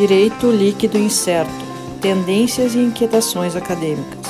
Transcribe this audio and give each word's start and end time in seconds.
Direito 0.00 0.50
Líquido 0.50 0.96
Incerto 0.96 1.52
Tendências 2.00 2.74
e 2.74 2.78
Inquietações 2.78 3.54
Acadêmicas. 3.54 4.26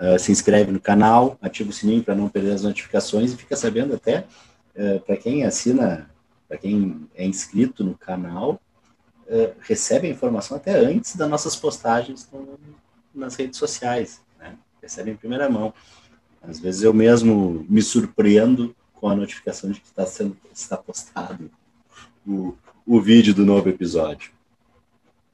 uh, 0.00 0.18
se 0.18 0.32
inscreve 0.32 0.72
no 0.72 0.80
canal, 0.80 1.36
ativa 1.42 1.68
o 1.68 1.72
sininho 1.74 2.02
para 2.02 2.14
não 2.14 2.30
perder 2.30 2.52
as 2.52 2.62
notificações 2.62 3.34
e 3.34 3.36
fica 3.36 3.54
sabendo 3.54 3.94
até 3.94 4.24
eh, 4.80 5.00
para 5.00 5.16
quem 5.16 5.42
assina, 5.42 6.08
para 6.46 6.56
quem 6.56 7.08
é 7.16 7.26
inscrito 7.26 7.82
no 7.82 7.98
canal, 7.98 8.62
uh, 9.26 9.52
recebe 9.60 10.06
a 10.06 10.10
informação 10.10 10.56
até 10.56 10.70
antes 10.78 11.16
das 11.16 11.28
nossas 11.28 11.56
postagens 11.56 12.30
nas 13.12 13.34
redes 13.34 13.58
sociais, 13.58 14.22
né? 14.38 14.56
recebe 14.80 15.10
em 15.10 15.16
primeira 15.16 15.50
mão. 15.50 15.74
Às 16.40 16.60
vezes 16.60 16.84
eu 16.84 16.94
mesmo 16.94 17.66
me 17.68 17.82
surpreendo 17.82 18.72
com 18.94 19.08
a 19.08 19.16
notificação 19.16 19.72
de 19.72 19.80
que 19.80 19.88
está 19.88 20.06
sendo 20.06 20.36
está 20.54 20.76
postado 20.76 21.50
o, 22.24 22.56
o 22.86 23.00
vídeo 23.00 23.34
do 23.34 23.44
novo 23.44 23.68
episódio. 23.68 24.30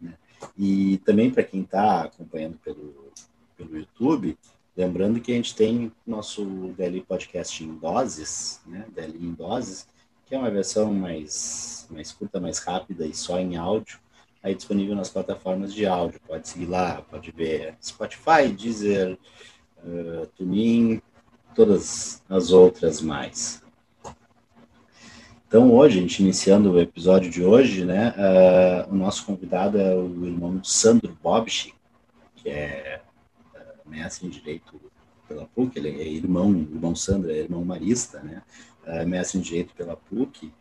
Né? 0.01 0.15
E 0.57 0.97
também 1.05 1.31
para 1.31 1.45
quem 1.45 1.61
está 1.61 2.05
acompanhando 2.05 2.57
pelo, 2.65 3.13
pelo 3.59 3.77
YouTube, 3.77 4.39
Lembrando 4.77 5.21
que 5.21 5.31
a 5.31 5.37
gente 5.37 5.55
tem 5.55 5.93
nosso 6.05 6.45
DLI 6.77 7.03
Podcast 7.03 7.63
em 7.63 7.77
doses, 7.77 8.61
né? 8.67 8.85
DLI 8.93 9.27
em 9.27 9.33
doses, 9.33 9.87
que 10.27 10.35
é 10.35 10.39
uma 10.39 10.51
versão 10.51 10.93
mais, 10.93 11.87
mais 11.91 12.11
curta, 12.11 12.41
mais 12.41 12.59
rápida 12.59 13.07
e 13.07 13.15
só 13.15 13.39
em 13.39 13.57
áudio, 13.57 14.01
aí 14.43 14.53
disponível 14.53 14.97
nas 14.97 15.09
plataformas 15.09 15.73
de 15.73 15.87
áudio. 15.87 16.21
Pode 16.27 16.49
seguir 16.49 16.67
lá, 16.67 17.03
pode 17.03 17.31
ver 17.31 17.77
Spotify, 17.81 18.49
Deezer, 18.49 19.17
uh, 19.85 20.27
TuneIn, 20.37 21.01
todas 21.55 22.21
as 22.29 22.51
outras 22.51 23.01
mais. 23.01 23.63
Então, 25.47 25.73
hoje, 25.73 25.99
a 25.99 26.03
gente 26.03 26.21
iniciando 26.21 26.73
o 26.73 26.81
episódio 26.81 27.31
de 27.31 27.45
hoje, 27.45 27.85
né, 27.85 28.13
uh, 28.19 28.93
o 28.93 28.97
nosso 28.97 29.25
convidado 29.25 29.79
é 29.79 29.95
o 29.95 30.27
irmão 30.27 30.65
Sandro 30.65 31.17
Bobchi, 31.23 31.73
que 32.35 32.49
é 32.49 33.04
mestre 33.95 34.27
em 34.27 34.31
Direito 34.31 34.81
pela 35.29 35.47
PUC, 35.47 35.79
ele 35.79 35.89
é 35.89 36.09
irmão, 36.09 36.53
irmão 36.53 36.95
Sandro 36.95 37.31
é 37.31 37.39
irmão 37.39 37.65
marista, 37.65 38.21
né? 38.21 38.43
É 38.85 39.05
mestre 39.05 39.39
em 39.39 39.43
Direito 39.43 39.75
pela 39.75 39.97
PUC, 39.97 40.53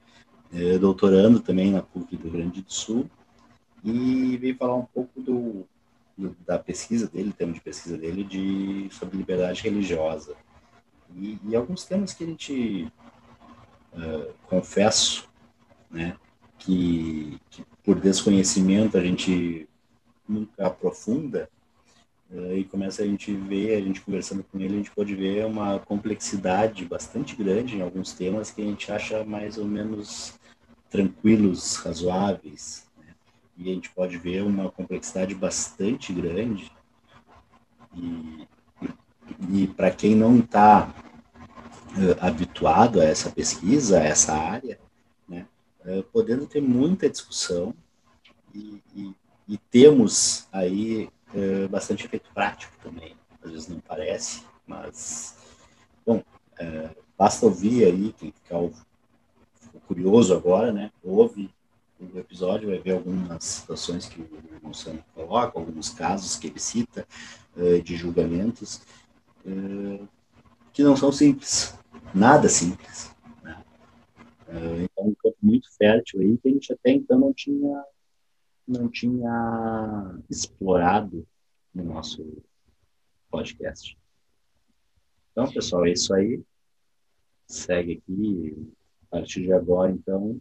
é 0.53 0.77
doutorando 0.77 1.39
também 1.39 1.72
na 1.72 1.81
PUC 1.81 2.16
do 2.16 2.23
Rio 2.23 2.31
Grande 2.31 2.61
do 2.61 2.72
Sul, 2.72 3.09
e 3.83 4.38
veio 4.38 4.55
falar 4.55 4.75
um 4.75 4.85
pouco 4.85 5.19
do, 5.19 5.67
do 6.17 6.35
da 6.45 6.57
pesquisa 6.57 7.07
dele, 7.07 7.33
tema 7.33 7.51
de 7.51 7.59
pesquisa 7.59 7.97
dele, 7.97 8.23
de, 8.23 8.88
sobre 8.91 9.17
liberdade 9.17 9.61
religiosa. 9.61 10.35
E, 11.16 11.38
e 11.45 11.55
alguns 11.55 11.83
temas 11.83 12.13
que 12.13 12.23
a 12.23 12.27
gente, 12.27 12.91
uh, 13.93 14.33
confesso, 14.47 15.29
né, 15.91 16.16
que, 16.57 17.39
que 17.49 17.66
por 17.83 17.99
desconhecimento 17.99 18.97
a 18.97 19.01
gente 19.01 19.67
nunca 20.27 20.67
aprofunda, 20.67 21.49
e 22.35 22.63
começa 22.63 23.03
a 23.03 23.05
gente 23.05 23.31
ver, 23.31 23.75
a 23.75 23.81
gente 23.81 24.01
conversando 24.01 24.44
com 24.44 24.59
ele, 24.59 24.73
a 24.73 24.77
gente 24.77 24.91
pode 24.91 25.13
ver 25.13 25.45
uma 25.45 25.79
complexidade 25.79 26.83
bastante 26.83 27.35
grande 27.35 27.77
em 27.77 27.81
alguns 27.81 28.13
temas 28.13 28.49
que 28.49 28.61
a 28.61 28.66
gente 28.66 28.91
acha 28.91 29.23
mais 29.23 29.57
ou 29.57 29.66
menos 29.66 30.33
tranquilos, 30.89 31.75
razoáveis. 31.75 32.88
Né? 32.97 33.13
E 33.57 33.69
a 33.69 33.73
gente 33.75 33.91
pode 33.91 34.17
ver 34.17 34.41
uma 34.41 34.72
complexidade 34.72 35.35
bastante 35.35 36.11
grande. 36.11 36.72
E, 37.95 38.47
e, 39.51 39.67
para 39.67 39.91
quem 39.91 40.16
não 40.16 40.39
está 40.39 40.91
uh, 41.91 42.17
habituado 42.19 42.99
a 42.99 43.03
essa 43.03 43.29
pesquisa, 43.29 43.99
a 43.99 44.03
essa 44.03 44.33
área, 44.33 44.79
né? 45.27 45.45
Uh, 45.85 46.01
podendo 46.11 46.47
ter 46.47 46.61
muita 46.61 47.07
discussão 47.07 47.75
e, 48.55 48.81
e, 48.95 49.16
e 49.47 49.57
temos 49.69 50.47
aí 50.51 51.09
é, 51.33 51.67
bastante 51.67 52.05
efeito 52.05 52.29
prático 52.33 52.73
também. 52.81 53.16
Às 53.44 53.51
vezes 53.51 53.67
não 53.67 53.79
parece, 53.79 54.44
mas, 54.66 55.35
bom, 56.05 56.23
é, 56.59 56.89
basta 57.17 57.45
ouvir 57.45 57.85
aí, 57.85 58.13
quem 58.13 58.31
ficar 58.31 58.59
curioso 59.88 60.33
agora, 60.33 60.72
né? 60.72 60.91
Ouve 61.03 61.49
o 61.99 62.19
episódio, 62.19 62.69
vai 62.69 62.79
ver 62.79 62.91
algumas 62.91 63.43
situações 63.43 64.07
que 64.07 64.22
o 64.22 64.29
irmão 64.53 64.73
coloca, 65.13 65.57
alguns 65.57 65.89
casos 65.89 66.35
que 66.35 66.47
ele 66.47 66.59
cita 66.59 67.07
é, 67.55 67.79
de 67.79 67.95
julgamentos, 67.95 68.81
que 70.72 70.83
não 70.83 70.95
são 70.95 71.11
simples, 71.11 71.77
nada 72.13 72.49
simples. 72.49 73.13
Né? 73.41 73.63
Então, 74.83 75.07
um 75.07 75.16
campo 75.16 75.38
muito 75.41 75.69
fértil 75.77 76.22
aí 76.22 76.38
que 76.38 76.47
a 76.47 76.51
gente 76.51 76.73
até 76.73 76.91
então 76.91 77.19
não 77.19 77.33
tinha 77.33 77.83
não 78.68 78.90
tinha 78.90 80.19
explorado 80.29 81.28
no 81.74 81.84
nosso 81.84 82.44
podcast. 83.29 83.97
Então, 85.31 85.51
pessoal, 85.51 85.85
é 85.85 85.91
isso 85.91 86.13
aí. 86.13 86.41
Segue 87.47 87.94
aqui. 87.94 88.73
A 89.12 89.18
partir 89.18 89.44
de 89.44 89.53
agora, 89.53 89.91
então, 89.91 90.40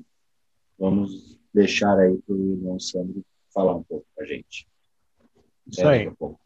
vamos 0.78 1.38
deixar 1.53 1.99
aí 1.99 2.16
para 2.19 2.34
o 2.34 2.53
irmão 2.53 2.81
Sandro 2.81 3.25
falar 3.53 3.77
um 3.77 3.82
pouco 3.82 4.06
com 4.15 4.22
a 4.22 4.27
gente. 4.27 4.66
Isso 5.66 5.87
aí. 5.87 6.08
Um 6.08 6.14
pouco. 6.14 6.42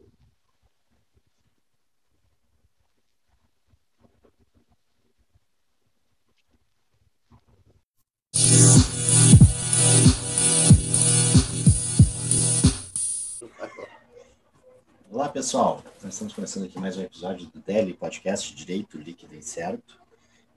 Olá, 15.09 15.29
pessoal. 15.29 15.81
Nós 16.03 16.13
estamos 16.13 16.33
começando 16.33 16.65
aqui 16.65 16.77
mais 16.77 16.97
um 16.97 17.01
episódio 17.01 17.47
do 17.47 17.61
DELI 17.61 17.93
Podcast 17.93 18.53
Direito 18.53 18.97
Líquido 18.97 19.33
e 19.35 19.41
Certo. 19.41 19.97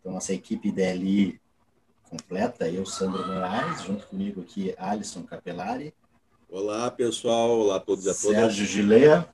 Então, 0.00 0.12
nossa 0.12 0.35
equipe 0.35 0.73
DLI 0.73 1.41
completa, 2.11 2.69
eu, 2.69 2.85
Sandro 2.85 3.25
Moraes, 3.29 3.82
junto 3.82 4.08
comigo 4.08 4.41
aqui, 4.41 4.75
Alisson 4.76 5.23
Capelari. 5.23 5.94
Olá, 6.49 6.91
pessoal. 6.91 7.50
Olá 7.61 7.76
a 7.76 7.81
todos 7.81 8.06
e 8.06 8.11
a 8.11 8.12
todas. 8.12 8.37
Sérgio 8.37 8.67
Gileia. 8.67 9.29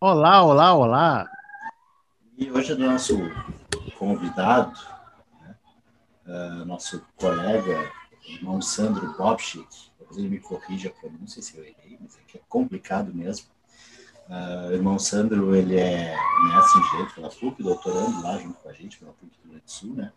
Olá, 0.00 0.42
olá, 0.42 0.74
olá. 0.74 1.30
E 2.38 2.50
hoje 2.50 2.72
é 2.72 2.74
do 2.74 2.86
nosso 2.86 3.14
convidado, 3.98 4.80
né, 5.38 5.54
uh, 6.26 6.64
nosso 6.64 7.04
colega, 7.16 7.92
irmão 8.26 8.62
Sandro 8.62 9.14
Bobchik. 9.18 9.92
Depois 9.98 10.16
ele 10.16 10.30
me 10.30 10.40
corrige 10.40 10.88
a 10.88 10.90
pronúncia 10.92 11.42
se 11.42 11.58
eu 11.58 11.62
errei, 11.62 11.98
mas 12.00 12.16
é 12.16 12.20
que 12.26 12.38
é 12.38 12.40
complicado 12.48 13.12
mesmo. 13.14 13.51
Uh, 14.32 14.72
irmão 14.72 14.98
Sandro, 14.98 15.54
ele 15.54 15.76
é 15.78 16.16
mestre 16.46 16.80
em 16.80 16.90
Direito 16.90 17.14
pela 17.16 17.28
PUC, 17.28 17.62
doutorando 17.62 18.22
lá 18.22 18.38
junto 18.38 18.54
com 18.60 18.68
a 18.70 18.72
gente, 18.72 18.98
pela 18.98 19.12
PUC 19.12 19.26
do 19.26 19.42
Rio 19.42 19.50
Grande 19.50 19.64
do 19.66 19.70
Sul, 19.70 19.94
né? 19.94 20.10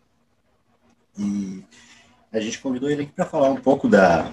E 1.19 1.65
a 2.31 2.39
gente 2.39 2.61
convidou 2.61 2.89
ele 2.89 3.03
aqui 3.03 3.11
para 3.11 3.25
falar 3.25 3.49
um 3.49 3.57
pouco 3.57 3.89
da, 3.89 4.31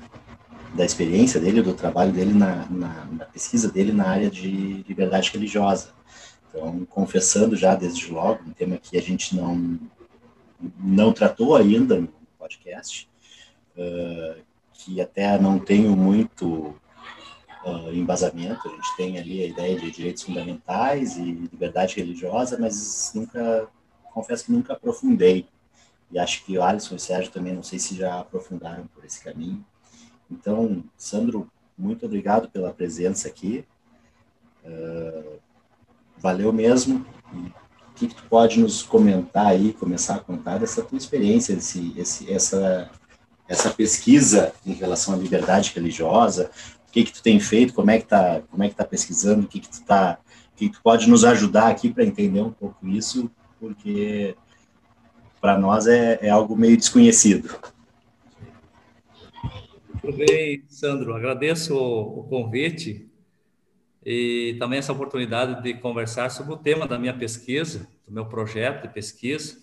da 0.72 0.84
experiência 0.84 1.40
dele, 1.40 1.62
do 1.62 1.74
trabalho 1.74 2.12
dele 2.12 2.32
na, 2.32 2.64
na, 2.70 3.04
na, 3.06 3.24
pesquisa 3.24 3.72
dele 3.72 3.92
na 3.92 4.06
área 4.06 4.30
de 4.30 4.84
liberdade 4.86 5.32
religiosa. 5.32 5.92
Então, 6.48 6.84
confessando 6.84 7.56
já 7.56 7.74
desde 7.74 8.08
logo, 8.12 8.44
um 8.44 8.52
tema 8.52 8.76
que 8.76 8.96
a 8.96 9.02
gente 9.02 9.34
não, 9.34 9.80
não 10.78 11.12
tratou 11.12 11.56
ainda 11.56 12.00
no 12.00 12.08
podcast, 12.38 13.08
uh, 13.76 14.40
que 14.74 15.00
até 15.00 15.36
não 15.40 15.58
tenho 15.58 15.96
muito 15.96 16.72
uh, 17.64 17.92
embasamento, 17.92 18.68
a 18.68 18.70
gente 18.70 18.96
tem 18.96 19.18
ali 19.18 19.42
a 19.42 19.46
ideia 19.46 19.78
de 19.78 19.90
direitos 19.90 20.22
fundamentais 20.22 21.16
e 21.16 21.22
liberdade 21.22 21.96
religiosa, 21.96 22.58
mas 22.58 23.12
nunca, 23.14 23.68
confesso 24.12 24.44
que 24.44 24.52
nunca 24.52 24.72
aprofundei. 24.72 25.46
E 26.10 26.18
acho 26.18 26.44
que 26.44 26.58
o 26.58 26.62
Alisson 26.62 26.94
e 26.94 26.96
o 26.96 27.00
Sérgio 27.00 27.32
também, 27.32 27.54
não 27.54 27.62
sei 27.62 27.78
se 27.78 27.96
já 27.96 28.20
aprofundaram 28.20 28.86
por 28.88 29.04
esse 29.04 29.22
caminho. 29.22 29.64
Então, 30.30 30.84
Sandro, 30.96 31.50
muito 31.76 32.04
obrigado 32.04 32.50
pela 32.50 32.72
presença 32.72 33.28
aqui. 33.28 33.64
Uh, 34.64 35.38
valeu 36.18 36.52
mesmo. 36.52 37.04
o 37.32 37.94
que, 37.94 38.08
que, 38.08 38.14
tu 38.14 38.24
pode 38.28 38.60
nos 38.60 38.82
comentar 38.82 39.46
aí, 39.46 39.72
começar 39.72 40.16
a 40.16 40.20
contar 40.20 40.58
dessa 40.58 40.82
tua 40.82 40.98
experiência, 40.98 41.54
esse, 41.54 41.92
esse, 41.98 42.32
essa, 42.32 42.90
essa 43.48 43.70
pesquisa 43.70 44.52
em 44.64 44.72
relação 44.72 45.14
à 45.14 45.16
liberdade 45.16 45.72
religiosa? 45.74 46.50
O 46.92 46.94
que 46.94 47.04
que 47.04 47.12
tu 47.14 47.22
tem 47.22 47.40
feito? 47.40 47.72
Como 47.72 47.90
é 47.90 47.98
que 47.98 48.04
tá, 48.04 48.42
como 48.50 48.62
é 48.62 48.68
que 48.68 48.74
tá 48.74 48.84
pesquisando? 48.84 49.46
O 49.46 49.48
que 49.48 49.60
que 49.60 49.68
tu 49.70 49.82
tá, 49.82 50.18
que 50.54 50.68
tu 50.68 50.78
pode 50.82 51.08
nos 51.08 51.24
ajudar 51.24 51.68
aqui 51.68 51.90
para 51.90 52.04
entender 52.04 52.42
um 52.42 52.50
pouco 52.52 52.86
isso? 52.86 53.30
Porque 53.58 54.36
para 55.40 55.56
nós 55.56 55.86
é, 55.86 56.18
é 56.20 56.28
algo 56.28 56.54
meio 56.54 56.76
desconhecido. 56.76 57.48
Tudo 60.02 60.18
bem, 60.18 60.64
Sandro. 60.68 61.14
Agradeço 61.14 61.74
o, 61.74 62.20
o 62.20 62.24
convite 62.24 63.10
e 64.04 64.54
também 64.58 64.78
essa 64.78 64.92
oportunidade 64.92 65.62
de 65.62 65.72
conversar 65.72 66.28
sobre 66.28 66.52
o 66.52 66.58
tema 66.58 66.86
da 66.86 66.98
minha 66.98 67.16
pesquisa, 67.16 67.88
do 68.06 68.12
meu 68.12 68.26
projeto 68.26 68.82
de 68.82 68.92
pesquisa. 68.92 69.62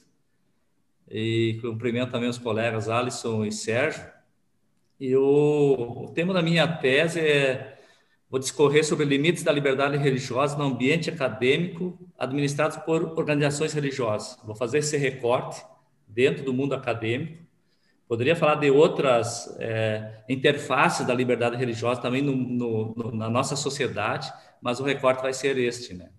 E 1.08 1.60
cumprimento 1.62 2.10
também 2.10 2.28
os 2.28 2.40
colegas 2.40 2.90
Alisson 2.90 3.46
e 3.46 3.52
Sérgio. 3.52 4.18
E 5.00 5.16
o, 5.16 6.06
o 6.06 6.12
tema 6.14 6.34
da 6.34 6.42
minha 6.42 6.68
tese 6.68 7.20
é 7.20 7.78
vou 8.30 8.40
discorrer 8.40 8.86
sobre 8.86 9.06
limites 9.06 9.44
da 9.44 9.52
liberdade 9.52 9.98
religiosa 9.98 10.58
no 10.58 10.66
ambiente 10.66 11.10
acadêmico 11.10 11.98
administrado 12.18 12.82
por 12.82 13.18
organizações 13.18 13.74
religiosas. 13.74 14.38
Vou 14.46 14.56
fazer 14.56 14.80
esse 14.80 14.98
recorte 14.98 15.64
dentro 16.08 16.44
do 16.44 16.54
mundo 16.54 16.76
acadêmico 16.76 17.50
Poderia 18.10 18.36
falar 18.36 18.56
de 18.56 18.72
outras 18.72 19.56
é, 19.60 20.24
interfaces 20.28 21.06
da 21.06 21.14
liberdade 21.14 21.56
religiosa 21.56 22.02
também 22.02 22.24
no, 22.24 22.36
no, 22.36 22.96
no, 22.96 23.12
na 23.12 23.30
nossa 23.30 23.56
sociedade, 23.56 24.34
mas 24.60 24.80
o 24.80 24.84
recorte 24.84 25.22
vai 25.22 25.32
ser 25.32 25.60
este, 25.60 25.94
né? 25.94 26.10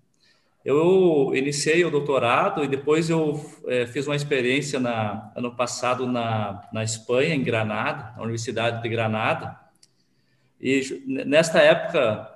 Eu 0.65 1.33
iniciei 1.35 1.85
o 1.85 1.91
doutorado 1.91 2.63
e 2.63 2.69
depois 2.69 3.09
eu 3.09 3.41
é, 3.67 3.87
fiz 3.87 4.07
uma 4.07 4.17
experiência 4.17 4.79
na, 4.79 5.33
ano 5.35 5.55
passado 5.57 6.07
na, 6.07 6.69
na 6.73 6.85
Espanha, 6.85 7.35
em 7.35 7.43
Granada, 7.43 8.13
na 8.17 8.23
Universidade 8.23 8.83
de 8.83 8.89
Granada. 8.89 9.59
E 10.61 11.03
nesta 11.07 11.61
época, 11.61 12.29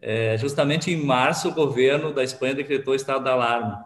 é, 0.00 0.38
justamente 0.38 0.90
em 0.90 0.96
março, 0.96 1.48
o 1.48 1.54
governo 1.54 2.14
da 2.14 2.24
Espanha 2.24 2.54
decretou 2.54 2.94
estado 2.94 3.24
de 3.24 3.30
alarme. 3.30 3.76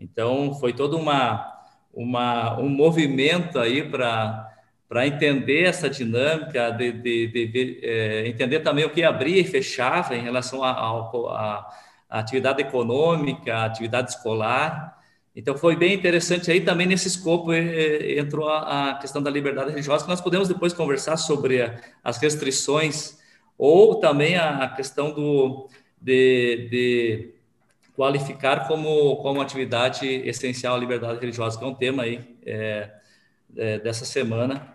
Então, 0.00 0.54
foi 0.54 0.72
toda 0.72 0.96
uma 0.96 1.58
uma, 1.92 2.58
um 2.60 2.68
movimento 2.68 3.58
aí 3.58 3.82
para 3.88 4.46
para 4.88 5.06
entender 5.06 5.64
essa 5.64 5.90
dinâmica, 5.90 6.70
de, 6.70 6.90
de, 6.92 7.26
de, 7.26 7.46
de 7.46 7.80
é, 7.82 8.26
entender 8.26 8.60
também 8.60 8.86
o 8.86 8.90
que 8.90 9.04
abria 9.04 9.38
e 9.38 9.44
fechava 9.44 10.16
em 10.16 10.22
relação 10.22 10.64
à 12.08 12.20
atividade 12.20 12.62
econômica, 12.62 13.54
à 13.54 13.64
atividade 13.64 14.10
escolar. 14.10 14.98
Então, 15.34 15.56
foi 15.56 15.76
bem 15.76 15.94
interessante 15.94 16.50
aí 16.50 16.60
também 16.60 16.86
nesse 16.86 17.06
escopo 17.06 17.52
é, 17.52 18.18
entrou 18.18 18.48
a, 18.48 18.90
a, 18.90 18.94
questão 18.94 19.22
da 19.22 19.30
liberdade 19.30 19.70
religiosa, 19.70 20.04
que 20.04 20.10
nós 20.10 20.20
podemos 20.20 20.48
depois 20.48 20.72
conversar 20.72 21.16
sobre 21.16 21.62
a, 21.62 21.80
as 22.02 22.18
restrições 22.18 23.18
ou 23.56 23.96
também 23.96 24.36
a, 24.36 24.64
a 24.64 24.68
questão 24.68 25.12
do, 25.12 25.68
de, 26.00 26.68
de 26.70 27.34
qualificar 27.94 28.66
como, 28.66 29.16
como 29.16 29.40
atividade 29.40 30.06
essencial 30.06 30.76
a 30.76 30.78
liberdade 30.78 31.20
religiosa, 31.20 31.58
que 31.58 31.64
é 31.64 31.66
um 31.66 31.74
tema 31.74 32.04
aí 32.04 32.36
é, 32.46 32.90
é, 33.56 33.78
dessa 33.78 34.04
semana. 34.04 34.74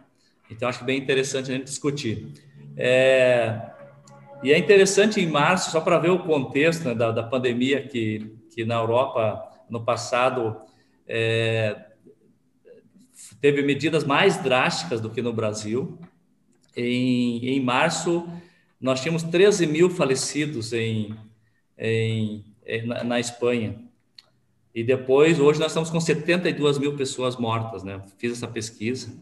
Então, 0.50 0.68
acho 0.68 0.84
bem 0.84 1.00
interessante 1.00 1.50
a 1.50 1.56
gente 1.56 1.66
discutir. 1.66 2.34
É, 2.78 3.73
e 4.44 4.52
é 4.52 4.58
interessante 4.58 5.22
em 5.22 5.28
março, 5.28 5.72
só 5.72 5.80
para 5.80 5.98
ver 5.98 6.10
o 6.10 6.20
contexto 6.20 6.84
né, 6.84 6.94
da, 6.94 7.12
da 7.12 7.24
pandemia 7.24 7.88
que, 7.88 8.36
que 8.54 8.66
na 8.66 8.76
Europa, 8.76 9.42
no 9.70 9.84
passado, 9.84 10.58
é, 11.08 11.80
teve 13.40 13.62
medidas 13.62 14.04
mais 14.04 14.42
drásticas 14.44 15.00
do 15.00 15.10
que 15.10 15.22
no 15.22 15.32
Brasil. 15.32 15.98
Em, 16.76 17.48
em 17.48 17.60
março, 17.62 18.28
nós 18.80 19.02
tínhamos 19.02 19.24
13 19.24 19.66
mil 19.66 19.90
falecidos 19.90 20.74
em, 20.74 21.16
em 21.78 22.44
na, 22.86 23.04
na, 23.04 23.20
Espanha. 23.20 23.80
E 24.76 24.84
depois, 24.84 25.40
hoje 25.40 25.60
nós 25.60 25.70
estamos 25.70 25.90
com 25.90 26.02
72 26.02 26.78
mil 26.78 26.98
pessoas 26.98 27.38
mortas, 27.38 27.84
né? 27.84 28.02
Fiz 28.18 28.34
essa 28.34 28.48
pesquisa. 28.48 29.14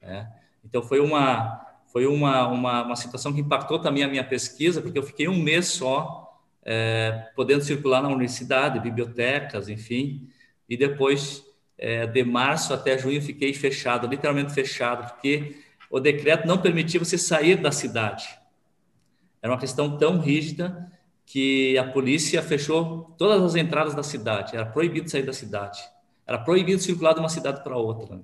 Né? 0.00 0.26
Então 0.64 0.82
foi 0.82 1.00
uma 1.00 1.69
foi 1.92 2.06
uma, 2.06 2.46
uma, 2.48 2.82
uma 2.84 2.96
situação 2.96 3.32
que 3.32 3.40
impactou 3.40 3.78
também 3.78 4.04
a 4.04 4.08
minha 4.08 4.24
pesquisa, 4.24 4.80
porque 4.80 4.98
eu 4.98 5.02
fiquei 5.02 5.28
um 5.28 5.42
mês 5.42 5.66
só 5.66 6.38
é, 6.62 7.30
podendo 7.34 7.64
circular 7.64 8.02
na 8.02 8.08
universidade, 8.08 8.78
bibliotecas, 8.78 9.68
enfim. 9.68 10.28
E 10.68 10.76
depois, 10.76 11.44
é, 11.76 12.06
de 12.06 12.22
março 12.22 12.72
até 12.72 12.96
junho, 12.96 13.20
fiquei 13.20 13.52
fechado, 13.52 14.06
literalmente 14.06 14.52
fechado, 14.52 15.12
porque 15.12 15.56
o 15.90 15.98
decreto 15.98 16.46
não 16.46 16.58
permitia 16.58 17.00
você 17.00 17.18
sair 17.18 17.56
da 17.56 17.72
cidade. 17.72 18.28
Era 19.42 19.52
uma 19.52 19.58
questão 19.58 19.98
tão 19.98 20.20
rígida 20.20 20.90
que 21.26 21.76
a 21.76 21.84
polícia 21.84 22.42
fechou 22.42 23.14
todas 23.18 23.42
as 23.42 23.56
entradas 23.56 23.94
da 23.94 24.02
cidade, 24.02 24.54
era 24.54 24.66
proibido 24.66 25.10
sair 25.10 25.22
da 25.22 25.32
cidade, 25.32 25.80
era 26.26 26.38
proibido 26.38 26.80
circular 26.80 27.14
de 27.14 27.20
uma 27.20 27.28
cidade 27.28 27.62
para 27.64 27.76
outra. 27.76 28.20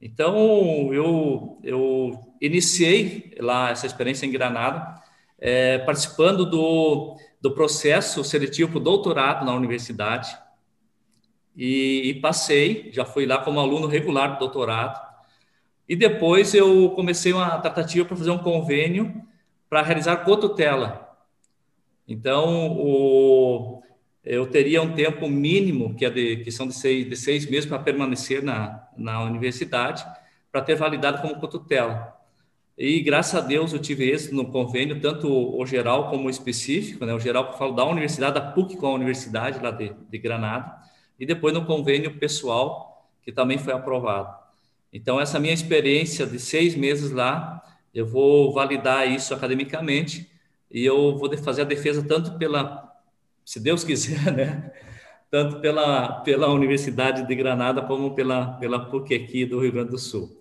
Então, 0.00 0.92
eu, 0.94 1.58
eu 1.62 2.18
iniciei 2.40 3.34
lá 3.38 3.70
essa 3.70 3.86
experiência 3.86 4.24
em 4.24 4.30
Granada, 4.30 5.00
é, 5.38 5.78
participando 5.78 6.46
do, 6.46 7.16
do 7.40 7.50
processo 7.52 8.24
seletivo 8.24 8.72
para 8.72 8.80
doutorado 8.80 9.44
na 9.44 9.54
universidade, 9.54 10.36
e, 11.54 12.02
e, 12.10 12.20
passei, 12.20 12.90
já 12.92 13.04
fui 13.04 13.26
lá 13.26 13.38
como 13.38 13.60
aluno 13.60 13.86
regular 13.86 14.34
do 14.34 14.38
doutorado, 14.38 14.98
e 15.88 15.94
depois 15.96 16.54
eu 16.54 16.90
comecei 16.90 17.32
uma 17.32 17.58
tratativa 17.58 18.06
para 18.06 18.16
fazer 18.16 18.30
um 18.30 18.38
convênio 18.38 19.22
para 19.68 19.82
realizar 19.82 20.18
cotutela, 20.18 21.10
então, 22.10 22.76
o, 22.76 23.82
eu 24.24 24.44
teria 24.48 24.82
um 24.82 24.94
tempo 24.94 25.28
mínimo, 25.28 25.94
que, 25.94 26.04
é 26.04 26.10
de, 26.10 26.38
que 26.38 26.50
são 26.50 26.66
de 26.66 26.74
seis, 26.74 27.08
de 27.08 27.14
seis 27.14 27.48
meses, 27.48 27.66
para 27.66 27.78
permanecer 27.78 28.42
na, 28.42 28.84
na 29.00 29.22
universidade, 29.22 30.04
para 30.50 30.62
ter 30.62 30.74
validado 30.74 31.22
como 31.22 31.40
cotutela. 31.40 32.16
E, 32.76 33.00
graças 33.00 33.34
a 33.34 33.46
Deus, 33.46 33.72
eu 33.72 33.78
tive 33.78 34.10
êxito 34.10 34.34
no 34.34 34.50
convênio, 34.50 35.00
tanto 35.00 35.28
o 35.30 35.66
geral 35.66 36.08
como 36.08 36.26
o 36.28 36.30
específico, 36.30 37.04
né? 37.04 37.12
o 37.12 37.20
geral 37.20 37.46
que 37.46 37.54
eu 37.54 37.58
falo 37.58 37.74
da 37.74 37.84
universidade, 37.84 38.34
da 38.34 38.40
PUC 38.40 38.76
com 38.76 38.86
a 38.86 38.94
universidade 38.94 39.62
lá 39.62 39.70
de, 39.70 39.92
de 40.08 40.18
Granada, 40.18 40.74
e 41.18 41.26
depois 41.26 41.52
no 41.52 41.66
convênio 41.66 42.16
pessoal, 42.18 43.06
que 43.22 43.30
também 43.30 43.58
foi 43.58 43.74
aprovado. 43.74 44.34
Então, 44.92 45.20
essa 45.20 45.38
minha 45.38 45.52
experiência 45.52 46.26
de 46.26 46.38
seis 46.38 46.74
meses 46.74 47.10
lá, 47.10 47.62
eu 47.94 48.06
vou 48.06 48.52
validar 48.52 49.06
isso 49.06 49.34
academicamente, 49.34 50.30
e 50.70 50.84
eu 50.84 51.18
vou 51.18 51.36
fazer 51.36 51.62
a 51.62 51.66
defesa 51.66 52.02
tanto 52.02 52.38
pela, 52.38 52.90
se 53.44 53.60
Deus 53.60 53.84
quiser, 53.84 54.30
né? 54.32 54.72
Tanto 55.30 55.60
pela, 55.60 56.20
pela 56.20 56.52
Universidade 56.52 57.26
de 57.26 57.34
Granada 57.34 57.82
como 57.82 58.14
pela, 58.14 58.54
pela 58.54 58.86
PUC 58.86 59.14
aqui 59.14 59.46
do 59.46 59.60
Rio 59.60 59.72
Grande 59.72 59.90
do 59.90 59.98
Sul. 59.98 60.40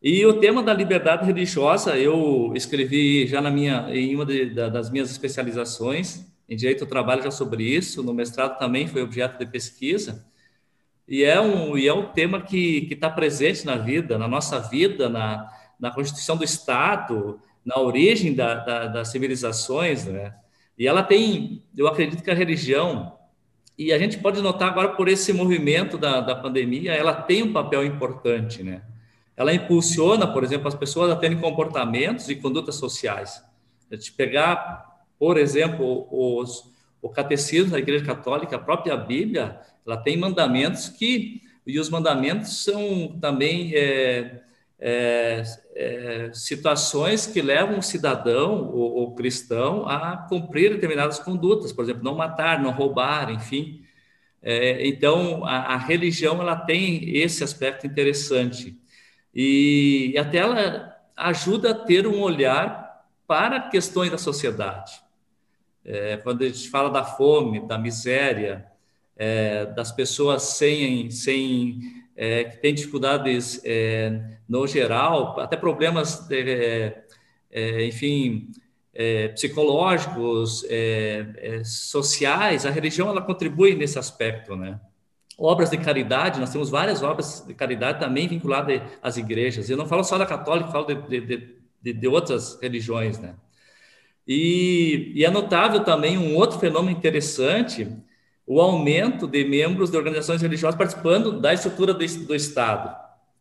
E 0.00 0.24
o 0.24 0.34
tema 0.34 0.62
da 0.62 0.72
liberdade 0.72 1.26
religiosa 1.26 1.98
eu 1.98 2.52
escrevi 2.54 3.26
já 3.26 3.40
na 3.40 3.50
minha, 3.50 3.88
em 3.90 4.14
uma 4.14 4.24
de, 4.24 4.46
das 4.46 4.90
minhas 4.90 5.10
especializações, 5.10 6.24
em 6.48 6.56
Direito 6.56 6.84
do 6.84 6.88
Trabalho 6.88 7.22
já 7.22 7.30
sobre 7.32 7.64
isso, 7.64 8.02
no 8.02 8.14
mestrado 8.14 8.58
também 8.58 8.86
foi 8.86 9.02
objeto 9.02 9.38
de 9.38 9.46
pesquisa, 9.46 10.24
e 11.06 11.24
é 11.24 11.40
um, 11.40 11.76
e 11.76 11.88
é 11.88 11.92
um 11.92 12.04
tema 12.12 12.40
que 12.40 12.86
está 12.90 13.10
presente 13.10 13.66
na 13.66 13.76
vida, 13.76 14.16
na 14.16 14.28
nossa 14.28 14.60
vida, 14.60 15.08
na, 15.08 15.50
na 15.80 15.90
Constituição 15.90 16.36
do 16.36 16.44
Estado, 16.44 17.40
na 17.64 17.78
origem 17.78 18.34
da, 18.34 18.54
da, 18.54 18.86
das 18.86 19.08
civilizações, 19.08 20.06
né? 20.06 20.34
E 20.78 20.86
ela 20.86 21.02
tem, 21.02 21.64
eu 21.76 21.88
acredito 21.88 22.22
que 22.22 22.30
a 22.30 22.34
religião, 22.34 23.17
e 23.78 23.92
a 23.92 23.98
gente 23.98 24.18
pode 24.18 24.42
notar 24.42 24.70
agora 24.70 24.88
por 24.88 25.08
esse 25.08 25.32
movimento 25.32 25.96
da, 25.96 26.20
da 26.20 26.34
pandemia, 26.34 26.92
ela 26.92 27.14
tem 27.14 27.42
um 27.44 27.52
papel 27.52 27.84
importante, 27.84 28.62
né? 28.62 28.82
ela 29.38 29.54
impulsiona, 29.54 30.26
por 30.26 30.42
exemplo, 30.42 30.66
as 30.66 30.74
pessoas 30.74 31.12
a 31.12 31.16
terem 31.16 31.38
comportamentos 31.38 32.28
e 32.28 32.34
condutas 32.34 32.74
sociais. 32.74 33.40
A 33.88 33.94
gente 33.94 34.10
pegar, 34.10 35.04
por 35.16 35.38
exemplo, 35.38 36.08
os, 36.10 36.64
o 37.00 37.08
catecismo 37.08 37.70
da 37.70 37.78
Igreja 37.78 38.04
Católica, 38.04 38.56
a 38.56 38.58
própria 38.58 38.96
Bíblia, 38.96 39.60
ela 39.86 39.96
tem 39.96 40.16
mandamentos 40.16 40.88
que, 40.88 41.40
e 41.64 41.78
os 41.78 41.88
mandamentos 41.88 42.64
são 42.64 43.16
também 43.20 43.72
é, 43.76 44.42
é, 44.80 45.42
é, 45.74 46.30
situações 46.32 47.26
que 47.26 47.42
levam 47.42 47.78
o 47.78 47.82
cidadão 47.82 48.70
ou, 48.70 49.14
cristão 49.14 49.88
a 49.88 50.16
cumprir 50.28 50.70
determinadas 50.70 51.18
condutas, 51.18 51.72
por 51.72 51.84
exemplo, 51.84 52.04
não 52.04 52.14
matar, 52.14 52.62
não 52.62 52.70
roubar, 52.70 53.30
enfim. 53.30 53.82
É, 54.40 54.86
então, 54.86 55.44
a, 55.44 55.74
a, 55.74 55.76
religião 55.76 56.40
ela 56.40 56.54
tem 56.54 57.16
esse 57.16 57.42
aspecto 57.42 57.86
interessante 57.86 58.80
e, 59.34 60.12
e 60.14 60.18
até 60.18 60.38
ela 60.38 60.96
ajuda 61.16 61.72
a 61.72 61.74
ter 61.74 62.06
um 62.06 62.20
olhar 62.20 63.04
para 63.26 63.60
questões 63.68 64.10
da 64.10 64.18
sociedade. 64.18 65.00
É, 65.84 66.16
quando 66.18 66.42
a 66.42 66.46
gente 66.46 66.68
fala 66.68 66.88
da 66.88 67.02
fome, 67.02 67.66
da 67.66 67.76
miséria, 67.76 68.66
é, 69.16 69.66
das 69.66 69.90
pessoas 69.90 70.42
sem, 70.42 71.10
sem 71.10 71.97
é, 72.20 72.42
que 72.42 72.56
têm 72.56 72.74
dificuldades 72.74 73.62
é, 73.64 74.20
no 74.48 74.66
geral, 74.66 75.38
até 75.38 75.56
problemas, 75.56 76.28
é, 76.32 77.04
é, 77.48 77.84
enfim, 77.86 78.50
psicológicos, 79.32 80.64
sociais, 81.64 82.66
a 82.66 82.70
religião 82.70 83.08
ela 83.08 83.22
contribui 83.22 83.76
nesse 83.76 83.96
aspecto, 83.96 84.56
né? 84.56 84.80
Obras 85.38 85.70
de 85.70 85.78
caridade, 85.78 86.40
nós 86.40 86.50
temos 86.50 86.68
várias 86.68 87.00
obras 87.00 87.44
de 87.46 87.54
caridade 87.54 88.00
também 88.00 88.26
vinculadas 88.26 88.82
às 89.00 89.16
igrejas. 89.16 89.70
Eu 89.70 89.76
não 89.76 89.86
falo 89.86 90.02
só 90.02 90.18
da 90.18 90.26
católica, 90.26 90.72
falo 90.72 90.84
de, 90.84 91.20
de, 91.20 91.54
de, 91.80 91.92
de 91.92 92.08
outras 92.08 92.58
religiões, 92.60 93.20
né? 93.20 93.36
E, 94.26 95.12
e, 95.14 95.24
é 95.24 95.30
notável 95.30 95.84
também 95.84 96.18
um 96.18 96.34
outro 96.34 96.58
fenômeno 96.58 96.98
interessante, 96.98 97.86
o 98.48 98.62
aumento 98.62 99.28
de 99.28 99.44
membros 99.44 99.90
de 99.90 99.96
organizações 99.98 100.40
religiosas 100.40 100.74
participando 100.74 101.38
da 101.38 101.52
estrutura 101.52 101.92
do, 101.92 101.98
do 101.98 102.34
Estado 102.34 102.96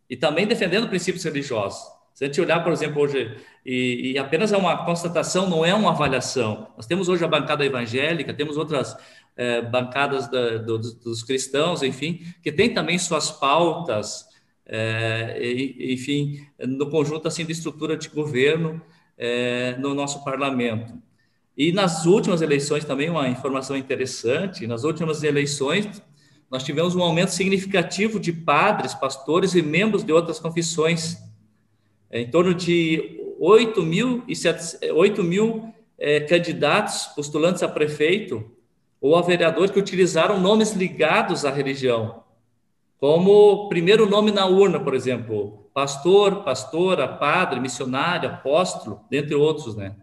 e 0.10 0.18
também 0.18 0.46
defendendo 0.46 0.90
princípios 0.90 1.24
religiosos. 1.24 1.80
Se 2.14 2.26
a 2.26 2.28
gente 2.28 2.42
olhar, 2.42 2.62
por 2.62 2.74
exemplo, 2.74 3.02
hoje, 3.02 3.38
e, 3.66 4.12
e, 4.12 4.18
apenas 4.18 4.52
é 4.52 4.58
uma 4.58 4.86
constatação, 4.86 5.50
não 5.50 5.64
é 5.64 5.74
uma 5.74 5.92
avaliação. 5.92 6.68
Nós 6.76 6.86
temos 6.86 7.08
hoje 7.08 7.24
a 7.24 7.28
bancada 7.28 7.66
evangélica, 7.66 8.34
temos 8.34 8.58
outras 8.58 8.98
é, 9.38 9.62
bancadas 9.62 10.28
da, 10.28 10.58
do, 10.58 10.78
dos 10.78 11.24
cristãos, 11.24 11.84
enfim, 11.84 12.20
que 12.44 12.52
tem 12.52 12.74
também 12.74 12.98
suas 12.98 13.32
pautas, 13.32 14.26
é, 14.66 15.40
enfim, 15.80 16.46
no 16.60 16.90
conjunto 16.90 17.30
assim 17.30 17.46
de 17.46 17.54
estrutura 17.54 17.96
de 17.96 18.10
governo, 18.10 18.82
é, 19.18 19.78
no 19.78 19.94
nosso 19.94 20.22
parlamento. 20.24 21.07
E 21.58 21.72
nas 21.72 22.06
últimas 22.06 22.44
eleições 22.44 22.86
também 22.86 23.10
uma 23.10 23.28
informação 23.28 23.76
interessante, 23.76 24.68
nas 24.68 24.84
últimas 24.84 25.24
eleições 25.24 26.04
nós 26.52 26.64
tivemos 26.64 26.96
um 26.96 27.02
aumento 27.02 27.30
significativo 27.30 28.20
de 28.20 28.32
padres, 28.32 28.94
pastores 28.94 29.56
e 29.56 29.62
membros 29.62 30.04
de 30.04 30.14
outras 30.14 30.40
confissões, 30.40 31.18
é, 32.12 32.22
em 32.22 32.30
torno 32.30 32.54
de 32.54 33.20
8 33.40 33.82
mil, 33.84 34.24
e 34.28 34.92
8 34.92 35.24
mil 35.24 35.74
é, 35.98 36.20
candidatos 36.22 37.08
postulantes 37.08 37.64
a 37.64 37.68
prefeito 37.68 38.50
ou 39.02 39.16
a 39.16 39.22
vereador 39.24 39.72
que 39.72 39.80
utilizaram 39.80 40.40
nomes 40.40 40.74
ligados 40.74 41.44
à 41.44 41.50
religião, 41.50 42.24
como 43.00 43.68
primeiro 43.68 44.08
nome 44.08 44.32
na 44.32 44.46
urna, 44.46 44.80
por 44.80 44.94
exemplo, 44.94 45.70
pastor, 45.74 46.44
pastora, 46.44 47.08
padre, 47.08 47.60
missionário, 47.60 48.30
apóstolo, 48.30 49.02
dentre 49.10 49.36
outros, 49.36 49.76
né? 49.76 49.96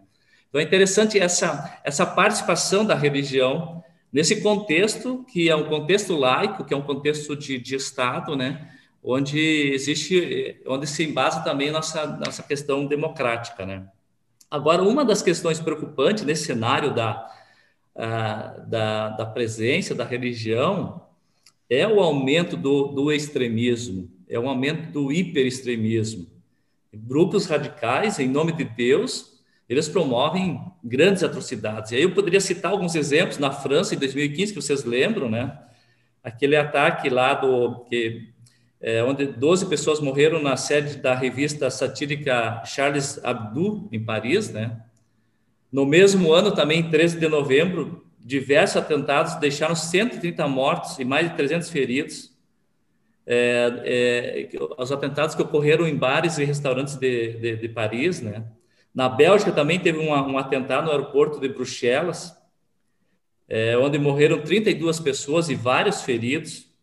Então 0.55 0.63
é 0.63 0.67
interessante 0.67 1.19
essa, 1.19 1.81
essa 1.83 2.05
participação 2.05 2.85
da 2.85 2.95
religião 2.95 3.83
nesse 4.09 4.39
contexto, 4.39 5.25
que 5.25 5.49
é 5.49 5.55
um 5.55 5.67
contexto 5.67 6.15
laico, 6.15 6.63
que 6.63 6.73
é 6.73 6.77
um 6.77 6.81
contexto 6.81 7.35
de, 7.35 7.59
de 7.59 7.75
Estado, 7.75 8.37
né? 8.37 8.71
Onde 9.03 9.37
existe, 9.73 10.61
onde 10.65 10.87
se 10.87 11.03
embasa 11.03 11.41
também 11.41 11.71
nossa, 11.71 12.07
nossa 12.07 12.41
questão 12.41 12.85
democrática, 12.85 13.65
né? 13.65 13.85
Agora, 14.49 14.81
uma 14.81 15.03
das 15.03 15.21
questões 15.21 15.59
preocupantes 15.59 16.23
nesse 16.23 16.45
cenário 16.45 16.95
da, 16.95 17.29
da, 18.65 19.09
da 19.09 19.25
presença 19.25 19.93
da 19.93 20.05
religião 20.05 21.01
é 21.69 21.85
o 21.85 21.99
aumento 21.99 22.55
do, 22.55 22.93
do 22.93 23.11
extremismo, 23.11 24.09
é 24.29 24.39
um 24.39 24.47
aumento 24.47 24.89
do 24.89 25.11
hiperextremismo. 25.11 26.27
Grupos 26.93 27.45
radicais, 27.45 28.19
em 28.19 28.29
nome 28.29 28.53
de 28.53 28.63
Deus, 28.63 29.34
eles 29.67 29.89
promovem 29.89 30.61
grandes 30.83 31.23
atrocidades. 31.23 31.91
E 31.91 31.95
aí 31.95 32.03
eu 32.03 32.13
poderia 32.13 32.39
citar 32.39 32.71
alguns 32.71 32.95
exemplos 32.95 33.37
na 33.37 33.51
França, 33.51 33.95
em 33.95 33.97
2015, 33.97 34.53
que 34.53 34.61
vocês 34.61 34.83
lembram, 34.83 35.29
né? 35.29 35.57
Aquele 36.23 36.55
ataque 36.55 37.09
lá 37.09 37.33
do 37.33 37.85
que 37.85 38.29
é, 38.79 39.03
onde 39.03 39.25
12 39.25 39.67
pessoas 39.67 39.99
morreram 39.99 40.41
na 40.41 40.55
sede 40.55 40.97
da 40.97 41.15
revista 41.15 41.69
satírica 41.69 42.63
Charles 42.65 43.19
Hebdo, 43.23 43.89
em 43.91 44.03
Paris, 44.03 44.51
né? 44.51 44.79
No 45.71 45.85
mesmo 45.85 46.31
ano, 46.31 46.51
também, 46.51 46.89
13 46.89 47.19
de 47.19 47.27
novembro, 47.27 48.05
diversos 48.19 48.77
atentados 48.77 49.35
deixaram 49.35 49.75
130 49.75 50.47
mortos 50.47 50.99
e 50.99 51.05
mais 51.05 51.29
de 51.29 51.35
300 51.35 51.69
feridos 51.69 52.35
é, 53.25 53.81
é, 53.83 54.49
os 54.77 54.91
atentados 54.91 55.35
que 55.35 55.41
ocorreram 55.41 55.87
em 55.87 55.95
bares 55.95 56.37
e 56.37 56.43
restaurantes 56.43 56.95
de, 56.95 57.33
de, 57.33 57.55
de 57.57 57.69
Paris, 57.69 58.21
né? 58.21 58.45
Na 58.95 59.09
Bélgica 59.09 59.51
também 59.51 59.77
teve 59.77 59.99
um, 59.99 60.09
um 60.09 60.37
atentado 60.37 60.85
no 60.85 60.91
aeroporto 60.91 61.37
de 61.41 61.49
Bruxelas, 61.49 62.33
é, 63.49 63.77
onde 63.77 63.99
morreram 63.99 64.41
32 64.41 65.01
pessoas 65.01 65.49
e 65.49 65.55
vários 65.55 66.01
feridos. 66.01 66.73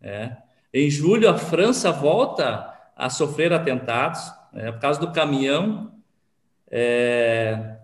É. 0.00 0.34
Em 0.72 0.88
julho, 0.90 1.28
a 1.28 1.36
França 1.36 1.92
volta 1.92 2.74
a 2.96 3.10
sofrer 3.10 3.52
atentados, 3.52 4.20
é, 4.54 4.72
por 4.72 4.80
causa 4.80 4.98
do 4.98 5.12
caminhão, 5.12 5.92
é, 6.70 7.76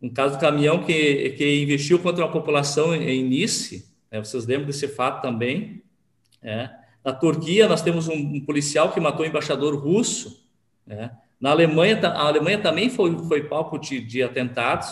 um 0.00 0.08
caso 0.08 0.36
do 0.36 0.40
caminhão 0.40 0.84
que, 0.84 1.30
que 1.30 1.62
investiu 1.62 1.98
contra 1.98 2.24
a 2.24 2.28
população 2.28 2.94
em 2.94 3.24
Nice, 3.24 3.92
né, 4.10 4.20
vocês 4.20 4.46
lembram 4.46 4.66
desse 4.66 4.86
fato 4.86 5.20
também, 5.20 5.82
é. 6.40 6.70
Na 7.04 7.12
Turquia, 7.12 7.68
nós 7.68 7.82
temos 7.82 8.08
um, 8.08 8.14
um 8.14 8.40
policial 8.40 8.90
que 8.92 9.00
matou 9.00 9.26
o 9.26 9.28
embaixador 9.28 9.74
russo. 9.76 10.42
Né? 10.86 11.10
Na 11.40 11.50
Alemanha, 11.50 11.98
a 12.02 12.26
Alemanha 12.26 12.58
também 12.58 12.88
foi, 12.88 13.16
foi 13.26 13.44
palco 13.44 13.78
de, 13.78 14.00
de 14.00 14.22
atentados. 14.22 14.88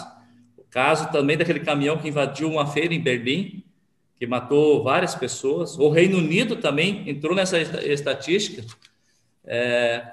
O 0.57 0.65
caso 0.71 1.11
também 1.11 1.37
daquele 1.37 1.61
caminhão 1.61 1.99
que 1.99 2.09
invadiu 2.09 2.49
uma 2.51 2.67
feira 2.67 2.95
em 2.95 3.01
Berlim, 3.01 3.65
que 4.17 4.27
matou 4.27 4.83
várias 4.83 5.15
pessoas. 5.15 5.79
O 5.79 5.89
Reino 5.89 6.19
Unido 6.19 6.57
também 6.57 7.09
entrou 7.09 7.35
nessa 7.35 7.59
estatística, 7.61 8.65
é, 9.45 10.05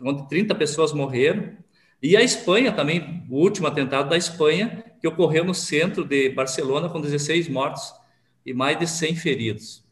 onde 0.00 0.28
30 0.28 0.54
pessoas 0.54 0.92
morreram. 0.92 1.50
E 2.02 2.16
a 2.16 2.22
Espanha 2.22 2.72
também, 2.72 3.24
o 3.28 3.36
último 3.36 3.66
atentado 3.66 4.08
da 4.08 4.16
Espanha, 4.16 4.84
que 5.00 5.08
ocorreu 5.08 5.44
no 5.44 5.54
centro 5.54 6.04
de 6.04 6.28
Barcelona, 6.30 6.88
com 6.88 7.00
16 7.00 7.48
mortos 7.48 7.92
e 8.46 8.54
mais 8.54 8.78
de 8.78 8.86
100 8.86 9.16
feridos. 9.16 9.84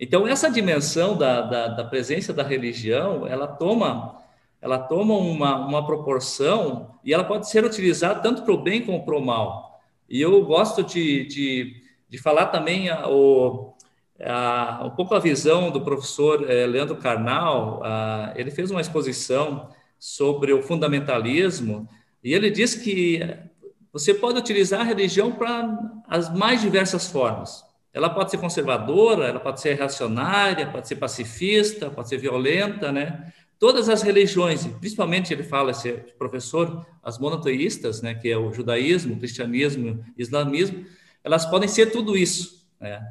Então, 0.00 0.26
essa 0.26 0.50
dimensão 0.50 1.16
da, 1.16 1.40
da, 1.42 1.68
da, 1.68 1.84
presença 1.84 2.32
da 2.32 2.42
religião, 2.42 3.26
ela 3.26 3.46
toma, 3.46 4.16
ela 4.60 4.78
toma 4.78 5.14
uma, 5.14 5.66
uma 5.66 5.86
proporção 5.86 6.94
e 7.04 7.14
ela 7.14 7.24
pode 7.24 7.48
ser 7.48 7.64
utilizada 7.64 8.20
tanto 8.20 8.42
para 8.42 8.52
o 8.52 8.62
bem 8.62 8.84
como 8.84 9.04
para 9.04 9.16
o 9.16 9.24
mal. 9.24 9.80
E 10.08 10.20
eu 10.20 10.44
gosto 10.44 10.82
de, 10.82 11.26
de, 11.26 11.82
de 12.08 12.18
falar 12.18 12.46
também 12.46 12.88
a, 12.88 13.08
o, 13.08 13.74
a, 14.20 14.82
um 14.86 14.90
pouco 14.90 15.14
a 15.14 15.20
visão 15.20 15.70
do 15.70 15.82
professor 15.82 16.50
eh, 16.50 16.66
Leandro 16.66 16.96
Carnal. 16.96 17.82
A, 17.84 18.32
ele 18.34 18.50
fez 18.50 18.70
uma 18.70 18.80
exposição 18.80 19.68
sobre 19.98 20.52
o 20.52 20.62
fundamentalismo 20.62 21.88
e 22.22 22.32
ele 22.32 22.50
diz 22.50 22.74
que 22.74 23.20
você 23.92 24.12
pode 24.12 24.38
utilizar 24.38 24.80
a 24.80 24.84
religião 24.84 25.32
para 25.32 25.78
as 26.08 26.32
mais 26.34 26.60
diversas 26.60 27.06
formas. 27.06 27.64
Ela 27.92 28.10
pode 28.10 28.30
ser 28.30 28.38
conservadora, 28.38 29.26
ela 29.26 29.40
pode 29.40 29.60
ser 29.60 29.74
reacionária, 29.74 30.70
pode 30.70 30.86
ser 30.86 30.96
pacifista, 30.96 31.90
pode 31.90 32.08
ser 32.08 32.18
violenta, 32.18 32.92
né? 32.92 33.32
Todas 33.58 33.88
as 33.88 34.02
religiões, 34.02 34.66
principalmente 34.66 35.32
ele 35.32 35.42
fala, 35.42 35.72
esse 35.72 35.92
professor, 36.18 36.86
as 37.02 37.18
monoteístas, 37.18 38.00
né, 38.00 38.14
que 38.14 38.30
é 38.30 38.36
o 38.36 38.52
judaísmo, 38.52 39.14
o 39.14 39.18
cristianismo, 39.18 40.04
o 40.16 40.20
islamismo, 40.22 40.86
elas 41.24 41.44
podem 41.44 41.68
ser 41.68 41.86
tudo 41.90 42.16
isso, 42.16 42.66
né? 42.80 43.02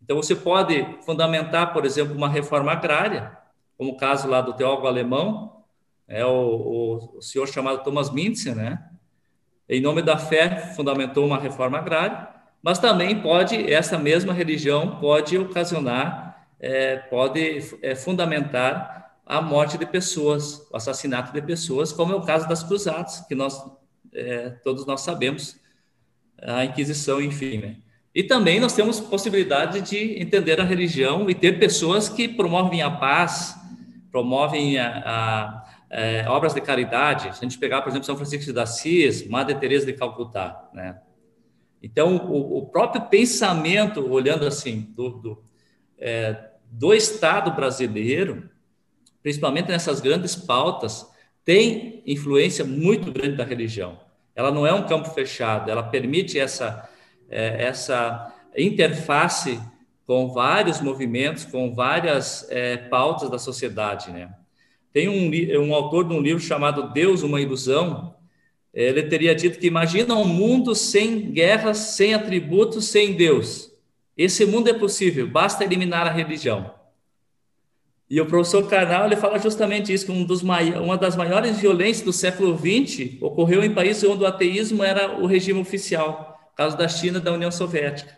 Então 0.00 0.16
você 0.16 0.36
pode 0.36 0.86
fundamentar, 1.04 1.72
por 1.72 1.84
exemplo, 1.84 2.14
uma 2.14 2.28
reforma 2.28 2.70
agrária, 2.70 3.36
como 3.76 3.90
o 3.92 3.96
caso 3.96 4.28
lá 4.28 4.40
do 4.40 4.52
teólogo 4.52 4.86
alemão, 4.86 5.64
é 6.06 6.24
o, 6.24 6.30
o, 6.30 7.18
o 7.18 7.22
senhor 7.22 7.48
chamado 7.48 7.82
Thomas 7.82 8.10
Mintzer, 8.12 8.54
né? 8.54 8.88
Em 9.68 9.80
nome 9.80 10.02
da 10.02 10.16
fé 10.16 10.72
fundamentou 10.76 11.26
uma 11.26 11.38
reforma 11.38 11.78
agrária 11.78 12.36
mas 12.66 12.80
também 12.80 13.22
pode, 13.22 13.72
essa 13.72 13.96
mesma 13.96 14.32
religião 14.32 14.96
pode 14.96 15.38
ocasionar, 15.38 16.48
é, 16.58 16.96
pode 16.96 17.60
é, 17.80 17.94
fundamentar 17.94 19.05
a 19.26 19.42
morte 19.42 19.76
de 19.76 19.84
pessoas, 19.84 20.66
o 20.70 20.76
assassinato 20.76 21.32
de 21.32 21.42
pessoas, 21.42 21.92
como 21.92 22.12
é 22.12 22.16
o 22.16 22.22
caso 22.22 22.48
das 22.48 22.62
cruzadas, 22.62 23.20
que 23.26 23.34
nós 23.34 23.60
é, 24.16 24.50
todos 24.64 24.86
nós 24.86 25.02
sabemos, 25.02 25.60
a 26.40 26.64
Inquisição, 26.64 27.20
enfim. 27.20 27.58
Né? 27.58 27.76
E 28.14 28.22
também 28.22 28.58
nós 28.58 28.72
temos 28.72 28.98
possibilidade 28.98 29.82
de 29.82 30.20
entender 30.20 30.60
a 30.60 30.64
religião 30.64 31.28
e 31.28 31.34
ter 31.34 31.58
pessoas 31.58 32.08
que 32.08 32.26
promovem 32.26 32.82
a 32.82 32.90
paz, 32.90 33.54
promovem 34.10 34.78
a, 34.78 34.88
a, 34.88 35.44
a 35.90 36.00
é, 36.00 36.28
obras 36.28 36.54
de 36.54 36.60
caridade. 36.60 37.36
Se 37.36 37.44
a 37.44 37.48
gente 37.48 37.58
pegar, 37.58 37.82
por 37.82 37.90
exemplo, 37.90 38.06
São 38.06 38.16
Francisco 38.16 38.52
de 38.52 38.58
Assis, 38.58 39.26
Madre 39.28 39.54
Teresa 39.56 39.86
de 39.86 39.92
Calcutá, 39.92 40.68
né? 40.72 40.98
Então, 41.82 42.16
o, 42.16 42.58
o 42.58 42.66
próprio 42.66 43.02
pensamento, 43.02 44.00
olhando 44.10 44.46
assim, 44.46 44.92
do, 44.96 45.10
do, 45.10 45.44
é, 45.98 46.50
do 46.70 46.94
Estado 46.94 47.52
brasileiro, 47.52 48.48
principalmente 49.26 49.70
nessas 49.70 49.98
grandes 49.98 50.36
pautas, 50.36 51.04
tem 51.44 52.00
influência 52.06 52.64
muito 52.64 53.10
grande 53.10 53.34
da 53.34 53.42
religião. 53.42 53.98
Ela 54.36 54.52
não 54.52 54.64
é 54.64 54.72
um 54.72 54.86
campo 54.86 55.10
fechado, 55.10 55.68
ela 55.68 55.82
permite 55.82 56.38
essa, 56.38 56.88
é, 57.28 57.64
essa 57.64 58.32
interface 58.56 59.60
com 60.06 60.32
vários 60.32 60.80
movimentos, 60.80 61.44
com 61.44 61.74
várias 61.74 62.48
é, 62.52 62.76
pautas 62.76 63.28
da 63.28 63.36
sociedade, 63.36 64.12
né? 64.12 64.32
Tem 64.92 65.08
um, 65.08 65.28
um 65.60 65.74
autor 65.74 66.06
de 66.06 66.14
um 66.14 66.20
livro 66.20 66.40
chamado 66.40 66.92
Deus, 66.92 67.24
uma 67.24 67.40
ilusão, 67.40 68.14
ele 68.72 69.02
teria 69.02 69.34
dito 69.34 69.58
que 69.58 69.66
imagina 69.66 70.14
um 70.14 70.24
mundo 70.24 70.72
sem 70.72 71.32
guerras, 71.32 71.78
sem 71.78 72.14
atributos, 72.14 72.84
sem 72.84 73.14
Deus. 73.14 73.72
Esse 74.16 74.46
mundo 74.46 74.70
é 74.70 74.72
possível, 74.72 75.26
basta 75.26 75.64
eliminar 75.64 76.06
a 76.06 76.12
religião. 76.12 76.75
E 78.08 78.20
o 78.20 78.26
professor 78.26 78.68
Karnal 78.68 79.06
ele 79.06 79.16
fala 79.16 79.38
justamente 79.38 79.92
isso, 79.92 80.06
que 80.06 80.12
um 80.12 80.24
dos 80.24 80.42
uma 80.42 80.96
das 80.96 81.16
maiores 81.16 81.58
violências 81.58 82.04
do 82.04 82.12
século 82.12 82.56
XX 82.56 83.20
ocorreu 83.20 83.64
em 83.64 83.74
países 83.74 84.04
onde 84.04 84.22
o 84.22 84.26
ateísmo 84.26 84.84
era 84.84 85.18
o 85.18 85.26
regime 85.26 85.60
oficial, 85.60 86.52
caso 86.56 86.76
da 86.76 86.86
China 86.86 87.18
e 87.18 87.20
da 87.20 87.32
União 87.32 87.50
Soviética, 87.50 88.16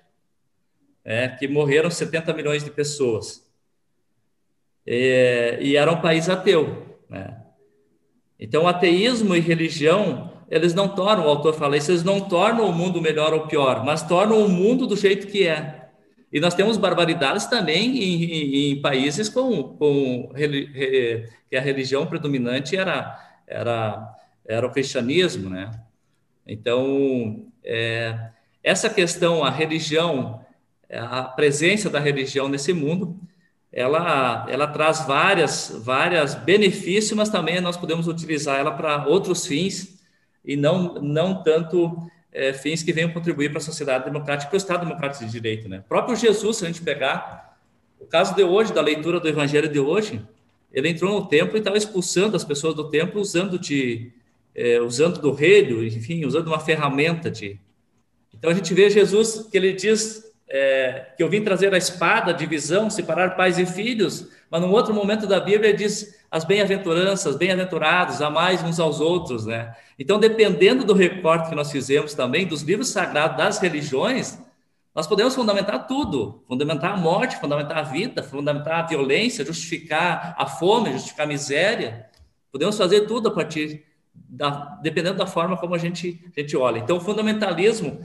é, 1.04 1.28
que 1.28 1.49
morreram 1.49 1.90
70 1.90 2.35
milhões 2.35 2.62
de 2.62 2.71
pessoas. 2.71 3.49
É, 4.87 5.59
e 5.61 5.75
era 5.76 5.90
um 5.90 6.00
país 6.00 6.28
ateu. 6.28 6.99
Né? 7.09 7.42
Então, 8.38 8.68
ateísmo 8.68 9.35
e 9.35 9.40
religião, 9.40 10.33
eles 10.50 10.75
não 10.75 10.88
tornam, 10.88 11.26
o 11.26 11.28
autor 11.28 11.54
fala 11.54 11.76
isso, 11.76 11.90
eles 11.90 12.04
não 12.04 12.21
tornam 12.21 12.68
o 12.68 12.73
mundo 12.73 13.00
melhor 13.00 13.33
ou 13.33 13.47
pior, 13.47 13.85
mas 13.85 14.02
tornam 14.02 14.45
o 14.45 14.49
mundo 14.49 14.87
do 14.87 14.97
jeito 14.97 15.26
que 15.26 15.47
é. 15.47 15.77
E 16.32 16.40
nós 16.40 16.54
temos 16.54 16.76
barbaridades 16.76 17.47
também 17.47 17.97
em, 17.97 18.25
em, 18.25 18.73
em 18.73 18.82
países 18.82 19.28
com, 19.28 19.62
com 19.62 20.30
que 20.35 21.56
a 21.56 21.61
religião 21.61 22.06
predominante 22.06 22.76
era, 22.76 23.18
era, 23.47 24.14
era 24.47 24.66
o 24.66 24.70
cristianismo, 24.70 25.49
né? 25.49 25.70
Então, 26.47 27.47
é, 27.64 28.30
essa 28.62 28.90
questão, 28.90 29.44
a 29.44 29.50
religião, 29.50 30.44
a 30.90 31.23
presença 31.25 31.88
da 31.88 31.99
religião 31.99 32.49
nesse 32.49 32.73
mundo, 32.73 33.18
ela, 33.73 34.47
ela 34.49 34.66
traz 34.66 35.06
várias, 35.06 35.70
várias 35.85 36.35
benefícios, 36.35 37.12
mas 37.12 37.28
também 37.28 37.61
nós 37.61 37.76
podemos 37.76 38.08
utilizar 38.08 38.58
ela 38.58 38.73
para 38.73 39.06
outros 39.06 39.47
fins 39.47 40.02
e 40.44 40.56
não, 40.56 40.94
não 40.94 41.42
tanto 41.42 42.11
é, 42.32 42.52
fins 42.52 42.82
que 42.82 42.92
venham 42.92 43.11
contribuir 43.11 43.50
para 43.50 43.58
a 43.58 43.62
sociedade 43.62 44.04
democrática, 44.04 44.50
para 44.50 44.56
o 44.56 44.58
Estado 44.58 44.87
democrático 44.87 45.25
de 45.25 45.30
direito. 45.30 45.68
Né? 45.68 45.78
O 45.78 45.88
próprio 45.88 46.16
Jesus, 46.16 46.58
se 46.58 46.64
a 46.64 46.68
gente 46.68 46.82
pegar 46.82 47.59
o 47.98 48.07
caso 48.07 48.35
de 48.35 48.42
hoje, 48.42 48.72
da 48.72 48.81
leitura 48.81 49.18
do 49.18 49.29
Evangelho 49.29 49.68
de 49.68 49.79
hoje, 49.79 50.20
ele 50.72 50.88
entrou 50.88 51.20
no 51.20 51.26
templo 51.26 51.57
e 51.57 51.59
estava 51.59 51.76
expulsando 51.76 52.37
as 52.37 52.44
pessoas 52.44 52.74
do 52.74 52.90
templo 52.90 53.20
usando 53.20 53.59
de 53.59 54.12
é, 54.55 54.81
usando 54.81 55.20
do 55.20 55.33
relho, 55.33 55.87
enfim, 55.87 56.24
usando 56.24 56.48
uma 56.48 56.59
ferramenta 56.59 57.31
de. 57.31 57.59
Então 58.35 58.50
a 58.50 58.55
gente 58.55 58.74
vê 58.74 58.90
Jesus 58.90 59.46
que 59.50 59.57
ele 59.57 59.72
diz 59.72 60.33
é, 60.48 61.12
que 61.16 61.22
eu 61.22 61.29
vim 61.29 61.42
trazer 61.42 61.72
a 61.72 61.79
espada, 61.79 62.33
divisão, 62.33 62.90
separar 62.90 63.37
pais 63.37 63.59
e 63.59 63.64
filhos, 63.64 64.29
mas 64.50 64.61
num 64.61 64.70
outro 64.70 64.94
momento 64.94 65.26
da 65.26 65.40
Bíblia 65.40 65.74
diz 65.74 66.18
as 66.30 66.44
bem-aventuranças, 66.44 67.37
bem-aventurados, 67.37 68.20
amais 68.22 68.62
uns 68.62 68.78
aos 68.78 69.00
outros, 69.00 69.46
né? 69.46 69.74
Então, 69.98 70.18
dependendo 70.18 70.84
do 70.84 70.94
recorte 70.94 71.48
que 71.48 71.54
nós 71.54 71.70
fizemos 71.70 72.14
também 72.14 72.46
dos 72.46 72.62
livros 72.62 72.88
sagrados 72.88 73.37
das 73.37 73.58
religiões, 73.58 74.38
nós 74.94 75.06
podemos 75.06 75.34
fundamentar 75.34 75.87
tudo, 75.87 76.42
fundamentar 76.46 76.94
a 76.94 76.96
morte, 76.96 77.37
fundamentar 77.37 77.78
a 77.78 77.82
vida, 77.82 78.22
fundamentar 78.22 78.84
a 78.84 78.87
violência, 78.87 79.44
justificar 79.44 80.34
a 80.37 80.46
fome, 80.46 80.92
justificar 80.92 81.24
a 81.24 81.28
miséria. 81.28 82.06
Podemos 82.50 82.76
fazer 82.76 83.02
tudo 83.02 83.28
a 83.28 83.30
partir 83.32 83.84
da, 84.12 84.78
dependendo 84.82 85.18
da 85.18 85.26
forma 85.26 85.56
como 85.56 85.74
a 85.74 85.78
gente, 85.78 86.20
a 86.37 86.40
gente 86.40 86.56
olha. 86.56 86.78
Então, 86.78 86.96
o 86.96 87.00
fundamentalismo 87.00 88.04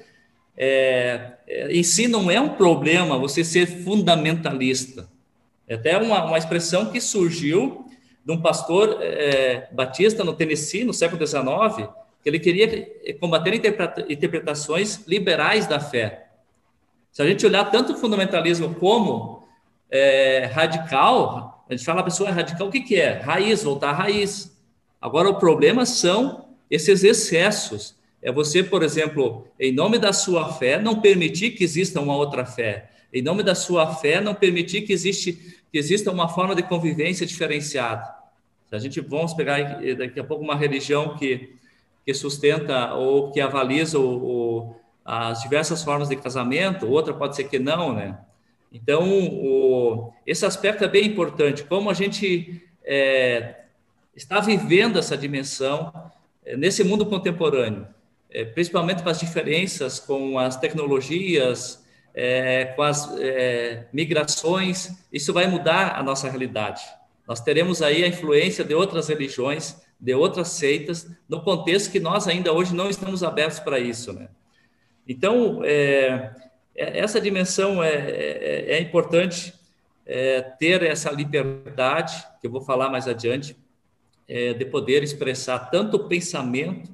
é, 0.56 1.34
é, 1.48 1.72
em 1.72 1.84
si 1.84 2.08
não 2.08 2.30
é 2.30 2.40
um 2.40 2.50
problema 2.50 3.18
você 3.18 3.44
ser 3.44 3.66
fundamentalista. 3.66 5.10
É 5.68 5.76
até 5.76 5.98
uma, 5.98 6.24
uma 6.26 6.38
expressão 6.38 6.92
que 6.92 7.00
surgiu 7.00 7.86
de 8.26 8.32
um 8.32 8.42
pastor 8.42 8.98
é, 9.02 9.68
batista 9.72 10.24
no 10.24 10.34
Tennessee, 10.34 10.84
no 10.84 10.94
século 10.94 11.26
XIX, 11.26 11.90
que 12.22 12.30
ele 12.30 12.40
queria 12.40 12.88
combater 13.20 13.54
interpretações 13.54 15.06
liberais 15.06 15.68
da 15.68 15.80
fé. 15.80 16.28
Se 17.12 17.22
a 17.22 17.28
gente 17.28 17.46
olhar 17.46 17.70
tanto 17.70 17.94
o 17.94 17.98
fundamentalismo 17.98 18.74
como 18.76 19.44
é, 19.92 20.50
radical, 20.52 21.64
a 21.70 21.76
gente 21.76 21.86
fala 21.86 22.02
a 22.02 22.04
pessoa 22.04 22.30
é 22.30 22.32
radical, 22.32 22.68
o 22.68 22.72
que, 22.72 22.82
que 22.82 22.96
é? 22.96 23.20
Raiz, 23.20 23.64
voltar 23.64 23.90
à 23.90 23.94
raiz. 23.94 24.58
Agora, 25.02 25.30
o 25.30 25.36
problema 25.36 25.86
são 25.86 26.48
esses 26.72 27.04
excessos. 27.04 27.96
É 28.22 28.32
você, 28.32 28.64
por 28.64 28.84
exemplo, 28.84 29.46
em 29.60 29.72
nome 29.72 30.00
da 30.00 30.14
sua 30.14 30.54
fé, 30.54 30.80
não 30.80 31.02
permitir 31.02 31.52
que 31.52 31.64
exista 31.64 32.00
uma 32.00 32.16
outra 32.16 32.46
fé. 32.46 32.90
Em 33.14 33.22
nome 33.22 33.44
da 33.44 33.54
sua 33.54 33.94
fé, 33.94 34.20
não 34.20 34.34
permitir 34.34 34.82
que, 34.82 34.92
existe, 34.92 35.34
que 35.72 35.78
exista 35.78 36.12
uma 36.12 36.28
forma 36.28 36.56
de 36.56 36.64
convivência 36.64 37.28
diferenciada. 37.28 38.12
Se 38.68 38.76
a 38.76 38.80
gente 38.80 39.00
vamos 39.02 39.36
pegar 39.36 39.80
daqui 39.96 40.20
a 40.20 40.24
pouco 40.24 40.44
uma 40.44 40.56
religião 40.56 41.16
que, 41.16 41.56
que 42.04 42.14
sustenta 42.14 42.96
ou 42.96 43.32
que 43.32 43.40
avaliza 43.40 44.00
o, 44.00 44.26
o, 44.26 44.76
as 45.06 45.44
diversas 45.44 45.84
formas 45.84 46.10
de 46.10 46.16
casamento, 46.16 46.90
outra 46.90 47.14
pode 47.14 47.36
ser 47.36 47.44
que 47.44 47.60
não, 47.60 47.94
né? 47.94 48.18
Então, 48.74 49.08
o, 49.32 50.12
esse 50.26 50.44
aspecto 50.44 50.84
é 50.84 50.88
bem 50.88 51.06
importante, 51.06 51.64
como 51.64 51.92
a 51.92 51.94
gente 51.94 52.64
é, 52.84 53.66
está 54.16 54.40
vivendo 54.40 54.98
essa 54.98 55.16
dimensão 55.16 55.94
é, 56.44 56.58
nesse 56.58 56.84
mundo 56.84 57.06
contemporâneo, 57.06 57.88
é, 58.32 58.44
principalmente 58.44 59.04
com 59.04 59.10
as 59.10 59.20
diferenças 59.20 60.00
com 60.00 60.40
as 60.40 60.58
tecnologias, 60.58 61.83
é, 62.14 62.66
com 62.76 62.84
as 62.84 63.12
é, 63.18 63.86
migrações, 63.92 64.92
isso 65.12 65.34
vai 65.34 65.48
mudar 65.48 65.98
a 65.98 66.04
nossa 66.04 66.30
realidade. 66.30 66.82
Nós 67.28 67.42
teremos 67.42 67.82
aí 67.82 68.04
a 68.04 68.08
influência 68.08 68.64
de 68.64 68.76
outras 68.76 69.08
religiões, 69.08 69.82
de 70.00 70.14
outras 70.14 70.50
seitas, 70.50 71.10
no 71.28 71.42
contexto 71.42 71.92
que 71.92 72.00
nós 72.00 72.28
ainda 72.28 72.52
hoje 72.52 72.76
não 72.76 72.90
estamos 72.90 73.24
abertos 73.24 73.60
para 73.60 73.80
isso, 73.80 74.14
né? 74.14 74.28
Então, 75.08 75.62
é, 75.64 76.34
é 76.76 77.00
essa 77.00 77.20
dimensão 77.20 77.84
é, 77.84 77.94
é, 77.94 78.66
é 78.74 78.82
importante 78.82 79.54
ter 80.60 80.84
essa 80.84 81.10
liberdade, 81.10 82.14
que 82.42 82.48
eu 82.48 82.52
vou 82.52 82.60
falar 82.60 82.90
mais 82.90 83.08
adiante, 83.08 83.56
de 84.28 84.66
poder 84.66 85.02
expressar 85.02 85.70
tanto 85.70 85.96
o 85.96 86.10
pensamento, 86.10 86.92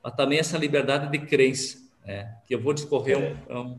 mas 0.00 0.14
também 0.14 0.38
essa 0.38 0.56
liberdade 0.56 1.10
de 1.10 1.26
crença, 1.26 1.78
né? 2.06 2.32
que 2.46 2.54
eu 2.54 2.60
vou 2.60 2.72
discorrer 2.72 3.18
um, 3.50 3.56
um 3.56 3.78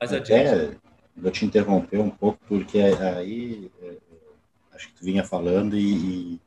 mas 0.00 0.12
Até 0.12 0.76
vou 1.16 1.30
te 1.30 1.44
interromper 1.44 1.98
um 1.98 2.10
pouco, 2.10 2.38
porque 2.46 2.78
aí 2.78 3.70
é, 3.82 3.96
acho 4.72 4.88
que 4.88 4.94
tu 4.94 5.04
vinha 5.04 5.24
falando 5.24 5.76
e, 5.76 5.94
e, 5.94 6.40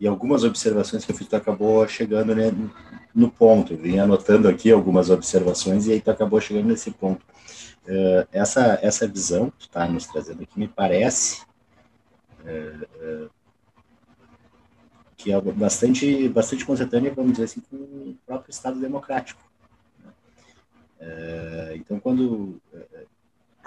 e, 0.00 0.06
algumas 0.08 0.42
observações 0.42 1.04
que 1.04 1.12
eu 1.12 1.16
fiz, 1.16 1.28
tu 1.28 1.36
acabou 1.36 1.86
chegando 1.86 2.34
né, 2.34 2.52
no 3.14 3.30
ponto. 3.30 3.72
Eu 3.72 3.78
vinha 3.78 4.02
anotando 4.02 4.48
aqui 4.48 4.72
algumas 4.72 5.10
observações 5.10 5.86
e 5.86 5.92
aí 5.92 6.00
tu 6.00 6.10
acabou 6.10 6.40
chegando 6.40 6.66
nesse 6.66 6.90
ponto. 6.90 7.24
Uh, 7.86 8.26
essa, 8.32 8.80
essa 8.82 9.06
visão 9.06 9.50
que 9.50 9.58
tu 9.58 9.66
está 9.66 9.86
nos 9.86 10.06
trazendo 10.06 10.42
aqui 10.42 10.58
me 10.58 10.66
parece 10.66 11.42
uh, 12.40 13.26
uh, 13.26 13.30
que 15.16 15.32
é 15.32 15.40
bastante, 15.40 16.28
bastante 16.28 16.64
consentânea, 16.64 17.14
vamos 17.14 17.32
dizer 17.32 17.44
assim, 17.44 17.60
com 17.60 17.76
o 17.76 18.18
próprio 18.26 18.50
Estado 18.50 18.80
democrático. 18.80 19.40
É, 21.00 21.72
então, 21.76 22.00
quando. 22.00 22.60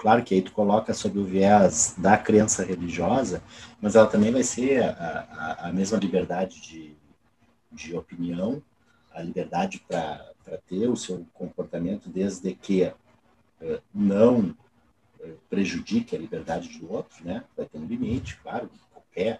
Claro 0.00 0.24
que 0.24 0.34
aí 0.34 0.40
tu 0.40 0.52
coloca 0.52 0.94
sob 0.94 1.18
o 1.18 1.24
viés 1.24 1.94
da 1.98 2.16
crença 2.16 2.64
religiosa, 2.64 3.42
mas 3.82 3.94
ela 3.94 4.06
também 4.06 4.32
vai 4.32 4.42
ser 4.42 4.82
a, 4.82 4.88
a, 4.90 5.68
a 5.68 5.72
mesma 5.74 5.98
liberdade 5.98 6.58
de, 6.58 6.96
de 7.70 7.94
opinião, 7.94 8.62
a 9.12 9.20
liberdade 9.20 9.78
para 9.86 10.32
ter 10.66 10.88
o 10.88 10.96
seu 10.96 11.26
comportamento, 11.34 12.08
desde 12.08 12.54
que 12.54 12.82
é, 12.82 12.94
não 13.94 14.56
prejudique 15.50 16.16
a 16.16 16.18
liberdade 16.18 16.78
do 16.78 16.90
outro, 16.90 17.22
né? 17.22 17.44
Vai 17.54 17.66
ter 17.66 17.76
um 17.76 17.84
limite, 17.84 18.38
claro, 18.42 18.70
qualquer 18.90 19.38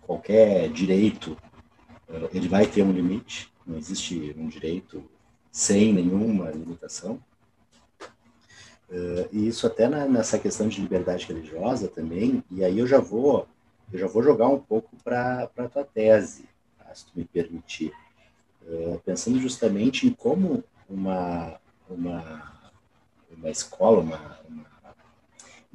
qualquer 0.00 0.70
direito 0.70 1.36
ele 2.32 2.48
vai 2.48 2.66
ter 2.66 2.82
um 2.82 2.92
limite, 2.92 3.52
não 3.66 3.76
existe 3.76 4.34
um 4.38 4.48
direito 4.48 5.04
sem 5.50 5.92
nenhuma 5.92 6.50
limitação. 6.50 7.22
E 9.32 9.48
isso 9.48 9.66
até 9.66 9.88
na, 9.88 10.06
nessa 10.06 10.38
questão 10.38 10.68
de 10.68 10.80
liberdade 10.80 11.26
religiosa 11.26 11.88
também, 11.88 12.44
e 12.50 12.64
aí 12.64 12.78
eu 12.78 12.86
já 12.86 12.98
vou 12.98 13.46
eu 13.92 13.98
já 13.98 14.06
vou 14.06 14.22
jogar 14.22 14.48
um 14.48 14.58
pouco 14.58 14.90
para 15.04 15.50
a 15.56 15.68
tua 15.68 15.84
tese, 15.84 16.44
tá? 16.78 16.94
se 16.94 17.04
tu 17.04 17.12
me 17.14 17.24
permitir. 17.24 17.92
pensando 19.04 19.38
justamente 19.38 20.06
em 20.06 20.10
como 20.10 20.64
uma, 20.88 21.60
uma, 21.90 22.52
uma 23.36 23.50
escola, 23.50 24.00
uma, 24.00 24.38
uma 24.48 24.66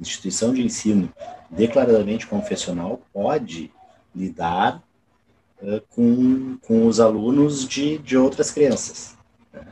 instituição 0.00 0.52
de 0.52 0.62
ensino 0.62 1.12
declaradamente 1.50 2.26
confessional 2.26 3.00
pode 3.12 3.72
lidar 4.14 4.82
uh, 5.62 5.80
com, 5.90 6.58
com 6.58 6.86
os 6.86 7.00
alunos 7.00 7.66
de, 7.66 7.98
de 7.98 8.16
outras 8.16 8.50
crenças. 8.50 9.16
Né? 9.52 9.66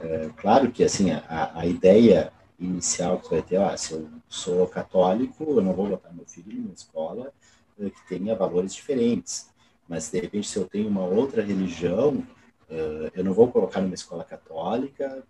É, 0.00 0.30
claro 0.36 0.70
que 0.70 0.82
assim 0.82 1.10
a, 1.10 1.52
a 1.54 1.66
ideia 1.66 2.32
inicial 2.64 3.18
que 3.18 3.28
você 3.28 3.34
vai 3.34 3.42
ter, 3.42 3.56
ah, 3.56 3.76
se 3.76 3.92
eu 3.92 4.08
sou 4.28 4.66
católico, 4.66 5.44
eu 5.44 5.60
não 5.62 5.72
vou 5.72 5.88
botar 5.88 6.12
meu 6.12 6.24
filho 6.26 6.60
numa 6.60 6.74
escola 6.74 7.32
uh, 7.78 7.90
que 7.90 8.08
tenha 8.08 8.34
valores 8.34 8.74
diferentes. 8.74 9.50
Mas, 9.88 10.10
de 10.10 10.20
repente, 10.20 10.48
se 10.48 10.58
eu 10.58 10.64
tenho 10.64 10.88
uma 10.88 11.04
outra 11.04 11.42
religião, 11.42 12.24
uh, 12.70 13.10
eu 13.14 13.24
não 13.24 13.32
vou 13.32 13.48
colocar 13.48 13.80
numa 13.80 13.94
escola 13.94 14.24
católica 14.24 15.22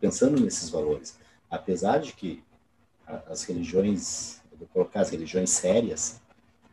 pensando 0.00 0.40
nesses 0.40 0.68
valores. 0.68 1.18
Apesar 1.50 1.98
de 1.98 2.12
que 2.12 2.42
as 3.26 3.44
religiões, 3.44 4.40
vou 4.58 4.68
colocar 4.72 5.00
as 5.00 5.10
religiões 5.10 5.50
sérias, 5.50 6.20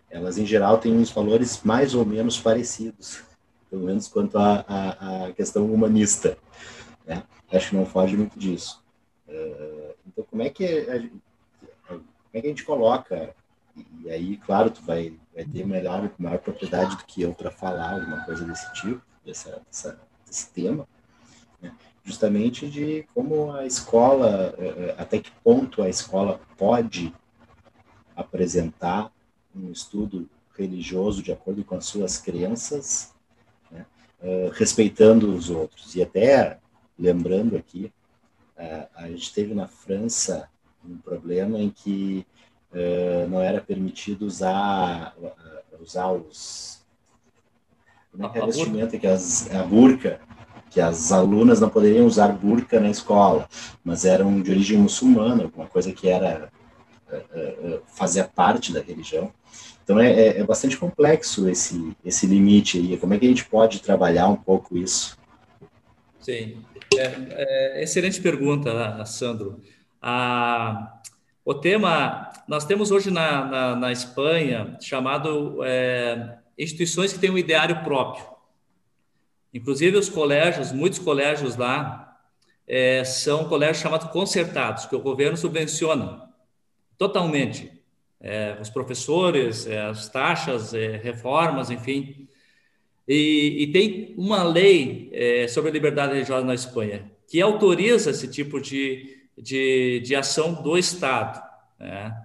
elas 0.10 0.38
em 0.38 0.46
geral 0.46 0.78
têm 0.78 0.94
uns 0.94 1.12
valores 1.12 1.62
mais 1.64 1.94
ou 1.94 2.06
menos 2.06 2.40
parecidos, 2.40 3.22
pelo 3.70 3.86
menos 3.86 4.08
quanto 4.08 4.38
à 4.38 5.32
questão 5.36 5.66
humanista. 5.66 6.38
Né? 7.06 7.24
Acho 7.52 7.70
que 7.70 7.76
não 7.76 7.86
foge 7.86 8.18
muito 8.18 8.38
disso. 8.38 8.84
Uh, 9.28 9.81
então, 10.12 10.26
como 10.30 10.42
é 10.42 10.50
que 10.50 10.66
a, 10.66 11.00
como 11.88 12.04
é 12.34 12.42
que 12.42 12.48
a 12.48 12.50
gente 12.50 12.64
coloca? 12.64 13.36
E 14.04 14.10
aí, 14.10 14.38
claro, 14.38 14.70
tu 14.70 14.82
vai, 14.84 15.18
vai 15.34 15.46
ter 15.46 15.66
melhor, 15.66 16.12
maior 16.20 16.40
propriedade 16.40 16.98
do 16.98 17.06
que 17.06 17.22
eu 17.22 17.34
para 17.34 17.50
falar 17.50 17.94
alguma 17.94 18.24
coisa 18.26 18.44
desse 18.46 18.72
tipo, 18.74 19.02
dessa, 19.26 19.62
dessa 19.70 20.00
desse 20.26 20.50
tema 20.52 20.88
justamente 22.04 22.70
de 22.70 23.06
como 23.14 23.52
a 23.54 23.66
escola, 23.66 24.56
eh, 24.58 24.74
eh, 24.78 24.96
até 24.98 25.20
que 25.20 25.32
ponto 25.44 25.82
a 25.82 25.90
escola 25.90 26.40
pode 26.58 27.14
apresentar 28.16 29.12
um 29.56 29.72
estudo 29.72 30.30
religioso 30.58 31.22
de 31.22 31.32
acordo 31.32 31.64
com 31.64 31.76
as 31.76 31.86
suas 31.86 32.18
crenças, 32.18 33.14
né, 33.70 33.86
uh, 34.22 34.50
respeitando 34.54 35.34
os 35.34 35.50
outros. 35.50 35.96
E 35.96 36.02
até 36.02 36.60
lembrando 36.98 37.56
aqui, 37.56 37.92
a 38.96 39.08
gente 39.08 39.34
teve 39.34 39.54
na 39.54 39.68
França 39.68 40.50
um 40.84 40.98
problema 40.98 41.60
em 41.60 41.70
que 41.70 42.26
uh, 42.72 43.30
não 43.30 43.42
era 43.42 43.62
permitido 43.62 44.26
usar, 44.26 45.16
usar 45.80 46.12
os. 46.12 46.82
Como 48.12 48.26
é 48.26 48.30
que 48.30 48.38
é 48.38 48.42
a 48.42 48.46
vestimenta? 48.46 48.98
Que 48.98 49.08
as, 49.08 49.54
a 49.54 49.64
burca 49.64 50.20
que 50.72 50.80
as 50.80 51.12
alunas 51.12 51.60
não 51.60 51.70
poderiam 51.70 52.06
usar 52.06 52.30
burca 52.30 52.80
na 52.80 52.90
escola, 52.90 53.48
mas 53.84 54.06
eram 54.06 54.42
de 54.42 54.52
origem 54.52 54.78
muçulmana, 54.78 55.44
alguma 55.44 55.68
coisa 55.68 55.92
que 55.92 56.08
era 56.08 56.50
fazia 57.88 58.24
parte 58.24 58.72
da 58.72 58.82
religião. 58.82 59.32
Então 59.84 60.00
é, 60.00 60.12
é, 60.12 60.40
é, 60.40 60.44
bastante 60.44 60.78
complexo 60.78 61.50
esse 61.50 61.96
esse 62.06 62.26
limite 62.26 62.78
aí. 62.78 62.98
Como 62.98 63.14
é 63.14 63.20
que 63.20 63.26
a 63.26 63.30
gente 63.30 63.46
pode 63.46 63.82
trabalhar 63.82 64.30
um 64.30 64.36
pouco 64.36 64.78
isso? 64.78 65.18
Sim, 66.20 66.64
é, 66.98 67.80
é 67.80 67.84
excelente 67.84 68.22
pergunta, 68.22 69.04
Sandro. 69.06 69.62
A, 70.02 71.00
o 71.46 71.54
tema 71.54 72.32
nós 72.48 72.66
temos 72.66 72.92
hoje 72.92 73.10
na, 73.12 73.46
na, 73.46 73.76
na 73.76 73.92
Espanha 73.92 74.78
chamado 74.82 75.64
é, 75.64 76.38
instituições 76.58 77.14
que 77.14 77.20
têm 77.20 77.30
um 77.30 77.38
ideário 77.38 77.84
próprio. 77.84 78.26
Inclusive, 79.54 79.98
os 79.98 80.10
colégios, 80.10 80.72
muitos 80.72 81.00
colégios 81.00 81.56
lá, 81.56 82.20
é, 82.68 83.04
são 83.04 83.46
colégios 83.46 83.80
chamados 83.80 84.08
concertados, 84.08 84.86
que 84.86 84.96
o 84.96 85.02
governo 85.02 85.36
subvenciona 85.36 86.30
totalmente. 86.98 87.72
É, 88.20 88.58
os 88.62 88.70
professores, 88.70 89.66
é, 89.66 89.82
as 89.82 90.08
taxas, 90.08 90.74
é, 90.74 90.98
reformas, 90.98 91.70
enfim. 91.70 92.28
E, 93.14 93.64
e, 93.64 93.68
tem 93.68 94.16
uma 94.18 94.42
lei 94.42 95.10
é, 95.12 95.46
sobre 95.46 95.70
a 95.70 95.74
liberdade 95.74 96.14
religiosa 96.14 96.46
na 96.46 96.54
Espanha 96.54 97.12
que 97.28 97.42
autoriza 97.42 98.10
esse 98.10 98.26
tipo 98.26 98.62
de, 98.62 99.18
de, 99.38 100.00
de 100.00 100.16
ação 100.16 100.54
do 100.64 100.78
Estado. 100.78 101.42
Né? 101.78 102.16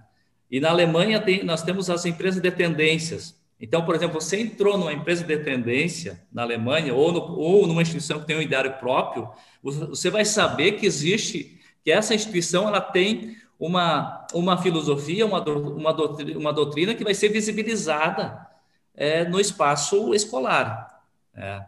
E 0.49 0.61
na 0.61 0.69
Alemanha 0.69 1.19
tem, 1.19 1.43
nós 1.43 1.61
temos 1.61 1.89
as 1.89 2.05
empresas 2.05 2.41
de 2.41 2.51
tendências, 2.51 3.37
então, 3.59 3.83
por 3.83 3.95
exemplo, 3.95 4.21
você 4.21 4.39
entrou 4.39 4.77
numa 4.77 4.93
empresa 4.93 5.25
de 5.25 5.37
tendência 5.37 6.21
na 6.31 6.43
Alemanha 6.43 6.93
ou, 6.93 7.11
no, 7.11 7.19
ou 7.37 7.67
numa 7.67 7.81
instituição 7.81 8.21
que 8.21 8.27
tem 8.27 8.37
um 8.37 8.41
ideário 8.41 8.71
próprio, 8.79 9.29
você 9.61 10.09
vai 10.09 10.23
saber 10.23 10.73
que 10.73 10.85
existe, 10.85 11.59
que 11.83 11.91
essa 11.91 12.15
instituição 12.15 12.65
ela 12.65 12.79
tem 12.79 13.35
uma, 13.59 14.25
uma 14.33 14.57
filosofia, 14.57 15.25
uma, 15.25 15.43
uma, 15.43 15.91
doutrina, 15.91 16.39
uma 16.39 16.53
doutrina 16.53 16.95
que 16.95 17.03
vai 17.03 17.13
ser 17.13 17.27
visibilizada 17.27 18.46
é, 18.97 19.23
no 19.23 19.39
espaço 19.39 20.13
escolar. 20.15 21.03
É. 21.35 21.61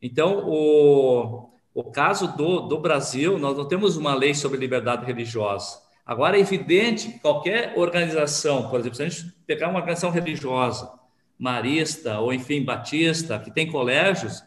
Então, 0.00 0.46
o, 0.46 1.50
o 1.74 1.84
caso 1.84 2.36
do, 2.36 2.60
do 2.60 2.78
Brasil, 2.78 3.38
nós 3.38 3.56
não 3.56 3.66
temos 3.66 3.96
uma 3.96 4.14
lei 4.14 4.34
sobre 4.34 4.58
liberdade 4.58 5.06
religiosa. 5.06 5.80
Agora, 6.04 6.36
é 6.36 6.40
evidente 6.40 7.08
que 7.08 7.18
qualquer 7.18 7.72
organização, 7.76 8.68
por 8.68 8.78
exemplo, 8.78 8.96
se 8.96 9.02
a 9.02 9.08
gente 9.08 9.32
pegar 9.46 9.68
uma 9.68 9.78
organização 9.78 10.10
religiosa, 10.10 10.92
marista 11.38 12.20
ou 12.20 12.32
enfim 12.32 12.62
batista 12.62 13.38
que 13.38 13.50
tem 13.50 13.70
colégios, 13.70 14.44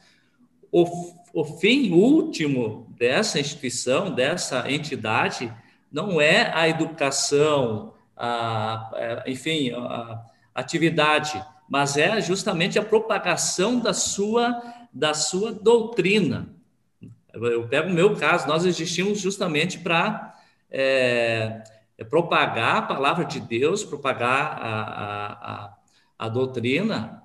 o, 0.72 0.86
o 1.34 1.44
fim 1.44 1.92
último 1.92 2.88
dessa 2.98 3.40
instituição, 3.40 4.14
dessa 4.14 4.72
entidade, 4.72 5.52
não 5.92 6.22
é 6.22 6.52
a 6.56 6.70
educação, 6.70 7.94
a, 8.16 9.24
enfim, 9.26 9.72
a 9.72 10.24
atividade, 10.54 11.44
mas 11.70 11.98
é 11.98 12.20
justamente 12.22 12.80
a 12.80 12.84
propagação 12.84 13.80
da 13.80 13.94
sua 13.94 14.62
da 14.92 15.14
sua 15.14 15.54
doutrina. 15.54 16.50
Eu 17.32 17.68
pego 17.68 17.90
o 17.90 17.94
meu 17.94 18.16
caso, 18.16 18.48
nós 18.48 18.66
existimos 18.66 19.20
justamente 19.20 19.78
para 19.78 20.36
é, 20.72 21.64
é, 21.96 22.04
propagar 22.04 22.78
a 22.78 22.82
palavra 22.82 23.24
de 23.24 23.40
Deus, 23.40 23.84
propagar 23.84 24.58
a, 24.60 25.66
a 25.66 25.80
a 26.20 26.28
doutrina. 26.28 27.24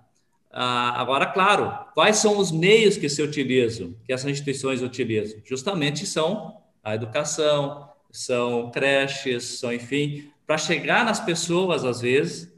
Ah, 0.53 1.01
agora, 1.01 1.27
claro, 1.27 1.77
quais 1.95 2.19
são 2.19 2.39
os 2.39 2.53
meios 2.53 2.97
que 2.97 3.09
se 3.09 3.21
utilizam, 3.21 3.97
que 4.05 4.13
essas 4.13 4.31
instituições 4.31 4.81
utilizam? 4.81 5.41
Justamente 5.45 6.07
são 6.07 6.63
a 6.83 6.95
educação, 6.95 7.89
são 8.13 8.71
creches, 8.71 9.59
são, 9.59 9.73
enfim, 9.73 10.31
para 10.47 10.57
chegar 10.57 11.05
nas 11.05 11.19
pessoas, 11.19 11.85
às 11.85 12.01
vezes, 12.01 12.54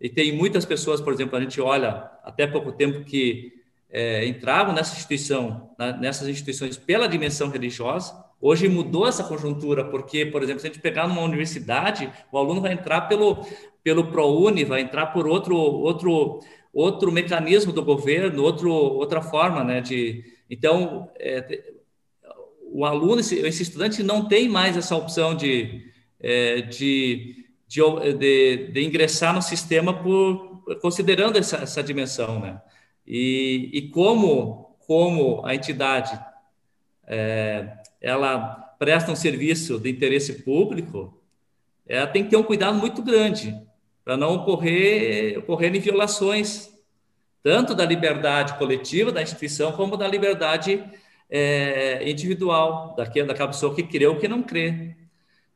e 0.00 0.08
tem 0.08 0.32
muitas 0.32 0.64
pessoas, 0.64 1.00
por 1.00 1.12
exemplo, 1.12 1.36
a 1.36 1.40
gente 1.40 1.60
olha 1.60 2.10
até 2.24 2.46
pouco 2.46 2.72
tempo 2.72 3.04
que 3.04 3.52
é, 3.90 4.24
entravam 4.26 4.72
nessa 4.72 4.94
instituição, 4.94 5.70
na, 5.78 5.92
nessas 5.92 6.28
instituições 6.28 6.76
pela 6.76 7.08
dimensão 7.08 7.50
religiosa. 7.50 8.24
Hoje 8.40 8.68
mudou 8.68 9.06
essa 9.06 9.24
conjuntura, 9.24 9.84
porque, 9.84 10.24
por 10.24 10.42
exemplo, 10.42 10.60
se 10.60 10.66
a 10.66 10.70
gente 10.70 10.80
pegar 10.80 11.06
numa 11.06 11.22
universidade, 11.22 12.10
o 12.32 12.38
aluno 12.38 12.60
vai 12.60 12.72
entrar 12.72 13.02
pelo, 13.02 13.44
pelo 13.82 14.10
ProUni, 14.10 14.64
vai 14.64 14.80
entrar 14.80 15.08
por 15.08 15.26
outro, 15.26 15.56
outro, 15.56 16.40
outro 16.72 17.12
mecanismo 17.12 17.72
do 17.72 17.84
governo, 17.84 18.42
outro, 18.42 18.70
outra 18.70 19.20
forma, 19.20 19.62
né? 19.62 19.82
De, 19.82 20.24
então, 20.48 21.10
é, 21.18 21.62
o 22.72 22.86
aluno, 22.86 23.20
esse, 23.20 23.36
esse, 23.40 23.62
estudante 23.62 24.02
não 24.02 24.26
tem 24.26 24.48
mais 24.48 24.76
essa 24.76 24.96
opção 24.96 25.34
de, 25.34 25.84
é, 26.20 26.62
de, 26.62 27.39
de, 27.70 27.80
de, 28.14 28.66
de, 28.72 28.84
ingressar 28.84 29.32
no 29.32 29.40
sistema 29.40 29.94
por 29.94 30.64
considerando 30.82 31.38
essa, 31.38 31.58
essa 31.58 31.80
dimensão, 31.80 32.40
né? 32.40 32.60
E, 33.06 33.70
e 33.72 33.88
como, 33.90 34.76
como 34.80 35.46
a 35.46 35.54
entidade 35.54 36.20
é, 37.06 37.78
ela 38.00 38.74
presta 38.76 39.12
um 39.12 39.16
serviço 39.16 39.78
de 39.78 39.88
interesse 39.88 40.42
público, 40.42 41.16
ela 41.86 42.08
tem 42.08 42.24
que 42.24 42.30
ter 42.30 42.36
um 42.36 42.42
cuidado 42.42 42.76
muito 42.76 43.02
grande 43.02 43.56
para 44.04 44.16
não 44.16 44.34
ocorrer, 44.34 45.38
ocorrerem 45.38 45.80
violações, 45.80 46.70
tanto 47.40 47.72
da 47.72 47.84
liberdade 47.84 48.54
coletiva 48.54 49.12
da 49.12 49.22
instituição, 49.22 49.70
como 49.72 49.96
da 49.96 50.08
liberdade 50.08 50.82
é, 51.30 52.10
individual, 52.10 52.94
daquela, 52.96 53.28
daquela 53.28 53.48
pessoa 53.48 53.74
que 53.74 53.84
crê 53.84 54.06
ou 54.08 54.18
que 54.18 54.26
não 54.26 54.42
crê. 54.42 54.96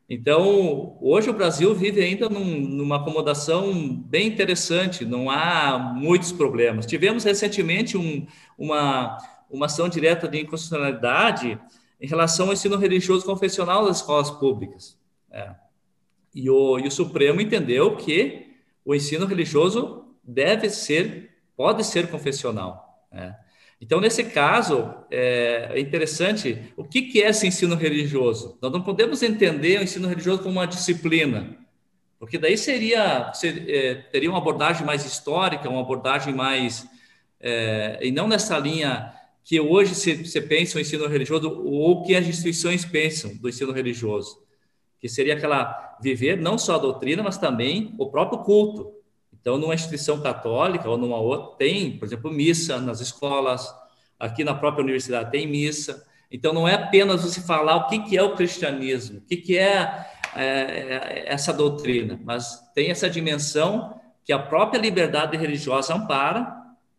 Então, 0.08 0.98
hoje 1.00 1.30
o 1.30 1.32
Brasil 1.32 1.74
vive 1.74 2.02
ainda 2.02 2.28
num, 2.28 2.44
numa 2.44 2.96
acomodação 2.96 3.72
bem 3.88 4.28
interessante, 4.28 5.04
não 5.04 5.30
há 5.30 5.78
muitos 5.78 6.30
problemas. 6.30 6.84
Tivemos 6.84 7.24
recentemente 7.24 7.96
um, 7.96 8.26
uma, 8.58 9.16
uma 9.50 9.66
ação 9.66 9.88
direta 9.88 10.28
de 10.28 10.40
inconstitucionalidade 10.40 11.58
em 11.98 12.06
relação 12.06 12.46
ao 12.46 12.52
ensino 12.52 12.76
religioso 12.76 13.24
confessional 13.24 13.86
das 13.86 13.98
escolas 13.98 14.30
públicas. 14.30 14.98
É. 15.30 15.54
E, 16.34 16.50
o, 16.50 16.78
e 16.78 16.86
o 16.86 16.90
Supremo 16.90 17.40
entendeu 17.40 17.96
que 17.96 18.52
o 18.84 18.94
ensino 18.94 19.24
religioso 19.24 20.04
deve 20.22 20.68
ser, 20.68 21.30
pode 21.56 21.82
ser 21.82 22.10
confessional. 22.10 23.06
É. 23.10 23.34
Então, 23.84 24.00
nesse 24.00 24.24
caso, 24.24 24.94
é, 25.10 25.72
é 25.74 25.78
interessante 25.78 26.72
o 26.74 26.82
que, 26.82 27.22
é 27.22 27.28
esse 27.28 27.46
ensino 27.46 27.74
religioso. 27.74 28.56
Nós 28.62 28.72
não 28.72 28.80
podemos 28.80 29.22
entender 29.22 29.78
o 29.78 29.82
ensino 29.82 30.08
religioso 30.08 30.42
como 30.42 30.54
uma 30.54 30.66
disciplina, 30.66 31.54
porque 32.18 32.38
daí 32.38 32.56
seria, 32.56 33.30
é, 33.68 33.94
teria 34.10 34.30
uma 34.30 34.38
abordagem 34.38 34.86
mais 34.86 35.04
histórica, 35.04 35.68
uma 35.68 35.82
abordagem 35.82 36.32
mais. 36.32 36.88
É, 37.38 37.98
e 38.00 38.10
não 38.10 38.26
nessa 38.26 38.58
linha 38.58 39.12
que 39.44 39.60
hoje 39.60 39.94
você 39.94 40.40
pensa 40.40 40.78
o 40.78 40.80
ensino 40.80 41.06
religioso 41.06 41.50
ou 41.66 42.02
que 42.04 42.16
as 42.16 42.26
instituições 42.26 42.86
pensam 42.86 43.36
do 43.36 43.50
ensino 43.50 43.70
religioso, 43.70 44.38
que 44.98 45.10
seria 45.10 45.34
aquela 45.34 45.98
viver 46.00 46.38
não 46.38 46.56
só 46.56 46.76
a 46.76 46.78
doutrina, 46.78 47.22
mas 47.22 47.36
também 47.36 47.94
o 47.98 48.10
próprio 48.10 48.38
culto. 48.38 48.93
Então, 49.44 49.58
numa 49.58 49.74
instituição 49.74 50.22
católica 50.22 50.88
ou 50.88 50.96
numa 50.96 51.18
outra, 51.18 51.58
tem, 51.58 51.98
por 51.98 52.06
exemplo, 52.06 52.32
missa 52.32 52.80
nas 52.80 53.02
escolas, 53.02 53.70
aqui 54.18 54.42
na 54.42 54.54
própria 54.54 54.82
universidade 54.82 55.30
tem 55.30 55.46
missa. 55.46 56.02
Então, 56.32 56.54
não 56.54 56.66
é 56.66 56.72
apenas 56.72 57.22
você 57.22 57.42
falar 57.42 57.76
o 57.76 57.86
que, 57.86 58.16
é 58.16 58.22
o 58.22 58.34
cristianismo, 58.34 59.18
o 59.18 59.20
que, 59.20 59.36
que 59.36 59.58
é, 59.58 60.06
é 60.34 61.24
essa 61.26 61.52
doutrina, 61.52 62.18
mas 62.24 62.58
tem 62.74 62.90
essa 62.90 63.10
dimensão 63.10 64.00
que 64.24 64.32
a 64.32 64.38
própria 64.38 64.80
liberdade 64.80 65.36
religiosa 65.36 65.94
ampara, 65.94 66.50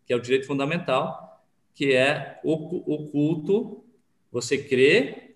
que 0.05 0.13
é 0.13 0.15
o 0.15 0.21
direito 0.21 0.45
fundamental, 0.45 1.43
que 1.73 1.95
é 1.95 2.39
o, 2.43 2.53
o 2.93 3.07
culto, 3.07 3.83
você 4.31 4.55
crê, 4.55 5.33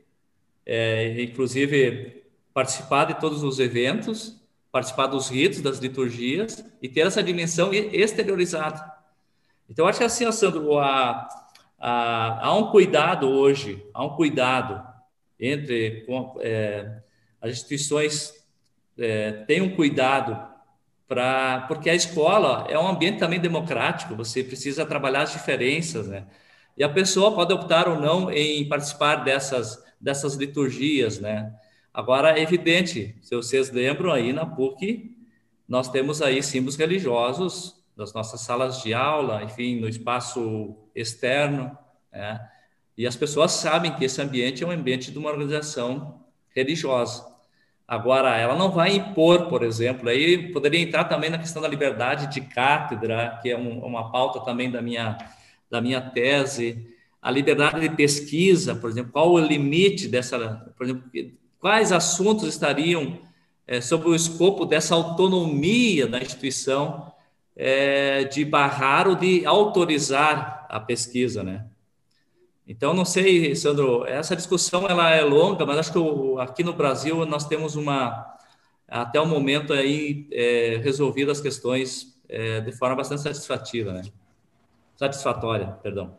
é, 0.63 1.23
inclusive 1.23 2.23
participar 2.53 3.05
de 3.05 3.19
todos 3.19 3.41
os 3.41 3.57
eventos, 3.57 4.38
participar 4.71 5.07
dos 5.07 5.29
ritos, 5.29 5.61
das 5.61 5.79
liturgias 5.79 6.63
e 6.81 6.87
ter 6.87 7.01
essa 7.01 7.23
dimensão 7.23 7.73
exteriorizada. 7.73 8.99
Então, 9.69 9.87
acho 9.87 9.99
que 9.99 10.05
assim, 10.05 10.29
Sandro, 10.31 10.79
há, 10.79 11.27
há, 11.79 12.47
há, 12.47 12.55
um 12.55 12.71
cuidado 12.71 13.27
hoje, 13.29 13.83
há 13.93 14.03
um 14.03 14.15
cuidado 14.15 14.83
entre 15.39 16.05
é, 16.41 17.01
as 17.41 17.51
instituições 17.51 18.33
é, 18.97 19.31
têm 19.47 19.61
um 19.61 19.75
cuidado 19.75 20.47
para 21.07 21.61
porque 21.67 21.89
a 21.89 21.95
escola 21.95 22.67
é 22.69 22.77
um 22.77 22.87
ambiente 22.87 23.17
também 23.17 23.39
democrático. 23.39 24.15
Você 24.15 24.43
precisa 24.43 24.85
trabalhar 24.85 25.23
as 25.23 25.31
diferenças, 25.31 26.07
né? 26.07 26.27
E 26.77 26.83
a 26.83 26.89
pessoa 26.89 27.33
pode 27.33 27.51
optar 27.51 27.87
ou 27.87 27.99
não 27.99 28.31
em 28.31 28.67
participar 28.67 29.23
dessas 29.23 29.83
dessas 29.99 30.35
liturgias, 30.35 31.19
né? 31.19 31.53
Agora, 31.93 32.37
é 32.37 32.41
evidente, 32.41 33.15
se 33.21 33.35
vocês 33.35 33.71
lembram 33.71 34.11
aí 34.11 34.31
na 34.31 34.45
PUC, 34.45 35.15
nós 35.67 35.89
temos 35.89 36.21
aí 36.21 36.41
símbolos 36.41 36.75
religiosos 36.75 37.83
nas 37.95 38.13
nossas 38.13 38.41
salas 38.41 38.81
de 38.81 38.93
aula, 38.93 39.43
enfim, 39.43 39.79
no 39.79 39.89
espaço 39.89 40.75
externo, 40.95 41.77
né? 42.11 42.39
e 42.97 43.05
as 43.05 43.15
pessoas 43.15 43.51
sabem 43.51 43.93
que 43.93 44.05
esse 44.05 44.21
ambiente 44.21 44.63
é 44.63 44.67
um 44.67 44.71
ambiente 44.71 45.11
de 45.11 45.17
uma 45.17 45.29
organização 45.29 46.23
religiosa. 46.55 47.25
Agora, 47.87 48.37
ela 48.37 48.55
não 48.55 48.71
vai 48.71 48.95
impor, 48.95 49.47
por 49.47 49.63
exemplo, 49.63 50.09
aí 50.09 50.51
poderia 50.53 50.79
entrar 50.79 51.05
também 51.05 51.29
na 51.29 51.39
questão 51.39 51.61
da 51.61 51.67
liberdade 51.67 52.31
de 52.31 52.41
cátedra, 52.41 53.39
que 53.41 53.49
é 53.49 53.57
um, 53.57 53.79
uma 53.79 54.11
pauta 54.11 54.39
também 54.41 54.69
da 54.69 54.81
minha, 54.81 55.17
da 55.69 55.81
minha 55.81 55.99
tese, 55.99 56.87
a 57.21 57.31
liberdade 57.31 57.79
de 57.79 57.89
pesquisa, 57.95 58.75
por 58.75 58.89
exemplo, 58.89 59.11
qual 59.11 59.31
o 59.31 59.39
limite 59.39 60.07
dessa, 60.07 60.37
por 60.77 60.85
exemplo, 60.85 61.03
quais 61.59 61.91
assuntos 61.91 62.47
estariam 62.47 63.19
é, 63.67 63.79
sob 63.81 64.07
o 64.07 64.15
escopo 64.15 64.65
dessa 64.65 64.95
autonomia 64.95 66.07
da 66.07 66.19
instituição 66.19 67.11
é, 67.55 68.23
de 68.23 68.43
barrar 68.45 69.07
ou 69.07 69.15
de 69.15 69.45
autorizar 69.45 70.65
a 70.69 70.79
pesquisa, 70.79 71.43
né? 71.43 71.65
Então, 72.65 72.93
não 72.93 73.03
sei, 73.03 73.55
Sandro, 73.55 74.05
essa 74.05 74.35
discussão 74.35 74.87
ela 74.87 75.09
é 75.09 75.23
longa, 75.23 75.65
mas 75.65 75.77
acho 75.79 75.91
que 75.91 75.99
aqui 76.39 76.63
no 76.63 76.73
Brasil 76.73 77.25
nós 77.25 77.45
temos 77.47 77.75
uma, 77.75 78.37
até 78.87 79.19
o 79.19 79.25
momento 79.25 79.73
aí, 79.73 80.27
é, 80.31 80.79
resolvido 80.83 81.31
as 81.31 81.41
questões 81.41 82.19
é, 82.29 82.61
de 82.61 82.71
forma 82.71 82.95
bastante 82.95 83.21
satisfativa, 83.21 83.91
né? 83.91 84.03
Satisfatória, 84.95 85.67
perdão. 85.81 86.17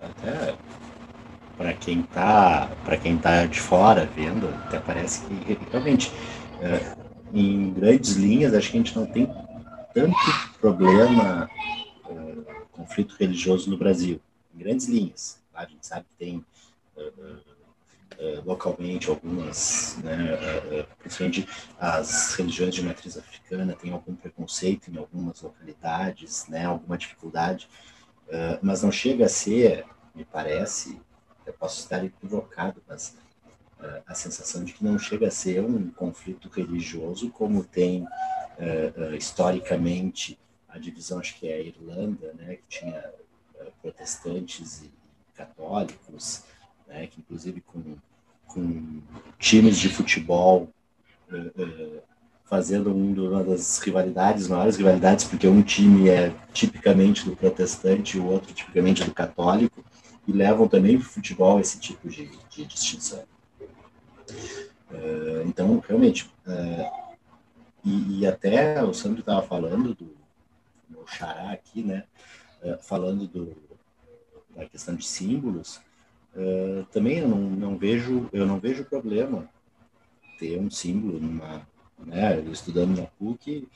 Até 0.00 0.47
para 1.58 1.74
quem 1.74 2.00
está 2.00 2.70
para 2.84 2.96
quem 2.96 3.18
tá 3.18 3.44
de 3.44 3.60
fora 3.60 4.06
vendo, 4.06 4.48
até 4.66 4.78
parece 4.78 5.26
que 5.26 5.58
realmente 5.70 6.10
é, 6.62 6.96
em 7.34 7.72
grandes 7.72 8.12
linhas 8.12 8.54
acho 8.54 8.70
que 8.70 8.76
a 8.76 8.80
gente 8.80 8.96
não 8.96 9.04
tem 9.04 9.26
tanto 9.92 10.16
problema 10.60 11.50
é, 12.08 12.62
conflito 12.70 13.16
religioso 13.18 13.68
no 13.68 13.76
Brasil, 13.76 14.20
em 14.54 14.58
grandes 14.58 14.86
linhas. 14.86 15.42
Tá? 15.52 15.60
A 15.60 15.66
gente 15.66 15.84
sabe 15.84 16.06
que 16.08 16.16
tem 16.16 16.44
é, 16.96 17.12
é, 18.18 18.42
localmente 18.44 19.10
algumas, 19.10 19.98
né, 20.02 20.86
principalmente 20.98 21.46
as 21.78 22.34
religiões 22.34 22.74
de 22.74 22.82
matriz 22.82 23.16
africana 23.16 23.74
têm 23.74 23.92
algum 23.92 24.14
preconceito 24.14 24.90
em 24.90 24.96
algumas 24.96 25.42
localidades, 25.42 26.46
né, 26.48 26.64
alguma 26.64 26.98
dificuldade, 26.98 27.68
mas 28.60 28.82
não 28.82 28.92
chega 28.92 29.24
a 29.24 29.28
ser, 29.28 29.86
me 30.14 30.24
parece, 30.24 31.00
eu 31.48 31.54
posso 31.54 31.80
estar 31.80 32.04
equivocado, 32.04 32.82
mas 32.86 33.16
uh, 33.80 34.02
a 34.06 34.14
sensação 34.14 34.62
de 34.62 34.72
que 34.72 34.84
não 34.84 34.98
chega 34.98 35.28
a 35.28 35.30
ser 35.30 35.62
um 35.62 35.90
conflito 35.90 36.48
religioso 36.48 37.30
como 37.30 37.64
tem 37.64 38.02
uh, 38.02 39.10
uh, 39.10 39.14
historicamente 39.14 40.38
a 40.68 40.78
divisão, 40.78 41.18
acho 41.18 41.38
que 41.38 41.48
é 41.48 41.54
a 41.54 41.60
Irlanda, 41.60 42.32
né, 42.34 42.56
que 42.56 42.80
tinha 42.80 43.02
protestantes 43.80 44.82
e 44.82 44.90
católicos, 45.34 46.44
né, 46.86 47.06
que 47.06 47.20
inclusive 47.20 47.62
com, 47.62 47.96
com 48.46 49.00
times 49.38 49.78
de 49.78 49.88
futebol 49.88 50.68
fazendo 52.48 52.94
uma 52.94 53.44
das 53.44 53.78
rivalidades, 53.78 54.48
maiores 54.48 54.76
rivalidades, 54.76 55.24
porque 55.24 55.46
um 55.46 55.62
time 55.62 56.08
é 56.08 56.34
tipicamente 56.52 57.24
do 57.24 57.36
protestante 57.36 58.16
e 58.16 58.20
o 58.20 58.26
outro 58.26 58.54
tipicamente 58.54 59.04
do 59.04 59.12
católico, 59.12 59.84
e 60.28 60.32
levam 60.32 60.68
também 60.68 60.98
para 60.98 61.06
o 61.06 61.10
futebol 61.10 61.58
esse 61.58 61.80
tipo 61.80 62.06
de, 62.06 62.26
de 62.50 62.66
distinção. 62.66 63.24
Uh, 64.90 65.46
então, 65.46 65.82
realmente, 65.88 66.30
uh, 66.46 67.08
e, 67.82 68.20
e, 68.20 68.26
até 68.26 68.84
o 68.84 68.92
Sandro 68.92 69.20
estava 69.20 69.40
falando 69.40 69.94
do 69.94 70.14
meu 70.86 71.06
xará 71.06 71.50
aqui, 71.50 71.82
né, 71.82 72.04
uh, 72.62 72.76
falando 72.82 73.26
do, 73.26 73.56
da 74.54 74.66
questão 74.66 74.94
de 74.94 75.06
símbolos, 75.06 75.80
também 76.92 77.18
eu 77.18 77.28
não, 77.28 77.38
não, 77.38 77.76
vejo 77.76 78.28
eu 78.32 78.46
não 78.46 78.60
vejo 78.60 78.84
problema 78.84 79.50
ter 80.38 80.56
um 80.56 80.70
símbolo 80.70 81.18
numa, 81.18 81.66
né, 81.98 82.40
estudando 82.42 82.96
na 82.96 83.06
PUC, 83.06 83.66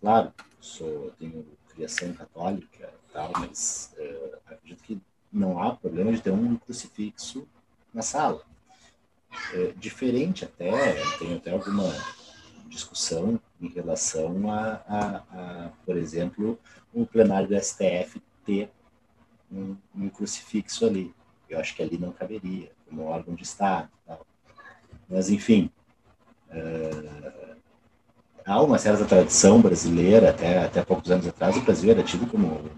claro, 0.00 0.32
sou 0.60 1.12
tenho 1.20 1.46
criação 1.68 2.12
católica 2.14 2.92
tal, 3.12 3.30
mas 3.38 3.94
acredito 4.44 4.82
que 4.82 5.00
não 5.32 5.62
há 5.62 5.74
problema 5.74 6.12
de 6.12 6.20
ter 6.20 6.30
um 6.30 6.56
crucifixo 6.56 7.46
na 7.92 8.02
sala. 8.02 8.42
É, 9.54 9.72
diferente 9.76 10.44
até, 10.44 10.72
tem 11.18 11.36
até 11.36 11.52
alguma 11.52 11.84
discussão 12.68 13.40
em 13.60 13.68
relação 13.68 14.50
a, 14.50 14.82
a, 14.86 15.16
a, 15.16 15.70
por 15.84 15.96
exemplo, 15.96 16.58
um 16.94 17.04
plenário 17.04 17.48
do 17.48 17.60
STF 17.60 18.20
ter 18.44 18.70
um, 19.50 19.76
um, 19.94 20.08
crucifixo 20.08 20.86
ali. 20.86 21.14
Eu 21.48 21.58
acho 21.58 21.74
que 21.74 21.82
ali 21.82 21.98
não 21.98 22.12
caberia, 22.12 22.70
como 22.88 23.04
órgão 23.04 23.34
de 23.34 23.42
Estado. 23.42 23.88
Tal. 24.06 24.26
Mas, 25.08 25.30
enfim, 25.30 25.70
é, 26.50 27.44
há 28.44 28.62
uma 28.62 28.78
certa 28.78 29.04
tradição 29.04 29.60
brasileira, 29.60 30.30
até, 30.30 30.64
até 30.64 30.84
poucos 30.84 31.10
anos 31.10 31.26
atrás, 31.26 31.56
o 31.56 31.62
Brasil 31.62 31.90
era 31.90 32.02
tido 32.02 32.26
como 32.26 32.70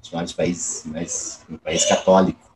dos 0.00 0.10
maiores 0.10 0.32
países, 0.32 0.84
mais, 0.86 1.44
um 1.50 1.56
país 1.56 1.84
católico, 1.84 2.54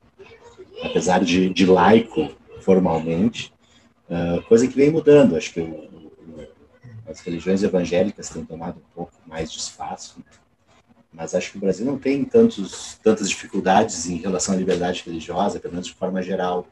apesar 0.82 1.22
de, 1.22 1.50
de 1.50 1.66
laico 1.66 2.30
formalmente, 2.60 3.52
uh, 4.08 4.42
coisa 4.44 4.66
que 4.66 4.74
vem 4.74 4.90
mudando. 4.90 5.36
Acho 5.36 5.52
que 5.52 5.60
o, 5.60 5.64
o, 5.64 6.48
as 7.06 7.20
religiões 7.20 7.62
evangélicas 7.62 8.28
têm 8.30 8.44
tomado 8.44 8.78
um 8.78 8.94
pouco 8.94 9.12
mais 9.26 9.52
de 9.52 9.58
espaço, 9.58 10.18
né? 10.18 10.24
mas 11.12 11.34
acho 11.34 11.52
que 11.52 11.58
o 11.58 11.60
Brasil 11.60 11.86
não 11.86 11.98
tem 11.98 12.24
tantos, 12.24 12.98
tantas 13.02 13.28
dificuldades 13.28 14.08
em 14.08 14.16
relação 14.16 14.54
à 14.54 14.58
liberdade 14.58 15.02
religiosa, 15.06 15.60
pelo 15.60 15.74
menos 15.74 15.86
de 15.86 15.94
forma 15.94 16.20
geral. 16.20 16.66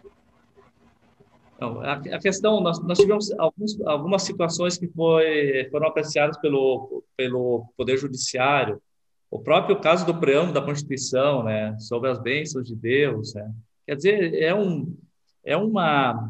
Não, 1.61 1.81
a, 1.81 2.19
questão, 2.19 2.61
nós, 2.61 2.83
nós 2.83 2.99
tivemos 2.99 3.31
alguns, 3.39 3.81
algumas 3.83 4.23
situações 4.25 4.77
que 4.77 4.89
foi, 4.89 5.69
foram 5.71 5.87
apreciadas 5.87 6.37
pelo, 6.39 7.05
pelo 7.17 7.67
Poder 7.77 7.97
Judiciário, 7.97 8.83
o 9.33 9.39
próprio 9.39 9.81
caso 9.81 10.05
do 10.05 10.15
preâmbulo 10.15 10.53
da 10.53 10.61
Constituição, 10.61 11.43
né, 11.43 11.75
sobre 11.79 12.11
as 12.11 12.19
bênçãos 12.19 12.69
de 12.69 12.77
Deus, 12.77 13.33
né, 13.33 13.51
quer 13.87 13.97
dizer, 13.97 14.35
é, 14.35 14.55
um, 14.55 14.95
é 15.43 15.57
uma, 15.57 16.29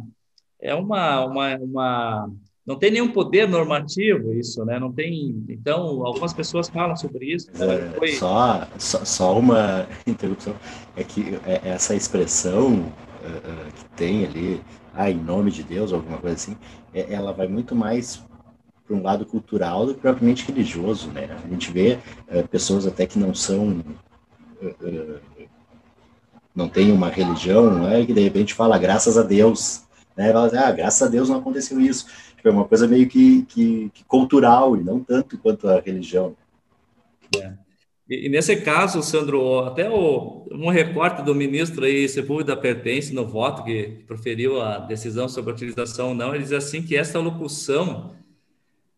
é 0.60 0.72
uma, 0.72 1.24
uma, 1.26 1.56
uma, 1.56 2.30
não 2.64 2.78
tem 2.78 2.92
nenhum 2.92 3.10
poder 3.10 3.48
normativo 3.48 4.32
isso, 4.32 4.64
né, 4.64 4.78
não 4.78 4.92
tem, 4.92 5.44
então, 5.48 6.06
algumas 6.06 6.32
pessoas 6.32 6.68
falam 6.68 6.96
sobre 6.96 7.26
isso. 7.26 7.50
Né, 7.58 7.90
foi... 7.98 8.12
só, 8.12 8.68
só, 8.78 9.04
só, 9.04 9.36
uma 9.36 9.84
interrupção, 10.06 10.54
é 10.94 11.02
que 11.02 11.40
é, 11.44 11.70
essa 11.70 11.96
expressão 11.96 12.74
uh, 12.74 12.78
uh, 12.78 13.72
que 13.74 13.84
tem 13.96 14.24
ali, 14.24 14.62
ah, 14.94 15.10
em 15.10 15.18
nome 15.18 15.50
de 15.50 15.64
Deus, 15.64 15.92
alguma 15.92 16.18
coisa 16.18 16.36
assim, 16.36 16.56
é, 16.94 17.12
ela 17.12 17.32
vai 17.32 17.48
muito 17.48 17.74
mais 17.74 18.24
para 18.92 18.98
um 18.98 19.02
lado 19.02 19.24
cultural 19.24 19.86
do 19.86 19.94
que 19.94 20.00
propriamente 20.00 20.44
religioso, 20.46 21.10
né? 21.10 21.28
A 21.44 21.48
gente 21.48 21.72
vê 21.72 21.98
uh, 22.28 22.46
pessoas 22.48 22.86
até 22.86 23.06
que 23.06 23.18
não 23.18 23.34
são 23.34 23.82
uh, 24.60 25.20
não 26.54 26.68
tem 26.68 26.92
uma 26.92 27.08
religião, 27.08 27.72
né, 27.78 28.04
que 28.04 28.12
de 28.12 28.20
repente 28.20 28.52
fala 28.52 28.76
graças 28.76 29.16
a 29.16 29.22
Deus, 29.22 29.84
né? 30.14 30.30
Fala 30.32 30.46
assim, 30.46 30.56
ah, 30.58 30.70
graças 30.70 31.00
a 31.00 31.10
Deus 31.10 31.30
não 31.30 31.38
aconteceu 31.38 31.80
isso. 31.80 32.06
Tipo, 32.36 32.48
é 32.48 32.50
uma 32.50 32.66
coisa 32.66 32.86
meio 32.86 33.08
que, 33.08 33.42
que, 33.44 33.90
que, 33.94 34.04
cultural 34.04 34.76
e 34.76 34.84
não 34.84 35.00
tanto 35.00 35.38
quanto 35.38 35.66
a 35.66 35.80
religião. 35.80 36.36
É. 37.40 37.54
E, 38.06 38.26
e, 38.26 38.28
nesse 38.28 38.54
caso, 38.56 39.02
Sandro, 39.02 39.60
até 39.60 39.88
o, 39.88 40.46
um 40.52 40.68
recorte 40.68 41.22
do 41.22 41.34
ministro 41.34 41.86
aí, 41.86 42.06
Sepúlveda 42.06 42.54
Pertence, 42.54 43.14
no 43.14 43.26
voto 43.26 43.64
que, 43.64 44.02
proferiu 44.06 44.60
a 44.60 44.78
decisão 44.78 45.26
sobre 45.28 45.52
a 45.52 45.54
utilização 45.54 46.08
ou 46.08 46.14
não, 46.14 46.34
ele 46.34 46.42
diz 46.42 46.52
assim 46.52 46.82
que 46.82 46.94
esta 46.94 47.18
locução 47.18 48.12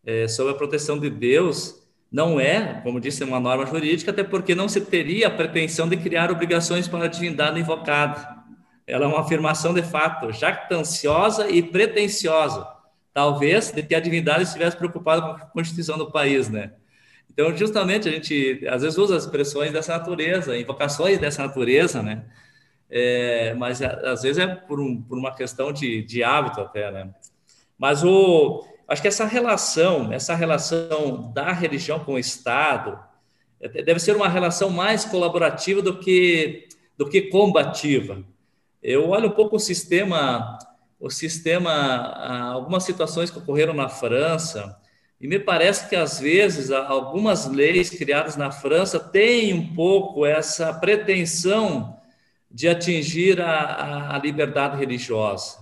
é, 0.05 0.27
sobre 0.27 0.53
a 0.53 0.55
proteção 0.55 0.99
de 0.99 1.09
Deus 1.09 1.85
não 2.11 2.39
é, 2.39 2.79
como 2.81 2.99
disse, 2.99 3.23
uma 3.25 3.41
norma 3.41 3.65
jurídica, 3.65 4.11
até 4.11 4.23
porque 4.23 4.55
não 4.55 4.69
se 4.69 4.79
teria 4.79 5.27
a 5.27 5.31
pretensão 5.31 5.89
de 5.89 5.97
criar 5.97 6.31
obrigações 6.31 6.87
para 6.87 7.05
a 7.05 7.07
divindade 7.09 7.59
invocada. 7.59 8.43
Ela 8.87 9.03
é 9.03 9.07
uma 9.07 9.19
afirmação 9.19 9.73
de 9.73 9.81
fato, 9.81 10.31
jactanciosa 10.31 11.49
e 11.49 11.61
pretensiosa, 11.61 12.65
talvez 13.13 13.71
de 13.71 13.83
que 13.83 13.93
a 13.93 13.99
divindade 13.99 14.43
estivesse 14.43 14.77
preocupada 14.77 15.21
com 15.21 15.27
a 15.27 15.39
constituição 15.39 15.97
do 15.97 16.09
país, 16.09 16.47
né? 16.47 16.71
Então, 17.29 17.55
justamente, 17.57 18.07
a 18.07 18.11
gente 18.11 18.65
às 18.69 18.81
vezes 18.81 18.97
usa 18.97 19.17
expressões 19.17 19.73
dessa 19.73 19.97
natureza, 19.97 20.57
invocações 20.57 21.19
dessa 21.19 21.45
natureza, 21.45 22.01
né? 22.01 22.23
É, 22.89 23.53
mas 23.55 23.81
às 23.81 24.21
vezes 24.21 24.37
é 24.37 24.47
por, 24.47 24.79
um, 24.79 25.01
por 25.01 25.17
uma 25.17 25.35
questão 25.35 25.73
de, 25.73 26.01
de 26.03 26.23
hábito 26.23 26.61
até, 26.61 26.89
né? 26.91 27.09
Mas 27.77 28.05
o, 28.05 28.63
acho 28.87 29.01
que 29.01 29.07
essa 29.07 29.25
relação, 29.25 30.11
essa 30.13 30.35
relação 30.35 31.31
da 31.33 31.51
religião 31.51 31.99
com 31.99 32.13
o 32.13 32.19
Estado, 32.19 32.99
é, 33.59 33.83
deve 33.83 33.99
ser 33.99 34.15
uma 34.15 34.29
relação 34.29 34.69
mais 34.69 35.05
colaborativa 35.05 35.81
do 35.81 35.99
que, 35.99 36.67
do 36.97 37.09
que 37.09 37.23
combativa. 37.23 38.23
Eu 38.81 39.09
olho 39.09 39.29
um 39.29 39.31
pouco 39.31 39.55
o 39.55 39.59
sistema, 39.59 40.59
o 40.99 41.09
sistema, 41.09 41.71
algumas 42.53 42.83
situações 42.83 43.31
que 43.31 43.39
ocorreram 43.39 43.73
na 43.73 43.89
França, 43.89 44.77
e 45.19 45.27
me 45.27 45.39
parece 45.39 45.89
que 45.89 45.95
às 45.95 46.19
vezes 46.19 46.69
algumas 46.69 47.47
leis 47.47 47.89
criadas 47.89 48.35
na 48.35 48.51
França 48.51 48.99
têm 48.99 49.53
um 49.53 49.73
pouco 49.73 50.25
essa 50.25 50.73
pretensão 50.73 51.97
de 52.51 52.67
atingir 52.67 53.41
a, 53.41 54.15
a 54.15 54.19
liberdade 54.19 54.77
religiosa. 54.77 55.57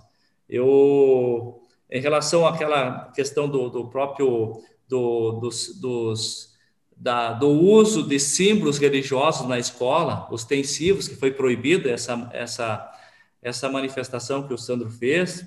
Eu 0.50 1.63
em 1.94 2.02
relação 2.02 2.48
àquela 2.48 3.12
questão 3.14 3.48
do, 3.48 3.70
do 3.70 3.86
próprio 3.88 4.64
do, 4.90 5.34
dos, 5.34 5.80
dos, 5.80 6.50
da, 6.98 7.34
do 7.34 7.50
uso 7.50 8.02
de 8.02 8.20
símbolos 8.20 8.80
religiosos 8.80 9.48
na 9.48 9.60
escola, 9.60 10.28
ostensivos, 10.32 11.08
que 11.08 11.16
foi 11.16 11.32
proibido 11.32 11.88
essa, 11.88 12.32
essa, 12.34 12.92
essa 13.44 13.70
manifestação 13.70 14.48
que 14.48 14.54
o 14.56 14.58
Sandro 14.58 14.90
fez, 14.90 15.46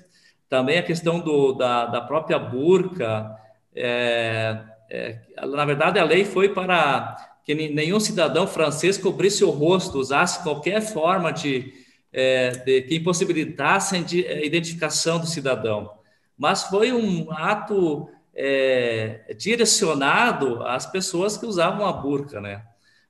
também 0.49 0.79
a 0.79 0.85
questão 0.85 1.19
do, 1.19 1.53
da, 1.53 1.87
da 1.87 2.01
própria 2.01 2.39
burca, 2.39 3.29
é, 3.75 4.57
é, 4.89 5.19
na 5.49 5.65
verdade 5.65 5.99
a 5.99 6.05
lei 6.05 6.25
foi 6.25 6.51
para 6.51 7.17
que 7.45 7.57
nenhum 7.57 7.99
cidadão 7.99 8.47
francês 8.47 8.97
cobrisse 8.97 9.45
o 9.45 9.51
rosto, 9.51 9.99
usasse 9.99 10.45
qualquer 10.45 10.81
forma 10.81 11.33
de, 11.33 11.73
é, 12.13 12.51
de 12.51 12.83
que 12.83 12.95
impossibilitasse 12.95 13.97
a 13.97 14.45
identificação 14.45 15.19
do 15.19 15.27
cidadão 15.27 15.97
mas 16.37 16.65
foi 16.65 16.93
um 16.93 17.31
ato 17.31 18.09
é, 18.35 19.35
direcionado 19.39 20.63
às 20.63 20.87
pessoas 20.87 21.37
que 21.37 21.47
usavam 21.47 21.87
a 21.87 21.93
burca, 21.93 22.41
né? 22.41 22.63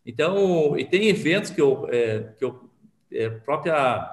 Então, 0.04 0.78
e 0.78 0.84
tem 0.84 1.08
eventos 1.08 1.50
que 1.50 1.60
eu, 1.60 1.88
é, 1.90 2.32
que 2.38 2.44
eu 2.44 2.70
é, 3.12 3.28
própria 3.28 4.08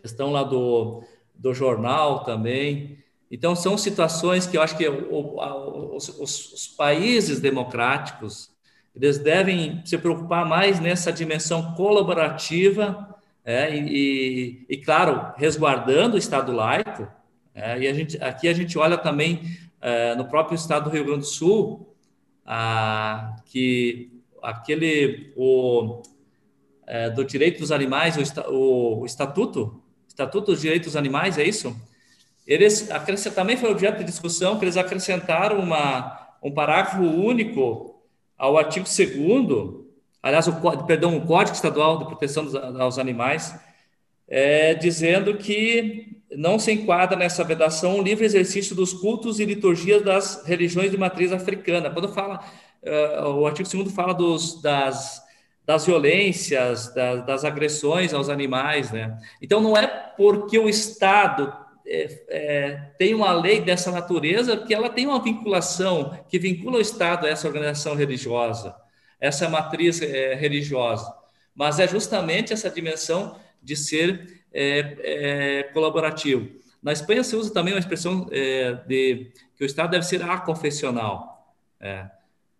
questão 0.00 0.30
lá 0.30 0.42
do, 0.42 1.02
do 1.34 1.52
jornal 1.52 2.24
também. 2.24 2.98
Então, 3.30 3.54
são 3.54 3.76
situações 3.76 4.46
que 4.46 4.56
eu 4.56 4.62
acho 4.62 4.76
que 4.76 4.88
o, 4.88 5.94
os, 5.94 6.08
os, 6.08 6.52
os 6.52 6.68
países 6.68 7.38
democráticos 7.38 8.50
eles 8.94 9.18
devem 9.18 9.82
se 9.84 9.96
preocupar 9.98 10.44
mais 10.44 10.80
nessa 10.80 11.12
dimensão 11.12 11.74
colaborativa 11.74 13.14
é, 13.44 13.74
e, 13.74 14.66
e, 14.68 14.76
claro, 14.78 15.32
resguardando 15.36 16.16
o 16.16 16.18
Estado 16.18 16.52
laico, 16.52 17.08
é, 17.54 17.80
e 17.80 17.88
a 17.88 17.92
gente, 17.92 18.22
aqui 18.22 18.48
a 18.48 18.52
gente 18.52 18.78
olha 18.78 18.96
também 18.96 19.42
é, 19.80 20.14
no 20.14 20.26
próprio 20.26 20.54
estado 20.54 20.84
do 20.84 20.90
Rio 20.90 21.04
Grande 21.04 21.20
do 21.20 21.26
Sul, 21.26 21.94
a, 22.44 23.36
que 23.46 24.10
aquele 24.42 25.32
o, 25.36 26.02
é, 26.86 27.10
do 27.10 27.24
direito 27.24 27.60
dos 27.60 27.72
animais, 27.72 28.16
o, 28.16 28.50
o, 28.50 29.00
o, 29.00 29.06
estatuto, 29.06 29.82
estatuto 30.08 30.52
dos 30.52 30.60
direitos 30.60 30.88
dos 30.88 30.96
animais, 30.96 31.38
é 31.38 31.44
isso? 31.44 31.76
Eles 32.46 32.88
também 33.34 33.56
foi 33.56 33.70
objeto 33.70 33.98
de 33.98 34.04
discussão 34.04 34.58
que 34.58 34.64
eles 34.64 34.76
acrescentaram 34.76 35.60
uma, 35.60 36.34
um 36.42 36.50
parágrafo 36.50 37.02
único 37.02 38.02
ao 38.36 38.58
artigo 38.58 38.86
2 38.86 39.80
aliás, 40.22 40.48
o, 40.48 40.84
perdão, 40.84 41.16
o 41.16 41.26
Código 41.26 41.54
Estadual 41.54 41.98
de 41.98 42.06
Proteção 42.06 42.48
aos 42.80 42.98
Animais, 42.98 43.54
é, 44.26 44.74
dizendo 44.74 45.36
que 45.36 46.19
não 46.36 46.58
se 46.58 46.72
enquadra 46.72 47.16
nessa 47.16 47.42
vedação 47.42 47.98
o 47.98 48.02
livre 48.02 48.24
exercício 48.24 48.74
dos 48.74 48.92
cultos 48.92 49.40
e 49.40 49.44
liturgias 49.44 50.02
das 50.02 50.44
religiões 50.44 50.90
de 50.90 50.96
matriz 50.96 51.32
africana. 51.32 51.90
Quando 51.90 52.12
fala, 52.12 52.44
uh, 52.82 53.28
o 53.30 53.46
artigo 53.46 53.68
2 53.68 53.92
fala 53.92 54.14
dos, 54.14 54.60
das, 54.62 55.22
das 55.66 55.84
violências, 55.84 56.92
das, 56.94 57.26
das, 57.26 57.44
agressões 57.44 58.14
aos 58.14 58.28
animais, 58.28 58.90
né? 58.92 59.18
Então, 59.42 59.60
não 59.60 59.76
é 59.76 59.86
porque 59.86 60.58
o 60.58 60.68
Estado 60.68 61.52
é, 61.86 62.22
é, 62.28 62.76
tem 62.96 63.14
uma 63.14 63.32
lei 63.32 63.60
dessa 63.60 63.90
natureza 63.90 64.56
que 64.56 64.72
ela 64.72 64.88
tem 64.88 65.06
uma 65.06 65.22
vinculação, 65.22 66.16
que 66.28 66.38
vincula 66.38 66.78
o 66.78 66.80
Estado 66.80 67.26
a 67.26 67.28
essa 67.28 67.48
organização 67.48 67.94
religiosa, 67.96 68.74
essa 69.20 69.48
matriz 69.48 70.00
é, 70.00 70.34
religiosa. 70.34 71.12
Mas 71.54 71.80
é 71.80 71.88
justamente 71.88 72.52
essa 72.52 72.70
dimensão 72.70 73.36
de 73.62 73.76
ser 73.76 74.42
é, 74.52 74.96
é, 75.02 75.62
colaborativo. 75.72 76.48
Na 76.82 76.92
Espanha 76.92 77.22
se 77.22 77.36
usa 77.36 77.52
também 77.52 77.74
uma 77.74 77.80
expressão 77.80 78.26
é, 78.30 78.72
de 78.86 79.30
que 79.56 79.64
o 79.64 79.66
Estado 79.66 79.90
deve 79.90 80.04
ser 80.06 80.22
aconfessional. 80.22 81.54
É, 81.78 82.06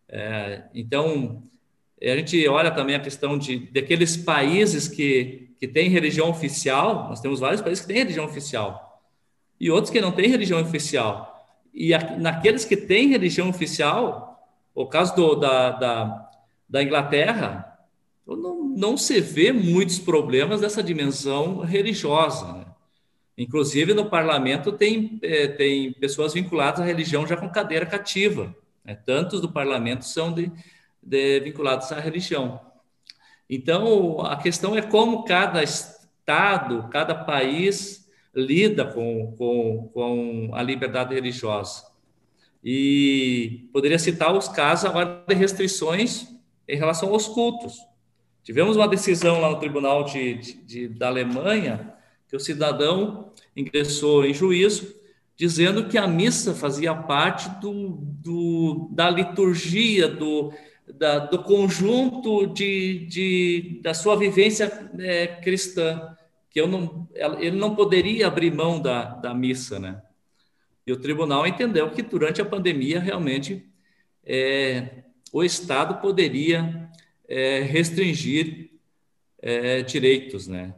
é, 0.09 0.63
então, 0.75 1.43
a 2.03 2.17
gente 2.17 2.47
olha 2.49 2.71
também 2.71 2.97
a 2.97 3.01
questão 3.01 3.39
de 3.39 3.71
daqueles 3.71 4.17
países 4.17 4.89
que, 4.89 5.51
que 5.59 5.67
têm 5.67 5.89
religião 5.89 6.29
oficial, 6.29 7.09
nós 7.09 7.21
temos 7.21 7.41
vários 7.41 7.63
países 7.63 7.81
que 7.81 7.89
têm 7.89 8.03
religião 8.03 8.27
oficial, 8.27 9.03
e 9.59 9.71
outros 9.71 9.91
que 9.91 10.01
não 10.01 10.13
têm 10.13 10.29
religião 10.29 10.61
oficial. 10.61 11.29
E 11.73 11.95
a, 11.95 12.19
naqueles 12.19 12.65
que 12.65 12.77
têm 12.77 13.09
religião 13.09 13.49
oficial, 13.49 14.47
o 14.75 14.87
caso 14.87 15.15
do, 15.15 15.35
da, 15.37 15.71
da, 15.71 16.31
da 16.69 16.83
Inglaterra, 16.83 17.79
não, 18.27 18.60
não 18.81 18.97
se 18.97 19.21
vê 19.21 19.53
muitos 19.53 19.99
problemas 19.99 20.63
dessa 20.63 20.83
dimensão 20.83 21.61
religiosa. 21.61 22.55
Né? 22.55 22.65
Inclusive, 23.37 23.93
no 23.93 24.09
parlamento 24.09 24.73
tem, 24.73 25.21
é, 25.23 25.47
tem 25.49 25.93
pessoas 25.93 26.33
vinculadas 26.33 26.81
à 26.81 26.85
religião 26.85 27.27
já 27.27 27.37
com 27.37 27.49
cadeira 27.51 27.85
cativa. 27.85 28.57
Né? 28.83 28.95
Tantos 28.95 29.43
do 29.43 29.53
parlamento 29.53 30.07
são 30.07 30.33
de, 30.33 30.51
de, 31.03 31.41
vinculados 31.41 31.93
à 31.93 32.01
religião. 32.01 32.59
Então, 33.49 34.23
a 34.23 34.37
questão 34.37 34.75
é 34.75 34.81
como 34.81 35.25
cada 35.25 35.63
estado, 35.63 36.89
cada 36.91 37.15
país 37.15 38.09
lida 38.35 38.87
com, 38.87 39.35
com, 39.37 39.91
com 39.93 40.51
a 40.55 40.63
liberdade 40.63 41.15
religiosa. 41.15 41.85
E 42.65 43.69
poderia 43.75 43.99
citar 43.99 44.35
os 44.35 44.49
casos 44.49 44.87
agora 44.87 45.23
de 45.29 45.35
restrições 45.35 46.29
em 46.67 46.77
relação 46.77 47.11
aos 47.11 47.29
cultos. 47.29 47.90
Tivemos 48.51 48.77
uma 48.77 48.89
decisão 48.89 49.41
lá 49.41 49.49
no 49.49 49.61
Tribunal 49.61 50.03
de, 50.03 50.35
de, 50.35 50.55
de, 50.55 50.89
da 50.89 51.07
Alemanha 51.07 51.95
que 52.27 52.35
o 52.35 52.41
cidadão 52.41 53.33
ingressou 53.57 54.25
em 54.25 54.35
juízo 54.35 54.93
dizendo 55.37 55.87
que 55.87 55.97
a 55.97 56.09
missa 56.09 56.53
fazia 56.53 56.93
parte 56.93 57.49
do, 57.61 57.99
do 58.01 58.89
da 58.91 59.09
liturgia, 59.09 60.09
do, 60.09 60.53
da, 60.99 61.21
do 61.21 61.45
conjunto 61.45 62.49
de, 62.49 63.07
de, 63.07 63.81
da 63.85 63.95
sua 63.95 64.17
vivência 64.17 64.91
é, 64.99 65.29
cristã, 65.29 66.17
que 66.51 66.61
eu 66.61 66.67
não, 66.67 67.09
ele 67.39 67.57
não 67.57 67.77
poderia 67.77 68.27
abrir 68.27 68.53
mão 68.53 68.83
da, 68.83 69.15
da 69.15 69.33
missa, 69.33 69.79
né? 69.79 70.03
E 70.85 70.91
o 70.91 70.99
tribunal 71.01 71.47
entendeu 71.47 71.89
que 71.93 72.03
durante 72.03 72.43
a 72.43 72.45
pandemia 72.45 72.99
realmente 72.99 73.65
é, 74.25 75.05
o 75.33 75.45
Estado 75.45 76.01
poderia 76.01 76.90
é, 77.31 77.61
restringir 77.61 78.71
é, 79.41 79.83
direitos, 79.83 80.49
né? 80.49 80.75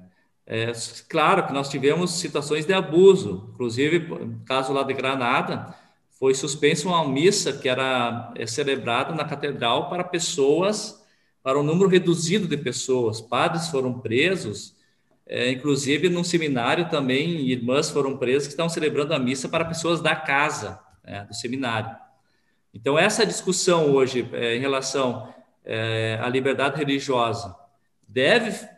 É, 0.46 0.70
claro 1.08 1.46
que 1.46 1.52
nós 1.52 1.68
tivemos 1.68 2.18
situações 2.18 2.66
de 2.66 2.74
abuso, 2.74 3.50
inclusive, 3.54 4.00
no 4.00 4.44
caso 4.44 4.72
lá 4.72 4.82
de 4.82 4.92
Granada, 4.92 5.74
foi 6.10 6.34
suspensa 6.34 6.86
uma 6.86 7.08
missa 7.08 7.52
que 7.52 7.68
era 7.68 8.32
é, 8.36 8.46
celebrada 8.46 9.14
na 9.14 9.24
catedral 9.24 9.88
para 9.88 10.04
pessoas, 10.04 11.02
para 11.42 11.58
um 11.58 11.62
número 11.62 11.88
reduzido 11.88 12.46
de 12.46 12.56
pessoas. 12.56 13.20
Padres 13.20 13.68
foram 13.68 13.98
presos, 13.98 14.76
é, 15.26 15.50
inclusive 15.50 16.08
num 16.08 16.22
seminário 16.22 16.88
também, 16.90 17.48
irmãs 17.48 17.88
foram 17.90 18.18
presas 18.18 18.46
que 18.46 18.52
estão 18.52 18.68
celebrando 18.68 19.14
a 19.14 19.18
missa 19.18 19.48
para 19.48 19.64
pessoas 19.64 20.00
da 20.00 20.14
casa, 20.14 20.78
né, 21.02 21.24
do 21.24 21.34
seminário. 21.34 21.96
Então, 22.74 22.98
essa 22.98 23.24
discussão 23.24 23.90
hoje 23.92 24.28
é, 24.32 24.56
em 24.56 24.60
relação 24.60 25.32
é, 25.64 26.18
à 26.20 26.28
liberdade 26.28 26.78
religiosa 26.78 27.56
deve 28.06 28.68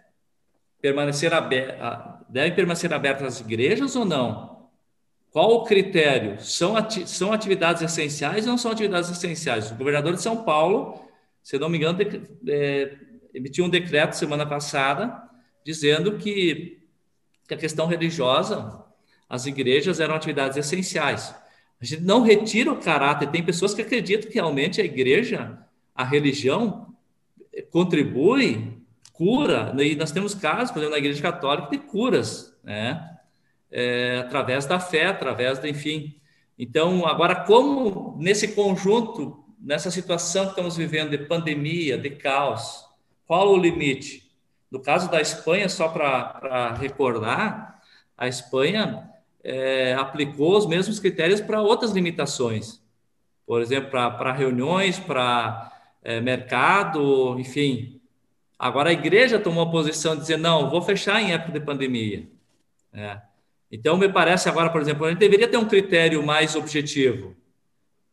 permanecer 0.80 1.32
aberta, 1.32 2.20
deve 2.28 2.55
permanecer 2.55 2.93
aberta 2.93 3.26
as 3.26 3.41
igrejas 3.41 3.97
ou 3.97 4.05
não? 4.05 4.68
Qual 5.30 5.51
o 5.51 5.64
critério? 5.64 6.41
São, 6.41 6.76
ati 6.76 7.09
são 7.09 7.32
atividades 7.32 7.82
essenciais 7.82 8.45
ou 8.45 8.53
não 8.53 8.59
são 8.59 8.70
atividades 8.70 9.11
essenciais? 9.11 9.70
O 9.70 9.74
governador 9.74 10.14
de 10.14 10.22
São 10.22 10.45
Paulo, 10.45 11.05
se 11.43 11.59
não 11.59 11.68
me 11.68 11.78
engano, 11.78 11.99
é, 12.49 12.97
emitiu 13.35 13.64
um 13.64 13.68
decreto 13.68 14.12
semana 14.12 14.47
passada 14.47 15.20
dizendo 15.64 16.18
que, 16.18 16.78
que 17.49 17.55
a 17.55 17.57
questão 17.57 17.87
religiosa, 17.87 18.85
as 19.28 19.47
igrejas 19.47 19.99
eram 19.99 20.14
atividades 20.14 20.57
essenciais. 20.57 21.35
A 21.80 21.85
gente 21.85 22.03
não 22.03 22.22
retira 22.22 22.70
o 22.70 22.80
caráter. 22.80 23.30
Tem 23.30 23.43
pessoas 23.43 23.74
que 23.74 23.82
acreditam 23.82 24.30
que 24.30 24.35
realmente 24.35 24.80
a 24.80 24.85
igreja, 24.85 25.59
a 25.95 26.05
religião, 26.05 26.95
contribui, 27.70 28.78
cura. 29.12 29.74
E 29.78 29.95
nós 29.95 30.12
temos 30.12 30.34
casos, 30.34 30.70
por 30.70 30.78
exemplo, 30.78 30.92
na 30.95 30.99
igreja 30.99 31.22
católica, 31.22 31.70
de 31.70 31.78
curas, 31.78 32.57
né? 32.62 33.14
é, 33.74 34.18
através 34.18 34.66
da 34.66 34.78
fé, 34.78 35.07
através 35.07 35.59
do, 35.59 35.66
enfim. 35.66 36.14
Então, 36.57 37.05
agora, 37.07 37.34
como 37.34 38.16
nesse 38.20 38.49
conjunto, 38.49 39.45
nessa 39.61 39.90
situação 39.90 40.45
que 40.45 40.51
estamos 40.51 40.76
vivendo 40.76 41.11
de 41.11 41.18
pandemia, 41.18 41.99
de 41.99 42.11
caos, 42.11 42.84
qual 43.26 43.53
o 43.53 43.57
limite? 43.57 44.30
No 44.70 44.80
caso 44.80 45.11
da 45.11 45.20
Espanha, 45.20 45.68
só 45.68 45.88
para 45.88 46.74
recordar, 46.74 47.80
a 48.16 48.28
Espanha 48.28 49.11
é, 49.42 49.95
aplicou 49.95 50.57
os 50.57 50.66
mesmos 50.66 51.01
critérios 51.01 51.40
para 51.40 51.61
outras 51.61 51.90
limitações. 51.90 52.80
Por 53.45 53.61
exemplo, 53.61 53.90
para 53.90 54.32
reuniões, 54.32 54.99
para 54.99 55.72
é, 56.05 56.21
mercado, 56.21 57.39
enfim. 57.41 58.01
Agora 58.59 58.91
a 58.91 58.93
igreja 58.93 59.41
tomou 59.41 59.65
a 59.65 59.71
posição 59.71 60.15
de 60.15 60.21
dizer, 60.21 60.37
não, 60.37 60.71
vou 60.71 60.83
fechar 60.83 61.21
em 61.21 61.33
época 61.33 61.53
de 61.53 61.61
pandemia. 61.61 62.29
É. 62.93 63.21
Então, 63.73 63.97
me 63.97 64.09
parece 64.09 64.49
agora, 64.49 64.71
por 64.71 64.81
exemplo, 64.81 65.07
a 65.07 65.11
gente 65.11 65.19
deveria 65.19 65.49
ter 65.49 65.57
um 65.57 65.65
critério 65.65 66.25
mais 66.25 66.55
objetivo. 66.55 67.35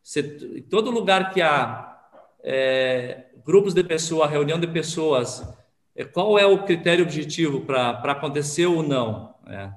Se, 0.02 0.20
em 0.56 0.62
todo 0.62 0.90
lugar 0.90 1.32
que 1.32 1.40
há 1.40 2.00
é, 2.42 3.26
grupos 3.44 3.72
de 3.72 3.84
pessoas, 3.84 4.30
reunião 4.30 4.58
de 4.58 4.66
pessoas, 4.66 5.46
é, 5.94 6.04
qual 6.04 6.36
é 6.38 6.44
o 6.44 6.64
critério 6.64 7.04
objetivo 7.04 7.60
para 7.60 7.90
acontecer 7.90 8.66
ou 8.66 8.82
não? 8.82 9.34
É. 9.46 9.70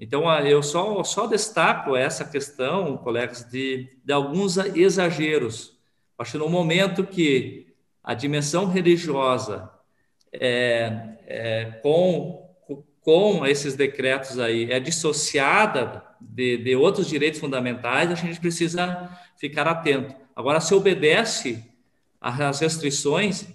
Então, 0.00 0.28
eu 0.40 0.62
só, 0.62 1.02
só 1.04 1.26
destaco 1.26 1.94
essa 1.94 2.24
questão, 2.24 2.96
colegas, 2.96 3.48
de, 3.48 3.88
de 4.04 4.12
alguns 4.12 4.56
exageros. 4.56 5.75
Acho 6.18 6.32
que 6.32 6.38
no 6.38 6.48
momento 6.48 7.04
que 7.04 7.74
a 8.02 8.14
dimensão 8.14 8.66
religiosa 8.66 9.70
é, 10.32 11.16
é, 11.26 11.64
com 11.82 12.46
com 13.06 13.46
esses 13.46 13.76
decretos 13.76 14.36
aí 14.36 14.68
é 14.68 14.80
dissociada 14.80 16.02
de, 16.20 16.56
de 16.56 16.74
outros 16.74 17.06
direitos 17.06 17.38
fundamentais, 17.38 18.10
a 18.10 18.16
gente 18.16 18.40
precisa 18.40 19.08
ficar 19.36 19.68
atento. 19.68 20.12
Agora, 20.34 20.58
se 20.58 20.74
obedece 20.74 21.64
às 22.20 22.58
restrições, 22.58 23.46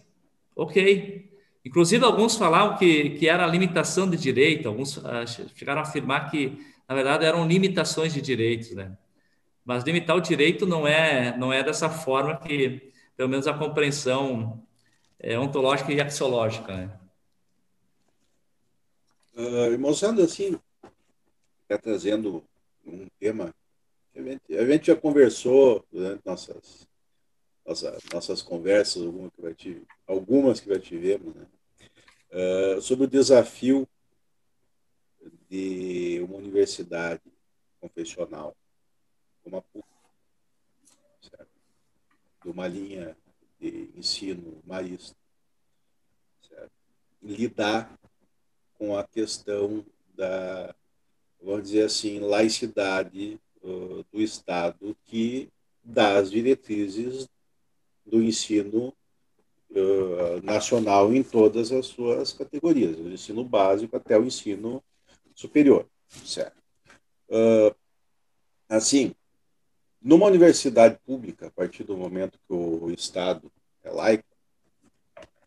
ok. 0.55 1.29
Inclusive, 1.65 2.05
alguns 2.05 2.37
falavam 2.37 2.77
que, 2.77 3.09
que 3.09 3.27
era 3.27 3.45
limitação 3.45 4.09
de 4.09 4.15
direito, 4.15 4.69
alguns 4.69 4.95
uh, 4.95 5.27
chegaram 5.53 5.81
a 5.81 5.83
afirmar 5.83 6.31
que, 6.31 6.57
na 6.87 6.95
verdade, 6.95 7.25
eram 7.25 7.45
limitações 7.45 8.13
de 8.13 8.21
direitos, 8.21 8.71
né? 8.71 8.97
Mas 9.63 9.83
limitar 9.83 10.15
o 10.15 10.21
direito 10.21 10.65
não 10.65 10.87
é, 10.87 11.35
não 11.37 11.53
é 11.53 11.63
dessa 11.63 11.89
forma 11.89 12.37
que, 12.37 12.91
pelo 13.15 13.29
menos, 13.29 13.47
a 13.47 13.53
compreensão 13.53 14.65
é, 15.19 15.37
ontológica 15.37 15.91
e 15.91 16.01
axiológica, 16.01 16.75
né? 16.75 16.97
Uh, 19.33 20.23
assim, 20.23 20.59
está 21.63 21.77
trazendo 21.77 22.43
um 22.85 23.07
tema 23.19 23.53
a 24.15 24.21
gente, 24.21 24.57
a 24.57 24.65
gente 24.65 24.87
já 24.87 24.95
conversou 24.95 25.85
durante 25.91 26.21
nossas, 26.25 26.87
nossas, 27.65 28.03
nossas 28.13 28.41
conversas, 28.41 29.03
algumas 29.03 29.31
que, 29.55 29.73
já, 29.73 29.79
algumas 30.05 30.59
que 30.59 30.69
já 30.69 30.79
tivemos, 30.79 31.33
né? 31.33 31.47
Uh, 32.33 32.81
sobre 32.81 33.05
o 33.05 33.09
desafio 33.09 33.87
de 35.49 36.21
uma 36.23 36.37
universidade 36.37 37.21
confessional 37.79 38.55
certo? 41.21 41.49
de 42.43 42.49
uma 42.49 42.67
linha 42.67 43.15
de 43.59 43.89
ensino 43.95 44.61
marista, 44.65 45.15
certo? 46.47 46.71
lidar 47.21 47.99
com 48.77 48.97
a 48.97 49.03
questão 49.03 49.85
da, 50.15 50.75
vamos 51.41 51.63
dizer 51.63 51.85
assim, 51.85 52.19
laicidade 52.19 53.39
uh, 53.61 54.03
do 54.11 54.21
Estado 54.21 54.95
que 55.05 55.49
dá 55.83 56.17
as 56.17 56.31
diretrizes 56.31 57.27
do 58.05 58.21
ensino 58.21 58.93
uh, 59.71 60.41
nacional 60.43 61.13
em 61.13 61.23
todas 61.23 61.71
as 61.71 61.87
suas 61.87 62.33
categorias, 62.33 62.95
do 62.95 63.09
ensino 63.09 63.43
básico 63.43 63.95
até 63.95 64.17
o 64.17 64.25
ensino 64.25 64.83
superior, 65.35 65.87
certo? 66.25 66.61
Uh, 67.29 67.73
assim, 68.67 69.13
numa 70.01 70.25
universidade 70.25 70.97
pública, 71.05 71.47
a 71.47 71.51
partir 71.51 71.83
do 71.83 71.95
momento 71.95 72.39
que 72.47 72.53
o 72.53 72.89
Estado 72.91 73.51
é 73.83 73.91
laico, 73.91 74.25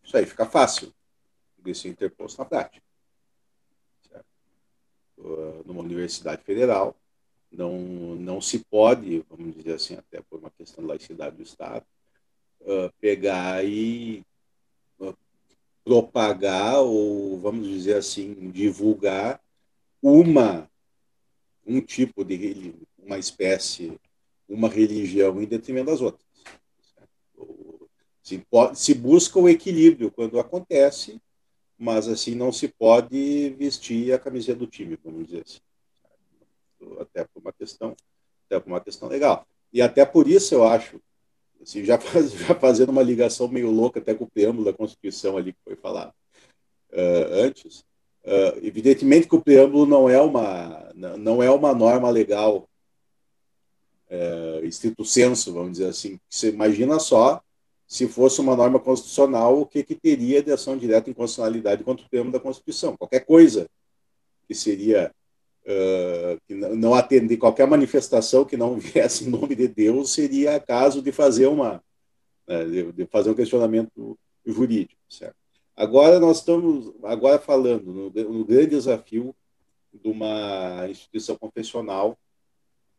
isso 0.03 0.15
aí 0.15 0.25
fica 0.25 0.45
fácil 0.45 0.93
de 1.57 1.73
ser 1.73 1.89
interposto 1.89 2.39
na 2.39 2.45
prática. 2.45 2.85
Uh, 5.17 5.63
numa 5.65 5.81
universidade 5.81 6.43
federal. 6.43 6.95
Não, 7.51 7.77
não 7.79 8.41
se 8.41 8.59
pode, 8.59 9.25
vamos 9.29 9.55
dizer 9.55 9.73
assim, 9.73 9.95
até 9.95 10.21
por 10.21 10.39
uma 10.39 10.51
questão 10.51 10.83
de 10.83 10.89
laicidade 10.89 11.37
do 11.37 11.43
Estado, 11.43 11.85
uh, 12.61 12.91
pegar 12.99 13.63
e 13.65 14.23
uh, 14.99 15.15
propagar 15.83 16.81
ou, 16.81 17.39
vamos 17.39 17.67
dizer 17.67 17.95
assim, 17.95 18.51
divulgar 18.51 19.41
uma 20.01 20.69
um 21.65 21.81
tipo 21.81 22.23
de 22.23 22.75
uma 22.99 23.17
espécie, 23.17 23.99
uma 24.47 24.69
religião 24.69 25.41
em 25.41 25.45
detrimento 25.45 25.91
das 25.91 26.01
outras. 26.01 26.25
Se, 28.21 28.39
pode, 28.49 28.79
se 28.79 28.93
busca 28.93 29.39
o 29.39 29.47
equilíbrio 29.47 30.11
quando 30.11 30.39
acontece, 30.39 31.21
mas 31.77 32.07
assim 32.07 32.33
não 32.33 32.51
se 32.51 32.67
pode 32.67 33.49
vestir 33.57 34.13
a 34.13 34.19
camiseta 34.19 34.59
do 34.59 34.67
time, 34.67 34.97
vamos 35.03 35.27
dizer 35.27 35.43
assim. 35.45 35.59
Até 36.99 37.23
por 37.25 37.41
uma 37.41 37.53
questão, 37.53 37.95
até 38.45 38.59
por 38.59 38.69
uma 38.69 38.81
questão 38.81 39.07
legal. 39.07 39.45
E 39.71 39.81
até 39.81 40.05
por 40.05 40.27
isso 40.27 40.55
eu 40.55 40.63
acho, 40.63 40.99
assim, 41.61 41.83
já, 41.83 41.99
faz, 41.99 42.31
já 42.33 42.55
fazendo 42.55 42.89
uma 42.89 43.03
ligação 43.03 43.47
meio 43.47 43.69
louca 43.69 43.99
até 43.99 44.13
com 44.13 44.23
o 44.23 44.29
preâmbulo 44.29 44.65
da 44.65 44.73
Constituição 44.73 45.37
ali 45.37 45.53
que 45.53 45.59
foi 45.63 45.75
falado 45.75 46.13
uh, 46.95 47.33
antes, 47.45 47.79
uh, 48.23 48.57
evidentemente 48.61 49.27
que 49.27 49.35
o 49.35 49.41
preâmbulo 49.41 49.85
não 49.85 50.09
é 50.09 50.19
uma 50.19 50.91
não 50.95 51.43
é 51.43 51.51
uma 51.51 51.73
norma 51.73 52.09
legal 52.09 52.69
uh, 54.09 54.65
estrito 54.65 55.03
senso, 55.03 55.53
vamos 55.53 55.73
dizer 55.73 55.87
assim. 55.87 56.19
Você 56.29 56.49
imagina 56.49 56.99
só 56.99 57.41
se 57.87 58.07
fosse 58.07 58.41
uma 58.41 58.55
norma 58.55 58.79
constitucional, 58.79 59.61
o 59.61 59.65
que, 59.65 59.83
que 59.83 59.95
teria 59.95 60.41
de 60.41 60.51
ação 60.51 60.77
direta 60.77 61.09
em 61.09 61.13
constitucionalidade 61.13 61.83
contra 61.83 62.05
o 62.05 62.09
termo 62.09 62.31
da 62.31 62.39
Constituição? 62.39 62.97
Qualquer 62.97 63.21
coisa 63.21 63.69
que 64.47 64.55
seria 64.55 65.11
uh, 65.65 66.41
que 66.47 66.55
não 66.55 66.93
atender 66.95 67.37
qualquer 67.37 67.67
manifestação 67.67 68.45
que 68.45 68.57
não 68.57 68.77
viesse 68.79 69.25
em 69.25 69.29
nome 69.29 69.55
de 69.55 69.67
Deus 69.67 70.11
seria 70.11 70.59
caso 70.59 71.01
de 71.01 71.11
fazer 71.11 71.47
uma 71.47 71.81
né, 72.47 72.63
de, 72.65 73.05
fazer 73.07 73.31
um 73.31 73.35
questionamento 73.35 74.17
jurídico, 74.45 75.01
certo? 75.09 75.35
Agora 75.75 76.19
nós 76.19 76.37
estamos 76.37 76.93
agora 77.03 77.37
falando 77.37 77.91
no, 77.91 78.09
no 78.09 78.45
grande 78.45 78.67
desafio 78.67 79.35
de 79.93 80.09
uma 80.09 80.87
instituição 80.89 81.35
confessional, 81.35 82.17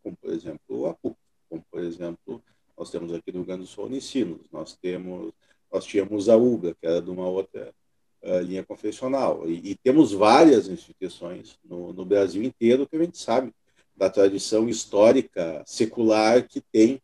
como 0.06 0.16
por 0.16 0.30
exemplo 0.30 0.86
a 0.86 0.94
PUC, 0.94 1.16
como 1.48 1.64
por 1.68 1.80
exemplo 1.80 2.40
nós 2.78 2.90
temos 2.90 3.12
aqui 3.12 3.32
no 3.32 3.38
Rio 3.38 3.46
Grande 3.46 3.62
do 3.62 3.66
Sul 3.66 3.86
Unicinos, 3.86 4.46
nós 4.52 4.76
temos 4.76 5.32
nós 5.72 5.84
tínhamos 5.84 6.28
a 6.28 6.36
UGA, 6.36 6.76
que 6.80 6.86
era 6.86 7.02
de 7.02 7.10
uma 7.10 7.28
outra 7.28 7.74
uh, 8.22 8.38
linha 8.38 8.64
confessional. 8.64 9.48
E, 9.48 9.72
e, 9.72 9.74
temos 9.74 10.12
várias 10.12 10.68
instituições 10.68 11.58
no, 11.64 11.92
no, 11.92 12.04
Brasil 12.04 12.40
inteiro 12.40 12.86
que 12.86 12.94
a 12.94 13.02
gente 13.02 13.18
sabe 13.18 13.52
da 13.96 14.08
tradição 14.08 14.68
histórica 14.68 15.64
secular 15.66 16.46
que 16.46 16.60
tem 16.60 17.02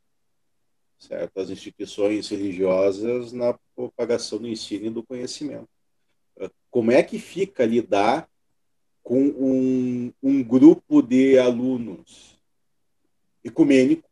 certo? 0.96 1.40
as 1.40 1.50
instituições 1.50 2.28
religiosas 2.28 3.32
na 3.32 3.58
propagação 3.74 4.38
do 4.38 4.46
ensino 4.46 4.86
e 4.86 4.90
do 4.90 5.02
conhecimento. 5.02 5.68
Uh, 6.36 6.48
como 6.70 6.92
é 6.92 7.02
que 7.02 7.18
fica 7.18 7.66
lidar 7.66 8.28
com 9.02 9.20
um, 9.20 10.12
um 10.22 10.44
grupo 10.44 11.02
de 11.02 11.36
alunos 11.36 12.31
ecumênico, 13.44 14.08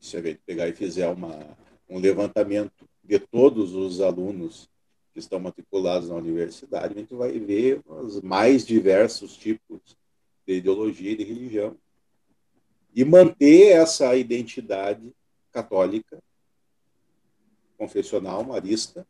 se 0.00 0.16
a 0.16 0.22
gente 0.22 0.40
pegar 0.44 0.68
e 0.68 0.72
fizer 0.72 1.08
uma, 1.08 1.56
um 1.88 1.98
levantamento 1.98 2.88
de 3.02 3.18
todos 3.18 3.74
os 3.74 4.00
alunos 4.00 4.68
que 5.12 5.18
estão 5.18 5.38
matriculados 5.38 6.08
na 6.08 6.14
universidade, 6.14 6.94
a 6.94 6.98
gente 6.98 7.14
vai 7.14 7.38
ver 7.38 7.80
os 7.86 8.20
mais 8.20 8.64
diversos 8.64 9.36
tipos 9.36 9.80
de 10.46 10.54
ideologia 10.54 11.12
e 11.12 11.16
de 11.16 11.24
religião. 11.24 11.76
E 12.94 13.04
manter 13.04 13.72
essa 13.72 14.14
identidade 14.16 15.14
católica, 15.50 16.22
confessional, 17.76 18.42
marista, 18.44 19.06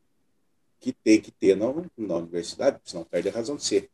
que 0.81 0.93
tem 0.93 1.21
que 1.21 1.31
ter 1.31 1.57
na, 1.57 1.67
na 1.97 2.17
universidade, 2.17 2.81
senão 2.85 3.05
perde 3.05 3.29
a 3.29 3.33
razão 3.33 3.57
de 3.57 3.65
ser. 3.65 3.89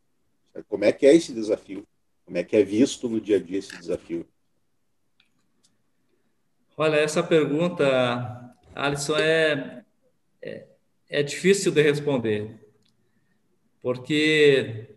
Como 0.69 0.85
é 0.85 0.93
que 0.93 1.07
é 1.07 1.15
esse 1.15 1.33
desafio? 1.33 1.87
Como 2.25 2.37
é 2.39 2.45
que 2.45 2.57
é 2.57 2.63
visto 2.63 3.09
no 3.09 3.21
dia 3.21 3.37
a 3.37 3.41
dia 3.41 3.59
esse 3.59 3.77
desafio? 3.77 4.27
Olha, 6.81 6.95
essa 6.95 7.25
pergunta, 7.25 8.55
Alisson, 8.73 9.17
é, 9.17 9.83
é, 10.41 10.67
é 11.11 11.23
difícil 11.25 11.73
de 11.73 11.83
responder, 11.83 12.57
porque 13.83 14.95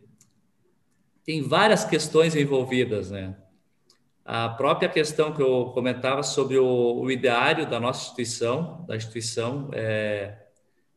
tem 1.26 1.42
várias 1.42 1.84
questões 1.84 2.36
envolvidas, 2.36 3.10
né? 3.10 3.36
A 4.24 4.48
própria 4.50 4.88
questão 4.88 5.34
que 5.34 5.42
eu 5.42 5.72
comentava 5.74 6.22
sobre 6.22 6.60
o, 6.60 7.02
o 7.02 7.10
ideário 7.10 7.68
da 7.68 7.80
nossa 7.80 8.04
instituição, 8.04 8.86
da 8.88 8.96
instituição 8.96 9.72
é, 9.74 10.38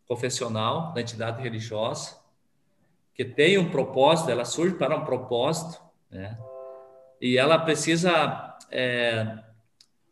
confessional, 0.07 0.93
da 0.93 1.01
entidade 1.01 1.43
religiosa, 1.43 2.18
que 3.14 3.24
tem 3.24 3.57
um 3.57 3.70
propósito, 3.70 4.30
ela 4.30 4.45
surge 4.45 4.74
para 4.74 4.95
um 4.95 5.05
propósito, 5.07 5.82
né? 6.11 6.39
E 7.18 7.39
ela 7.39 7.59
precisa 7.59 8.55
é, 8.70 9.44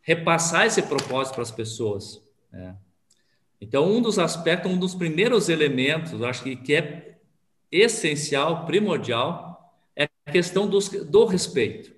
repassar 0.03 0.67
esse 0.67 0.81
propósito 0.83 1.33
para 1.33 1.43
as 1.43 1.51
pessoas. 1.51 2.21
Né? 2.51 2.75
Então, 3.59 3.89
um 3.89 4.01
dos 4.01 4.19
aspectos, 4.19 4.69
um 4.69 4.77
dos 4.77 4.93
primeiros 4.93 5.49
elementos, 5.49 6.21
acho 6.21 6.43
que, 6.43 6.55
que 6.57 6.75
é 6.75 7.17
essencial, 7.71 8.65
primordial, 8.65 9.73
é 9.95 10.07
a 10.25 10.31
questão 10.31 10.67
dos, 10.67 10.89
do 10.89 11.25
respeito. 11.25 11.93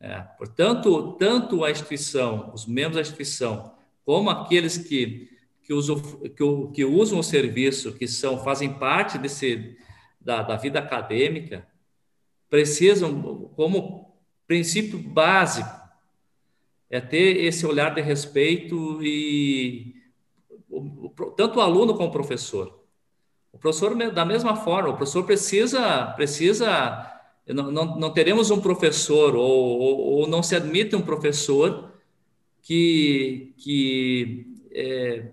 É, 0.00 0.20
portanto, 0.20 1.12
tanto 1.18 1.64
a 1.64 1.70
instituição, 1.70 2.52
os 2.54 2.66
membros 2.66 2.96
da 2.96 3.00
instituição, 3.00 3.74
como 4.04 4.30
aqueles 4.30 4.78
que, 4.78 5.30
que, 5.62 5.72
usam, 5.72 6.00
que, 6.00 6.72
que 6.72 6.84
usam 6.84 7.18
o 7.18 7.24
serviço, 7.24 7.92
que 7.94 8.06
são 8.06 8.42
fazem 8.44 8.72
parte 8.74 9.18
desse, 9.18 9.76
da, 10.20 10.42
da 10.42 10.56
vida 10.56 10.78
acadêmica, 10.78 11.66
precisam, 12.48 13.50
como 13.56 14.14
princípio 14.46 14.98
básico, 14.98 15.83
é 16.94 17.00
ter 17.00 17.44
esse 17.44 17.66
olhar 17.66 17.92
de 17.92 18.00
respeito 18.00 19.02
e 19.02 19.96
tanto 21.36 21.58
o 21.58 21.60
aluno 21.60 21.94
como 21.94 22.08
o 22.08 22.12
professor. 22.12 22.84
O 23.52 23.58
professor, 23.58 23.96
da 24.12 24.24
mesma 24.24 24.54
forma, 24.54 24.90
o 24.90 24.96
professor 24.96 25.24
precisa, 25.24 26.06
precisa 26.14 27.10
não, 27.48 27.70
não, 27.72 27.98
não 27.98 28.12
teremos 28.12 28.50
um 28.52 28.60
professor, 28.60 29.34
ou, 29.34 29.80
ou, 29.80 29.98
ou, 29.98 30.28
não 30.28 30.40
se 30.40 30.54
admite 30.54 30.94
um 30.94 31.02
professor 31.02 31.92
que, 32.62 33.52
que 33.58 34.46
é, 34.72 35.30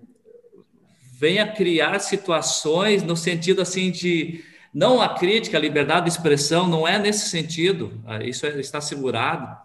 venha 1.14 1.48
criar 1.48 2.00
situações 2.00 3.04
no 3.04 3.16
sentido 3.16 3.62
assim 3.62 3.92
de 3.92 4.44
não 4.74 5.00
a 5.00 5.10
crítica, 5.10 5.58
a 5.58 5.62
liberdade 5.62 6.06
de 6.06 6.12
expressão, 6.12 6.68
não 6.68 6.88
é 6.88 6.98
nesse 6.98 7.30
sentido, 7.30 8.02
ah, 8.08 8.24
isso 8.24 8.48
é, 8.48 8.60
está 8.60 8.82
segurado, 8.82 9.56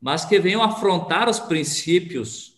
mas 0.00 0.24
que 0.24 0.38
venham 0.38 0.62
afrontar 0.62 1.28
os 1.28 1.38
princípios 1.38 2.50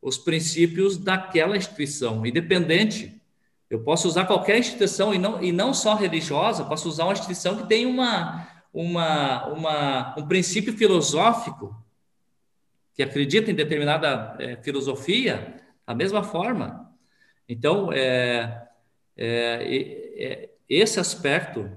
os 0.00 0.16
princípios 0.16 0.96
daquela 0.96 1.56
instituição, 1.56 2.24
independente. 2.24 3.20
Eu 3.68 3.82
posso 3.82 4.08
usar 4.08 4.24
qualquer 4.24 4.58
instituição 4.58 5.12
e 5.12 5.18
não, 5.18 5.42
e 5.42 5.52
não 5.52 5.74
só 5.74 5.94
religiosa, 5.94 6.64
posso 6.64 6.88
usar 6.88 7.04
uma 7.04 7.12
instituição 7.12 7.56
que 7.56 7.66
tem 7.66 7.84
uma, 7.84 8.48
uma, 8.72 9.46
uma, 9.48 10.18
um 10.18 10.26
princípio 10.26 10.72
filosófico, 10.72 11.76
que 12.94 13.02
acredita 13.02 13.50
em 13.50 13.54
determinada 13.54 14.36
é, 14.40 14.56
filosofia, 14.56 15.56
da 15.86 15.94
mesma 15.94 16.22
forma. 16.22 16.90
Então, 17.48 17.92
é, 17.92 18.68
é, 19.16 20.14
é, 20.16 20.50
esse 20.68 20.98
aspecto, 20.98 21.70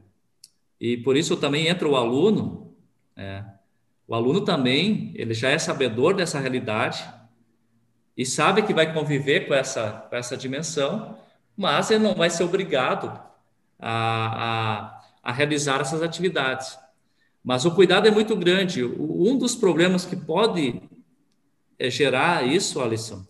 e 0.80 0.98
por 0.98 1.18
isso 1.18 1.38
também 1.38 1.68
entra 1.68 1.88
o 1.88 1.96
aluno, 1.96 2.76
é, 3.16 3.44
o 4.12 4.14
aluno 4.14 4.42
também, 4.42 5.14
ele 5.16 5.34
já 5.34 5.52
é 5.52 5.58
sabedor 5.58 6.14
dessa 6.14 6.38
realidade, 6.38 7.02
e 8.18 8.26
sabe 8.26 8.62
que 8.62 8.74
vai 8.74 8.94
conviver 8.94 9.48
com 9.48 9.54
essa, 9.54 10.06
com 10.10 10.16
essa 10.18 10.36
dimensão, 10.36 11.18
mas 11.56 11.90
ele 11.90 12.04
não 12.04 12.14
vai 12.14 12.30
ser 12.30 12.44
obrigado 12.44 13.08
a, 13.80 14.90
a, 14.90 15.02
a 15.24 15.32
realizar 15.32 15.80
essas 15.80 16.02
atividades. 16.02 16.78
Mas 17.42 17.64
o 17.64 17.74
cuidado 17.74 18.06
é 18.06 18.12
muito 18.12 18.36
grande. 18.36 18.84
Um 18.84 19.38
dos 19.38 19.56
problemas 19.56 20.04
que 20.04 20.18
pode 20.18 20.82
é, 21.80 21.90
gerar 21.90 22.46
isso, 22.46 22.82
Alisson, 22.82 23.26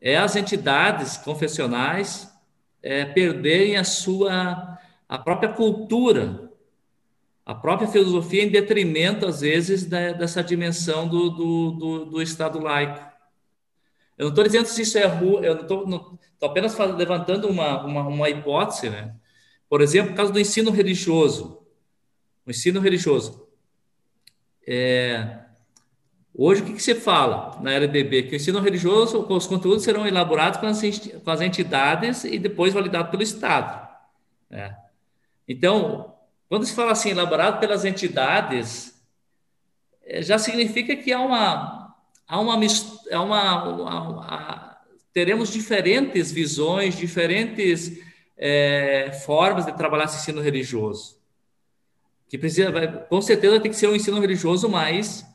é 0.00 0.16
as 0.16 0.36
entidades 0.36 1.16
confessionais 1.16 2.32
é, 2.80 3.04
perderem 3.04 3.76
a 3.76 3.82
sua 3.82 4.78
a 5.08 5.18
própria 5.18 5.52
cultura, 5.52 6.47
a 7.48 7.54
própria 7.54 7.88
filosofia 7.88 8.44
em 8.44 8.50
detrimento, 8.50 9.24
às 9.24 9.40
vezes, 9.40 9.86
da, 9.86 10.12
dessa 10.12 10.44
dimensão 10.44 11.08
do, 11.08 11.30
do, 11.30 11.70
do, 11.70 12.04
do 12.04 12.22
Estado 12.22 12.58
laico. 12.58 13.00
Eu 14.18 14.24
não 14.24 14.28
estou 14.28 14.44
dizendo 14.44 14.66
se 14.66 14.82
isso 14.82 14.98
é 14.98 15.06
ruim, 15.06 15.46
eu 15.46 15.62
estou 15.62 16.18
apenas 16.42 16.76
levantando 16.76 17.48
uma, 17.48 17.82
uma, 17.86 18.06
uma, 18.06 18.28
hipótese, 18.28 18.90
né? 18.90 19.14
Por 19.66 19.80
exemplo, 19.80 20.12
o 20.12 20.14
caso 20.14 20.30
do 20.30 20.38
ensino 20.38 20.70
religioso. 20.70 21.62
O 22.46 22.50
ensino 22.50 22.80
religioso. 22.80 23.48
É, 24.66 25.38
hoje, 26.34 26.60
o 26.60 26.66
que, 26.66 26.74
que 26.74 26.82
se 26.82 26.96
fala 26.96 27.58
na 27.62 27.72
LDB? 27.72 28.24
Que 28.24 28.34
o 28.34 28.36
ensino 28.36 28.60
religioso, 28.60 29.26
os 29.26 29.46
conteúdos 29.46 29.84
serão 29.84 30.06
elaborados 30.06 30.60
com 30.60 30.66
as 31.30 31.40
entidades 31.40 32.24
e 32.24 32.38
depois 32.38 32.74
validados 32.74 33.10
pelo 33.10 33.22
Estado. 33.22 33.88
Né? 34.50 34.76
Então, 35.48 36.17
quando 36.48 36.64
se 36.64 36.74
fala 36.74 36.92
assim, 36.92 37.10
elaborado 37.10 37.60
pelas 37.60 37.84
entidades, 37.84 38.94
é, 40.04 40.22
já 40.22 40.38
significa 40.38 40.96
que 40.96 41.12
há 41.12 41.20
uma, 41.20 41.94
há 42.26 42.40
uma, 42.40 42.54
há 43.12 43.22
uma, 43.22 43.64
uma, 43.68 44.78
teremos 45.12 45.52
diferentes 45.52 46.32
visões, 46.32 46.96
diferentes 46.96 48.00
é, 48.36 49.12
formas 49.26 49.66
de 49.66 49.76
trabalhar 49.76 50.04
esse 50.04 50.16
ensino 50.16 50.40
religioso. 50.40 51.18
Que 52.28 52.38
precisa, 52.38 52.70
com 53.08 53.20
certeza, 53.20 53.60
tem 53.60 53.70
que 53.70 53.76
ser 53.76 53.88
um 53.88 53.94
ensino 53.94 54.20
religioso 54.20 54.68
mais, 54.68 55.26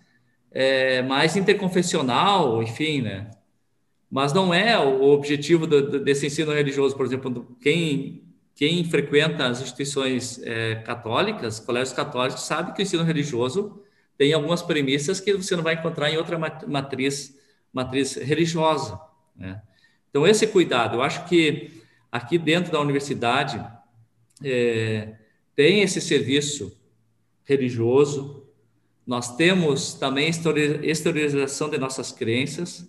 é, 0.51 1.01
mais 1.03 1.36
interconfessional, 1.36 2.61
enfim, 2.64 3.01
né? 3.01 3.30
Mas 4.09 4.32
não 4.32 4.53
é 4.53 4.78
o 4.78 5.03
objetivo 5.11 5.66
do, 5.66 5.99
desse 5.99 6.28
ensino 6.28 6.53
religioso, 6.53 6.95
por 6.95 7.05
exemplo, 7.05 7.57
quem 7.59 8.22
quem 8.56 8.84
frequenta 8.84 9.47
as 9.47 9.62
instituições 9.62 10.39
é, 10.43 10.76
católicas, 10.76 11.60
colégios 11.60 11.95
católicos, 11.95 12.43
sabe 12.43 12.74
que 12.74 12.82
o 12.82 12.84
ensino 12.84 13.04
religioso 13.04 13.82
tem 14.18 14.32
algumas 14.34 14.62
premissas 14.62 15.20
que 15.20 15.34
você 15.34 15.56
não 15.56 15.64
vai 15.64 15.74
encontrar 15.74 16.12
em 16.12 16.18
outra 16.18 16.38
matriz, 16.68 17.38
matriz 17.72 18.16
religiosa. 18.16 18.99
Né? 19.36 19.62
Então, 20.10 20.28
esse 20.28 20.45
cuidado, 20.47 20.97
eu 20.97 21.01
acho 21.01 21.26
que 21.26 21.82
aqui 22.12 22.38
dentro 22.38 22.72
da 22.72 22.80
universidade 22.80 23.64
é, 24.43 25.16
tem 25.56 25.82
esse 25.82 25.99
serviço 25.99 26.78
religioso, 27.43 28.47
nós 29.06 29.36
temos 29.36 29.95
também 29.95 30.30
exteriorização 30.30 31.70
de 31.70 31.78
nossas 31.78 32.12
crenças, 32.12 32.88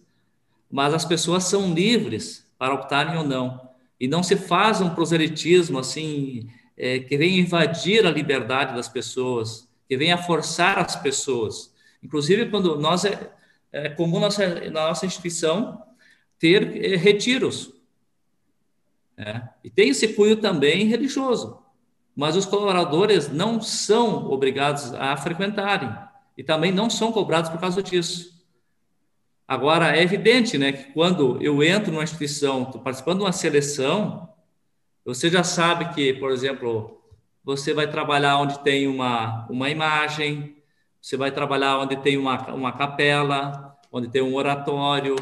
mas 0.70 0.94
as 0.94 1.04
pessoas 1.04 1.44
são 1.44 1.72
livres 1.72 2.46
para 2.58 2.74
optarem 2.74 3.16
ou 3.16 3.24
não. 3.24 3.73
E 4.00 4.08
não 4.08 4.22
se 4.22 4.36
faz 4.36 4.80
um 4.80 4.90
proselitismo 4.90 5.78
assim, 5.78 6.48
é, 6.76 6.98
que 6.98 7.16
vem 7.16 7.38
invadir 7.38 8.06
a 8.06 8.10
liberdade 8.10 8.74
das 8.74 8.88
pessoas, 8.88 9.68
que 9.88 9.96
venha 9.96 10.18
forçar 10.18 10.78
as 10.78 10.96
pessoas. 10.96 11.72
Inclusive, 12.02 12.50
quando 12.50 12.76
nós 12.78 13.04
é, 13.04 13.32
é 13.72 13.88
comum 13.88 14.20
nossa, 14.20 14.46
na 14.70 14.88
nossa 14.88 15.06
instituição 15.06 15.82
ter 16.38 16.76
é, 16.76 16.96
retiros. 16.96 17.72
Né? 19.16 19.48
E 19.62 19.70
tem 19.70 19.90
esse 19.90 20.08
cunho 20.08 20.36
também 20.36 20.86
religioso 20.86 21.64
mas 22.14 22.36
os 22.36 22.46
colaboradores 22.46 23.28
não 23.28 23.60
são 23.60 24.30
obrigados 24.30 24.94
a 24.94 25.16
frequentarem 25.16 25.92
e 26.38 26.44
também 26.44 26.70
não 26.70 26.88
são 26.88 27.10
cobrados 27.10 27.50
por 27.50 27.58
causa 27.58 27.82
disso. 27.82 28.33
Agora, 29.46 29.96
é 29.96 30.02
evidente 30.02 30.56
né, 30.56 30.72
que 30.72 30.92
quando 30.92 31.40
eu 31.42 31.62
entro 31.62 31.92
numa 31.92 32.04
instituição, 32.04 32.62
estou 32.62 32.80
participando 32.80 33.18
de 33.18 33.24
uma 33.24 33.32
seleção, 33.32 34.28
você 35.04 35.28
já 35.28 35.44
sabe 35.44 35.94
que, 35.94 36.14
por 36.14 36.30
exemplo, 36.30 37.00
você 37.44 37.74
vai 37.74 37.90
trabalhar 37.90 38.38
onde 38.38 38.58
tem 38.60 38.86
uma, 38.86 39.46
uma 39.50 39.68
imagem, 39.68 40.56
você 41.00 41.16
vai 41.16 41.30
trabalhar 41.30 41.78
onde 41.78 41.96
tem 41.96 42.16
uma, 42.16 42.54
uma 42.54 42.72
capela, 42.72 43.76
onde 43.92 44.08
tem 44.08 44.22
um 44.22 44.34
oratório. 44.34 45.16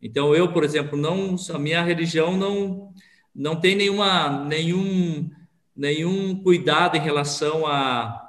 Então, 0.00 0.34
eu, 0.34 0.52
por 0.52 0.64
exemplo, 0.64 0.96
não 0.98 1.36
a 1.54 1.58
minha 1.58 1.82
religião 1.82 2.36
não, 2.36 2.92
não 3.34 3.60
tem 3.60 3.76
nenhuma, 3.76 4.44
nenhum 4.44 5.30
nenhum 5.76 6.42
cuidado 6.42 6.96
em 6.96 7.00
relação 7.00 7.66
a, 7.66 8.22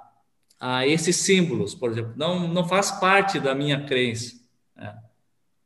a 0.59 0.85
esses 0.85 1.15
símbolos, 1.15 1.73
por 1.73 1.89
exemplo. 1.91 2.13
Não, 2.17 2.47
não 2.47 2.67
faz 2.67 2.91
parte 2.91 3.39
da 3.39 3.55
minha 3.55 3.85
crença. 3.85 4.36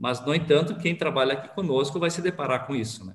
Mas, 0.02 0.20
no 0.26 0.34
entanto, 0.34 0.74
quem 0.78 0.95
trabalha 0.95 1.34
aqui 1.34 1.54
conosco 1.54 1.99
vai 1.99 2.10
se 2.10 2.24
deparar 2.24 2.66
com 2.66 2.76
isso. 2.76 3.06
Né? 3.06 3.14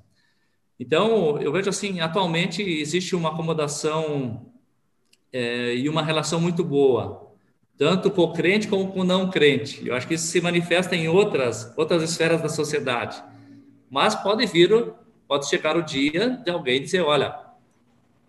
Então, 0.79 1.37
eu 1.41 1.51
vejo 1.51 1.69
assim, 1.69 1.99
atualmente 1.99 2.63
existe 2.63 3.17
uma 3.17 3.31
acomodação 3.31 4.53
é, 5.33 5.75
e 5.75 5.89
uma 5.89 6.01
relação 6.01 6.41
muito 6.41 6.63
boa, 6.63 7.35
tanto 7.77 8.09
com 8.09 8.23
o 8.23 8.33
crente 8.33 8.69
como 8.69 8.93
com 8.93 9.01
o 9.01 9.05
não 9.05 9.29
crente. 9.29 9.85
Eu 9.85 9.97
acho 9.97 10.07
que 10.07 10.15
isso 10.15 10.29
se 10.29 10.41
manifesta 10.41 10.95
em 10.95 11.09
outras, 11.09 11.75
outras 11.77 12.05
esferas 12.05 12.41
da 12.41 12.49
sociedade. 12.49 13.21
Mas 13.91 14.15
pode 14.15 14.47
vir, 14.47 14.71
pode 15.27 15.49
chegar 15.49 15.77
o 15.77 15.83
dia 15.83 16.41
de 16.45 16.53
alguém 16.53 16.81
dizer, 16.81 17.01
olha, 17.01 17.37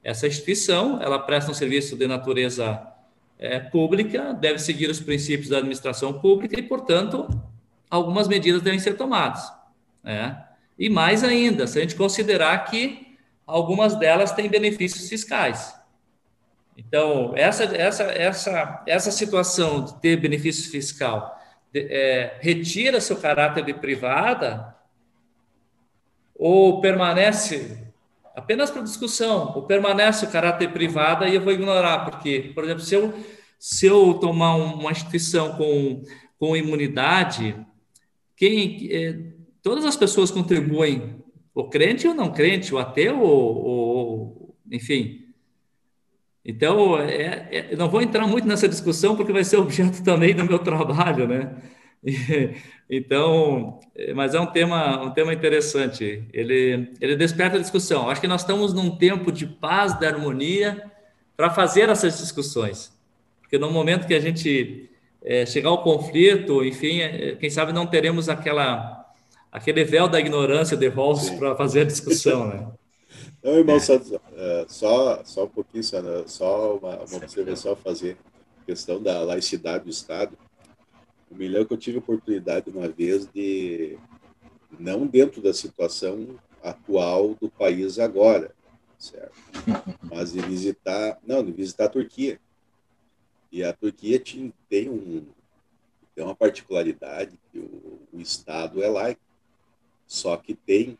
essa 0.03 0.25
instituição, 0.25 0.99
ela 0.99 1.19
presta 1.19 1.51
um 1.51 1.53
serviço 1.53 1.95
de 1.95 2.07
natureza 2.07 2.81
é, 3.37 3.59
pública, 3.59 4.33
deve 4.33 4.57
seguir 4.57 4.89
os 4.89 4.99
princípios 4.99 5.49
da 5.49 5.57
administração 5.57 6.11
pública 6.11 6.59
e, 6.59 6.63
portanto, 6.63 7.27
algumas 7.89 8.27
medidas 8.27 8.61
devem 8.61 8.79
ser 8.79 8.95
tomadas. 8.95 9.51
Né? 10.03 10.43
E 10.77 10.89
mais 10.89 11.23
ainda, 11.23 11.67
se 11.67 11.77
a 11.77 11.81
gente 11.81 11.95
considerar 11.95 12.57
que 12.65 13.17
algumas 13.45 13.95
delas 13.95 14.31
têm 14.31 14.49
benefícios 14.49 15.07
fiscais. 15.07 15.73
Então, 16.77 17.33
essa, 17.35 17.63
essa, 17.63 18.03
essa, 18.03 18.83
essa 18.85 19.11
situação 19.11 19.83
de 19.83 19.99
ter 19.99 20.17
benefício 20.17 20.69
fiscal 20.69 21.35
é, 21.73 22.37
retira 22.39 23.01
seu 23.01 23.17
caráter 23.17 23.65
de 23.65 23.73
privada 23.73 24.75
ou 26.35 26.79
permanece 26.81 27.87
apenas 28.35 28.69
para 28.69 28.83
discussão, 28.83 29.53
ou 29.55 29.63
permanece 29.63 30.25
o 30.25 30.29
caráter 30.29 30.71
privado 30.71 31.25
e 31.25 31.33
eu 31.33 31.41
vou 31.41 31.51
ignorar, 31.51 32.05
porque, 32.05 32.51
por 32.53 32.63
exemplo, 32.63 32.83
se 32.83 32.93
eu, 32.93 33.11
se 33.57 33.87
eu 33.87 34.13
tomar 34.13 34.55
uma 34.55 34.91
instituição 34.91 35.53
com, 35.57 36.03
com 36.39 36.55
imunidade, 36.55 37.55
quem, 38.37 38.87
é, 38.91 39.19
todas 39.63 39.83
as 39.83 39.97
pessoas 39.97 40.29
contribuem, 40.29 41.15
o 41.53 41.63
crente 41.65 42.07
ou 42.07 42.13
não 42.13 42.31
crente, 42.31 42.73
o 42.73 42.77
ateu, 42.77 43.19
ou, 43.19 43.65
ou 43.65 44.55
enfim. 44.71 45.25
Então, 46.45 46.97
é, 47.01 47.47
é, 47.51 47.75
não 47.75 47.89
vou 47.89 48.01
entrar 48.01 48.25
muito 48.27 48.47
nessa 48.47 48.69
discussão, 48.69 49.15
porque 49.15 49.33
vai 49.33 49.43
ser 49.43 49.57
objeto 49.59 50.03
também 50.03 50.35
do 50.35 50.45
meu 50.45 50.59
trabalho, 50.59 51.27
né? 51.27 51.57
Então, 52.89 53.81
mas 54.15 54.33
é 54.33 54.39
um 54.39 54.45
tema, 54.45 55.03
um 55.03 55.11
tema 55.11 55.33
interessante. 55.33 56.23
Ele, 56.31 56.93
ele 57.01 57.17
desperta 57.17 57.57
a 57.57 57.59
discussão. 57.59 58.09
Acho 58.09 58.21
que 58.21 58.27
nós 58.29 58.41
estamos 58.41 58.73
num 58.73 58.95
tempo 58.95 59.29
de 59.29 59.45
paz, 59.45 59.99
de 59.99 60.05
harmonia, 60.05 60.89
para 61.35 61.49
fazer 61.49 61.89
essas 61.89 62.17
discussões. 62.17 62.97
Porque 63.41 63.57
no 63.57 63.69
momento 63.69 64.07
que 64.07 64.13
a 64.13 64.21
gente 64.21 64.89
é, 65.21 65.45
chegar 65.45 65.69
ao 65.69 65.83
conflito, 65.83 66.63
enfim, 66.63 66.99
é, 67.01 67.35
quem 67.35 67.49
sabe 67.49 67.73
não 67.73 67.87
teremos 67.87 68.29
aquela, 68.29 69.05
aquele 69.51 69.83
véu 69.83 70.07
da 70.07 70.19
ignorância 70.19 70.77
de 70.77 70.87
Rawls 70.87 71.29
para 71.31 71.55
fazer 71.55 71.81
a 71.81 71.85
discussão, 71.85 72.47
né? 72.47 72.67
Não, 73.43 73.53
irmão, 73.53 73.79
só, 73.79 73.93
é, 73.95 74.65
só, 74.67 75.21
só 75.23 75.45
um 75.45 75.47
pouquinho, 75.47 75.83
só, 75.83 76.01
só 76.25 76.77
uma, 76.77 76.95
uma 76.95 77.17
observação 77.17 77.73
a 77.73 77.75
fazer. 77.75 78.17
A 78.61 78.65
questão 78.65 79.01
da 79.01 79.21
laicidade 79.21 79.85
do 79.85 79.89
Estado 79.89 80.37
o 81.29 81.35
melhor 81.35 81.65
que 81.65 81.73
eu 81.73 81.77
tive 81.77 81.97
a 81.97 81.99
oportunidade 81.99 82.69
uma 82.69 82.87
vez 82.87 83.27
de, 83.27 83.97
não 84.79 85.05
dentro 85.05 85.41
da 85.41 85.53
situação 85.53 86.39
atual 86.63 87.35
do 87.35 87.49
país 87.49 87.99
agora, 87.99 88.53
certo? 88.97 89.35
Mas 90.03 90.31
de 90.31 90.39
visitar, 90.39 91.19
não, 91.25 91.43
de 91.43 91.51
visitar 91.51 91.85
a 91.85 91.89
Turquia. 91.89 92.39
E 93.51 93.63
a 93.63 93.73
Turquia 93.73 94.19
tinha, 94.19 94.51
tem, 94.69 94.89
um, 94.89 95.25
tem 96.15 96.23
uma 96.23 96.35
particularidade 96.35 97.37
que 97.51 97.59
o, 97.59 97.99
o 98.13 98.19
Estado 98.19 98.83
é 98.83 98.89
laico. 98.89 99.21
Só 100.05 100.37
que 100.37 100.53
tem 100.53 100.97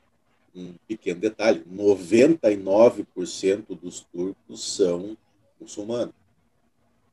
um 0.56 0.74
pequeno 0.88 1.20
detalhe: 1.20 1.64
99% 1.72 3.80
dos 3.80 4.02
turcos 4.02 4.76
são 4.76 5.18
muçulmanos. 5.60 6.16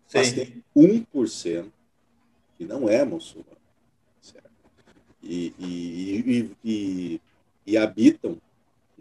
Sim. 0.07 0.19
Mas 0.19 0.33
tem 0.33 0.65
1% 0.77 1.71
que 2.57 2.65
não 2.65 2.89
é 2.89 3.05
muçulmano. 3.05 3.57
Certo? 4.21 4.51
E, 5.23 5.53
e, 5.59 6.51
e, 6.65 7.21
e, 7.67 7.77
habitam, 7.77 8.41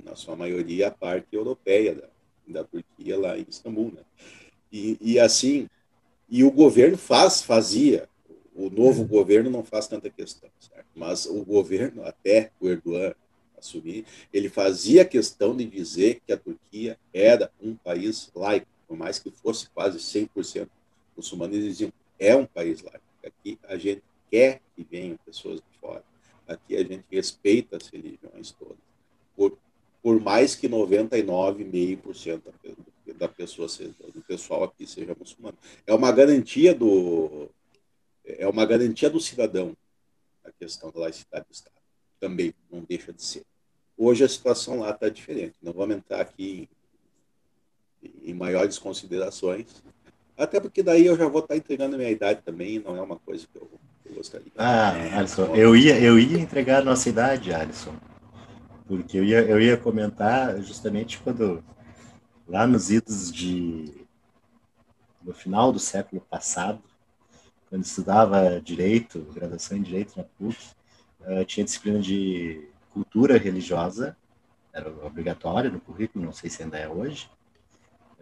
na 0.03 0.15
sua 0.15 0.35
maioria, 0.35 0.87
a 0.87 0.91
parte 0.91 1.35
europeia 1.35 1.95
da, 1.95 2.07
da 2.47 2.63
Turquia, 2.63 3.17
lá 3.17 3.37
em 3.37 3.45
Istambul. 3.47 3.91
Né? 3.91 4.01
E, 4.71 4.97
e 4.99 5.19
assim, 5.19 5.69
e 6.33 6.43
o 6.43 6.49
governo 6.49 6.97
faz, 6.97 7.43
fazia, 7.43 8.09
o 8.55 8.67
novo 8.67 9.03
uhum. 9.03 9.07
governo 9.07 9.51
não 9.51 9.63
faz 9.63 9.87
tanta 9.87 10.09
questão, 10.09 10.49
certo? 10.59 10.87
mas 10.95 11.27
o 11.27 11.45
governo, 11.45 12.03
até 12.03 12.49
o 12.59 12.67
Erdogan 12.67 13.13
assumir, 13.55 14.03
ele 14.33 14.49
fazia 14.49 15.05
questão 15.05 15.55
de 15.55 15.63
dizer 15.63 16.21
que 16.25 16.33
a 16.33 16.37
Turquia 16.37 16.97
era 17.13 17.51
um 17.61 17.75
país 17.75 18.31
laico, 18.33 18.65
por 18.87 18.97
mais 18.97 19.19
que 19.19 19.29
fosse 19.29 19.69
quase 19.69 19.99
100% 19.99 20.67
muçulmano, 21.15 21.53
eles 21.53 21.65
diziam 21.65 21.93
é 22.17 22.35
um 22.35 22.47
país 22.47 22.81
laico. 22.81 23.03
Aqui 23.23 23.59
a 23.67 23.77
gente 23.77 24.01
quer 24.31 24.59
que 24.75 24.83
venham 24.89 25.19
pessoas 25.23 25.57
de 25.57 25.79
fora. 25.79 26.03
Aqui 26.47 26.75
a 26.75 26.83
gente 26.83 27.05
respeita 27.11 27.77
as 27.77 27.87
religiões 27.89 28.49
todas. 28.57 28.77
Por, 29.37 29.55
por 30.01 30.19
mais 30.19 30.55
que 30.55 30.67
99,5% 30.67 32.41
da 33.17 33.27
pessoa 33.27 33.67
do 34.13 34.21
pessoal 34.21 34.63
aqui 34.63 34.87
seja 34.87 35.15
muçulmano. 35.17 35.57
É 35.85 35.93
uma 35.93 36.11
garantia 36.11 36.73
do 36.73 37.49
é 38.25 38.47
uma 38.47 38.65
garantia 38.65 39.09
do 39.09 39.19
cidadão 39.19 39.75
a 40.43 40.51
questão 40.51 40.91
da 40.91 41.01
laicidade 41.01 41.45
do 41.45 41.53
Estado. 41.53 41.75
Também 42.19 42.53
não 42.71 42.81
deixa 42.81 43.11
de 43.11 43.23
ser. 43.23 43.43
Hoje 43.97 44.23
a 44.23 44.29
situação 44.29 44.79
lá 44.79 44.91
está 44.91 45.09
diferente. 45.09 45.55
Não 45.61 45.73
vou 45.73 45.89
entrar 45.91 46.21
aqui 46.21 46.69
em, 48.23 48.33
maiores 48.33 48.77
considerações, 48.77 49.83
até 50.37 50.59
porque 50.59 50.83
daí 50.83 51.05
eu 51.05 51.17
já 51.17 51.27
vou 51.27 51.41
estar 51.41 51.55
entregando 51.55 51.95
a 51.95 51.97
minha 51.97 52.11
idade 52.11 52.41
também, 52.43 52.79
não 52.79 52.97
é 52.97 53.01
uma 53.01 53.17
coisa 53.17 53.47
que 53.47 53.57
eu, 53.57 53.69
eu 54.05 54.15
gostaria. 54.15 54.51
Ah, 54.57 55.17
Alisson, 55.17 55.55
eu 55.55 55.75
ia, 55.75 55.99
eu 55.99 56.19
ia 56.19 56.39
entregar 56.39 56.81
a 56.81 56.85
nossa 56.85 57.07
idade, 57.07 57.53
Alisson. 57.53 57.95
Porque 58.85 59.17
eu 59.17 59.23
ia, 59.23 59.41
eu 59.41 59.61
ia 59.61 59.77
comentar 59.77 60.61
justamente 60.61 61.19
quando, 61.19 61.63
lá 62.47 62.67
nos 62.67 62.91
idos 62.91 63.31
de. 63.31 64.05
no 65.21 65.33
final 65.33 65.71
do 65.71 65.79
século 65.79 66.21
passado, 66.21 66.81
quando 67.69 67.83
estudava 67.83 68.61
direito, 68.61 69.27
graduação 69.33 69.77
em 69.77 69.81
direito 69.81 70.17
na 70.17 70.23
PUC, 70.23 70.57
uh, 71.21 71.45
tinha 71.45 71.63
disciplina 71.63 71.99
de 71.99 72.67
cultura 72.89 73.37
religiosa, 73.37 74.15
era 74.71 74.89
obrigatório 75.05 75.71
no 75.71 75.79
currículo, 75.79 76.25
não 76.25 76.33
sei 76.33 76.49
se 76.49 76.63
ainda 76.63 76.77
é 76.77 76.87
hoje. 76.87 77.29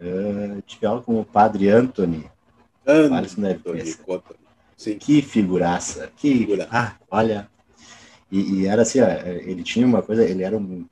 Uh, 0.00 0.60
tive 0.62 0.86
aula 0.86 1.02
com 1.02 1.20
o 1.20 1.24
padre 1.24 1.68
Anthony. 1.68 2.30
Anthony, 2.86 3.10
Sim. 4.76 4.98
Que 4.98 5.22
figuraça. 5.22 6.10
Que, 6.16 6.38
Figura. 6.38 6.66
ah, 6.70 6.96
olha. 7.10 7.48
E, 8.30 8.62
e, 8.62 8.66
era 8.66 8.82
assim, 8.82 8.98
ele 9.44 9.62
tinha 9.62 9.86
uma 9.86 10.02
coisa, 10.02 10.24
ele 10.24 10.42
era 10.42 10.56
um 10.56 10.86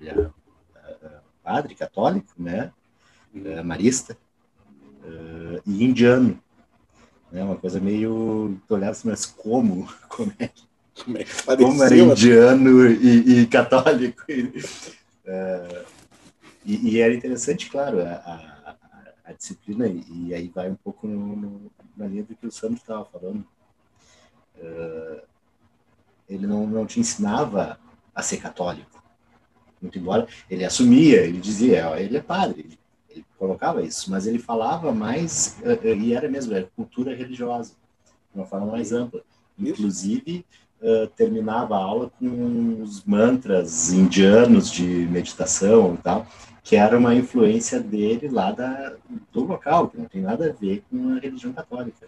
ele 0.00 0.10
era, 0.10 0.34
padre 1.48 1.74
católico, 1.74 2.34
né? 2.36 2.70
Uh, 3.34 3.64
marista. 3.64 4.18
uh, 5.02 5.62
e 5.66 5.82
indiano. 5.82 6.38
Né? 7.32 7.42
Uma 7.42 7.56
coisa 7.56 7.80
meio. 7.80 8.60
Tu 8.68 8.74
olhava 8.74 8.92
assim, 8.92 9.08
mas 9.08 9.24
como? 9.24 9.88
Como 10.08 10.32
é 10.38 10.48
que. 10.48 10.68
Como, 11.02 11.16
é 11.16 11.22
que 11.22 11.32
como 11.62 11.84
era 11.84 11.96
indiano 11.96 12.84
e, 12.88 13.42
e 13.42 13.46
católico? 13.46 14.20
uh, 14.28 15.86
e, 16.66 16.90
e, 16.90 17.00
era 17.00 17.14
interessante, 17.14 17.70
claro, 17.70 18.00
a, 18.00 18.14
a, 18.14 18.76
a 19.26 19.32
disciplina, 19.32 19.86
e, 19.86 20.34
aí 20.34 20.48
vai 20.52 20.68
um 20.68 20.74
pouco 20.74 21.06
no, 21.06 21.36
no, 21.36 21.72
na 21.96 22.04
linha 22.08 22.24
do 22.24 22.34
que 22.34 22.48
o 22.48 22.50
Sandro 22.50 22.78
estava 22.78 23.04
falando. 23.04 23.46
Ele 26.28 26.48
não, 26.48 26.66
não 26.66 26.84
te 26.84 26.98
ensinava 26.98 27.78
a 28.12 28.22
ser 28.22 28.38
católico. 28.38 28.97
Muito 29.80 29.98
embora 29.98 30.26
ele 30.50 30.64
assumia, 30.64 31.22
ele 31.22 31.38
dizia, 31.38 31.98
ele 32.00 32.16
é 32.16 32.20
padre, 32.20 32.60
ele, 32.60 32.78
ele 33.10 33.24
colocava 33.38 33.82
isso, 33.82 34.10
mas 34.10 34.26
ele 34.26 34.38
falava 34.38 34.92
mais, 34.92 35.58
uh, 35.62 35.86
e 35.86 36.14
era 36.14 36.28
mesmo, 36.28 36.54
era 36.54 36.68
cultura 36.74 37.14
religiosa, 37.14 37.74
de 38.32 38.40
uma 38.40 38.46
forma 38.46 38.66
mais 38.66 38.92
ampla. 38.92 39.22
Inclusive, 39.58 40.44
uh, 40.80 41.06
terminava 41.08 41.76
a 41.76 41.82
aula 41.82 42.10
com 42.18 42.82
os 42.82 43.04
mantras 43.04 43.92
indianos 43.92 44.70
de 44.70 44.84
meditação 44.84 45.94
e 45.94 45.98
tal, 45.98 46.26
que 46.62 46.76
era 46.76 46.98
uma 46.98 47.14
influência 47.14 47.80
dele 47.80 48.28
lá 48.28 48.52
da, 48.52 48.94
do 49.32 49.44
local, 49.44 49.88
que 49.88 49.96
não 49.96 50.04
tem 50.04 50.20
nada 50.20 50.50
a 50.50 50.52
ver 50.52 50.82
com 50.90 51.16
a 51.16 51.18
religião 51.18 51.52
católica. 51.52 52.06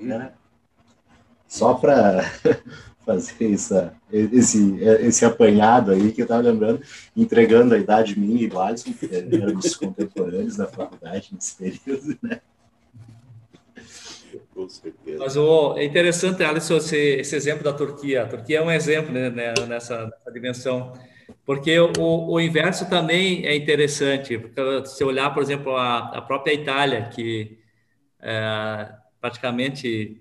Né? 0.00 0.14
Era 0.14 0.34
só 1.50 1.74
para 1.74 2.22
fazer 3.04 3.52
essa, 3.52 3.92
esse, 4.12 4.78
esse 4.80 5.24
apanhado 5.24 5.90
aí 5.90 6.12
que 6.12 6.20
eu 6.20 6.24
estava 6.24 6.42
lembrando, 6.42 6.80
entregando 7.16 7.74
a 7.74 7.78
idade 7.78 8.18
minha 8.18 8.44
e 8.44 8.46
do 8.46 8.60
Alisson, 8.60 8.92
que 8.92 9.10
éramos 9.12 9.74
contemporâneos 9.74 10.56
na 10.56 10.68
faculdade 10.68 11.30
nesse 11.32 11.56
período, 11.56 12.16
né? 12.22 12.40
Com 14.54 14.68
certeza. 14.68 15.18
Mas 15.18 15.36
o, 15.36 15.76
é 15.76 15.84
interessante, 15.84 16.44
Alisson, 16.44 16.76
esse, 16.76 16.96
esse 16.96 17.34
exemplo 17.34 17.64
da 17.64 17.72
Turquia. 17.72 18.22
A 18.22 18.26
Turquia 18.28 18.58
é 18.58 18.62
um 18.62 18.70
exemplo 18.70 19.12
né, 19.12 19.28
né 19.28 19.52
nessa, 19.66 20.04
nessa, 20.04 20.30
dimensão, 20.32 20.92
porque 21.44 21.80
o, 21.80 21.90
o, 21.98 22.40
inverso 22.40 22.88
também 22.88 23.44
é 23.44 23.56
interessante. 23.56 24.38
Porque 24.38 24.86
se 24.86 25.02
olhar, 25.02 25.34
por 25.34 25.42
exemplo, 25.42 25.74
a, 25.74 26.16
a 26.16 26.22
própria 26.22 26.54
Itália, 26.54 27.08
que 27.08 27.58
é, 28.20 28.88
praticamente 29.20 30.19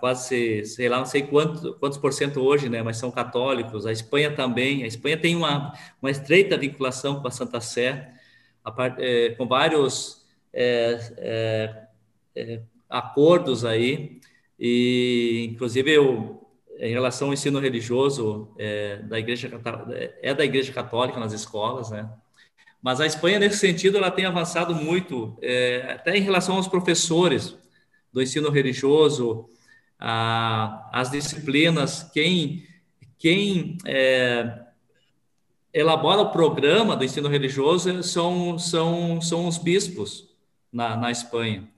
quase, 0.00 0.64
sei 0.64 0.88
lá, 0.88 0.98
não 0.98 1.06
sei 1.06 1.22
quantos, 1.22 1.76
quantos 1.76 1.98
por 1.98 2.12
cento 2.12 2.40
hoje, 2.40 2.68
né, 2.68 2.82
mas 2.82 2.96
são 2.96 3.10
católicos. 3.10 3.86
A 3.86 3.92
Espanha 3.92 4.34
também. 4.34 4.82
A 4.82 4.86
Espanha 4.86 5.16
tem 5.16 5.36
uma, 5.36 5.72
uma 6.02 6.10
estreita 6.10 6.58
vinculação 6.58 7.20
com 7.20 7.28
a 7.28 7.30
Santa 7.30 7.60
Sé, 7.60 8.12
a, 8.64 8.74
é, 8.98 9.30
com 9.30 9.46
vários 9.46 10.26
é, 10.52 10.98
é, 11.16 11.86
é, 12.34 12.60
acordos 12.90 13.64
aí, 13.64 14.20
e 14.58 15.48
inclusive 15.52 15.92
eu, 15.92 16.44
em 16.80 16.90
relação 16.90 17.28
ao 17.28 17.34
ensino 17.34 17.60
religioso 17.60 18.48
é, 18.58 18.96
da 18.96 19.18
igreja 19.18 19.48
é 20.20 20.34
da 20.34 20.44
igreja 20.44 20.72
católica 20.72 21.20
nas 21.20 21.32
escolas, 21.32 21.90
né? 21.90 22.08
Mas 22.82 23.00
a 23.00 23.06
Espanha 23.06 23.38
nesse 23.38 23.58
sentido 23.58 23.98
ela 23.98 24.10
tem 24.10 24.24
avançado 24.24 24.74
muito, 24.74 25.36
é, 25.40 25.92
até 25.92 26.16
em 26.16 26.20
relação 26.20 26.56
aos 26.56 26.68
professores 26.68 27.56
do 28.12 28.22
ensino 28.22 28.50
religioso, 28.50 29.48
a, 29.98 30.88
as 30.92 31.10
disciplinas, 31.10 32.04
quem, 32.12 32.66
quem 33.18 33.76
é, 33.84 34.66
elabora 35.72 36.22
o 36.22 36.30
programa 36.30 36.96
do 36.96 37.04
ensino 37.04 37.28
religioso 37.28 38.02
são, 38.02 38.58
são, 38.58 39.20
são 39.20 39.46
os 39.46 39.58
bispos 39.58 40.28
na, 40.72 40.96
na 40.96 41.10
Espanha. 41.10 41.68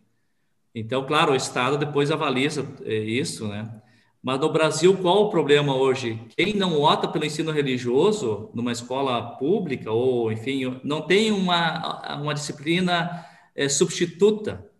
Então, 0.74 1.04
claro, 1.04 1.32
o 1.32 1.36
Estado 1.36 1.78
depois 1.78 2.10
avaliza 2.10 2.66
é, 2.84 2.94
isso, 2.94 3.48
né? 3.48 3.80
Mas 4.22 4.38
no 4.38 4.52
Brasil, 4.52 4.96
qual 4.98 5.24
o 5.24 5.30
problema 5.30 5.74
hoje? 5.74 6.20
Quem 6.36 6.52
não 6.54 6.82
opta 6.82 7.08
pelo 7.08 7.24
ensino 7.24 7.50
religioso 7.50 8.50
numa 8.52 8.70
escola 8.70 9.36
pública, 9.38 9.90
ou, 9.90 10.30
enfim, 10.30 10.78
não 10.84 11.00
tem 11.00 11.32
uma, 11.32 12.16
uma 12.16 12.34
disciplina 12.34 13.26
é, 13.56 13.66
substituta. 13.66 14.70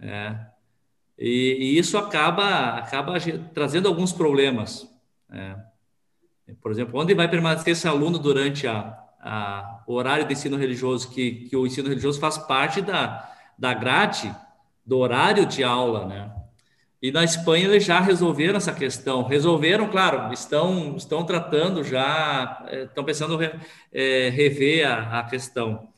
É. 0.00 0.47
E, 1.18 1.56
e, 1.58 1.78
isso 1.78 1.98
acaba, 1.98 2.76
acaba 2.76 3.14
trazendo 3.52 3.88
alguns 3.88 4.12
problemas. 4.12 4.88
É. 5.30 5.56
Por 6.62 6.70
exemplo, 6.70 7.00
onde 7.00 7.12
vai 7.12 7.28
permanecer 7.28 7.72
esse 7.72 7.88
aluno 7.88 8.18
durante 8.18 8.66
a, 8.66 8.96
a, 9.20 9.82
o 9.86 9.94
horário 9.94 10.26
de 10.26 10.32
ensino 10.32 10.56
religioso, 10.56 11.10
que, 11.10 11.48
que 11.48 11.56
o 11.56 11.66
ensino 11.66 11.88
religioso 11.88 12.20
faz 12.20 12.38
parte 12.38 12.80
da, 12.80 13.30
da 13.58 13.74
grade 13.74 14.34
do 14.86 14.98
horário 14.98 15.44
de 15.44 15.62
aula, 15.64 16.06
né? 16.06 16.32
E 17.00 17.12
na 17.12 17.22
Espanha 17.22 17.66
eles 17.66 17.84
já 17.84 18.00
resolveram 18.00 18.56
essa 18.56 18.72
questão. 18.72 19.22
Resolveram, 19.22 19.88
claro, 19.88 20.32
estão, 20.32 20.96
estão 20.96 21.24
tratando 21.24 21.84
já, 21.84 22.64
eh, 22.68 22.84
estão 22.84 23.04
pensando 23.04 23.38
é, 23.92 24.30
rever 24.30 24.88
a, 24.88 25.20
a 25.20 25.24
questão. 25.24 25.88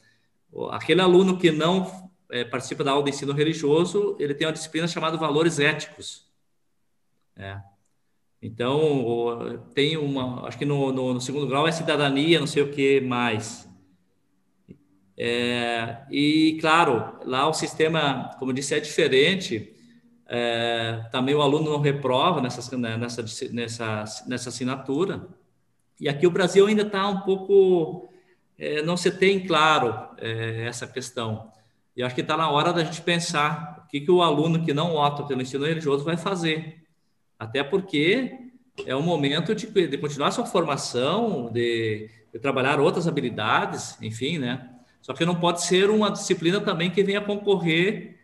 Aquele 0.71 1.01
aluno 1.01 1.39
que 1.39 1.51
não 1.51 2.10
é, 2.31 2.45
participa 2.45 2.85
da 2.85 2.93
aula 2.93 3.05
de 3.05 3.11
ensino 3.11 3.33
religioso, 3.33 4.17
ele 4.19 4.35
tem 4.35 4.47
uma 4.47 4.53
disciplina 4.53 4.87
chamada 4.87 5.17
Valores 5.17 5.59
Éticos. 5.59 6.29
É. 7.37 7.61
Então, 8.43 9.63
tem 9.75 9.97
uma, 9.97 10.47
acho 10.47 10.57
que 10.57 10.65
no, 10.65 10.93
no, 10.93 11.15
no, 11.15 11.21
segundo 11.21 11.47
grau 11.47 11.69
é 11.69 11.73
cidadania, 11.73 12.41
não 12.41 12.47
sei 12.47 12.63
o 12.63 12.71
que 12.71 13.01
mais. 13.01 13.69
É, 15.17 15.99
e, 16.11 16.57
claro, 16.61 17.19
lá 17.27 17.47
o 17.47 17.53
sistema, 17.53 18.35
como 18.39 18.55
disse, 18.55 18.75
é 18.75 18.81
diferente. 18.81 19.75
É, 20.27 21.09
também 21.11 21.35
o 21.35 21.43
aluno 21.43 21.71
não 21.71 21.81
reprova 21.81 22.41
nessa, 22.41 22.77
né, 22.79 22.97
nessa, 22.97 23.23
nessa, 23.53 24.05
nessa 24.27 24.49
assinatura. 24.49 25.29
E 26.01 26.09
aqui 26.09 26.27
o 26.27 26.31
Brasil 26.31 26.67
ainda 26.67 26.83
está 26.83 27.07
um 27.07 27.21
pouco. 27.21 28.09
É, 28.57 28.83
não 28.83 28.97
se 28.97 29.11
tem 29.11 29.47
claro 29.47 30.09
é, 30.17 30.65
essa 30.67 30.87
questão. 30.87 31.51
E 31.97 32.03
acho 32.03 32.15
que 32.15 32.21
está 32.21 32.37
na 32.37 32.51
hora 32.51 32.73
da 32.73 32.85
gente 32.85 33.01
pensar 33.03 33.85
o 33.85 33.89
que, 33.89 34.01
que 34.01 34.11
o 34.11 34.23
aluno 34.23 34.65
que 34.65 34.73
não 34.73 34.95
opta 34.95 35.25
pelo 35.25 35.43
ensino 35.43 35.65
religioso 35.65 36.05
vai 36.05 36.17
fazer. 36.17 36.83
Até 37.39 37.63
porque 37.65 38.51
é 38.87 38.95
um 38.95 39.03
momento 39.03 39.55
de, 39.55 39.67
de 39.67 39.99
continuar 39.99 40.31
sua 40.31 40.47
formação, 40.47 41.51
de, 41.53 42.09
de, 42.33 42.39
trabalhar 42.39 42.81
outras 42.81 43.09
habilidades, 43.09 44.01
enfim, 44.01 44.39
né? 44.39 44.71
Só 45.03 45.13
que 45.13 45.25
não 45.25 45.35
pode 45.35 45.63
ser 45.63 45.91
uma 45.91 46.11
disciplina 46.11 46.61
também 46.61 46.91
que 46.91 47.03
venha 47.03 47.21
concorrer 47.21 48.21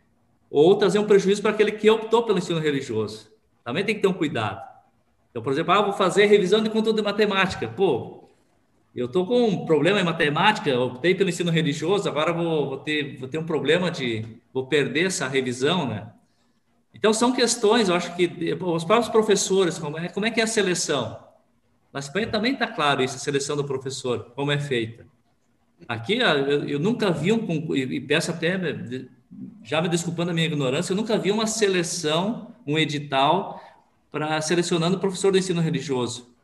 ou 0.50 0.76
trazer 0.76 0.98
um 0.98 1.06
prejuízo 1.06 1.42
para 1.42 1.50
aquele 1.50 1.72
que 1.72 1.88
optou 1.90 2.22
pelo 2.22 2.38
ensino 2.38 2.60
religioso. 2.60 3.30
Também 3.64 3.84
tem 3.84 3.94
que 3.94 4.02
ter 4.02 4.08
um 4.08 4.12
cuidado. 4.12 4.62
Então, 5.30 5.42
por 5.42 5.52
exemplo, 5.52 5.72
ah, 5.72 5.82
vou 5.82 5.92
fazer 5.92 6.26
revisão 6.26 6.62
de 6.62 6.70
conteúdo 6.70 6.96
de 6.96 7.02
matemática. 7.02 7.68
Pô, 7.68 8.25
eu 8.96 9.06
estou 9.06 9.26
com 9.26 9.46
um 9.46 9.66
problema 9.66 10.00
em 10.00 10.04
matemática, 10.04 10.78
optei 10.78 11.14
pelo 11.14 11.28
ensino 11.28 11.50
religioso, 11.50 12.08
agora 12.08 12.32
vou, 12.32 12.68
vou, 12.70 12.78
ter, 12.78 13.18
vou 13.18 13.28
ter 13.28 13.38
um 13.38 13.44
problema 13.44 13.90
de. 13.90 14.24
vou 14.52 14.66
perder 14.66 15.06
essa 15.06 15.28
revisão, 15.28 15.86
né? 15.86 16.10
Então, 16.94 17.12
são 17.12 17.30
questões, 17.30 17.90
eu 17.90 17.94
acho 17.94 18.16
que 18.16 18.26
os 18.58 18.84
próprios 18.84 19.10
professores, 19.10 19.78
como 19.78 19.98
é, 19.98 20.08
como 20.08 20.24
é 20.24 20.30
que 20.30 20.40
é 20.40 20.44
a 20.44 20.46
seleção? 20.46 21.18
Na 21.92 22.00
Espanha 22.00 22.26
também 22.26 22.54
está 22.54 22.66
claro 22.66 23.02
isso, 23.02 23.16
a 23.16 23.18
seleção 23.18 23.54
do 23.54 23.64
professor, 23.64 24.32
como 24.34 24.50
é 24.50 24.58
feita. 24.58 25.06
Aqui, 25.86 26.14
eu, 26.16 26.66
eu 26.66 26.78
nunca 26.80 27.10
vi 27.10 27.32
um, 27.32 27.74
e 27.74 28.00
peço 28.00 28.30
até, 28.30 28.58
já 29.62 29.82
me 29.82 29.90
desculpando 29.90 30.30
a 30.30 30.34
minha 30.34 30.46
ignorância, 30.46 30.92
eu 30.92 30.96
nunca 30.96 31.18
vi 31.18 31.30
uma 31.30 31.46
seleção, 31.46 32.54
um 32.66 32.78
edital, 32.78 33.62
para 34.10 34.40
selecionando 34.40 34.96
o 34.96 35.00
professor 35.00 35.30
do 35.30 35.36
ensino 35.36 35.60
religioso. 35.60 36.34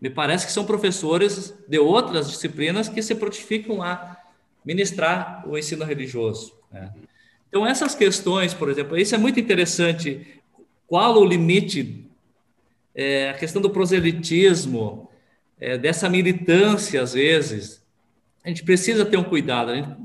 Me 0.00 0.10
parece 0.10 0.46
que 0.46 0.52
são 0.52 0.64
professores 0.64 1.54
de 1.66 1.78
outras 1.78 2.30
disciplinas 2.30 2.88
que 2.88 3.02
se 3.02 3.14
prontificam 3.14 3.82
a 3.82 4.16
ministrar 4.64 5.44
o 5.48 5.56
ensino 5.56 5.84
religioso. 5.84 6.52
Né? 6.70 6.92
Então, 7.48 7.66
essas 7.66 7.94
questões, 7.94 8.52
por 8.52 8.68
exemplo, 8.68 8.98
isso 8.98 9.14
é 9.14 9.18
muito 9.18 9.40
interessante. 9.40 10.40
Qual 10.86 11.16
o 11.16 11.24
limite? 11.24 12.04
É, 12.94 13.30
a 13.30 13.34
questão 13.34 13.60
do 13.60 13.68
proselitismo, 13.68 15.10
é, 15.60 15.76
dessa 15.76 16.08
militância, 16.08 17.00
às 17.02 17.12
vezes. 17.12 17.82
A 18.44 18.48
gente 18.48 18.64
precisa 18.64 19.04
ter 19.04 19.16
um 19.16 19.24
cuidado. 19.24 19.74
Gente, 19.74 19.96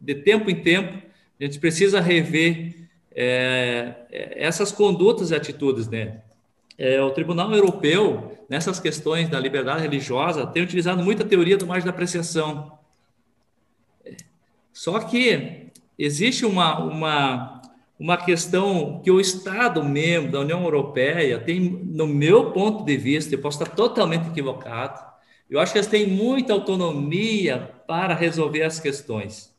de 0.00 0.14
tempo 0.14 0.50
em 0.50 0.62
tempo, 0.62 1.02
a 1.40 1.44
gente 1.44 1.58
precisa 1.58 2.00
rever 2.00 2.74
é, 3.14 3.94
é 4.10 4.44
essas 4.46 4.72
condutas 4.72 5.30
e 5.30 5.34
atitudes, 5.34 5.88
né? 5.88 6.22
É, 6.78 7.02
o 7.02 7.10
Tribunal 7.10 7.52
Europeu, 7.52 8.38
nessas 8.48 8.78
questões 8.78 9.28
da 9.28 9.40
liberdade 9.40 9.82
religiosa, 9.82 10.46
tem 10.46 10.62
utilizado 10.62 11.02
muita 11.02 11.24
teoria 11.24 11.56
do 11.56 11.66
margem 11.66 11.84
da 11.84 11.90
apreciação. 11.90 12.78
Só 14.72 15.00
que 15.00 15.72
existe 15.98 16.46
uma, 16.46 16.78
uma, 16.78 17.62
uma 17.98 18.16
questão 18.16 19.00
que 19.02 19.10
o 19.10 19.20
Estado 19.20 19.82
membro 19.82 20.30
da 20.30 20.40
União 20.40 20.62
Europeia 20.62 21.40
tem, 21.40 21.58
no 21.58 22.06
meu 22.06 22.52
ponto 22.52 22.84
de 22.84 22.96
vista, 22.96 23.34
eu 23.34 23.40
posso 23.40 23.60
estar 23.60 23.74
totalmente 23.74 24.28
equivocado, 24.28 25.04
eu 25.50 25.58
acho 25.58 25.72
que 25.72 25.78
eles 25.78 25.90
têm 25.90 26.06
muita 26.06 26.52
autonomia 26.52 27.74
para 27.88 28.14
resolver 28.14 28.62
as 28.62 28.78
questões. 28.78 29.52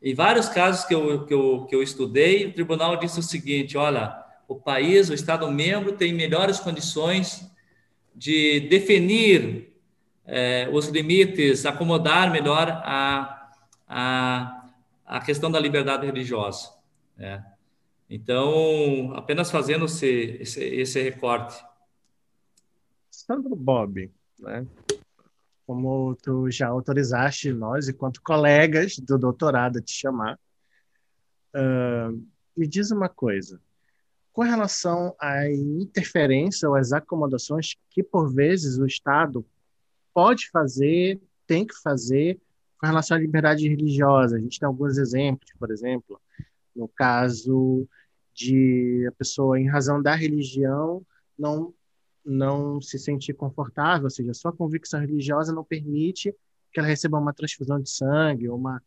em 0.00 0.14
vários 0.14 0.48
casos 0.48 0.84
que 0.84 0.94
eu, 0.94 1.24
que, 1.24 1.34
eu, 1.34 1.66
que 1.68 1.74
eu 1.74 1.82
estudei, 1.82 2.46
o 2.46 2.52
tribunal 2.52 2.96
disse 2.96 3.18
o 3.18 3.22
seguinte: 3.22 3.76
olha, 3.76 4.23
o 4.48 4.56
país, 4.56 5.08
o 5.08 5.14
Estado-membro, 5.14 5.92
tem 5.92 6.12
melhores 6.12 6.60
condições 6.60 7.48
de 8.14 8.60
definir 8.68 9.74
é, 10.24 10.68
os 10.72 10.88
limites, 10.88 11.66
acomodar 11.66 12.30
melhor 12.30 12.68
a, 12.68 13.50
a, 13.86 14.70
a 15.04 15.20
questão 15.20 15.50
da 15.50 15.60
liberdade 15.60 16.06
religiosa. 16.06 16.70
Né? 17.16 17.44
Então, 18.08 19.12
apenas 19.14 19.50
fazendo 19.50 19.86
esse, 19.86 20.38
esse, 20.40 20.62
esse 20.62 21.02
recorte. 21.02 21.62
Sandro 23.10 23.56
Bob, 23.56 24.10
né? 24.38 24.66
como 25.66 26.14
tu 26.16 26.50
já 26.50 26.68
autorizaste 26.68 27.52
nós, 27.52 27.88
enquanto 27.88 28.22
colegas 28.22 28.98
do 28.98 29.18
doutorado, 29.18 29.80
te 29.80 29.92
chamar, 29.92 30.38
uh, 31.54 32.22
me 32.56 32.66
diz 32.66 32.90
uma 32.90 33.08
coisa. 33.08 33.60
Com 34.34 34.42
relação 34.42 35.14
à 35.18 35.48
interferência 35.50 36.68
ou 36.68 36.74
às 36.74 36.92
acomodações 36.92 37.76
que, 37.88 38.02
por 38.02 38.34
vezes, 38.34 38.76
o 38.76 38.84
Estado 38.84 39.46
pode 40.12 40.50
fazer, 40.50 41.20
tem 41.46 41.64
que 41.66 41.74
fazer, 41.80 42.40
com 42.78 42.86
relação 42.86 43.16
à 43.16 43.20
liberdade 43.20 43.68
religiosa. 43.68 44.36
A 44.36 44.40
gente 44.40 44.58
tem 44.58 44.66
alguns 44.66 44.98
exemplos, 44.98 45.50
por 45.58 45.70
exemplo, 45.70 46.20
no 46.74 46.88
caso 46.88 47.88
de 48.34 49.06
a 49.08 49.12
pessoa, 49.12 49.58
em 49.58 49.68
razão 49.68 50.02
da 50.02 50.14
religião, 50.14 51.06
não 51.38 51.72
não 52.24 52.80
se 52.80 52.98
sentir 52.98 53.34
confortável, 53.34 54.04
ou 54.04 54.10
seja, 54.10 54.32
sua 54.32 54.50
convicção 54.50 54.98
religiosa 54.98 55.52
não 55.52 55.62
permite 55.62 56.34
que 56.72 56.80
ela 56.80 56.88
receba 56.88 57.18
uma 57.18 57.34
transfusão 57.34 57.78
de 57.78 57.90
sangue, 57.90 58.48
ou 58.48 58.56
uma, 58.56 58.82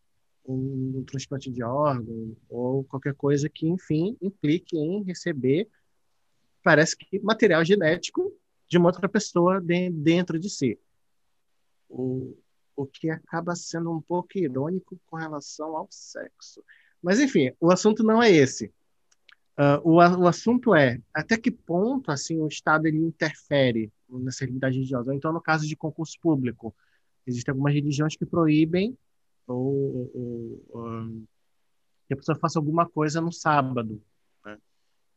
um, 0.48 1.00
um 1.00 1.04
transplante 1.04 1.52
de 1.52 1.62
órgão, 1.62 2.36
ou 2.50 2.84
qualquer 2.86 3.14
coisa 3.14 3.50
que, 3.50 3.68
enfim, 3.68 4.18
implique 4.22 4.78
em 4.78 5.04
receber, 5.04 5.68
parece 6.64 6.96
que 6.96 7.20
material 7.20 7.64
genético 7.66 8.34
de 8.68 8.78
uma 8.78 8.88
outra 8.88 9.10
pessoa 9.10 9.60
de, 9.60 9.90
dentro 9.90 10.40
de 10.40 10.50
si. 10.50 10.80
O, 11.90 12.38
o 12.76 12.86
que 12.86 13.10
acaba 13.10 13.56
sendo 13.56 13.92
um 13.92 14.02
pouco 14.02 14.38
irônico 14.38 15.00
com 15.06 15.18
relação 15.18 15.76
ao 15.76 15.88
sexo. 15.90 16.64
Mas, 17.02 17.20
enfim, 17.20 17.52
o 17.60 17.72
assunto 17.72 18.04
não 18.04 18.22
é 18.22 18.32
esse. 18.32 18.74
Uh, 19.58 19.82
o, 19.84 19.96
o 19.96 20.28
assunto 20.28 20.76
é 20.76 21.02
até 21.14 21.36
que 21.36 21.50
ponto 21.50 22.12
assim 22.12 22.40
o 22.40 22.48
Estado 22.48 22.86
ele 22.86 22.98
interfere 22.98 23.92
nessa 24.08 24.46
realidade 24.46 24.76
religiosa. 24.76 25.14
Então, 25.16 25.34
no 25.34 25.42
caso 25.42 25.68
de 25.68 25.76
concurso 25.76 26.18
público, 26.22 26.76
existem 27.26 27.52
algumas 27.52 27.74
religiões 27.74 28.16
que 28.16 28.26
proíbem 28.26 28.96
ou, 29.48 30.12
ou, 30.14 30.66
ou 30.70 31.28
que 32.08 32.14
a 32.14 32.18
pessoa 32.18 32.38
faça 32.38 32.60
alguma 32.60 32.88
coisa 32.88 33.22
no 33.22 33.32
sábado. 33.32 34.02
Né? 34.46 34.58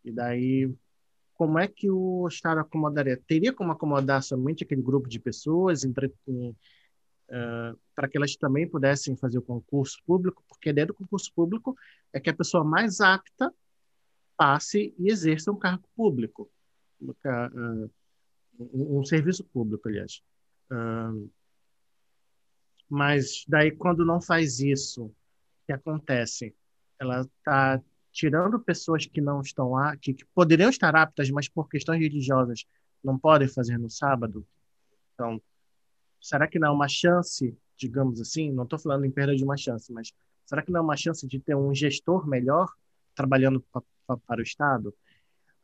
E 0.04 0.12
daí, 0.12 0.72
como 1.34 1.58
é 1.58 1.66
que 1.68 1.90
o 1.90 2.26
Estado 2.28 2.60
acomodaria? 2.60 3.20
Teria 3.26 3.52
como 3.52 3.72
acomodar 3.72 4.22
somente 4.22 4.64
aquele 4.64 4.82
grupo 4.82 5.08
de 5.08 5.18
pessoas 5.18 5.84
entre, 5.84 6.06
uh, 6.06 7.78
para 7.94 8.08
que 8.08 8.16
elas 8.16 8.36
também 8.36 8.68
pudessem 8.68 9.16
fazer 9.16 9.38
o 9.38 9.42
concurso 9.42 9.98
público? 10.04 10.44
Porque 10.48 10.70
ideia 10.70 10.86
do 10.86 10.94
concurso 10.94 11.32
público 11.34 11.76
é 12.12 12.20
que 12.20 12.30
a 12.30 12.34
pessoa 12.34 12.64
mais 12.64 13.00
apta 13.00 13.52
passe 14.36 14.94
e 14.98 15.10
exerça 15.10 15.52
um 15.52 15.56
cargo 15.56 15.86
público, 15.94 16.50
um, 18.58 18.98
um 18.98 19.04
serviço 19.04 19.44
público, 19.44 19.88
aliás. 19.88 20.22
Mas 22.90 23.44
daí, 23.46 23.70
quando 23.70 24.04
não 24.04 24.20
faz 24.20 24.58
isso, 24.58 25.04
o 25.04 25.14
que 25.66 25.72
acontece? 25.72 26.54
Ela 26.98 27.20
está 27.20 27.80
tirando 28.12 28.58
pessoas 28.58 29.06
que 29.06 29.20
não 29.20 29.40
estão 29.40 29.72
que, 30.00 30.12
que 30.12 30.24
poderiam 30.34 30.68
estar 30.68 30.94
aptas, 30.96 31.30
mas 31.30 31.48
por 31.48 31.68
questões 31.68 32.00
religiosas 32.00 32.66
não 33.02 33.16
podem 33.16 33.46
fazer 33.46 33.78
no 33.78 33.88
sábado. 33.88 34.44
Então, 35.14 35.40
será 36.20 36.48
que 36.48 36.58
não 36.58 36.68
é 36.68 36.70
uma 36.72 36.88
chance, 36.88 37.56
digamos 37.76 38.20
assim, 38.20 38.50
não 38.50 38.64
estou 38.64 38.78
falando 38.78 39.04
em 39.04 39.10
perda 39.10 39.36
de 39.36 39.44
uma 39.44 39.56
chance, 39.56 39.92
mas 39.92 40.12
será 40.44 40.60
que 40.60 40.72
não 40.72 40.80
é 40.80 40.82
uma 40.82 40.96
chance 40.96 41.26
de 41.26 41.38
ter 41.38 41.54
um 41.54 41.72
gestor 41.72 42.26
melhor 42.26 42.68
trabalhando 43.14 43.64
para 44.26 44.40
o 44.40 44.42
Estado. 44.42 44.94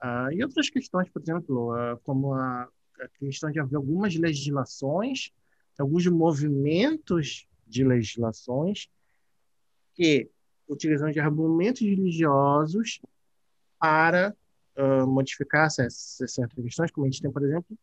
Uh, 0.02 0.32
e 0.32 0.42
outras 0.42 0.68
questões, 0.68 1.08
por 1.08 1.22
exemplo, 1.22 1.72
uh, 1.72 1.98
como 2.04 2.34
a, 2.34 2.62
a, 3.00 3.08
questão 3.18 3.50
de 3.50 3.58
haver 3.58 3.76
algumas 3.76 4.14
legislações, 4.14 5.32
alguns 5.78 6.06
movimentos 6.06 7.46
de 7.66 7.84
legislações 7.84 8.88
que 9.94 10.30
utilizam 10.68 11.10
de 11.10 11.20
argumentos 11.20 11.82
religiosos 11.82 13.00
para 13.78 14.34
uh, 14.76 15.06
modificar 15.06 15.70
certas 15.70 16.18
questões, 16.54 16.90
como 16.90 17.06
a 17.06 17.10
gente 17.10 17.22
tem, 17.22 17.30
por 17.30 17.44
exemplo, 17.44 17.76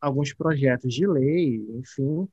alguns 0.00 0.32
projetos 0.32 0.94
de 0.94 1.06
lei, 1.06 1.56
enfim, 1.76 2.28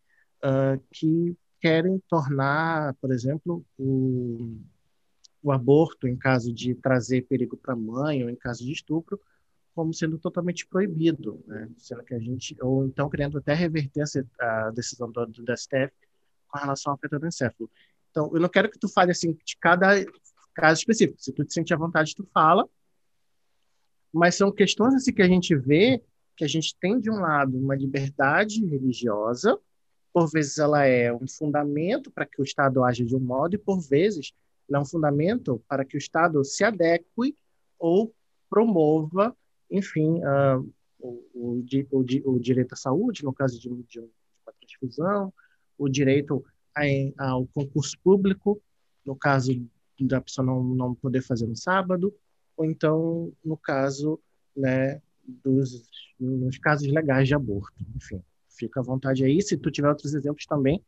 que 0.91 1.35
querem 1.59 1.99
tornar, 2.07 2.93
por 2.95 3.11
exemplo, 3.11 3.65
o 3.79 4.55
o 5.45 5.51
aborto 5.51 6.07
em 6.07 6.17
caso 6.17 6.51
de 6.51 6.73
trazer 6.73 7.21
perigo 7.27 7.55
para 7.55 7.73
a 7.73 7.77
mãe 7.77 8.23
ou 8.23 8.29
em 8.31 8.35
caso 8.35 8.65
de 8.65 8.71
estupro 8.71 9.21
como 9.75 9.93
sendo 9.93 10.17
totalmente 10.17 10.65
proibido, 10.65 11.43
né? 11.45 11.69
sendo 11.77 12.03
que 12.03 12.15
a 12.15 12.19
gente 12.19 12.55
ou 12.61 12.85
então 12.85 13.09
querendo 13.09 13.37
até 13.37 13.53
reverter 13.53 14.03
a, 14.39 14.71
decisão 14.71 15.11
do, 15.11 15.25
do 15.25 15.57
STF 15.57 15.91
com 16.47 16.57
relação 16.57 16.93
ao 16.93 17.27
encéfalo. 17.27 17.69
Então, 18.09 18.31
eu 18.33 18.39
não 18.39 18.47
quero 18.47 18.71
que 18.71 18.79
tu 18.79 18.87
fale 18.87 19.11
assim 19.11 19.33
de 19.33 19.57
cada 19.57 19.93
caso 20.53 20.79
específico. 20.79 21.21
Se 21.21 21.33
tu 21.33 21.43
te 21.43 21.53
sente 21.53 21.73
à 21.73 21.77
vontade, 21.77 22.15
tu 22.15 22.25
fala. 22.33 22.65
Mas 24.13 24.35
são 24.35 24.49
questões 24.49 24.93
assim 24.93 25.11
que 25.11 25.21
a 25.21 25.27
gente 25.27 25.53
vê 25.53 26.01
que 26.37 26.45
a 26.45 26.47
gente 26.47 26.75
tem 26.79 26.99
de 26.99 27.09
um 27.09 27.19
lado 27.19 27.57
uma 27.57 27.75
liberdade 27.75 28.65
religiosa, 28.65 29.57
por 30.13 30.29
vezes 30.29 30.57
ela 30.57 30.85
é 30.85 31.13
um 31.13 31.27
fundamento 31.27 32.09
para 32.09 32.25
que 32.25 32.41
o 32.41 32.43
Estado 32.43 32.83
age 32.83 33.05
de 33.05 33.15
um 33.15 33.19
modo 33.19 33.55
e 33.55 33.57
por 33.57 33.81
vezes 33.81 34.33
é 34.71 34.79
um 34.79 34.85
fundamento 34.85 35.61
para 35.67 35.83
que 35.83 35.95
o 35.95 35.99
Estado 35.99 36.43
se 36.43 36.63
adeque 36.63 37.35
ou 37.77 38.13
promova, 38.49 39.35
enfim, 39.75 40.19
uh, 40.23 40.73
o, 40.99 41.23
o, 41.33 41.65
o, 41.91 42.05
o, 42.33 42.39
direito 42.39 42.73
à 42.73 42.75
saúde, 42.75 43.23
no 43.23 43.33
caso 43.33 43.59
de, 43.59 43.69
de 43.69 43.99
uma 43.99 44.53
transfusão, 44.59 45.33
o 45.77 45.89
direito 45.89 46.43
a, 46.75 47.29
ao 47.29 47.45
concurso 47.47 47.97
público, 48.03 48.61
no 49.05 49.15
caso 49.15 49.53
da 49.99 50.19
pessoa 50.19 50.45
não, 50.45 50.63
não 50.63 50.95
poder 50.95 51.21
fazer 51.21 51.47
no 51.47 51.55
sábado, 51.55 52.13
ou 52.57 52.65
então 52.65 53.31
no 53.43 53.57
caso 53.57 54.19
né, 54.55 55.01
dos 55.27 55.89
nos 56.19 56.57
casos 56.57 56.87
legais 56.87 57.27
de 57.27 57.35
aborto. 57.35 57.73
Enfim, 57.95 58.23
fica 58.49 58.79
à 58.79 58.83
vontade 58.83 59.23
aí. 59.23 59.41
Se 59.41 59.57
tu 59.57 59.69
tiver 59.69 59.89
outros 59.89 60.13
exemplos 60.13 60.45
também, 60.45 60.81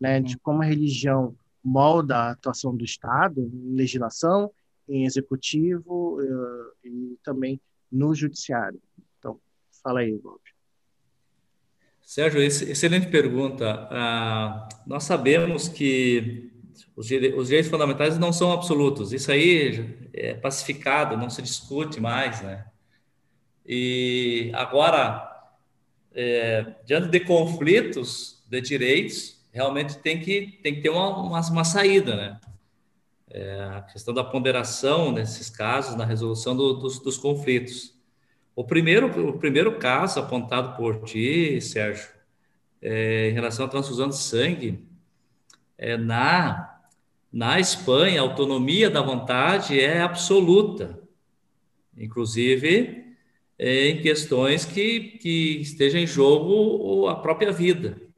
né, 0.00 0.20
de 0.20 0.36
como 0.38 0.62
a 0.62 0.64
religião 0.64 1.36
molda 1.62 2.16
a 2.16 2.30
atuação 2.32 2.76
do 2.76 2.84
Estado 2.84 3.40
em 3.40 3.74
legislação, 3.74 4.50
em 4.88 5.04
executivo 5.06 6.20
uh, 6.20 6.72
e 6.84 7.16
também 7.22 7.60
no 7.92 8.14
judiciário. 8.14 8.80
Então, 9.18 9.38
fala 9.82 10.00
aí, 10.00 10.18
Bob. 10.18 10.40
Sérgio, 12.02 12.42
excelente 12.42 13.06
pergunta. 13.08 13.86
Ah, 13.90 14.68
nós 14.86 15.04
sabemos 15.04 15.68
que 15.68 16.52
os, 16.96 17.10
os 17.10 17.48
direitos 17.48 17.70
fundamentais 17.70 18.18
não 18.18 18.32
são 18.32 18.52
absolutos. 18.52 19.12
Isso 19.12 19.30
aí 19.30 20.08
é 20.12 20.34
pacificado, 20.34 21.16
não 21.16 21.30
se 21.30 21.40
discute 21.42 22.00
mais, 22.00 22.42
né? 22.42 22.66
E 23.64 24.50
agora, 24.54 25.28
é, 26.12 26.74
diante 26.84 27.08
de 27.08 27.20
conflitos 27.20 28.44
de 28.48 28.60
direitos, 28.60 29.40
realmente 29.52 29.98
tem 29.98 30.20
que, 30.20 30.58
tem 30.62 30.74
que 30.74 30.80
ter 30.80 30.90
uma, 30.90 31.16
uma, 31.16 31.40
uma 31.40 31.64
saída, 31.64 32.16
né? 32.16 32.40
É 33.34 33.64
a 33.76 33.80
questão 33.80 34.12
da 34.12 34.22
ponderação 34.22 35.10
nesses 35.10 35.48
casos, 35.48 35.96
na 35.96 36.04
resolução 36.04 36.54
do, 36.54 36.74
dos, 36.74 36.98
dos 36.98 37.16
conflitos. 37.16 37.98
O 38.54 38.62
primeiro, 38.62 39.06
o 39.26 39.38
primeiro 39.38 39.78
caso 39.78 40.20
apontado 40.20 40.76
por 40.76 41.02
ti, 41.04 41.58
Sérgio, 41.58 42.10
é, 42.82 43.30
em 43.30 43.32
relação 43.32 43.64
à 43.64 43.68
transfusão 43.68 44.06
de 44.06 44.18
sangue, 44.18 44.86
é, 45.78 45.96
na, 45.96 46.78
na 47.32 47.58
Espanha, 47.58 48.20
a 48.20 48.24
autonomia 48.24 48.90
da 48.90 49.00
vontade 49.00 49.80
é 49.80 50.02
absoluta, 50.02 51.00
inclusive 51.96 53.16
é, 53.58 53.88
em 53.88 54.02
questões 54.02 54.66
que, 54.66 55.16
que 55.18 55.58
esteja 55.62 55.98
em 55.98 56.06
jogo 56.06 57.08
a 57.08 57.16
própria 57.16 57.50
vida. 57.50 58.11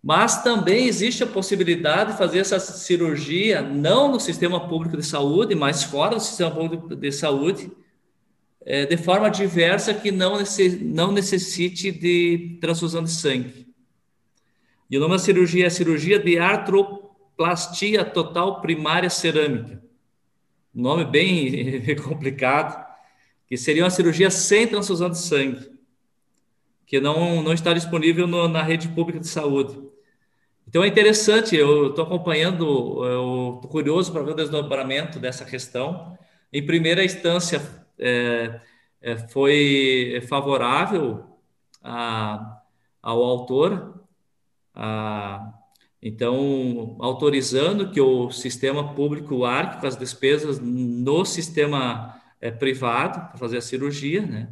Mas 0.00 0.42
também 0.44 0.86
existe 0.86 1.24
a 1.24 1.26
possibilidade 1.26 2.12
de 2.12 2.18
fazer 2.18 2.38
essa 2.38 2.60
cirurgia 2.60 3.60
não 3.60 4.12
no 4.12 4.20
sistema 4.20 4.68
público 4.68 4.96
de 4.96 5.04
saúde, 5.04 5.54
mas 5.56 5.82
fora 5.82 6.14
do 6.14 6.22
sistema 6.22 6.52
público 6.52 6.94
de 6.94 7.10
saúde, 7.10 7.70
é, 8.66 8.84
de 8.84 8.96
forma 8.96 9.30
diversa 9.30 9.94
que 9.94 10.10
não, 10.10 10.42
não 10.80 11.12
necessite 11.12 11.92
de 11.92 12.58
transfusão 12.60 13.04
de 13.04 13.12
sangue. 13.12 13.64
E 14.90 14.96
o 14.96 15.00
nome 15.00 15.12
da 15.12 15.20
cirurgia 15.20 15.64
é 15.64 15.66
a 15.68 15.70
cirurgia 15.70 16.18
de 16.18 16.36
artroplastia 16.36 18.04
total 18.04 18.60
primária 18.60 19.08
cerâmica. 19.08 19.80
Nome 20.74 21.04
bem 21.04 21.94
complicado, 22.02 22.84
que 23.46 23.56
seria 23.56 23.84
uma 23.84 23.90
cirurgia 23.90 24.30
sem 24.30 24.66
transfusão 24.66 25.10
de 25.10 25.18
sangue, 25.18 25.70
que 26.84 27.00
não, 27.00 27.44
não 27.44 27.52
está 27.52 27.72
disponível 27.72 28.26
no, 28.26 28.48
na 28.48 28.62
rede 28.62 28.88
pública 28.88 29.20
de 29.20 29.28
saúde. 29.28 29.80
Então 30.66 30.82
é 30.82 30.88
interessante, 30.88 31.54
eu 31.54 31.90
estou 31.90 32.04
acompanhando, 32.04 32.64
estou 33.54 33.70
curioso 33.70 34.12
para 34.12 34.22
ver 34.22 34.32
o 34.32 34.34
desdobramento 34.34 35.20
dessa 35.20 35.44
questão. 35.44 36.18
Em 36.52 36.66
primeira 36.66 37.04
instância, 37.04 37.85
é, 37.98 38.60
é, 39.00 39.16
foi 39.16 40.20
favorável 40.28 41.24
a, 41.82 42.60
ao 43.02 43.22
autor, 43.22 44.00
a, 44.74 45.52
então, 46.02 46.96
autorizando 47.00 47.90
que 47.90 48.00
o 48.00 48.30
sistema 48.30 48.94
público 48.94 49.44
arque 49.44 49.80
com 49.80 49.86
as 49.86 49.96
despesas 49.96 50.60
no 50.60 51.24
sistema 51.24 52.20
é, 52.40 52.50
privado 52.50 53.28
para 53.28 53.38
fazer 53.38 53.58
a 53.58 53.62
cirurgia, 53.62 54.22
né? 54.24 54.48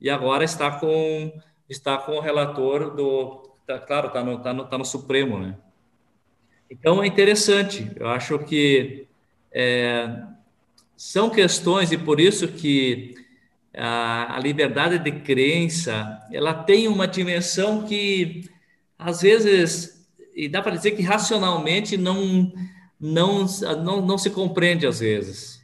E 0.00 0.08
agora 0.08 0.44
está 0.44 0.70
com 0.70 1.32
está 1.68 1.98
com 1.98 2.12
o 2.12 2.20
relator 2.20 2.94
do 2.94 3.42
tá, 3.66 3.78
claro 3.78 4.08
está 4.08 4.22
no, 4.22 4.38
tá 4.40 4.52
no 4.52 4.64
tá 4.66 4.78
no 4.78 4.84
Supremo, 4.84 5.38
né? 5.38 5.56
Então 6.70 7.02
é 7.02 7.06
interessante. 7.06 7.90
Eu 7.96 8.08
acho 8.08 8.38
que 8.38 9.06
é, 9.52 10.22
são 10.96 11.30
questões 11.30 11.92
e 11.92 11.98
por 11.98 12.20
isso 12.20 12.48
que 12.48 13.14
a, 13.76 14.36
a 14.36 14.40
liberdade 14.40 14.98
de 14.98 15.12
crença 15.20 16.20
ela 16.32 16.54
tem 16.54 16.88
uma 16.88 17.08
dimensão 17.08 17.84
que 17.84 18.48
às 18.98 19.22
vezes 19.22 20.06
e 20.34 20.48
dá 20.48 20.62
para 20.62 20.76
dizer 20.76 20.92
que 20.92 21.02
racionalmente 21.02 21.96
não 21.96 22.52
não, 23.00 23.44
não, 23.82 24.00
não 24.00 24.16
se 24.18 24.30
compreende 24.30 24.86
às 24.86 25.00
vezes. 25.00 25.62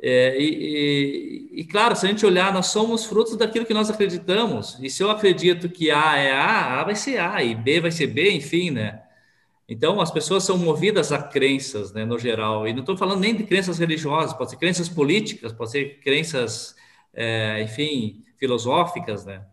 É, 0.00 0.38
e, 0.38 1.50
e, 1.54 1.60
e, 1.60 1.64
claro, 1.64 1.96
se 1.96 2.06
a 2.06 2.08
gente 2.08 2.24
olhar, 2.24 2.52
nós 2.52 2.66
somos 2.66 3.04
frutos 3.04 3.36
daquilo 3.36 3.66
que 3.66 3.74
nós 3.74 3.90
acreditamos. 3.90 4.78
E 4.80 4.88
se 4.88 5.02
eu 5.02 5.10
acredito 5.10 5.68
que 5.68 5.90
A 5.90 6.16
é 6.16 6.32
A, 6.32 6.80
A 6.80 6.84
vai 6.84 6.94
ser 6.94 7.18
A, 7.18 7.42
e 7.42 7.54
B 7.54 7.80
vai 7.80 7.90
ser 7.90 8.06
B, 8.06 8.30
enfim, 8.30 8.70
né? 8.70 9.02
Então, 9.68 10.00
as 10.00 10.10
pessoas 10.10 10.44
são 10.44 10.56
movidas 10.56 11.10
a 11.10 11.22
crenças, 11.22 11.92
né, 11.92 12.04
no 12.04 12.18
geral. 12.18 12.68
E 12.68 12.72
não 12.72 12.80
estou 12.80 12.96
falando 12.96 13.20
nem 13.20 13.34
de 13.34 13.44
crenças 13.44 13.78
religiosas, 13.78 14.32
pode 14.32 14.50
ser 14.50 14.56
crenças 14.56 14.88
políticas, 14.88 15.52
pode 15.52 15.72
ser 15.72 16.00
crenças, 16.00 16.76
é, 17.12 17.62
enfim, 17.62 18.24
filosóficas, 18.38 19.24
né? 19.24 19.44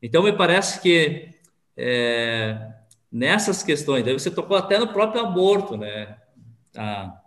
Então, 0.00 0.22
me 0.22 0.32
parece 0.32 0.80
que 0.80 1.34
é, 1.76 2.72
nessas 3.10 3.62
questões, 3.62 4.04
daí 4.04 4.12
você 4.12 4.30
tocou 4.30 4.56
até 4.56 4.78
no 4.78 4.88
próprio 4.88 5.22
aborto, 5.22 5.76
né? 5.76 6.16
Ah, 6.76 7.20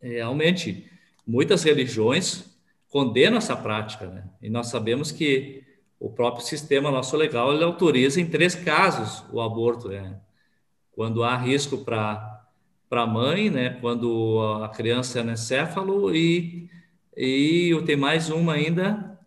realmente 0.00 0.88
muitas 1.26 1.62
religiões 1.62 2.44
condenam 2.88 3.38
essa 3.38 3.56
prática, 3.56 4.06
né? 4.06 4.24
E 4.40 4.48
nós 4.48 4.68
sabemos 4.68 5.10
que 5.10 5.64
o 5.98 6.10
próprio 6.10 6.44
sistema 6.44 6.90
nosso 6.90 7.16
legal 7.16 7.52
ele 7.52 7.64
autoriza 7.64 8.20
em 8.20 8.26
três 8.26 8.54
casos 8.54 9.24
o 9.32 9.40
aborto, 9.40 9.88
né? 9.88 10.18
Quando 11.00 11.24
há 11.24 11.34
risco 11.34 11.78
para 11.78 12.44
a 12.90 13.06
mãe, 13.06 13.48
né? 13.48 13.78
Quando 13.80 14.60
a 14.62 14.68
criança 14.68 15.18
é 15.18 15.22
anencéfalo 15.22 16.14
e 16.14 16.68
e 17.16 17.74
tem 17.86 17.96
mais 17.96 18.28
uma 18.28 18.52
ainda 18.52 19.18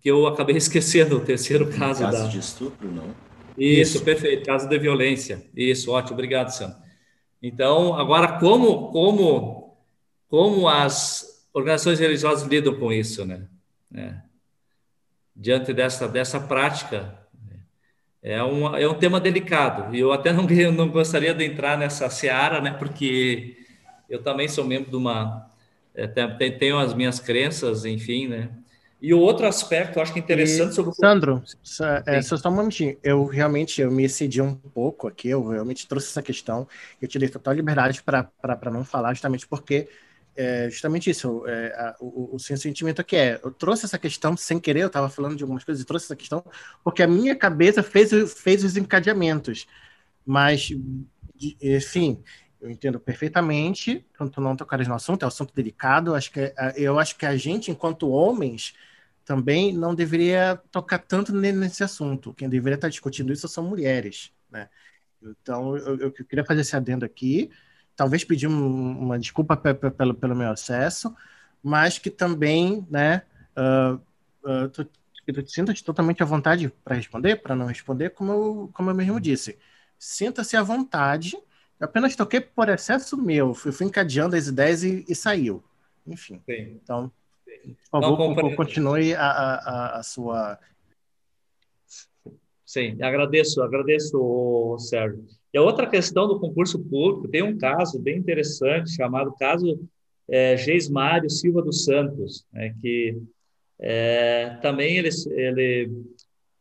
que 0.00 0.08
eu 0.08 0.28
acabei 0.28 0.54
esquecendo, 0.56 1.16
o 1.16 1.20
terceiro 1.20 1.66
caso, 1.72 2.04
caso 2.04 2.22
da... 2.22 2.28
de 2.28 2.38
estupro, 2.38 2.88
não? 2.88 3.08
Isso, 3.58 3.96
Isso, 3.96 4.04
perfeito, 4.04 4.46
caso 4.46 4.68
de 4.68 4.78
violência. 4.78 5.44
Isso, 5.56 5.90
ótimo, 5.90 6.12
obrigado, 6.12 6.50
Sam. 6.50 6.80
Então, 7.42 7.92
agora 7.96 8.38
como 8.38 8.92
como 8.92 9.76
como 10.28 10.68
as 10.68 11.48
organizações 11.52 11.98
religiosas 11.98 12.46
lidam 12.46 12.78
com 12.78 12.92
isso, 12.92 13.24
né? 13.24 13.48
É. 13.92 14.14
Diante 15.34 15.72
dessa, 15.72 16.06
dessa 16.06 16.38
prática, 16.38 17.25
é 18.26 18.42
um, 18.42 18.76
é 18.76 18.88
um 18.88 18.94
tema 18.94 19.20
delicado. 19.20 19.94
E 19.94 20.00
eu 20.00 20.12
até 20.12 20.32
não, 20.32 20.44
não 20.74 20.88
gostaria 20.88 21.32
de 21.32 21.44
entrar 21.44 21.78
nessa 21.78 22.10
seara, 22.10 22.60
né? 22.60 22.72
Porque 22.72 23.56
eu 24.10 24.20
também 24.20 24.48
sou 24.48 24.64
membro 24.64 24.90
de 24.90 24.96
uma... 24.96 25.48
É, 25.94 26.06
tenho 26.50 26.76
as 26.76 26.92
minhas 26.92 27.20
crenças, 27.20 27.84
enfim, 27.84 28.26
né? 28.26 28.50
E 29.00 29.14
o 29.14 29.20
outro 29.20 29.46
aspecto, 29.46 29.98
eu 29.98 30.02
acho 30.02 30.12
que 30.12 30.18
interessante 30.18 30.72
e, 30.72 30.74
sobre 30.74 30.90
o... 30.90 30.94
Sandro, 30.94 31.42
só, 31.62 31.84
é, 32.04 32.20
só, 32.20 32.36
só 32.36 32.48
um 32.48 32.56
momentinho. 32.56 32.96
Eu 33.02 33.24
realmente 33.26 33.80
eu 33.80 33.90
me 33.90 34.04
excedi 34.04 34.42
um 34.42 34.54
pouco 34.54 35.06
aqui, 35.06 35.28
eu 35.28 35.46
realmente 35.46 35.86
trouxe 35.86 36.08
essa 36.08 36.20
questão. 36.20 36.66
Eu 37.00 37.06
tirei 37.06 37.28
total 37.28 37.54
liberdade 37.54 38.02
para 38.02 38.30
não 38.72 38.84
falar, 38.84 39.14
justamente 39.14 39.46
porque 39.46 39.88
é 40.36 40.70
justamente 40.70 41.10
isso. 41.10 41.46
É, 41.46 41.68
a, 41.76 41.96
o, 42.00 42.36
o 42.36 42.38
sentimento 42.38 43.00
aqui 43.00 43.16
é: 43.16 43.40
eu 43.42 43.50
trouxe 43.50 43.86
essa 43.86 43.98
questão 43.98 44.36
sem 44.36 44.60
querer, 44.60 44.82
eu 44.82 44.86
estava 44.88 45.08
falando 45.08 45.36
de 45.36 45.42
algumas 45.42 45.64
coisas 45.64 45.82
e 45.82 45.86
trouxe 45.86 46.06
essa 46.06 46.16
questão 46.16 46.44
porque 46.84 47.02
a 47.02 47.06
minha 47.06 47.34
cabeça 47.34 47.82
fez, 47.82 48.10
fez 48.34 48.62
os 48.62 48.76
encadeamentos. 48.76 49.66
Mas, 50.24 50.70
enfim, 51.62 52.22
eu 52.60 52.70
entendo 52.70 52.98
perfeitamente, 52.98 54.04
tanto 54.18 54.40
não 54.40 54.56
tocares 54.56 54.88
no 54.88 54.94
assunto, 54.94 55.22
é 55.22 55.26
um 55.26 55.28
assunto 55.28 55.54
delicado. 55.54 56.14
Acho 56.14 56.32
que, 56.32 56.52
eu 56.76 56.98
acho 56.98 57.16
que 57.16 57.24
a 57.24 57.36
gente, 57.36 57.70
enquanto 57.70 58.10
homens, 58.10 58.74
também 59.24 59.72
não 59.72 59.94
deveria 59.94 60.60
tocar 60.70 60.98
tanto 60.98 61.32
nesse 61.32 61.84
assunto. 61.84 62.34
Quem 62.34 62.48
deveria 62.48 62.74
estar 62.74 62.88
discutindo 62.88 63.32
isso 63.32 63.46
são 63.48 63.64
mulheres. 63.64 64.32
Né? 64.50 64.68
Então, 65.22 65.76
eu, 65.76 65.98
eu 65.98 66.12
queria 66.12 66.44
fazer 66.44 66.62
esse 66.62 66.76
adendo 66.76 67.04
aqui 67.04 67.50
talvez 67.96 68.22
pedir 68.22 68.46
um, 68.46 68.98
uma 68.98 69.18
desculpa 69.18 69.56
pelo, 69.56 70.14
pelo 70.14 70.36
meu 70.36 70.50
acesso, 70.50 71.16
mas 71.62 71.98
que 71.98 72.10
também, 72.10 72.86
né, 72.90 73.22
uh, 73.56 73.94
uh, 74.48 74.68
tu, 74.68 74.84
tu 74.84 75.42
te 75.42 75.50
sintas 75.50 75.80
totalmente 75.80 76.22
à 76.22 76.26
vontade 76.26 76.72
para 76.84 76.94
responder, 76.94 77.36
para 77.36 77.56
não 77.56 77.66
responder, 77.66 78.10
como 78.10 78.32
eu, 78.32 78.70
como 78.72 78.90
eu 78.90 78.94
mesmo 78.94 79.18
disse. 79.18 79.58
Sinta-se 79.98 80.56
à 80.56 80.62
vontade, 80.62 81.36
eu 81.80 81.86
apenas 81.86 82.14
toquei 82.14 82.40
por 82.40 82.68
excesso 82.68 83.16
meu, 83.16 83.54
fui, 83.54 83.72
fui 83.72 83.86
encadeando 83.86 84.36
as 84.36 84.46
ideias 84.46 84.84
e, 84.84 85.04
e 85.08 85.14
saiu. 85.14 85.64
Enfim, 86.06 86.40
Sim. 86.46 86.78
então, 86.82 87.10
por 87.90 88.02
favor, 88.02 88.54
continue 88.54 89.14
a, 89.14 89.26
a, 89.26 89.98
a 89.98 90.02
sua... 90.02 90.58
Sim, 92.64 93.00
agradeço, 93.02 93.62
agradeço, 93.62 94.76
Sérgio. 94.78 95.24
E 95.56 95.58
a 95.58 95.62
outra 95.62 95.86
questão 95.86 96.28
do 96.28 96.38
concurso 96.38 96.78
público, 96.78 97.28
tem 97.28 97.42
um 97.42 97.56
caso 97.56 97.98
bem 97.98 98.18
interessante 98.18 98.94
chamado 98.94 99.34
caso 99.38 99.88
é, 100.28 100.54
Geismário 100.54 101.30
Silva 101.30 101.62
dos 101.62 101.82
Santos, 101.82 102.44
né, 102.52 102.74
que 102.78 103.16
é, 103.78 104.58
também 104.60 104.98
ele, 104.98 105.08
ele 105.30 105.90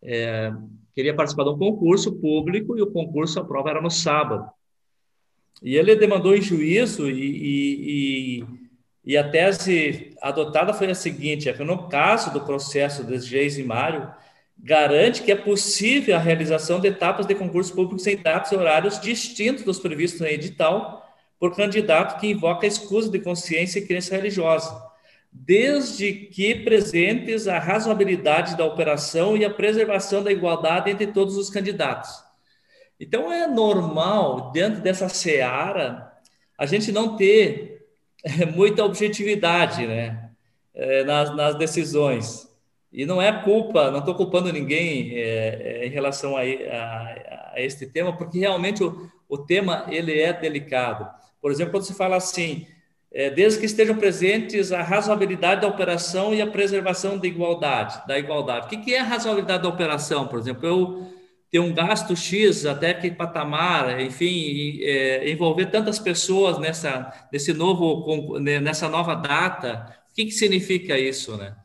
é, 0.01 0.49
queria 0.95 1.13
participar 1.13 1.43
de 1.43 1.49
um 1.49 1.57
concurso 1.57 2.15
público 2.15 2.77
e 2.77 2.81
o 2.81 2.89
concurso, 2.89 3.37
a 3.37 3.43
prova 3.43 3.69
era 3.69 3.81
no 3.81 3.91
sábado. 3.91 4.49
E 5.61 5.75
ele 5.75 5.97
demandou 5.97 6.33
em 6.33 6.41
juízo 6.41 7.09
e, 7.09 8.39
e, 8.39 8.45
e, 9.03 9.17
a 9.17 9.29
tese 9.29 10.15
adotada 10.21 10.73
foi 10.73 10.89
a 10.89 10.95
seguinte, 10.95 11.49
é 11.49 11.53
que 11.53 11.65
no 11.65 11.89
caso 11.89 12.31
do 12.31 12.45
processo 12.45 13.03
de 13.03 13.19
Geismário, 13.19 14.09
garante 14.57 15.21
que 15.21 15.31
é 15.31 15.35
possível 15.35 16.15
a 16.15 16.19
realização 16.19 16.79
de 16.79 16.87
etapas 16.87 17.25
de 17.25 17.35
concurso 17.35 17.73
público 17.73 18.09
em 18.09 18.17
datas 18.17 18.51
e 18.51 18.55
horários 18.55 18.99
distintos 18.99 19.63
dos 19.63 19.79
previstos 19.79 20.21
no 20.21 20.27
edital 20.27 21.05
por 21.39 21.55
candidato 21.55 22.19
que 22.19 22.27
invoca 22.27 22.65
escusa 22.65 23.09
de 23.09 23.19
consciência 23.19 23.79
e 23.79 23.85
crença 23.85 24.15
religiosa, 24.15 24.81
desde 25.31 26.13
que 26.13 26.55
presentes 26.55 27.47
a 27.47 27.59
razoabilidade 27.59 28.55
da 28.57 28.65
operação 28.65 29.35
e 29.35 29.43
a 29.43 29.49
preservação 29.49 30.23
da 30.23 30.31
igualdade 30.31 30.89
entre 30.89 31.07
todos 31.07 31.37
os 31.37 31.49
candidatos. 31.49 32.09
Então, 32.99 33.31
é 33.31 33.45
normal, 33.45 34.51
dentro 34.51 34.81
dessa 34.81 35.09
seara, 35.09 36.11
a 36.57 36.65
gente 36.65 36.91
não 36.91 37.17
ter 37.17 37.85
muita 38.55 38.83
objetividade 38.83 39.85
né, 39.85 40.31
é, 40.73 41.03
nas, 41.03 41.35
nas 41.35 41.55
decisões. 41.55 42.49
E 42.95 43.05
não 43.05 43.21
é 43.21 43.29
culpa, 43.43 43.91
não 43.91 43.99
estou 43.99 44.15
culpando 44.15 44.53
ninguém 44.53 45.11
é, 45.15 45.81
é, 45.81 45.85
em 45.85 45.89
relação 45.89 46.37
a, 46.37 46.39
a, 46.39 46.43
a, 46.43 47.53
este 47.57 47.85
tema, 47.85 48.15
porque 48.15 48.39
realmente 48.39 48.81
o, 48.81 49.11
o 49.27 49.37
tema 49.37 49.85
ele 49.89 50.17
é 50.17 50.31
delicado. 50.31 51.05
Por 51.41 51.51
exemplo, 51.51 51.73
quando 51.73 51.83
se 51.83 51.93
fala 51.93 52.15
assim, 52.15 52.65
é, 53.11 53.29
desde 53.29 53.59
que 53.59 53.65
estejam 53.65 53.97
presentes 53.97 54.71
a 54.71 54.81
razoabilidade 54.81 55.59
da 55.59 55.67
operação 55.67 56.33
e 56.33 56.41
a 56.41 56.47
preservação 56.47 57.17
da 57.17 57.27
igualdade, 57.27 58.01
da 58.07 58.17
igualdade. 58.17 58.67
O 58.67 58.69
que, 58.69 58.77
que 58.77 58.95
é 58.95 59.01
a 59.01 59.03
razoabilidade 59.03 59.63
da 59.63 59.69
operação? 59.69 60.29
Por 60.29 60.39
exemplo, 60.39 60.65
eu 60.65 61.11
ter 61.51 61.59
um 61.59 61.73
gasto 61.73 62.15
X 62.15 62.65
até 62.65 62.93
que 62.93 63.11
patamar, 63.11 63.99
enfim, 63.99 64.79
envolver 65.25 65.65
tantas 65.65 65.99
pessoas 65.99 66.57
nessa, 66.59 67.11
nesse 67.31 67.53
novo, 67.53 68.39
nessa 68.39 68.87
nova 68.87 69.15
data, 69.15 69.93
o 70.09 70.13
que, 70.15 70.25
que 70.25 70.31
significa 70.31 70.97
isso, 70.97 71.35
né? 71.35 71.55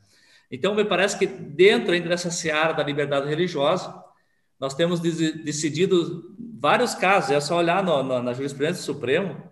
Então, 0.51 0.75
me 0.75 0.85
parece 0.85 1.19
que 1.19 1.27
dentro 1.27 1.93
ainda 1.93 2.09
dessa 2.09 2.31
seara 2.31 2.73
da 2.73 2.83
liberdade 2.83 3.29
religiosa, 3.29 3.95
nós 4.59 4.75
temos 4.75 5.01
decidido 5.01 6.35
vários 6.59 6.95
casos, 6.95 7.31
é 7.31 7.41
só 7.41 7.57
olhar 7.57 7.83
no, 7.83 8.03
no, 8.03 8.23
na 8.23 8.33
jurisprudência 8.33 8.83
do 8.83 8.85
Supremo, 8.85 9.43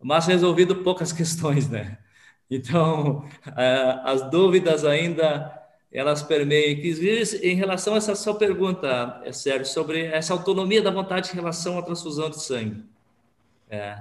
mas 0.00 0.26
resolvido 0.26 0.76
poucas 0.76 1.12
questões, 1.12 1.68
né? 1.68 1.98
Então, 2.50 3.28
as 4.04 4.28
dúvidas 4.30 4.84
ainda 4.84 5.56
elas 5.92 6.22
permeiam. 6.22 6.80
Em 7.42 7.54
relação 7.54 7.94
a 7.94 7.96
essa 7.96 8.14
sua 8.14 8.34
pergunta, 8.34 9.20
é 9.24 9.32
sério, 9.32 9.66
sobre 9.66 10.04
essa 10.06 10.32
autonomia 10.32 10.80
da 10.80 10.90
vontade 10.90 11.30
em 11.32 11.34
relação 11.34 11.78
à 11.78 11.82
transfusão 11.82 12.30
de 12.30 12.40
sangue. 12.40 12.84
É, 13.68 13.98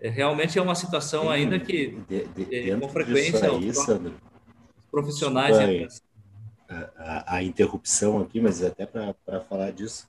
é 0.00 0.08
realmente 0.08 0.58
é 0.58 0.62
uma 0.62 0.74
situação 0.74 1.30
ainda 1.30 1.58
que, 1.58 1.98
de, 2.08 2.24
de, 2.26 2.70
é, 2.70 2.76
com 2.76 2.88
frequência, 2.88 3.50
aí, 3.50 3.74
Sandro, 3.74 4.14
profissionais... 4.94 6.02
A, 6.66 6.90
a, 6.96 7.36
a, 7.36 7.42
interrupção 7.42 8.22
aqui, 8.22 8.40
mas 8.40 8.64
até 8.64 8.86
para 8.86 9.40
falar 9.42 9.70
disso, 9.70 10.08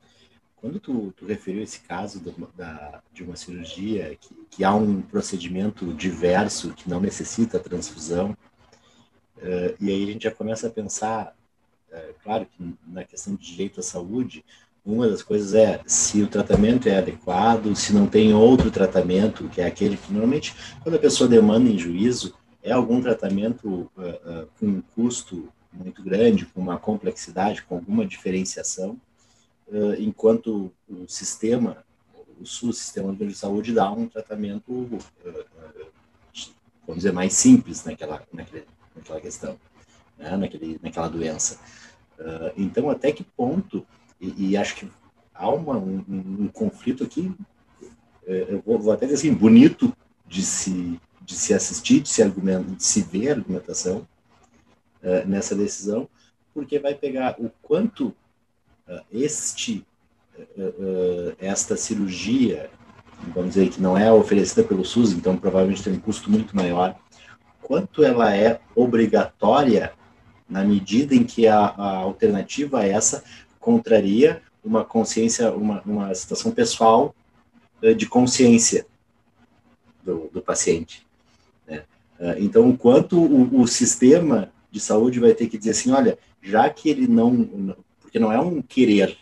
quando 0.55 0.79
tu, 0.79 1.13
tu 1.15 1.25
referiu 1.25 1.61
esse 1.61 1.81
caso 1.81 2.21
do, 2.21 2.33
da, 2.55 3.01
de 3.13 3.23
uma 3.23 3.35
cirurgia 3.35 4.17
que, 4.19 4.33
que 4.49 4.63
há 4.63 4.73
um 4.73 5.01
procedimento 5.01 5.93
diverso 5.93 6.73
que 6.73 6.89
não 6.89 7.01
necessita 7.01 7.59
transfusão, 7.59 8.35
Uh, 9.37 9.75
e 9.79 9.91
aí 9.91 10.03
a 10.03 10.07
gente 10.07 10.23
já 10.23 10.31
começa 10.31 10.67
a 10.67 10.71
pensar, 10.71 11.35
uh, 11.91 12.13
claro 12.23 12.45
que 12.45 12.75
na 12.87 13.03
questão 13.03 13.35
de 13.35 13.45
direito 13.45 13.79
à 13.79 13.83
saúde, 13.83 14.45
uma 14.85 15.09
das 15.09 15.23
coisas 15.23 15.53
é 15.53 15.81
se 15.85 16.21
o 16.21 16.27
tratamento 16.27 16.87
é 16.87 16.97
adequado, 16.97 17.75
se 17.75 17.93
não 17.93 18.07
tem 18.07 18.33
outro 18.33 18.71
tratamento, 18.71 19.49
que 19.49 19.59
é 19.59 19.65
aquele 19.65 19.97
que 19.97 20.11
normalmente, 20.11 20.55
quando 20.81 20.95
a 20.95 20.99
pessoa 20.99 21.27
demanda 21.27 21.69
em 21.69 21.77
juízo, 21.77 22.35
é 22.65 22.71
algum 22.71 22.99
tratamento 22.99 23.91
uh, 23.95 24.47
com 24.59 24.65
um 24.65 24.81
custo 24.95 25.47
muito 25.71 26.01
grande, 26.01 26.45
com 26.47 26.59
uma 26.59 26.77
complexidade, 26.79 27.61
com 27.61 27.75
alguma 27.75 28.05
diferenciação, 28.05 28.99
enquanto 29.97 30.71
o 30.87 31.05
sistema, 31.07 31.83
o 32.39 32.45
SUS, 32.45 32.77
Sistema 32.77 33.13
de 33.13 33.33
Saúde, 33.33 33.73
dá 33.73 33.91
um 33.91 34.07
tratamento, 34.07 34.87
vamos 36.87 37.03
dizer, 37.03 37.11
mais 37.11 37.33
simples 37.33 37.83
naquela, 37.83 38.23
naquele, 38.31 38.63
naquela 38.95 39.19
questão, 39.19 39.59
né? 40.17 40.37
Naquele, 40.37 40.79
naquela 40.81 41.09
doença. 41.09 41.59
Uh, 42.17 42.51
então, 42.55 42.89
até 42.89 43.11
que 43.11 43.23
ponto, 43.23 43.85
e, 44.19 44.51
e 44.51 44.57
acho 44.57 44.75
que 44.75 44.89
há 45.33 45.49
uma, 45.49 45.77
um, 45.77 46.03
um, 46.07 46.47
conflito 46.47 47.03
aqui, 47.03 47.33
eu 48.25 48.61
vou, 48.65 48.79
vou, 48.79 48.93
até 48.93 49.05
dizer 49.05 49.17
assim, 49.17 49.33
bonito 49.33 49.95
de 50.25 50.41
se, 50.41 50.99
de 51.25 51.35
se 51.35 51.53
assistir, 51.53 52.01
de 52.01 52.09
se, 52.09 52.23
de 52.23 52.83
se 52.83 53.01
ver 53.01 53.31
argumentação 53.31 54.07
uh, 55.01 55.27
nessa 55.27 55.55
decisão, 55.55 56.07
porque 56.53 56.77
vai 56.77 56.93
pegar 56.93 57.35
o 57.39 57.49
quanto 57.61 58.09
uh, 58.87 59.01
este, 59.11 59.85
esta 61.39 61.77
cirurgia, 61.77 62.69
vamos 63.33 63.53
dizer, 63.53 63.69
que 63.69 63.81
não 63.81 63.97
é 63.97 64.11
oferecida 64.11 64.63
pelo 64.63 64.83
SUS, 64.83 65.13
então 65.13 65.37
provavelmente 65.37 65.81
tem 65.81 65.93
um 65.93 65.99
custo 65.99 66.29
muito 66.29 66.55
maior, 66.55 66.95
quanto 67.61 68.03
ela 68.03 68.35
é 68.35 68.59
obrigatória 68.75 69.93
na 70.47 70.63
medida 70.63 71.15
em 71.15 71.23
que 71.23 71.47
a, 71.47 71.57
a 71.57 71.95
alternativa 71.97 72.81
a 72.81 72.85
essa 72.85 73.23
contraria 73.59 74.41
uma 74.63 74.83
consciência, 74.83 75.51
uma, 75.53 75.81
uma 75.85 76.13
situação 76.13 76.51
pessoal 76.51 77.15
de 77.97 78.05
consciência 78.07 78.85
do, 80.03 80.29
do 80.31 80.41
paciente. 80.41 81.04
Eh, 82.19 82.37
então, 82.39 82.69
o 82.69 82.77
quanto 82.77 83.19
o, 83.19 83.61
o, 83.61 83.67
sistema 83.67 84.51
de 84.71 84.79
saúde 84.79 85.19
vai 85.19 85.33
ter 85.33 85.47
que 85.47 85.57
dizer 85.57 85.71
assim, 85.71 85.91
olha, 85.91 86.17
já 86.41 86.69
que 86.69 86.89
ele 86.89 87.07
não, 87.07 87.75
porque 87.99 88.19
não 88.19 88.31
é 88.31 88.39
um 88.39 88.61
querer, 88.61 89.17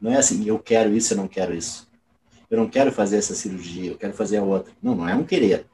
não 0.00 0.10
é 0.10 0.16
assim, 0.16 0.46
eu 0.46 0.58
quero 0.58 0.94
isso, 0.94 1.12
eu 1.12 1.16
não 1.18 1.28
quero 1.28 1.54
isso. 1.54 1.88
Eu 2.50 2.58
não 2.58 2.68
quero 2.68 2.90
fazer 2.90 3.16
essa 3.16 3.34
cirurgia, 3.34 3.92
eu 3.92 3.98
quero 3.98 4.12
fazer 4.12 4.38
a 4.38 4.42
outra. 4.42 4.72
Não, 4.82 4.96
não 4.96 5.08
é 5.08 5.14
um 5.14 5.24
querer 5.24 5.66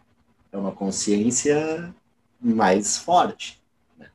é 0.57 0.59
uma 0.59 0.73
consciência 0.73 1.95
mais 2.41 2.97
forte. 2.97 3.63
Né? 3.99 4.09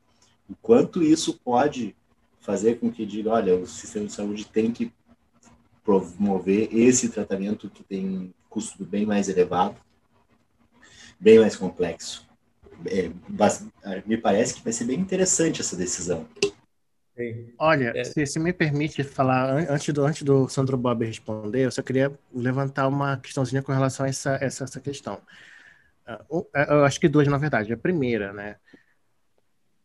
O 0.50 0.56
quanto 0.56 1.04
isso 1.04 1.40
pode 1.44 1.96
fazer 2.40 2.80
com 2.80 2.92
que 2.92 3.06
diga, 3.06 3.30
olha, 3.30 3.56
o 3.56 3.68
sistema 3.68 4.08
de 4.08 4.14
saúde 4.14 4.46
tem 4.46 4.72
que 4.72 4.92
promover 5.84 6.70
esse 6.76 7.10
tratamento 7.10 7.70
que 7.70 7.84
tem 7.84 8.34
custo 8.50 8.84
bem 8.84 9.06
mais 9.06 9.30
elevado, 9.30 9.78
bem 11.22 11.40
mais 11.40 11.56
complexo. 11.56 12.28
É, 12.86 13.12
me 14.08 14.18
parece 14.18 14.56
que 14.56 14.64
vai 14.64 14.74
ser 14.74 14.86
bem 14.86 15.00
interessante 15.00 15.62
essa 15.62 15.78
decisão. 15.78 16.28
Olha, 17.60 17.94
é. 17.96 18.04
se, 18.04 18.26
se, 18.26 18.40
me 18.40 18.52
permite 18.52 19.04
falar, 19.04 19.52
antes 19.70 19.94
do, 19.94 20.04
antes 20.04 20.24
do 20.24 20.50
Sandro 20.50 20.76
Bob 20.76 21.06
responder, 21.06 21.66
eu 21.66 21.72
só 21.72 21.84
queria 21.84 22.12
levantar 22.34 22.88
uma 22.88 23.18
questãozinha 23.18 23.62
com 23.62 23.72
relação 23.72 24.06
a 24.06 24.10
essa, 24.10 24.40
essa, 24.42 24.64
essa 24.64 24.80
questão. 24.80 25.22
É, 26.08 26.74
eu 26.74 26.84
acho 26.84 27.00
que 27.00 27.08
duas, 27.08 27.28
na 27.28 27.38
verdade. 27.38 27.72
A 27.72 27.78
primeira, 27.78 28.34
né? 28.34 28.56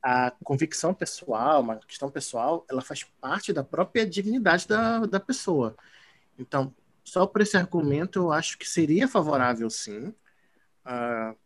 A 0.02 0.32
convicção 0.42 0.94
pessoal, 0.94 1.60
uma 1.60 1.76
questão 1.76 2.10
pessoal, 2.10 2.64
ela 2.70 2.80
faz 2.80 3.04
parte 3.20 3.52
da 3.52 3.62
própria 3.62 4.06
dignidade 4.06 4.66
da, 4.66 5.00
da 5.00 5.20
pessoa. 5.20 5.76
Então, 6.38 6.72
só 7.04 7.26
por 7.26 7.42
esse 7.42 7.56
argumento, 7.56 8.20
eu 8.20 8.32
acho 8.32 8.56
que 8.56 8.66
seria 8.66 9.06
favorável, 9.06 9.68
sim, 9.68 10.14
uh, 10.86 11.36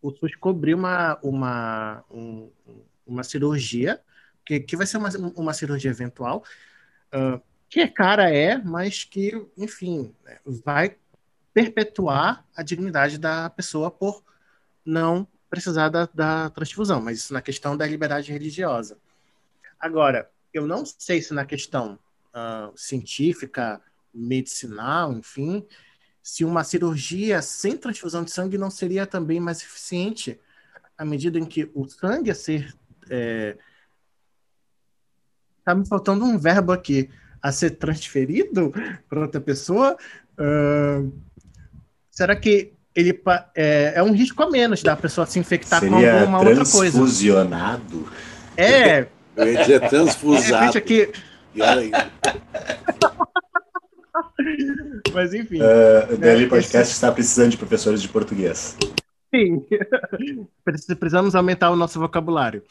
o 0.00 0.10
SUS 0.12 0.36
cobrir 0.36 0.74
uma, 0.74 1.18
uma, 1.22 2.04
um, 2.10 2.50
uma 3.06 3.24
cirurgia, 3.24 4.00
que, 4.44 4.60
que 4.60 4.76
vai 4.76 4.86
ser 4.86 4.98
uma, 4.98 5.08
uma 5.34 5.52
cirurgia 5.52 5.90
eventual, 5.90 6.44
uh, 7.12 7.40
que 7.68 7.80
é 7.80 7.88
cara, 7.88 8.30
é, 8.30 8.56
mas 8.58 9.02
que, 9.02 9.32
enfim, 9.56 10.14
vai 10.44 10.96
perpetuar 11.52 12.44
a 12.54 12.62
dignidade 12.62 13.18
da 13.18 13.50
pessoa 13.50 13.90
por 13.90 14.22
não 14.84 15.26
precisar 15.48 15.88
da, 15.88 16.08
da 16.12 16.50
transfusão, 16.50 17.00
mas 17.00 17.18
isso 17.18 17.32
na 17.32 17.42
questão 17.42 17.76
da 17.76 17.86
liberdade 17.86 18.30
religiosa. 18.30 18.98
Agora, 19.80 20.30
eu 20.52 20.66
não 20.66 20.84
sei 20.86 21.20
se 21.20 21.34
na 21.34 21.44
questão 21.44 21.98
uh, 22.34 22.72
científica, 22.76 23.80
medicinal, 24.12 25.12
enfim, 25.12 25.66
se 26.26 26.44
uma 26.44 26.64
cirurgia 26.64 27.40
sem 27.40 27.76
transfusão 27.76 28.24
de 28.24 28.32
sangue 28.32 28.58
não 28.58 28.68
seria 28.68 29.06
também 29.06 29.38
mais 29.38 29.62
eficiente 29.62 30.40
à 30.98 31.04
medida 31.04 31.38
em 31.38 31.44
que 31.44 31.70
o 31.72 31.86
sangue 31.86 32.32
a 32.32 32.34
ser. 32.34 32.74
É... 33.08 33.56
Tá 35.64 35.72
me 35.72 35.86
faltando 35.86 36.24
um 36.24 36.36
verbo 36.36 36.72
aqui. 36.72 37.08
A 37.40 37.52
ser 37.52 37.76
transferido 37.76 38.74
para 39.08 39.20
outra 39.20 39.40
pessoa. 39.40 39.96
Uh, 40.36 41.12
será 42.10 42.34
que 42.34 42.72
ele 42.92 43.22
é, 43.54 43.92
é, 43.94 44.02
um 44.02 44.10
risco 44.10 44.42
a 44.42 44.50
menos 44.50 44.82
da 44.82 44.96
pessoa 44.96 45.28
se 45.28 45.38
infectar 45.38 45.78
Seria 45.78 46.10
com 46.10 46.18
alguma 46.18 46.38
outra 46.38 46.54
coisa? 46.56 46.98
Transfusionado? 46.98 48.12
É. 48.56 49.06
Eu 49.36 49.52
ia 49.52 49.78
transfusado. 49.88 50.76
Aqui... 50.76 51.08
Mas 55.16 55.32
enfim. 55.32 55.62
Uh, 55.62 56.12
o 56.12 56.16
DL 56.18 56.44
é, 56.44 56.46
Podcast 56.46 56.92
está 56.92 57.10
precisando 57.10 57.52
de 57.52 57.56
professores 57.56 58.02
de 58.02 58.08
português. 58.10 58.76
Sim. 59.34 59.66
Precisamos 60.62 61.34
aumentar 61.34 61.70
o 61.70 61.76
nosso 61.76 61.98
vocabulário. 61.98 62.62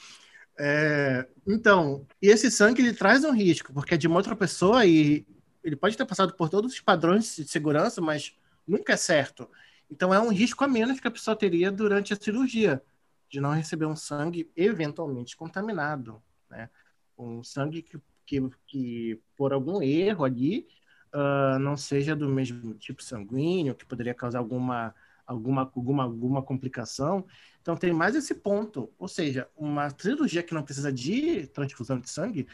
É, 0.56 1.26
então, 1.48 2.06
e 2.22 2.28
esse 2.28 2.52
sangue 2.52 2.84
ele 2.84 2.94
traz 2.94 3.24
um 3.24 3.32
risco, 3.32 3.74
porque 3.74 3.96
é 3.96 3.98
de 3.98 4.06
uma 4.06 4.18
outra 4.18 4.36
pessoa 4.36 4.86
e 4.86 5.26
ele 5.64 5.76
pode 5.76 5.98
ter 5.98 6.06
passado 6.06 6.36
por 6.36 6.48
todos 6.48 6.72
os 6.72 6.80
padrões 6.80 7.36
de 7.36 7.48
segurança, 7.48 8.00
mas 8.00 8.38
nunca 8.68 8.94
é 8.94 8.98
certo. 8.98 9.50
Então 9.90 10.14
é 10.14 10.20
um 10.20 10.30
risco 10.30 10.64
a 10.64 10.68
menos 10.68 11.00
que 11.00 11.08
a 11.08 11.12
pessoa 11.12 11.36
teria 11.36 11.72
durante 11.72 12.14
a 12.14 12.16
cirurgia, 12.16 12.80
de 13.28 13.42
não 13.42 13.54
receber 13.54 13.88
um 13.88 13.96
sangue 13.96 14.52
eventualmente 14.56 15.36
contaminado, 15.36 16.22
né? 16.48 16.70
Um 17.18 17.44
sangue 17.44 17.82
que, 17.82 17.98
que, 18.24 18.50
que 18.68 19.20
por 19.36 19.52
algum 19.52 19.82
erro 19.82 20.24
ali 20.24 20.68
uh, 21.16 21.58
não 21.60 21.78
seja 21.78 22.16
do 22.16 22.28
mesmo 22.28 22.74
tipo 22.74 23.02
sanguíneo, 23.02 23.74
que 23.74 23.86
poderia 23.86 24.14
causar 24.14 24.40
alguma, 24.40 24.94
alguma, 25.26 25.62
alguma, 25.62 26.04
alguma 26.04 26.44
complicação. 26.44 27.26
Então 27.62 27.76
tem 27.76 27.94
mais 27.94 28.16
esse 28.16 28.36
ponto, 28.36 28.92
ou 29.00 29.08
seja, 29.08 29.48
uma 29.56 29.90
cirurgia 29.90 30.44
que 30.44 30.54
não 30.54 30.62
precisa 30.62 30.92
de 30.92 31.48
transfusão 31.48 32.00
de 32.00 32.10
sangue, 32.10 32.48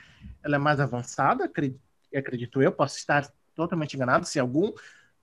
ela 0.43 0.55
é 0.55 0.59
mais 0.59 0.79
avançada, 0.79 1.45
acredito, 1.45 1.81
acredito 2.15 2.61
eu, 2.61 2.71
posso 2.71 2.97
estar 2.97 3.29
totalmente 3.55 3.95
enganado, 3.95 4.25
se 4.25 4.39
algum 4.39 4.71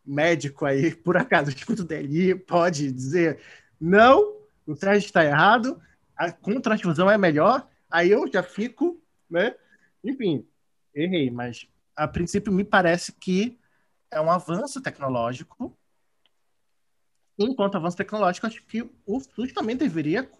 médico 0.05 0.66
aí, 0.66 0.94
por 0.97 1.16
acaso, 1.16 1.51
escuta 1.51 1.82
o 1.82 1.86
DLI, 1.86 2.35
pode 2.35 2.93
dizer 2.93 3.39
não, 3.81 4.36
o 4.66 4.74
teste 4.74 5.06
está 5.06 5.24
errado, 5.24 5.81
a, 6.16 6.32
com 6.32 6.60
transfusão 6.60 7.10
é 7.10 7.16
melhor, 7.16 7.66
aí 7.90 8.10
eu 8.10 8.31
já 8.31 8.43
fico, 8.43 9.01
né? 9.31 9.55
Enfim, 10.05 10.47
errei, 10.94 11.31
mas 11.31 11.66
a 11.98 12.06
princípio 12.06 12.52
me 12.52 12.62
parece 12.62 13.12
que 13.12 13.58
é 14.08 14.20
um 14.20 14.30
avanço 14.30 14.80
tecnológico. 14.80 15.76
Enquanto 17.36 17.76
avanço 17.76 17.96
tecnológico, 17.96 18.46
acho 18.46 18.64
que 18.64 18.88
o 19.04 19.20
SUS 19.20 19.52
também 19.52 19.76
deveria 19.76 20.30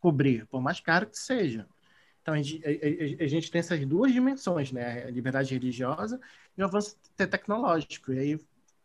cobrir, 0.00 0.46
por 0.46 0.60
mais 0.60 0.80
caro 0.80 1.06
que 1.06 1.16
seja. 1.16 1.68
Então, 2.20 2.34
a 2.34 2.42
gente, 2.42 2.60
a, 2.66 3.24
a 3.24 3.26
gente 3.28 3.50
tem 3.52 3.60
essas 3.60 3.86
duas 3.86 4.12
dimensões, 4.12 4.72
né? 4.72 5.04
A 5.04 5.10
liberdade 5.10 5.54
religiosa 5.54 6.20
e 6.58 6.62
o 6.62 6.64
avanço 6.64 6.96
tecnológico. 7.16 8.12
E 8.12 8.18
aí, 8.18 8.40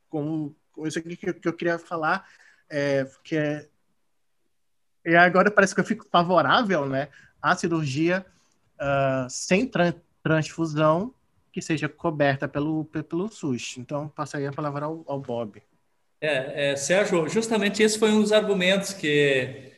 com, 0.07 0.53
com 0.72 0.85
isso 0.85 0.99
aqui 0.99 1.18
que, 1.18 1.34
que 1.34 1.48
eu 1.48 1.53
queria 1.53 1.80
falar, 1.80 2.27
é, 2.69 3.10
que 3.23 3.35
é 3.35 3.68
e 5.03 5.15
agora 5.15 5.49
parece 5.49 5.73
que 5.73 5.81
eu 5.81 5.85
fico 5.85 6.06
favorável 6.11 6.88
né, 6.88 7.10
à 7.41 7.56
cirurgia 7.56 8.23
uh, 8.76 9.27
sem 9.27 9.68
tra 9.68 9.95
transfusão 10.22 11.15
que 11.52 11.61
seja 11.61 11.90
coberta 11.90 12.48
pelo, 12.48 12.86
pelo 12.86 13.28
SUS. 13.28 13.76
Então, 13.78 14.07
passaria 14.07 14.49
a 14.49 14.53
palavra 14.53 14.86
ao, 14.86 15.03
ao 15.07 15.19
Bob. 15.19 15.61
É, 16.19 16.72
é, 16.72 16.76
Sérgio, 16.76 17.28
justamente 17.28 17.82
esse 17.82 17.98
foi 17.98 18.11
um 18.11 18.22
dos 18.22 18.32
argumentos 18.32 18.94
que, 18.94 19.72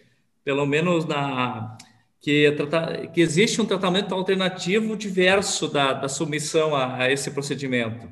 pelo 0.43 0.65
menos 0.65 1.05
na 1.05 1.77
que, 2.19 2.55
que 3.13 3.21
existe 3.21 3.61
um 3.61 3.65
tratamento 3.65 4.15
alternativo 4.15 4.95
diverso 4.95 5.67
da, 5.67 5.91
da 5.91 6.07
submissão 6.07 6.73
a, 6.75 7.03
a 7.03 7.11
esse 7.11 7.31
procedimento. 7.31 8.07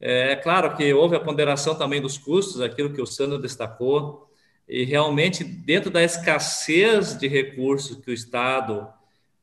É, 0.00 0.32
é 0.32 0.36
claro 0.36 0.76
que 0.76 0.92
houve 0.92 1.16
a 1.16 1.20
ponderação 1.20 1.74
também 1.74 2.00
dos 2.00 2.18
custos, 2.18 2.60
aquilo 2.60 2.92
que 2.92 3.00
o 3.00 3.06
Sandro 3.06 3.38
destacou, 3.38 4.28
e 4.68 4.84
realmente, 4.84 5.44
dentro 5.44 5.90
da 5.90 6.02
escassez 6.02 7.16
de 7.16 7.28
recursos 7.28 7.98
que 7.98 8.10
o 8.10 8.14
Estado 8.14 8.88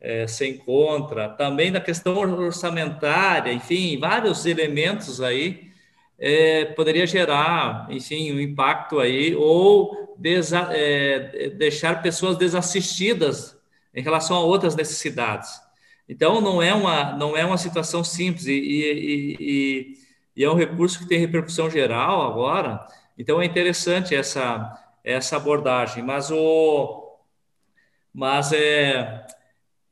é, 0.04 0.28
se 0.28 0.46
encontra, 0.46 1.30
também 1.30 1.72
da 1.72 1.80
questão 1.80 2.18
orçamentária, 2.18 3.54
enfim, 3.54 3.98
vários 3.98 4.46
elementos 4.46 5.22
aí, 5.22 5.72
é, 6.20 6.66
poderia 6.66 7.08
gerar, 7.08 7.88
enfim, 7.90 8.34
um 8.34 8.40
impacto 8.40 9.00
aí, 9.00 9.34
ou 9.34 10.16
desa, 10.18 10.70
é, 10.72 11.50
deixar 11.52 12.02
pessoas 12.04 12.38
desassistidas 12.38 13.58
em 13.96 14.04
relação 14.04 14.36
a 14.36 14.42
outras 14.42 14.76
necessidades. 14.76 15.50
Então, 16.08 16.42
não 16.42 16.62
é 16.62 16.74
uma, 16.74 17.14
não 17.14 17.38
é 17.38 17.46
uma 17.46 17.58
situação 17.58 18.04
simples, 18.04 18.46
e, 18.46 18.52
e, 18.52 19.38
e, 19.40 19.94
e 20.36 20.44
é 20.44 20.50
um 20.50 20.56
recurso 20.56 21.00
que 21.00 21.08
tem 21.08 21.18
repercussão 21.18 21.70
geral 21.70 22.30
agora, 22.30 22.86
então 23.18 23.42
é 23.42 23.46
interessante 23.46 24.14
essa 24.14 24.80
essa 25.04 25.36
abordagem, 25.36 26.02
mas 26.02 26.32
o 26.32 27.20
mas 28.14 28.54
é, 28.54 29.26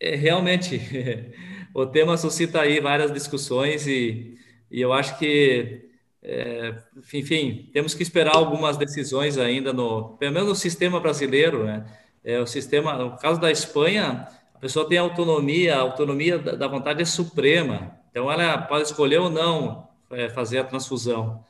é 0.01 0.15
realmente 0.15 0.81
o 1.75 1.85
tema 1.85 2.17
suscita 2.17 2.61
aí 2.61 2.79
várias 2.79 3.13
discussões 3.13 3.85
e, 3.85 4.35
e 4.69 4.81
eu 4.81 4.91
acho 4.91 5.17
que 5.19 5.89
é, 6.23 6.75
enfim 7.13 7.69
temos 7.71 7.93
que 7.93 8.01
esperar 8.01 8.35
algumas 8.35 8.77
decisões 8.77 9.37
ainda 9.37 9.71
no 9.71 10.17
pelo 10.17 10.33
menos 10.33 10.49
no 10.49 10.55
sistema 10.55 10.99
brasileiro, 10.99 11.63
né? 11.65 11.85
É, 12.23 12.39
o 12.39 12.47
sistema 12.47 12.93
no 12.93 13.17
caso 13.17 13.39
da 13.39 13.51
Espanha 13.51 14.27
a 14.55 14.59
pessoa 14.59 14.87
tem 14.87 14.97
autonomia, 14.97 15.75
a 15.75 15.79
autonomia 15.79 16.37
da 16.37 16.67
vontade 16.67 17.01
é 17.01 17.05
suprema, 17.05 17.97
então 18.09 18.31
ela 18.31 18.59
pode 18.59 18.83
escolher 18.83 19.19
ou 19.19 19.29
não 19.29 19.87
é, 20.11 20.29
fazer 20.29 20.59
a 20.59 20.63
transfusão 20.63 21.43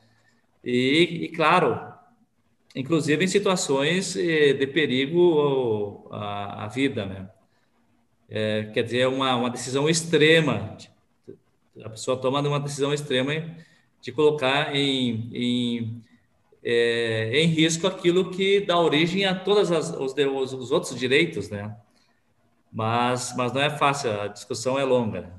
e, 0.62 1.24
e 1.24 1.28
claro 1.28 1.92
inclusive 2.74 3.24
em 3.24 3.28
situações 3.28 4.16
eh, 4.16 4.54
de 4.54 4.66
perigo 4.66 6.08
à, 6.10 6.66
vida, 6.68 7.04
né? 7.04 7.28
É, 8.34 8.70
quer 8.72 8.82
dizer, 8.82 9.00
é 9.00 9.06
uma, 9.06 9.36
uma 9.36 9.50
decisão 9.50 9.90
extrema, 9.90 10.74
a 11.84 11.90
pessoa 11.90 12.16
toma 12.16 12.40
uma 12.40 12.58
decisão 12.58 12.94
extrema 12.94 13.54
de 14.00 14.10
colocar 14.10 14.74
em, 14.74 15.28
em, 15.34 16.02
é, 16.64 17.30
em 17.34 17.46
risco 17.46 17.86
aquilo 17.86 18.30
que 18.30 18.60
dá 18.60 18.78
origem 18.78 19.26
a 19.26 19.34
todos 19.34 19.70
os, 19.70 19.90
os, 19.90 20.52
os, 20.54 20.72
outros 20.72 20.98
direitos, 20.98 21.50
né? 21.50 21.76
Mas, 22.72 23.34
mas 23.36 23.52
não 23.52 23.60
é 23.60 23.68
fácil, 23.68 24.10
a 24.18 24.28
discussão 24.28 24.78
é 24.78 24.84
longa. 24.84 25.30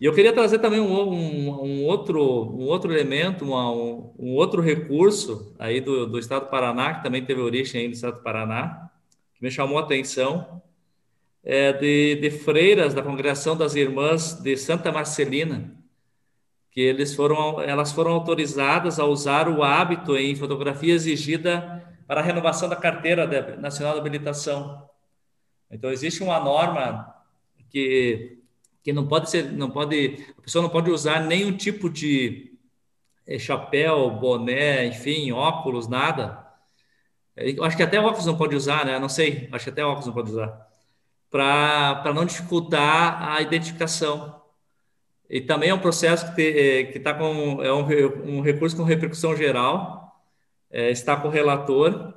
E 0.00 0.04
eu 0.04 0.14
queria 0.14 0.32
trazer 0.32 0.60
também 0.60 0.78
um, 0.78 1.00
um, 1.00 1.64
um 1.64 1.84
outro, 1.84 2.22
um 2.22 2.66
outro 2.66 2.92
elemento, 2.92 3.44
uma, 3.44 3.72
um, 3.72 4.14
um, 4.16 4.34
outro 4.36 4.62
recurso 4.62 5.52
aí 5.58 5.80
do, 5.80 6.06
do 6.06 6.16
Estado 6.16 6.44
do 6.44 6.50
Paraná, 6.50 6.94
que 6.94 7.02
também 7.02 7.24
teve 7.24 7.40
origem 7.40 7.80
aí 7.80 7.88
no 7.88 7.94
Estado 7.94 8.18
do 8.18 8.22
Paraná, 8.22 8.88
que 9.34 9.42
me 9.42 9.50
chamou 9.50 9.78
a 9.78 9.82
atenção, 9.82 10.62
é 11.42 11.72
de, 11.72 12.16
de 12.16 12.30
freiras 12.30 12.94
da 12.94 13.02
Congregação 13.02 13.56
das 13.56 13.74
Irmãs 13.74 14.34
de 14.34 14.56
Santa 14.56 14.92
Marcelina, 14.92 15.74
que 16.70 16.80
eles 16.80 17.14
foram, 17.14 17.60
elas 17.60 17.92
foram 17.92 18.12
autorizadas 18.12 19.00
a 19.00 19.04
usar 19.04 19.48
o 19.48 19.62
hábito 19.62 20.16
em 20.16 20.34
fotografia 20.36 20.94
exigida 20.94 21.84
para 22.06 22.20
a 22.20 22.24
renovação 22.24 22.68
da 22.68 22.76
carteira 22.76 23.26
nacional 23.56 23.94
de 23.94 24.00
habilitação. 24.00 24.88
Então, 25.70 25.90
existe 25.90 26.22
uma 26.22 26.40
norma 26.40 27.14
que 27.70 28.40
que 28.82 28.92
não 28.92 29.06
pode 29.06 29.30
ser, 29.30 29.52
não 29.52 29.70
pode, 29.70 30.26
a 30.38 30.42
pessoa 30.42 30.62
não 30.62 30.70
pode 30.70 30.90
usar 30.90 31.20
nenhum 31.20 31.56
tipo 31.56 31.90
de 31.90 32.58
é, 33.26 33.38
chapéu, 33.38 34.10
boné, 34.10 34.86
enfim, 34.86 35.32
óculos, 35.32 35.86
nada. 35.86 36.46
Eu 37.36 37.64
acho 37.64 37.76
que 37.76 37.82
até 37.82 38.00
óculos 38.00 38.26
não 38.26 38.36
pode 38.36 38.56
usar, 38.56 38.84
né? 38.84 38.98
Não 38.98 39.08
sei, 39.08 39.48
acho 39.52 39.64
que 39.64 39.70
até 39.70 39.84
óculos 39.84 40.06
não 40.06 40.14
pode 40.14 40.30
usar. 40.30 40.69
Para 41.30 42.12
não 42.14 42.24
dificultar 42.24 43.22
a 43.32 43.40
identificação. 43.40 44.40
E 45.28 45.40
também 45.40 45.70
é 45.70 45.74
um 45.74 45.78
processo 45.78 46.34
que 46.34 46.92
está 46.94 47.14
com 47.14 47.62
é 47.62 47.72
um, 47.72 48.38
um, 48.38 48.40
recurso 48.40 48.76
com 48.76 48.82
repercussão 48.82 49.36
geral, 49.36 50.20
é, 50.70 50.90
está 50.90 51.16
com 51.16 51.28
o 51.28 51.30
relator, 51.30 52.14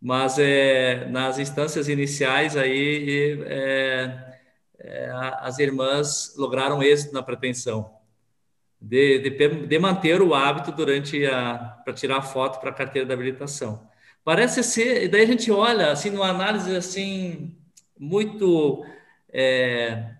mas 0.00 0.38
é, 0.38 1.06
nas 1.08 1.38
instâncias 1.40 1.88
iniciais 1.88 2.56
aí 2.56 3.42
é, 3.46 4.38
é, 4.78 5.10
as 5.40 5.58
irmãs 5.58 6.34
lograram 6.36 6.82
êxito 6.82 7.12
na 7.12 7.22
pretensão 7.22 8.02
de, 8.82 9.18
de, 9.20 9.48
de 9.66 9.78
manter 9.78 10.20
o 10.20 10.34
hábito 10.34 10.72
durante 10.72 11.24
a 11.26 11.58
para 11.84 11.94
tirar 11.94 12.22
foto 12.22 12.60
para 12.60 12.70
a 12.70 12.74
carteira 12.74 13.06
da 13.06 13.14
habilitação. 13.14 13.88
Parece 14.24 14.62
ser, 14.62 15.04
e 15.04 15.08
daí 15.08 15.22
a 15.22 15.26
gente 15.26 15.50
olha 15.50 15.92
assim 15.92 16.10
numa 16.10 16.28
análise 16.28 16.74
assim 16.74 17.56
muito 18.02 18.84
é, 19.32 20.16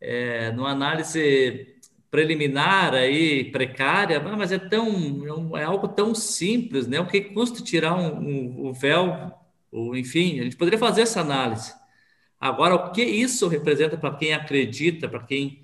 é, 0.00 0.50
numa 0.52 0.70
análise 0.70 1.76
preliminar 2.10 2.94
aí 2.94 3.52
precária, 3.52 4.18
mas 4.20 4.50
é 4.50 4.58
tão 4.58 5.54
é 5.56 5.62
algo 5.62 5.86
tão 5.88 6.14
simples, 6.14 6.86
né? 6.86 6.98
O 6.98 7.06
que 7.06 7.20
custa 7.20 7.62
tirar 7.62 7.94
um, 7.94 8.18
um, 8.18 8.68
um 8.68 8.72
véu, 8.72 9.32
ou 9.70 9.94
enfim, 9.94 10.40
a 10.40 10.44
gente 10.44 10.56
poderia 10.56 10.78
fazer 10.78 11.02
essa 11.02 11.20
análise. 11.20 11.74
Agora, 12.40 12.74
o 12.74 12.90
que 12.90 13.02
isso 13.02 13.48
representa 13.48 13.98
para 13.98 14.16
quem 14.16 14.32
acredita, 14.32 15.06
para 15.06 15.22
quem 15.22 15.62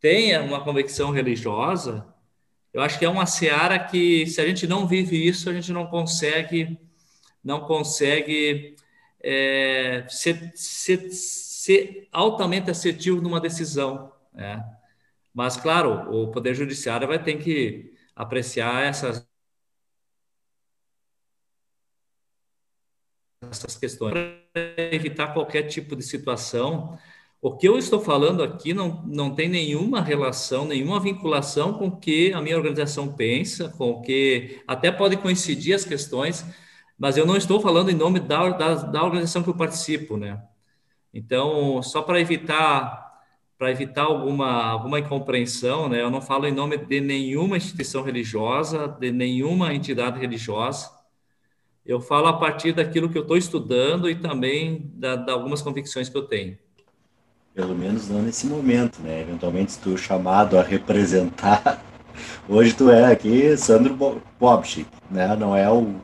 tenha 0.00 0.42
uma 0.42 0.64
convicção 0.64 1.12
religiosa, 1.12 2.04
eu 2.74 2.82
acho 2.82 2.98
que 2.98 3.04
é 3.04 3.08
uma 3.08 3.26
seara 3.26 3.78
que, 3.78 4.26
se 4.26 4.40
a 4.40 4.46
gente 4.46 4.66
não 4.66 4.88
vive 4.88 5.24
isso, 5.24 5.48
a 5.48 5.52
gente 5.52 5.72
não 5.72 5.86
consegue, 5.86 6.76
não 7.44 7.60
consegue 7.60 8.74
é, 9.28 10.06
ser, 10.08 10.52
ser, 10.54 11.10
ser, 11.10 12.08
altamente 12.12 12.70
assertivo 12.70 13.20
numa 13.20 13.40
decisão. 13.40 14.12
Né? 14.32 14.64
Mas, 15.34 15.56
claro, 15.56 16.14
o 16.14 16.30
Poder 16.30 16.54
Judiciário 16.54 17.08
vai 17.08 17.20
ter 17.22 17.36
que 17.38 17.92
apreciar 18.14 18.84
essas 18.84 19.26
essas 23.50 23.76
questões. 23.76 24.12
Para 24.12 24.92
evitar 24.92 25.32
qualquer 25.32 25.64
tipo 25.64 25.94
de 25.96 26.02
situação, 26.02 26.98
o 27.40 27.56
que 27.56 27.68
eu 27.68 27.78
estou 27.78 28.00
falando 28.00 28.42
aqui 28.42 28.72
não, 28.72 29.02
não 29.06 29.34
tem 29.34 29.48
nenhuma 29.48 30.00
relação, 30.00 30.64
nenhuma 30.64 31.00
vinculação 31.00 31.74
com 31.74 31.88
o 31.88 31.96
que 31.96 32.32
a 32.32 32.40
minha 32.40 32.56
organização 32.56 33.12
pensa, 33.12 33.68
com 33.70 33.90
o 33.90 34.02
que 34.02 34.62
até 34.66 34.90
pode 34.90 35.16
coincidir 35.16 35.74
as 35.74 35.84
questões, 35.84 36.44
mas 36.98 37.16
eu 37.16 37.26
não 37.26 37.36
estou 37.36 37.60
falando 37.60 37.90
em 37.90 37.94
nome 37.94 38.20
da, 38.20 38.50
da, 38.50 38.74
da 38.74 39.04
organização 39.04 39.42
que 39.42 39.50
eu 39.50 39.54
participo, 39.54 40.16
né? 40.16 40.42
Então, 41.12 41.82
só 41.82 42.02
para 42.02 42.20
evitar 42.20 43.04
para 43.58 43.70
evitar 43.70 44.02
alguma 44.02 44.64
alguma 44.64 44.98
incompreensão, 44.98 45.88
né, 45.88 46.02
eu 46.02 46.10
não 46.10 46.20
falo 46.20 46.46
em 46.46 46.52
nome 46.52 46.76
de 46.76 47.00
nenhuma 47.00 47.56
instituição 47.56 48.02
religiosa, 48.02 48.86
de 48.86 49.10
nenhuma 49.10 49.72
entidade 49.72 50.20
religiosa. 50.20 50.90
Eu 51.84 52.00
falo 52.00 52.26
a 52.26 52.34
partir 52.34 52.72
daquilo 52.72 53.08
que 53.08 53.16
eu 53.16 53.22
estou 53.22 53.36
estudando 53.36 54.10
e 54.10 54.14
também 54.14 54.90
da, 54.94 55.16
de 55.16 55.30
algumas 55.30 55.62
convicções 55.62 56.08
que 56.08 56.16
eu 56.16 56.24
tenho. 56.24 56.58
Pelo 57.54 57.74
menos 57.74 58.10
não 58.10 58.20
nesse 58.20 58.46
momento, 58.46 59.00
né? 59.00 59.22
Eventualmente, 59.22 59.72
se 59.72 59.80
tu 59.80 59.94
é 59.94 59.96
chamado 59.96 60.58
a 60.58 60.62
representar, 60.62 61.82
hoje 62.46 62.74
tu 62.74 62.90
é 62.90 63.10
aqui 63.10 63.56
Sandro 63.56 64.20
Bobchik, 64.38 64.90
né? 65.10 65.34
Não 65.36 65.56
é 65.56 65.70
o 65.70 65.94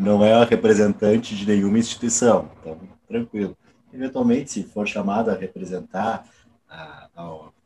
não 0.00 0.24
é 0.24 0.32
a 0.32 0.44
representante 0.44 1.36
de 1.36 1.46
nenhuma 1.46 1.78
instituição, 1.78 2.50
então 2.60 2.80
tranquilo. 3.06 3.56
Eventualmente, 3.92 4.50
se 4.50 4.62
for 4.64 4.88
chamado 4.88 5.30
a 5.30 5.34
representar 5.34 6.26
a, 6.68 7.08
a, 7.14 7.22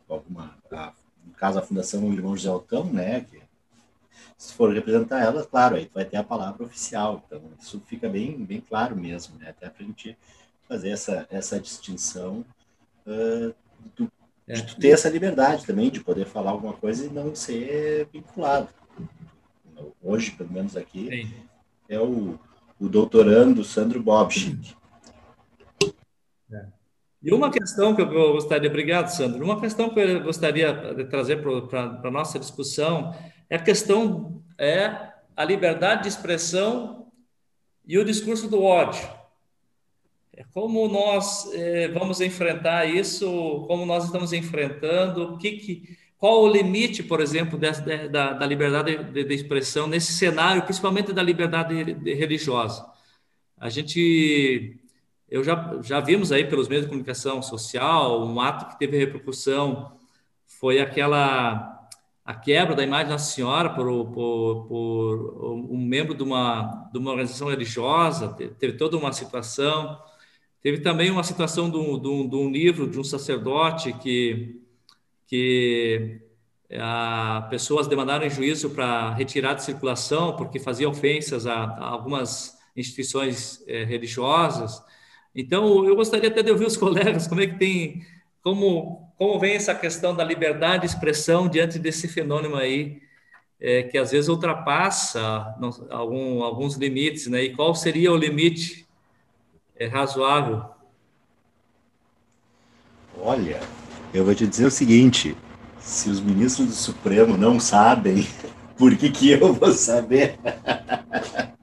alguma, 0.09 0.57
a, 0.73 0.93
no 1.25 1.33
caso 1.35 1.59
a 1.59 1.63
Fundação 1.63 2.13
Irmão 2.13 2.37
José 2.37 2.49
Altão, 2.49 2.85
né? 2.87 3.21
Que, 3.21 3.43
se 4.37 4.53
for 4.55 4.75
representar 4.75 5.21
ela, 5.21 5.45
claro, 5.47 5.77
aí 5.77 5.87
tu 5.87 5.95
vai 5.95 6.05
ter 6.05 6.17
a 6.17 6.25
palavra 6.25 6.65
oficial. 6.65 7.23
Então 7.27 7.41
isso 7.61 7.81
fica 7.87 8.09
bem 8.09 8.45
bem 8.45 8.61
claro 8.61 8.97
mesmo, 8.97 9.39
né? 9.39 9.51
Até 9.51 9.69
para 9.69 9.85
a 9.85 9.87
gente 9.87 10.17
fazer 10.69 10.91
essa 10.91 11.27
essa 11.31 11.61
distinção 11.61 12.45
uh, 13.07 13.55
do, 13.95 14.11
é. 14.49 14.55
de 14.55 14.77
ter 14.77 14.89
essa 14.89 15.09
liberdade 15.09 15.65
também 15.65 15.91
de 15.91 16.01
poder 16.01 16.27
falar 16.27 16.51
alguma 16.51 16.73
coisa 16.73 17.07
e 17.07 17.11
não 17.11 17.35
ser 17.35 18.09
vinculado. 18.13 18.69
Hoje, 20.03 20.33
pelo 20.33 20.51
menos 20.51 20.77
aqui, 20.77 21.09
Sim. 21.09 21.54
É 21.89 21.99
o, 21.99 22.39
o 22.79 22.89
doutorando 22.89 23.65
Sandro 23.65 24.03
Bobchik. 24.03 24.75
É. 26.53 26.67
E 27.23 27.33
uma 27.33 27.51
questão 27.51 27.95
que 27.95 28.03
eu 28.03 28.33
gostaria, 28.33 28.69
obrigado, 28.69 29.09
Sandro, 29.09 29.45
uma 29.45 29.61
questão 29.61 29.91
que 29.91 30.01
eu 30.01 30.23
gostaria 30.23 30.73
de 30.95 31.05
trazer 31.05 31.43
para 31.69 32.01
a 32.03 32.11
nossa 32.11 32.39
discussão 32.39 33.15
é 33.49 33.57
a 33.57 33.63
questão 33.63 34.43
é 34.59 35.13
a 35.37 35.45
liberdade 35.45 36.03
de 36.03 36.09
expressão 36.09 37.09
e 37.87 37.99
o 37.99 38.05
discurso 38.05 38.49
do 38.49 38.63
ódio. 38.63 39.09
É 40.37 40.45
como 40.53 40.89
nós 40.89 41.53
é, 41.55 41.89
vamos 41.89 42.21
enfrentar 42.21 42.87
isso, 42.87 43.65
como 43.69 43.87
nós 43.87 44.05
estamos 44.05 44.33
enfrentando, 44.33 45.39
que, 45.39 45.53
que, 45.53 45.97
qual 46.25 46.43
o 46.43 46.49
limite, 46.49 47.03
por 47.03 47.21
exemplo, 47.21 47.59
dessa, 47.59 47.83
da, 48.09 48.33
da 48.33 48.47
liberdade 48.47 48.97
de, 49.13 49.25
de, 49.25 49.35
expressão 49.35 49.87
nesse 49.87 50.15
cenário, 50.15 50.63
principalmente 50.63 51.13
da 51.13 51.23
liberdade 51.23 51.75
religiosa. 52.03 52.83
A 53.59 53.69
gente, 53.69 54.81
eu 55.29 55.45
já, 55.45 55.79
já 55.83 56.01
vimos 56.01 56.33
aí 56.33 56.47
pelos 56.47 56.67
meios 56.67 56.87
de 56.87 56.89
comunicação 56.89 57.43
social, 57.43 58.25
um 58.25 58.41
ato 58.41 58.69
que 58.69 58.79
teve 58.79 58.97
repercussão 58.97 59.99
foi 60.47 60.81
aquela 60.81 61.87
a 62.25 62.35
quebra 62.35 62.75
da 62.75 62.83
imagem 62.83 63.09
da 63.11 63.19
senhora 63.19 63.69
por, 63.75 63.85
por, 64.07 64.67
por 64.67 65.69
um 65.71 65.77
membro 65.77 66.15
de 66.15 66.23
uma, 66.23 66.89
de 66.91 66.99
uma 66.99 67.11
organização 67.11 67.51
religiosa, 67.51 68.33
teve 68.33 68.79
toda 68.79 68.97
uma 68.97 69.13
situação. 69.13 70.01
Teve 70.63 70.81
também 70.81 71.11
uma 71.11 71.23
situação 71.23 71.69
de 71.69 71.77
um, 71.77 72.01
de 72.01 72.09
um, 72.09 72.27
de 72.27 72.37
um 72.37 72.51
livro 72.51 72.89
de 72.89 72.99
um 72.99 73.05
sacerdote 73.05 73.93
que, 73.93 74.64
que 75.35 76.21
a, 76.79 77.49
pessoas 77.51 77.89
demandaram 77.89 78.25
em 78.25 78.31
juízo 78.31 78.71
para 78.71 79.13
retirar 79.15 79.55
de 79.55 79.65
circulação 79.65 80.37
porque 80.37 80.61
fazia 80.61 80.89
ofensas 80.89 81.45
a, 81.45 81.65
a 81.65 81.89
algumas 81.89 82.57
instituições 82.77 83.65
é, 83.67 83.83
religiosas. 83.83 84.81
Então, 85.35 85.85
eu 85.85 85.97
gostaria 85.97 86.29
até 86.29 86.41
de 86.41 86.53
ouvir 86.53 86.67
os 86.67 86.77
colegas 86.79 87.27
como 87.27 87.41
é 87.41 87.49
que 87.49 87.59
tem, 87.59 88.07
como, 88.43 89.13
como 89.19 89.41
vem 89.41 89.57
essa 89.57 89.75
questão 89.75 90.15
da 90.15 90.23
liberdade 90.23 90.87
de 90.87 90.95
expressão 90.95 91.49
diante 91.49 91.81
desse 91.81 92.07
fenômeno 92.07 92.55
aí, 92.55 93.03
é, 93.61 93.83
que 93.83 93.99
às 93.99 94.13
vezes 94.13 94.29
ultrapassa 94.29 95.53
não, 95.59 95.71
algum, 95.91 96.45
alguns 96.45 96.77
limites, 96.77 97.27
né? 97.27 97.43
E 97.43 97.57
qual 97.57 97.75
seria 97.75 98.13
o 98.13 98.17
limite 98.17 98.87
é 99.75 99.87
razoável? 99.89 100.65
Olha, 103.19 103.61
eu 104.15 104.25
vou 104.25 104.35
te 104.35 104.47
dizer 104.47 104.67
o 104.67 104.71
seguinte: 104.71 105.37
se 105.79 106.09
os 106.09 106.21
ministros 106.21 106.69
do 106.69 106.75
Supremo 106.75 107.37
não 107.37 107.61
sabem, 107.61 108.27
por 108.79 108.97
que, 108.97 109.11
que 109.11 109.31
eu 109.31 109.53
vou 109.53 109.73
saber? 109.73 110.39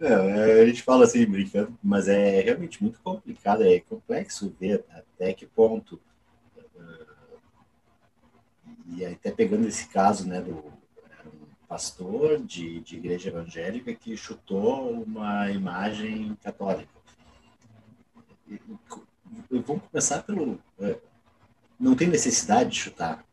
Não, 0.00 0.30
é, 0.30 0.62
a 0.62 0.66
gente 0.66 0.82
fala 0.82 1.04
assim, 1.04 1.24
brincando, 1.26 1.76
mas 1.82 2.08
é 2.08 2.40
realmente 2.40 2.82
muito 2.82 3.00
complicado, 3.00 3.64
é 3.64 3.80
complexo 3.80 4.54
ver 4.58 4.84
até 4.90 5.32
que 5.32 5.44
ponto. 5.44 6.00
Eh, 6.56 7.06
e 8.86 9.04
até 9.04 9.30
pegando 9.30 9.66
esse 9.66 9.88
caso 9.88 10.26
né, 10.26 10.40
do, 10.40 10.64
pastor 11.68 12.38
de, 12.38 12.80
de 12.80 12.96
igreja 12.96 13.28
evangélica 13.28 13.94
que 13.94 14.16
chutou 14.16 15.02
uma 15.02 15.50
imagem 15.50 16.34
católica. 16.42 16.88
Vamos 19.50 19.82
começar 19.90 20.22
pelo. 20.22 20.58
É, 20.80 20.98
não 21.78 21.94
tem 21.94 22.08
necessidade 22.08 22.70
de 22.70 22.76
chutar. 22.76 23.24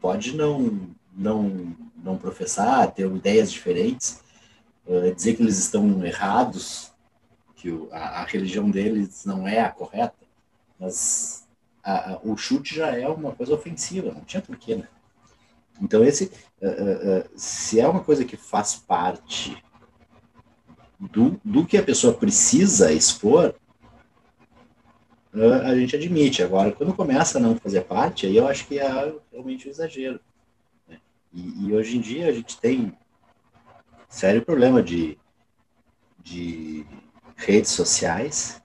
Pode 0.00 0.36
não, 0.36 0.90
não, 1.12 1.76
não 1.96 2.18
professar, 2.18 2.92
ter 2.92 3.06
ideias 3.06 3.50
diferentes, 3.50 4.22
é, 4.86 5.10
dizer 5.10 5.34
que 5.34 5.42
eles 5.42 5.58
estão 5.58 6.04
errados, 6.04 6.92
que 7.56 7.70
a, 7.90 8.20
a 8.20 8.24
religião 8.24 8.70
deles 8.70 9.24
não 9.24 9.46
é 9.46 9.60
a 9.60 9.70
correta, 9.70 10.14
mas 10.78 11.48
a, 11.82 12.12
a, 12.12 12.20
o 12.22 12.36
chute 12.36 12.74
já 12.74 12.96
é 12.96 13.08
uma 13.08 13.34
coisa 13.34 13.54
ofensiva, 13.54 14.12
não 14.12 14.22
tinha 14.22 14.42
porquê, 14.42 14.76
né? 14.76 14.88
Então, 15.80 16.04
esse, 16.04 16.30
uh, 16.60 16.66
uh, 16.66 17.30
se 17.36 17.80
é 17.80 17.86
uma 17.86 18.02
coisa 18.02 18.24
que 18.24 18.36
faz 18.36 18.74
parte 18.74 19.62
do, 20.98 21.40
do 21.44 21.64
que 21.64 21.76
a 21.76 21.82
pessoa 21.82 22.14
precisa 22.14 22.92
expor, 22.92 23.54
a 25.32 25.74
gente 25.74 25.94
admite. 25.94 26.42
Agora, 26.42 26.72
quando 26.72 26.94
começa 26.94 27.38
a 27.38 27.40
não 27.40 27.56
fazer 27.56 27.82
parte, 27.82 28.26
aí 28.26 28.36
eu 28.36 28.46
acho 28.46 28.66
que 28.66 28.78
é 28.78 29.14
realmente 29.30 29.68
um 29.68 29.70
exagero. 29.70 30.20
Né? 30.88 30.98
E, 31.32 31.66
e, 31.66 31.72
hoje 31.74 31.96
em 31.96 32.00
dia 32.00 32.28
a 32.28 32.32
gente 32.32 32.58
tem 32.58 32.92
sério 34.08 34.44
problema 34.44 34.82
de, 34.82 35.18
de 36.22 36.86
redes 37.36 37.70
sociais 37.70 38.62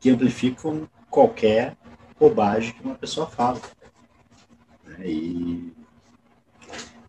que 0.00 0.10
amplificam 0.10 0.88
qualquer 1.10 1.76
bobagem 2.18 2.72
que 2.72 2.82
uma 2.82 2.94
pessoa 2.94 3.26
fala. 3.26 3.60
Né? 4.84 5.08
E 5.08 5.72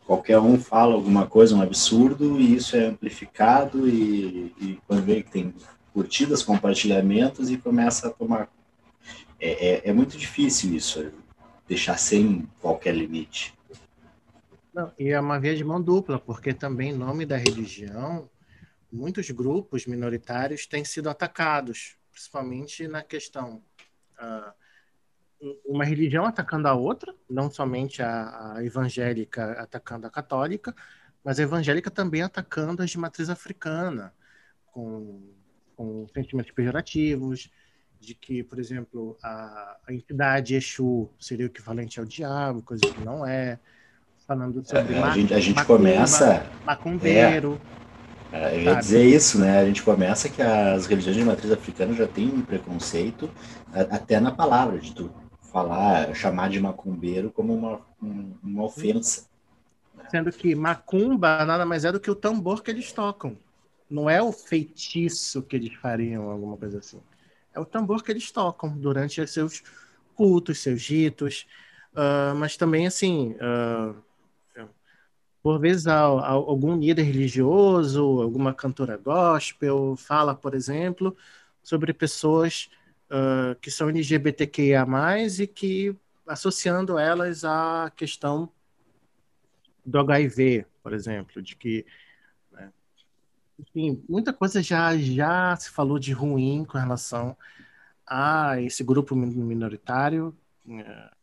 qualquer 0.06 0.40
um 0.40 0.58
fala 0.58 0.94
alguma 0.94 1.28
coisa, 1.28 1.56
um 1.56 1.62
absurdo, 1.62 2.40
e 2.40 2.56
isso 2.56 2.76
é 2.76 2.86
amplificado, 2.86 3.88
e, 3.88 4.54
e 4.60 4.80
quando 4.88 5.04
vê 5.04 5.22
que 5.22 5.30
tem 5.30 5.54
curtidas, 5.94 6.42
compartilhamentos, 6.42 7.52
e 7.52 7.58
começa 7.58 8.08
a 8.08 8.12
tomar. 8.12 8.50
É, 9.40 9.70
é, 9.70 9.90
é 9.90 9.94
muito 9.94 10.18
difícil 10.18 10.76
isso, 10.76 11.12
deixar 11.68 11.98
sem 11.98 12.48
qualquer 12.60 12.96
limite. 12.96 13.54
Não, 14.74 14.92
e 14.98 15.10
é 15.10 15.20
uma 15.20 15.40
via 15.40 15.56
de 15.56 15.64
mão 15.64 15.82
dupla, 15.82 16.20
porque 16.20 16.54
também, 16.54 16.92
em 16.92 16.98
nome 16.98 17.26
da 17.26 17.38
religião, 17.38 18.30
muitos 18.92 19.30
grupos 19.32 19.86
minoritários 19.86 20.66
têm 20.66 20.86
sido 20.86 21.10
atacados, 21.10 21.98
principalmente 22.12 22.88
na 22.88 23.02
questão. 23.02 23.64
Uh, 24.20 24.54
uma 25.66 25.86
religião 25.86 26.26
atacando 26.26 26.68
a 26.68 26.74
outra, 26.74 27.14
não 27.30 27.50
somente 27.50 28.02
a, 28.02 28.56
a, 28.56 28.66
evangélica 28.66 29.52
atacando 29.54 30.08
a 30.08 30.10
católica, 30.10 30.76
mas 31.24 31.40
a 31.40 31.44
evangélica 31.44 31.92
também 31.92 32.22
atacando 32.22 32.82
as 32.82 32.90
de 32.90 32.98
matriz 32.98 33.30
africana, 33.30 34.14
com, 34.66 35.34
com 35.76 36.08
sentimentos 36.14 36.52
pejorativos, 36.52 37.52
de 38.00 38.14
que, 38.14 38.44
por 38.44 38.60
exemplo, 38.60 39.18
a, 39.24 39.78
a 39.88 39.94
entidade 39.94 40.56
Exu 40.56 41.10
seria 41.20 41.46
o 41.46 41.50
equivalente 41.50 42.00
ao 42.00 42.06
diabo, 42.06 42.62
coisa 42.62 42.82
que 42.82 43.04
não 43.04 43.26
é, 43.26 43.60
falando 44.28 44.64
sobre 44.66 44.94
é, 44.94 45.04
a, 45.04 45.10
gente, 45.12 45.34
a 45.34 45.40
gente 45.40 45.56
macumba, 45.56 45.78
começa 45.78 46.46
macumbeiro. 46.66 47.60
É, 48.32 48.56
eu 48.56 48.62
ia 48.62 48.76
dizer 48.76 49.06
isso, 49.06 49.40
né? 49.40 49.60
A 49.60 49.66
gente 49.66 49.82
começa 49.82 50.28
que 50.28 50.42
as 50.42 50.86
religiões 50.86 51.18
de 51.18 51.24
matriz 51.24 51.52
africana 51.52 51.94
já 51.94 52.08
têm 52.08 52.28
um 52.28 52.42
preconceito 52.42 53.30
até 53.90 54.20
na 54.20 54.32
palavra 54.32 54.78
de 54.80 54.94
tudo 54.94 55.28
falar, 55.58 56.14
chamar 56.14 56.50
de 56.50 56.60
macumbeiro 56.60 57.32
como 57.32 57.54
uma, 57.56 57.82
uma 58.44 58.64
ofensa. 58.64 59.28
Sendo 60.10 60.32
que 60.32 60.54
macumba 60.54 61.44
nada 61.46 61.66
mais 61.66 61.84
é 61.84 61.92
do 61.92 62.00
que 62.00 62.12
o 62.12 62.16
tambor 62.16 62.62
que 62.62 62.70
eles 62.70 62.92
tocam. 62.92 63.36
Não 63.90 64.10
é 64.10 64.22
o 64.22 64.32
feitiço 64.32 65.42
que 65.42 65.56
eles 65.56 65.74
fariam, 65.74 66.30
alguma 66.30 66.58
coisa 66.58 66.78
assim. 66.80 67.00
É 67.58 67.60
o 67.60 67.66
tambor 67.66 68.04
que 68.04 68.12
eles 68.12 68.32
tocam 68.32 68.78
durante 68.78 69.26
seus 69.26 69.64
cultos, 70.14 70.60
seus 70.60 70.88
ritos. 70.88 71.48
Uh, 71.92 72.36
mas 72.36 72.56
também, 72.56 72.86
assim, 72.86 73.36
uh, 73.42 73.96
por 75.42 75.60
vezes 75.60 75.88
algum 75.88 76.78
líder 76.78 77.02
religioso, 77.02 78.22
alguma 78.22 78.54
cantora 78.54 78.96
gospel 78.96 79.96
fala, 79.98 80.36
por 80.36 80.54
exemplo, 80.54 81.18
sobre 81.64 81.94
pessoas 81.94 82.70
uh, 83.10 83.56
que 83.60 83.72
são 83.72 83.90
LGBTQIA+, 83.90 84.86
e 85.40 85.48
que 85.48 85.96
associando 86.28 87.00
elas 87.00 87.44
à 87.44 87.92
questão 87.96 88.52
do 89.84 89.98
HIV, 89.98 90.68
por 90.84 90.94
exemplo, 90.94 91.42
de 91.42 91.56
que 91.56 91.86
enfim, 93.60 94.04
muita 94.08 94.32
coisa 94.32 94.62
já 94.62 94.96
já 94.98 95.56
se 95.56 95.70
falou 95.70 95.98
de 95.98 96.12
ruim 96.14 96.64
com 96.66 96.78
relação 96.78 97.36
a 98.06 98.62
esse 98.62 98.84
grupo 98.84 99.16
minoritário, 99.16 100.36
uh, 100.66 101.16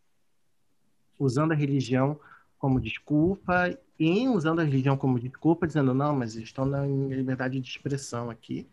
usando 1.18 1.52
a 1.52 1.54
religião 1.54 2.18
como 2.58 2.80
desculpa 2.80 3.76
e 3.98 4.28
usando 4.28 4.60
a 4.60 4.64
religião 4.64 4.96
como 4.96 5.18
desculpa, 5.18 5.66
dizendo 5.66 5.94
não, 5.94 6.14
mas 6.14 6.34
estão 6.34 6.66
na 6.66 6.84
liberdade 6.84 7.60
de 7.60 7.68
expressão 7.68 8.30
aqui, 8.30 8.66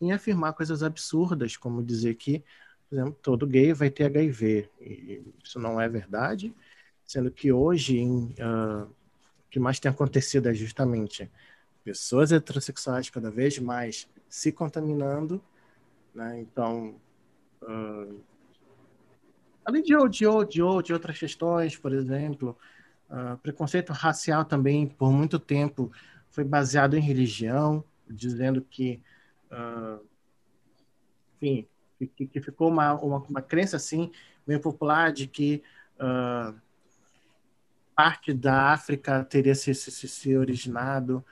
em 0.00 0.12
afirmar 0.12 0.52
coisas 0.52 0.82
absurdas, 0.82 1.56
como 1.56 1.82
dizer 1.82 2.14
que, 2.14 2.44
por 2.88 2.96
exemplo, 2.96 3.18
todo 3.22 3.46
gay 3.46 3.72
vai 3.72 3.90
ter 3.90 4.04
HIV. 4.04 4.70
E 4.80 5.22
isso 5.42 5.58
não 5.58 5.80
é 5.80 5.88
verdade, 5.88 6.54
sendo 7.04 7.30
que 7.30 7.52
hoje 7.52 7.98
em, 7.98 8.34
uh, 8.40 8.84
o 8.84 9.50
que 9.50 9.58
mais 9.58 9.80
tem 9.80 9.90
acontecido 9.90 10.48
é 10.48 10.54
justamente 10.54 11.30
pessoas 11.84 12.32
heterossexuais 12.32 13.10
cada 13.10 13.30
vez 13.30 13.58
mais 13.58 14.08
se 14.28 14.50
contaminando, 14.50 15.40
né? 16.14 16.40
Então, 16.40 16.96
uh, 17.62 18.20
além 19.64 19.82
de, 19.82 19.94
de, 20.08 20.24
de, 20.48 20.82
de 20.82 20.92
outras 20.92 21.18
questões, 21.18 21.76
por 21.76 21.92
exemplo, 21.92 22.56
uh, 23.10 23.36
preconceito 23.38 23.92
racial 23.92 24.44
também, 24.44 24.86
por 24.86 25.12
muito 25.12 25.38
tempo, 25.38 25.92
foi 26.30 26.42
baseado 26.42 26.96
em 26.96 27.00
religião, 27.00 27.84
dizendo 28.08 28.62
que, 28.62 29.02
uh, 29.52 30.04
enfim, 31.36 31.68
que, 32.16 32.26
que, 32.26 32.40
ficou 32.40 32.68
uma, 32.68 32.94
uma, 32.94 33.18
uma, 33.18 33.42
crença 33.42 33.76
assim, 33.76 34.10
meio 34.46 34.60
popular 34.60 35.12
de 35.12 35.26
que 35.26 35.62
parte 37.94 38.34
da 38.34 38.72
África 38.72 39.24
teria 39.24 39.54
se, 39.54 39.72
se, 39.72 40.08
se 40.08 40.36
originado 40.36 41.24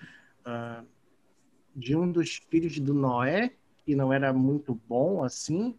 de 1.75 1.97
um 1.97 2.11
dos 2.11 2.41
filhos 2.51 2.79
do 2.79 2.95
Noé, 2.95 3.53
que 3.85 3.95
não 3.95 4.13
era 4.13 4.33
muito 4.33 4.75
bom 4.89 5.25
assim, 5.25 5.79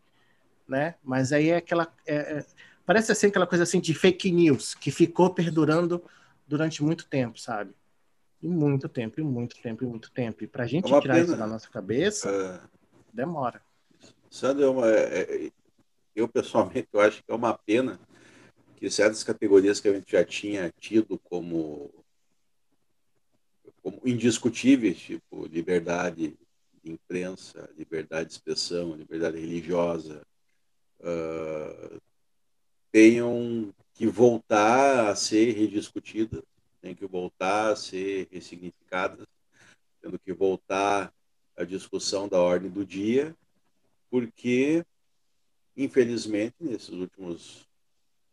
né? 0.67 0.95
Mas 1.03 1.31
aí 1.31 1.49
é 1.49 1.57
aquela. 1.57 1.93
É, 2.05 2.39
é, 2.39 2.45
parece 2.85 3.11
assim 3.11 3.27
aquela 3.27 3.47
coisa 3.47 3.63
assim 3.63 3.79
de 3.79 3.93
fake 3.93 4.31
news 4.31 4.73
que 4.75 4.91
ficou 4.91 5.33
perdurando 5.33 6.03
durante 6.47 6.83
muito 6.83 7.07
tempo, 7.07 7.39
sabe? 7.39 7.73
E 8.41 8.47
muito 8.47 8.89
tempo, 8.89 9.19
e 9.21 9.23
muito 9.23 9.55
tempo, 9.61 9.83
e 9.83 9.87
muito 9.87 10.11
tempo. 10.11 10.43
E 10.43 10.47
para 10.47 10.63
a 10.63 10.67
gente 10.67 10.93
é 10.93 11.01
tirar 11.01 11.13
pena. 11.15 11.25
isso 11.25 11.37
da 11.37 11.47
nossa 11.47 11.69
cabeça, 11.69 12.29
É, 12.29 12.59
demora. 13.13 13.61
Sandro, 14.29 14.63
é 14.63 14.69
uma, 14.69 14.87
é- 14.89 15.51
eu 16.15 16.27
pessoalmente 16.27 16.87
eu 16.91 16.99
acho 16.99 17.23
que 17.23 17.31
é 17.31 17.35
uma 17.35 17.57
pena 17.57 17.99
que 18.75 18.89
certas 18.89 19.23
categorias 19.23 19.79
que 19.79 19.87
a 19.87 19.93
gente 19.93 20.11
já 20.11 20.25
tinha 20.25 20.71
tido 20.79 21.17
como, 21.19 21.89
como 23.83 24.01
indiscutíveis, 24.05 24.97
tipo 24.97 25.45
liberdade 25.45 26.37
de 26.81 26.91
imprensa, 26.91 27.69
liberdade 27.77 28.29
de 28.29 28.33
expressão, 28.35 28.95
liberdade 28.95 29.37
religiosa, 29.37 30.25
ah, 31.01 31.99
tenham 32.91 33.73
que 33.93 34.07
voltar 34.07 35.09
a 35.09 35.15
ser 35.15 35.51
rediscutidas, 35.51 36.41
têm 36.81 36.95
que 36.95 37.05
voltar 37.05 37.71
a 37.71 37.75
ser 37.75 38.27
ressignificadas, 38.31 39.27
tendo 40.01 40.17
que 40.17 40.33
voltar 40.33 41.13
à 41.57 41.63
discussão 41.63 42.27
da 42.27 42.39
ordem 42.41 42.69
do 42.69 42.85
dia, 42.85 43.35
porque, 44.09 44.85
infelizmente, 45.75 46.55
nesses 46.59 46.89
últimos 46.89 47.67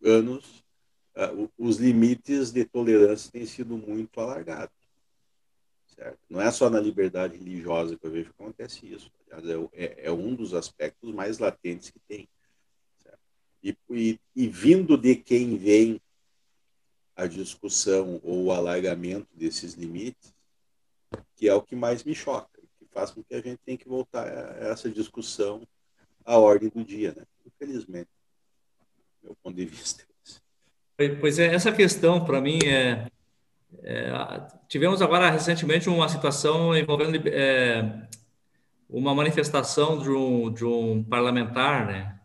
anos, 0.03 0.63
o- 1.37 1.51
os 1.59 1.77
limites 1.79 2.51
de 2.51 2.65
tolerância 2.65 3.31
têm 3.31 3.45
sido 3.45 3.77
muito 3.77 4.19
alargados. 4.21 4.80
Certo? 6.01 6.19
Não 6.31 6.41
é 6.41 6.51
só 6.51 6.71
na 6.71 6.81
liberdade 6.81 7.37
religiosa 7.37 7.95
que 7.95 8.07
eu 8.07 8.11
vejo 8.11 8.33
que 8.33 8.43
acontece 8.43 8.91
isso. 8.91 9.13
Aliás, 9.31 9.71
é 9.75 9.85
é, 9.85 10.07
é 10.07 10.11
um 10.11 10.35
dos 10.35 10.55
aspectos 10.55 11.13
mais 11.13 11.39
latentes 11.39 11.91
que 11.91 12.01
tem. 12.09 12.27
E, 13.63 13.77
e, 13.91 14.19
e 14.35 14.49
vindo 14.49 14.97
de 14.97 15.15
quem 15.15 15.59
vem 15.59 16.01
a 17.15 17.27
discussão 17.27 18.19
ou 18.25 18.45
o 18.45 18.51
alargamento 18.51 19.29
desses 19.35 19.75
limites, 19.75 20.35
que 21.37 21.47
é 21.47 21.55
o 21.55 21.61
que 21.61 21.77
mais 21.77 22.03
me 22.03 22.15
choca, 22.15 22.63
que 22.79 22.87
faz 22.87 23.11
com 23.11 23.23
que 23.23 23.35
a 23.35 23.43
gente 23.43 23.59
tenha 23.59 23.77
que 23.77 23.87
voltar 23.87 24.27
a 24.27 24.69
essa 24.71 24.89
discussão 24.89 25.69
à 26.25 26.39
ordem 26.39 26.71
do 26.71 26.83
dia, 26.83 27.13
né? 27.15 27.27
Infelizmente, 27.45 28.09
meu 29.23 29.37
ponto 29.43 29.55
de 29.55 29.67
vista. 29.67 30.03
Pois 31.21 31.39
é, 31.39 31.55
essa 31.55 31.71
questão 31.71 32.25
para 32.25 32.41
mim 32.41 32.59
é, 32.65 33.11
é, 33.83 34.13
tivemos 34.69 35.01
agora 35.01 35.31
recentemente 35.31 35.89
uma 35.89 36.09
situação 36.09 36.77
envolvendo 36.77 37.17
é, 37.29 38.09
uma 38.89 39.15
manifestação 39.15 39.99
de 39.99 40.11
um, 40.11 40.53
de 40.53 40.65
um 40.65 41.03
parlamentar, 41.03 41.87
né? 41.87 42.21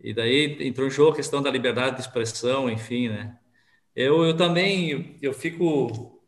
E 0.00 0.12
daí 0.12 0.56
entrou 0.60 0.86
em 0.86 0.90
jogo 0.90 1.12
a 1.12 1.16
questão 1.16 1.42
da 1.42 1.50
liberdade 1.50 1.96
de 1.96 2.02
expressão, 2.02 2.70
enfim, 2.70 3.08
né? 3.08 3.36
Eu, 3.94 4.24
eu 4.24 4.36
também 4.36 5.16
eu 5.22 5.32
fico 5.32 6.20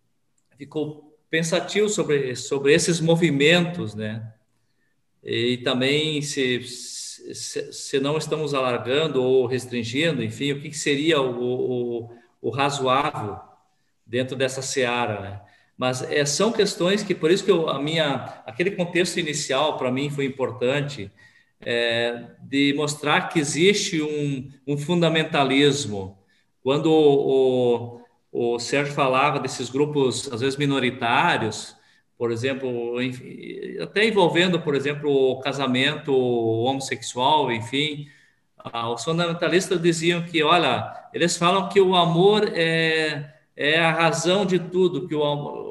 fico 0.56 1.12
pensativo 1.28 1.88
sobre 1.88 2.34
sobre 2.34 2.74
esses 2.74 3.00
movimentos, 3.00 3.94
né? 3.94 4.32
E 5.22 5.58
também 5.58 6.22
se 6.22 6.62
se, 6.64 7.72
se 7.72 8.00
não 8.00 8.16
estamos 8.16 8.54
alargando 8.54 9.22
ou 9.22 9.46
restringindo, 9.46 10.22
enfim, 10.24 10.52
o 10.52 10.60
que, 10.60 10.72
seria 10.72 11.20
o, 11.20 12.06
o, 12.06 12.16
o 12.40 12.50
razoável 12.50 13.49
dentro 14.10 14.36
dessa 14.36 14.60
seara, 14.60 15.20
né? 15.20 15.40
Mas 15.78 16.02
é, 16.02 16.24
são 16.26 16.52
questões 16.52 17.02
que, 17.02 17.14
por 17.14 17.30
isso 17.30 17.44
que 17.44 17.50
eu, 17.50 17.68
a 17.70 17.80
minha, 17.80 18.42
aquele 18.44 18.72
contexto 18.72 19.18
inicial 19.18 19.78
para 19.78 19.90
mim 19.90 20.10
foi 20.10 20.26
importante, 20.26 21.10
é, 21.60 22.26
de 22.42 22.74
mostrar 22.76 23.28
que 23.28 23.38
existe 23.38 24.02
um, 24.02 24.50
um 24.66 24.76
fundamentalismo. 24.76 26.18
Quando 26.62 26.90
o, 26.92 28.00
o, 28.32 28.54
o 28.54 28.58
Sérgio 28.58 28.92
falava 28.92 29.38
desses 29.38 29.70
grupos, 29.70 30.30
às 30.32 30.40
vezes 30.40 30.58
minoritários, 30.58 31.76
por 32.18 32.30
exemplo, 32.30 33.00
enfim, 33.00 33.78
até 33.80 34.04
envolvendo, 34.06 34.60
por 34.60 34.74
exemplo, 34.74 35.10
o 35.10 35.40
casamento 35.40 36.14
homossexual, 36.14 37.50
enfim, 37.50 38.06
ah, 38.58 38.90
os 38.90 39.02
fundamentalistas 39.04 39.80
diziam 39.80 40.22
que, 40.22 40.42
olha, 40.42 40.92
eles 41.14 41.36
falam 41.36 41.68
que 41.68 41.80
o 41.80 41.94
amor 41.96 42.52
é, 42.54 43.39
é 43.62 43.78
a 43.78 43.92
razão 43.92 44.46
de 44.46 44.58
tudo, 44.58 45.06
que 45.06 45.14
o, 45.14 45.22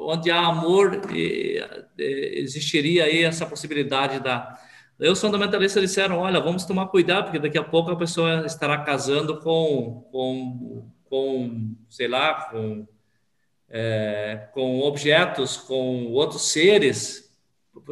onde 0.08 0.30
há 0.30 0.38
amor 0.46 1.00
eh, 1.12 1.88
eh, 1.98 2.40
existiria 2.40 3.02
aí 3.02 3.24
essa 3.24 3.44
possibilidade 3.44 4.20
da. 4.20 4.56
Daí 4.96 5.10
os 5.10 5.20
fundamentalistas 5.20 5.82
disseram, 5.82 6.18
olha, 6.18 6.40
vamos 6.40 6.64
tomar 6.64 6.86
cuidado, 6.86 7.24
porque 7.24 7.40
daqui 7.40 7.58
a 7.58 7.64
pouco 7.64 7.90
a 7.90 7.96
pessoa 7.96 8.46
estará 8.46 8.78
casando 8.78 9.40
com, 9.40 10.06
com, 10.12 10.88
com 11.08 11.74
sei 11.88 12.06
lá, 12.06 12.34
com 12.44 12.86
é, 13.68 14.48
com 14.52 14.80
objetos, 14.82 15.56
com 15.56 16.12
outros 16.12 16.42
seres, 16.52 17.34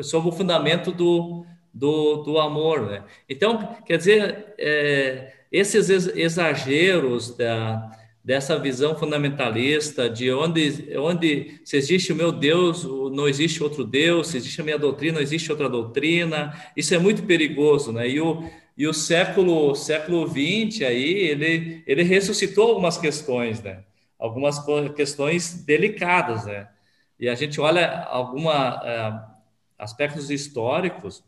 sob 0.02 0.28
o 0.28 0.32
fundamento 0.32 0.92
do, 0.92 1.44
do, 1.74 2.22
do 2.22 2.38
amor. 2.38 2.88
Né? 2.88 3.04
Então, 3.28 3.76
quer 3.84 3.96
dizer, 3.96 4.54
é, 4.58 5.32
esses 5.50 5.88
exageros 5.88 7.36
da, 7.36 7.97
dessa 8.28 8.58
visão 8.58 8.94
fundamentalista, 8.94 10.06
de 10.06 10.30
onde, 10.30 10.94
onde 10.98 11.62
se 11.64 11.78
existe 11.78 12.12
o 12.12 12.14
meu 12.14 12.30
Deus, 12.30 12.84
não 12.84 13.26
existe 13.26 13.62
outro 13.62 13.86
Deus, 13.86 14.28
se 14.28 14.36
existe 14.36 14.60
a 14.60 14.64
minha 14.64 14.78
doutrina, 14.78 15.14
não 15.14 15.22
existe 15.22 15.50
outra 15.50 15.66
doutrina, 15.66 16.54
isso 16.76 16.94
é 16.94 16.98
muito 16.98 17.22
perigoso. 17.22 17.90
Né? 17.90 18.06
E 18.06 18.20
o, 18.20 18.44
e 18.76 18.86
o 18.86 18.92
século 18.92 19.74
século 19.74 20.26
20 20.26 20.84
aí 20.84 21.14
ele 21.14 21.82
ele 21.86 22.02
ressuscitou 22.02 22.68
algumas 22.68 22.98
questões, 22.98 23.62
né? 23.62 23.82
algumas 24.18 24.62
questões 24.94 25.64
delicadas, 25.64 26.44
né? 26.44 26.68
E 27.18 27.30
a 27.30 27.34
gente 27.34 27.58
olha 27.58 28.02
alguns 28.10 28.44
uh, 28.44 29.20
aspectos 29.78 30.30
históricos. 30.30 31.24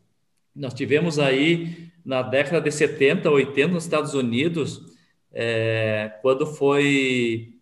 Nós 0.54 0.74
tivemos 0.74 1.18
aí 1.18 1.90
na 2.04 2.20
década 2.20 2.60
de 2.60 2.70
70, 2.70 3.30
80 3.30 3.68
nos 3.68 3.84
Estados 3.84 4.12
Unidos, 4.12 4.89
é, 5.32 6.18
quando 6.22 6.46
foi 6.46 7.54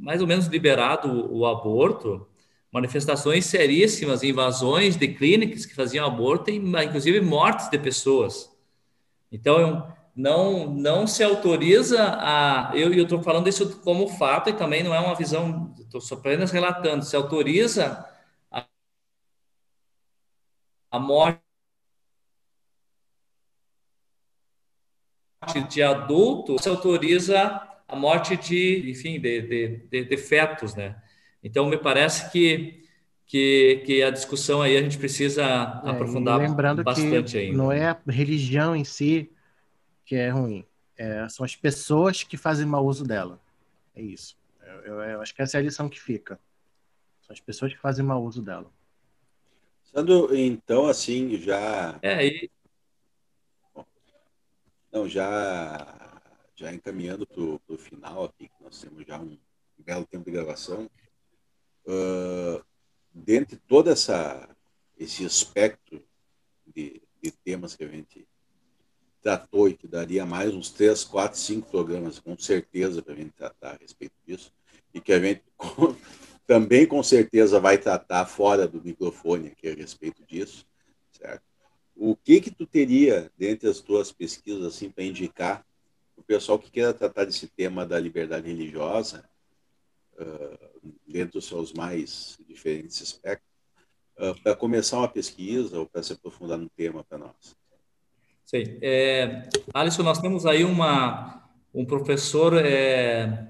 mais 0.00 0.20
ou 0.20 0.26
menos 0.26 0.46
liberado 0.46 1.32
o, 1.32 1.46
aborto, 1.46 2.26
manifestações 2.72 3.46
seríssimas, 3.46 4.22
invasões 4.22 4.96
de 4.96 5.08
clínicas 5.08 5.66
que 5.66 5.74
faziam 5.74 6.06
aborto 6.06 6.50
e 6.50 6.56
inclusive 6.56 7.20
mortes 7.20 7.68
de 7.70 7.78
pessoas. 7.78 8.50
Então, 9.30 9.92
não 10.14 10.68
não 10.74 11.06
se 11.06 11.22
autoriza 11.22 12.02
a. 12.20 12.72
Eu 12.74 12.92
estou 12.92 13.22
falando 13.22 13.48
isso 13.48 13.80
como 13.80 14.08
fato 14.08 14.50
e 14.50 14.52
também 14.52 14.82
não 14.82 14.94
é 14.94 15.00
uma 15.00 15.14
visão, 15.14 15.74
estou 15.78 16.00
apenas 16.18 16.50
relatando, 16.50 17.04
se 17.04 17.16
autoriza 17.16 18.06
a, 18.50 18.66
a 20.90 20.98
morte 20.98 21.51
de 25.68 25.82
adulto, 25.82 26.60
se 26.62 26.68
autoriza 26.68 27.60
a 27.88 27.96
morte 27.96 28.36
de, 28.36 28.90
enfim, 28.90 29.20
de, 29.20 29.42
de, 29.42 29.68
de, 29.90 30.04
de 30.04 30.16
fetos, 30.16 30.74
né? 30.74 30.96
Então, 31.42 31.66
me 31.66 31.76
parece 31.76 32.30
que, 32.30 32.84
que, 33.26 33.82
que, 33.84 34.02
a 34.02 34.10
discussão 34.10 34.62
aí 34.62 34.76
a 34.76 34.82
gente 34.82 34.96
precisa 34.96 35.42
é, 35.84 35.90
aprofundar 35.90 36.38
lembrando 36.38 36.84
bastante 36.84 37.32
que 37.32 37.38
ainda. 37.38 37.56
Não 37.56 37.72
é 37.72 37.88
a 37.88 37.98
religião 38.08 38.74
em 38.76 38.84
si 38.84 39.30
que 40.04 40.14
é 40.14 40.30
ruim, 40.30 40.64
é, 40.96 41.28
são 41.28 41.44
as 41.44 41.56
pessoas 41.56 42.22
que 42.22 42.36
fazem 42.36 42.66
mau 42.66 42.86
uso 42.86 43.04
dela. 43.04 43.40
É 43.94 44.02
isso. 44.02 44.36
Eu, 44.62 44.74
eu, 44.84 45.00
eu, 45.00 45.20
acho 45.20 45.34
que 45.34 45.42
essa 45.42 45.56
é 45.56 45.60
a 45.60 45.62
lição 45.62 45.88
que 45.88 46.00
fica. 46.00 46.38
São 47.22 47.32
as 47.32 47.40
pessoas 47.40 47.72
que 47.72 47.78
fazem 47.78 48.04
mau 48.04 48.22
uso 48.22 48.42
dela. 48.42 48.70
Sendo, 49.84 50.34
então, 50.34 50.86
assim, 50.86 51.36
já. 51.36 51.98
É, 52.02 52.26
e... 52.26 52.50
Não, 54.92 55.08
já 55.08 56.12
já 56.54 56.72
encaminhando 56.72 57.26
para 57.26 57.42
o 57.42 57.78
final 57.78 58.24
aqui, 58.24 58.48
que 58.48 58.62
nós 58.62 58.80
temos 58.80 59.04
já 59.06 59.18
um 59.18 59.36
belo 59.78 60.06
tempo 60.06 60.24
de 60.24 60.30
gravação, 60.30 60.88
uh, 61.86 62.64
dentre 63.12 63.56
todo 63.56 63.90
essa, 63.90 64.48
esse 64.96 65.24
espectro 65.24 66.04
de, 66.66 67.02
de, 67.20 67.32
temas 67.32 67.74
que 67.74 67.82
a 67.82 67.88
gente 67.88 68.28
tratou 69.20 69.68
e 69.68 69.74
que 69.74 69.88
daria 69.88 70.24
mais 70.24 70.54
uns 70.54 70.70
três, 70.70 71.02
quatro, 71.02 71.38
cinco 71.38 71.68
programas, 71.68 72.18
com 72.18 72.38
certeza, 72.38 73.02
para 73.02 73.14
a 73.14 73.16
gente 73.16 73.32
tratar 73.32 73.72
a 73.72 73.78
respeito 73.80 74.14
disso, 74.24 74.52
e 74.94 75.00
que 75.00 75.12
a 75.12 75.18
gente 75.18 75.42
com, 75.56 75.96
também 76.46 76.86
com 76.86 77.02
certeza 77.02 77.58
vai 77.58 77.78
tratar 77.78 78.24
fora 78.26 78.68
do 78.68 78.82
microfone 78.82 79.48
aqui 79.48 79.68
a 79.68 79.74
respeito 79.74 80.24
disso, 80.24 80.64
certo? 81.10 81.51
O 81.96 82.16
que 82.16 82.40
que 82.40 82.50
tu 82.50 82.66
teria, 82.66 83.30
dentre 83.38 83.68
as 83.68 83.80
tuas 83.80 84.10
pesquisas, 84.10 84.64
assim, 84.64 84.90
para 84.90 85.04
indicar 85.04 85.64
o 86.16 86.22
pessoal 86.22 86.58
que 86.58 86.70
queira 86.70 86.94
tratar 86.94 87.24
desse 87.24 87.46
tema 87.46 87.84
da 87.84 87.98
liberdade 87.98 88.48
religiosa, 88.48 89.24
uh, 90.14 90.92
dentro 91.06 91.34
dos 91.34 91.46
seus 91.46 91.72
mais 91.72 92.38
diferentes 92.48 93.00
aspectos, 93.02 93.48
uh, 94.18 94.40
para 94.42 94.56
começar 94.56 94.98
uma 94.98 95.08
pesquisa 95.08 95.78
ou 95.78 95.86
para 95.86 96.02
se 96.02 96.12
aprofundar 96.12 96.58
no 96.58 96.68
tema 96.70 97.04
para 97.04 97.18
nós? 97.18 97.56
Sim. 98.44 98.78
É, 98.82 99.48
Alisson, 99.72 100.02
nós 100.02 100.20
temos 100.20 100.44
aí 100.44 100.62
uma, 100.62 101.48
um 101.72 101.84
professor 101.84 102.54
é, 102.54 103.48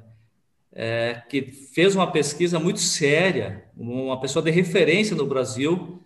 é, 0.73 1.23
que 1.29 1.43
fez 1.43 1.95
uma 1.95 2.11
pesquisa 2.11 2.59
muito 2.59 2.81
séria, 2.81 3.69
uma 3.77 4.21
pessoa 4.21 4.43
de 4.43 4.51
referência 4.51 5.17
no 5.17 5.27
Brasil, 5.27 6.02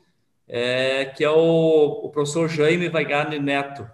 é, 0.49 1.05
que 1.07 1.25
é 1.25 1.31
o, 1.31 2.01
o 2.05 2.11
professor 2.11 2.49
Jaime 2.49 2.89
Weigand 2.89 3.39
Neto. 3.41 3.89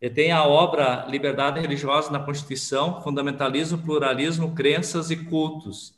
Ele 0.00 0.12
tem 0.12 0.32
a 0.32 0.44
obra 0.44 1.06
Liberdade 1.08 1.60
Religiosa 1.60 2.10
na 2.10 2.18
Constituição, 2.18 3.00
Fundamentalismo, 3.02 3.78
Pluralismo, 3.78 4.54
Crenças 4.54 5.10
e 5.10 5.16
Cultos. 5.16 5.94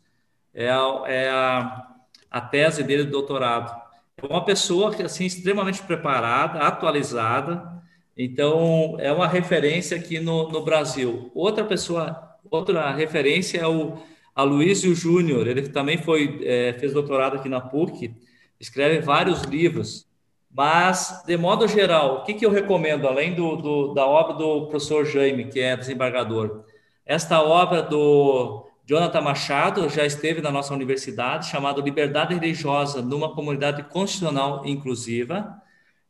É 0.55 0.71
a, 0.71 1.03
é 1.07 1.29
a, 1.29 1.87
a 2.31 2.41
tese 2.41 2.83
dele 2.83 3.05
de 3.05 3.11
doutorado. 3.11 3.75
É 4.17 4.27
uma 4.27 4.45
pessoa 4.45 4.95
assim 5.05 5.27
extremamente 5.27 5.83
preparada, 5.83 6.61
atualizada. 6.61 7.83
Então, 8.17 8.97
é 8.99 9.13
uma 9.13 9.27
referência 9.27 9.97
aqui 9.97 10.21
no, 10.21 10.49
no 10.51 10.65
Brasil. 10.65 11.31
Outra 11.35 11.65
pessoa, 11.65 12.37
outra 12.51 12.93
referência 12.93 13.59
é 13.59 13.67
o 13.67 13.99
Aloysio 14.35 14.95
Júnior. 14.95 15.47
Ele 15.47 15.69
também 15.69 15.99
foi, 15.99 16.41
é, 16.45 16.75
fez 16.79 16.93
doutorado 16.93 17.37
aqui 17.37 17.49
na 17.49 17.61
PUC, 17.61 18.15
escreve 18.61 19.01
vários 19.01 19.43
livros. 19.43 20.07
Mas, 20.51 21.23
de 21.27 21.37
modo 21.37 21.69
geral, 21.69 22.17
o 22.17 22.23
que, 22.25 22.35
que 22.35 22.47
eu 22.47 22.51
recomendo, 22.51 23.07
além 23.07 23.35
do, 23.35 23.57
do, 23.57 23.95
da 23.95 24.07
obra 24.07 24.35
do 24.35 24.67
professor 24.69 25.05
Jaime, 25.05 25.49
que 25.49 25.61
é 25.61 25.77
desembargador? 25.77 26.65
Esta 27.05 27.43
obra 27.43 27.83
do 27.83 28.67
Jonathan 28.87 29.21
Machado 29.21 29.89
já 29.89 30.07
esteve 30.07 30.41
na 30.41 30.51
nossa 30.51 30.73
universidade, 30.73 31.49
chamada 31.49 31.81
Liberdade 31.81 32.35
Religiosa 32.35 33.03
numa 33.03 33.35
Comunidade 33.35 33.83
Constitucional 33.85 34.65
Inclusiva. 34.65 35.61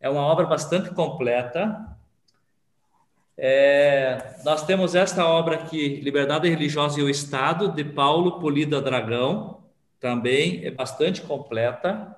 É 0.00 0.08
uma 0.08 0.22
obra 0.22 0.46
bastante 0.46 0.90
completa. 0.90 1.96
É, 3.36 4.36
nós 4.44 4.64
temos 4.64 4.94
esta 4.94 5.26
obra 5.26 5.56
aqui, 5.56 6.00
Liberdade 6.00 6.48
Religiosa 6.48 7.00
e 7.00 7.02
o 7.02 7.10
Estado, 7.10 7.68
de 7.72 7.84
Paulo 7.84 8.38
Polida 8.38 8.80
Dragão, 8.80 9.64
também 10.00 10.64
é 10.64 10.70
bastante 10.70 11.20
completa. 11.20 12.15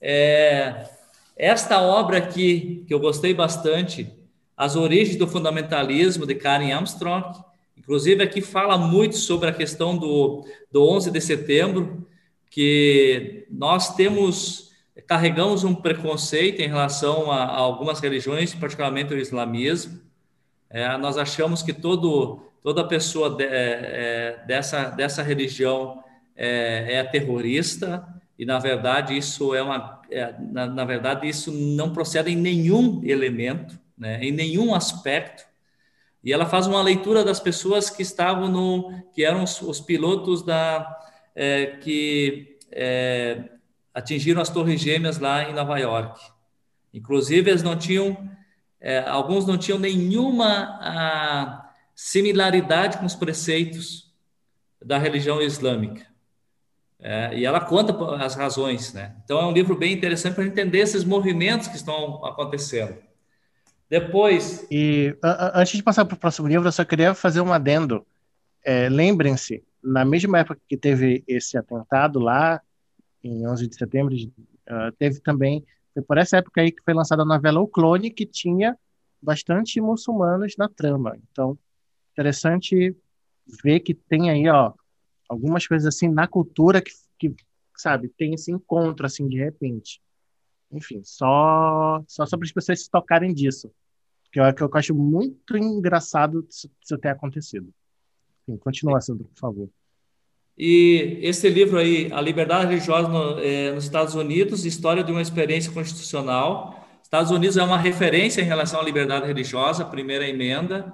É, 0.00 0.88
esta 1.36 1.80
obra 1.80 2.18
aqui, 2.18 2.84
que 2.86 2.94
eu 2.94 3.00
gostei 3.00 3.34
bastante, 3.34 4.12
As 4.56 4.76
Origens 4.76 5.16
do 5.16 5.26
Fundamentalismo, 5.26 6.26
de 6.26 6.34
Karen 6.34 6.72
Armstrong, 6.72 7.38
inclusive 7.76 8.22
aqui 8.22 8.40
fala 8.40 8.76
muito 8.76 9.16
sobre 9.16 9.48
a 9.48 9.52
questão 9.52 9.96
do, 9.96 10.44
do 10.70 10.88
11 10.88 11.10
de 11.10 11.20
setembro, 11.20 12.06
que 12.50 13.46
nós 13.50 13.94
temos, 13.94 14.72
carregamos 15.06 15.64
um 15.64 15.74
preconceito 15.74 16.60
em 16.60 16.68
relação 16.68 17.30
a, 17.30 17.44
a 17.44 17.56
algumas 17.56 18.00
religiões, 18.00 18.54
particularmente 18.54 19.14
o 19.14 19.18
islamismo. 19.18 20.00
É, 20.70 20.96
nós 20.96 21.16
achamos 21.16 21.62
que 21.62 21.72
todo, 21.72 22.50
toda 22.62 22.86
pessoa 22.86 23.30
de, 23.30 23.44
é, 23.44 23.48
é 23.50 24.44
dessa, 24.46 24.90
dessa 24.90 25.22
religião 25.22 26.02
é, 26.36 26.94
é 26.94 27.04
terrorista, 27.04 28.06
e 28.38 28.46
na 28.46 28.58
verdade 28.58 29.16
isso 29.16 29.54
é 29.54 29.62
uma 29.62 30.00
é, 30.10 30.34
na, 30.38 30.66
na, 30.66 30.84
verdade 30.84 31.28
isso 31.28 31.50
não 31.52 31.92
procede 31.92 32.30
em 32.30 32.36
nenhum 32.36 33.02
elemento 33.04 33.78
né, 33.98 34.22
em 34.22 34.30
nenhum 34.30 34.74
aspecto. 34.74 35.44
E 36.22 36.32
ela 36.32 36.46
faz 36.46 36.66
uma 36.66 36.82
leitura 36.82 37.24
das 37.24 37.40
pessoas 37.40 37.90
que 37.90 38.02
estavam 38.02 38.48
no 38.48 38.92
que 39.12 39.24
eram 39.24 39.42
os, 39.42 39.60
os 39.60 39.80
pilotos 39.80 40.42
da 40.42 40.96
é, 41.34 41.66
que 41.66 42.56
é, 42.70 43.44
atingiram 43.92 44.40
as 44.40 44.48
torres 44.48 44.80
gêmeas 44.80 45.18
lá 45.18 45.48
em 45.48 45.54
Nova 45.54 45.78
York. 45.78 46.20
Inclusive 46.94 47.50
eles 47.50 47.62
não 47.62 47.76
tinham 47.76 48.30
é, 48.80 49.00
alguns 49.00 49.46
não 49.46 49.58
tinham 49.58 49.78
nenhuma 49.78 50.78
a, 50.80 51.72
similaridade 51.94 52.98
com 52.98 53.06
os 53.06 53.14
preceitos 53.14 54.12
da 54.80 54.98
religião 54.98 55.42
islâmica 55.42 56.07
é, 57.00 57.38
e 57.38 57.44
ela 57.44 57.60
conta 57.60 57.94
as 58.16 58.34
razões, 58.34 58.92
né? 58.92 59.14
Então 59.24 59.40
é 59.40 59.46
um 59.46 59.52
livro 59.52 59.76
bem 59.76 59.92
interessante 59.92 60.34
para 60.34 60.44
entender 60.44 60.78
esses 60.78 61.04
movimentos 61.04 61.68
que 61.68 61.76
estão 61.76 62.24
acontecendo. 62.24 62.96
Depois. 63.88 64.66
E 64.70 65.16
a, 65.22 65.60
antes 65.60 65.76
de 65.76 65.82
passar 65.82 66.04
para 66.04 66.14
o 66.14 66.18
próximo 66.18 66.48
livro, 66.48 66.66
eu 66.66 66.72
só 66.72 66.84
queria 66.84 67.14
fazer 67.14 67.40
um 67.40 67.52
adendo. 67.52 68.06
É, 68.64 68.88
Lembrem-se, 68.88 69.62
na 69.82 70.04
mesma 70.04 70.40
época 70.40 70.60
que 70.68 70.76
teve 70.76 71.22
esse 71.26 71.56
atentado 71.56 72.18
lá, 72.18 72.60
em 73.22 73.46
11 73.46 73.68
de 73.68 73.76
setembro, 73.76 74.14
uh, 74.14 74.92
teve 74.98 75.20
também, 75.20 75.64
foi 75.94 76.02
por 76.02 76.18
essa 76.18 76.38
época 76.38 76.60
aí 76.60 76.70
que 76.70 76.82
foi 76.84 76.94
lançada 76.94 77.22
a 77.22 77.26
novela 77.26 77.60
O 77.60 77.68
Clone, 77.68 78.10
que 78.10 78.26
tinha 78.26 78.76
bastante 79.22 79.80
muçulmanos 79.80 80.54
na 80.56 80.68
trama. 80.68 81.16
Então, 81.30 81.58
interessante 82.12 82.94
ver 83.62 83.80
que 83.80 83.94
tem 83.94 84.30
aí, 84.30 84.48
ó, 84.48 84.72
algumas 85.28 85.66
coisas 85.66 85.86
assim 85.86 86.08
na 86.08 86.26
cultura 86.26 86.80
que, 86.80 86.92
que 87.18 87.34
sabe, 87.76 88.08
tem 88.08 88.34
esse 88.34 88.50
encontro 88.50 89.06
assim 89.06 89.28
de 89.28 89.36
repente. 89.36 90.00
Enfim, 90.70 91.00
só 91.04 92.02
só 92.06 92.26
sobre 92.26 92.46
as 92.46 92.52
pessoas 92.52 92.82
se 92.82 92.90
tocarem 92.90 93.32
disso. 93.32 93.70
Que 94.30 94.40
eu, 94.40 94.54
que 94.54 94.62
eu 94.62 94.70
acho 94.74 94.94
muito 94.94 95.56
engraçado 95.56 96.46
isso, 96.48 96.70
isso 96.82 96.98
ter 96.98 97.08
acontecido. 97.08 97.72
Enfim, 98.42 98.58
continua, 98.58 99.00
Sandro, 99.00 99.24
por 99.24 99.38
favor. 99.38 99.70
E 100.56 101.20
esse 101.22 101.48
livro 101.48 101.78
aí, 101.78 102.12
A 102.12 102.20
Liberdade 102.20 102.66
Religiosa 102.66 103.08
no, 103.08 103.38
é, 103.38 103.72
nos 103.72 103.84
Estados 103.84 104.14
Unidos, 104.14 104.66
História 104.66 105.04
de 105.04 105.12
uma 105.12 105.22
Experiência 105.22 105.72
Constitucional. 105.72 106.84
Estados 107.00 107.30
Unidos 107.30 107.56
é 107.56 107.62
uma 107.62 107.78
referência 107.78 108.42
em 108.42 108.44
relação 108.44 108.80
à 108.80 108.82
liberdade 108.82 109.26
religiosa, 109.26 109.84
primeira 109.84 110.28
emenda. 110.28 110.92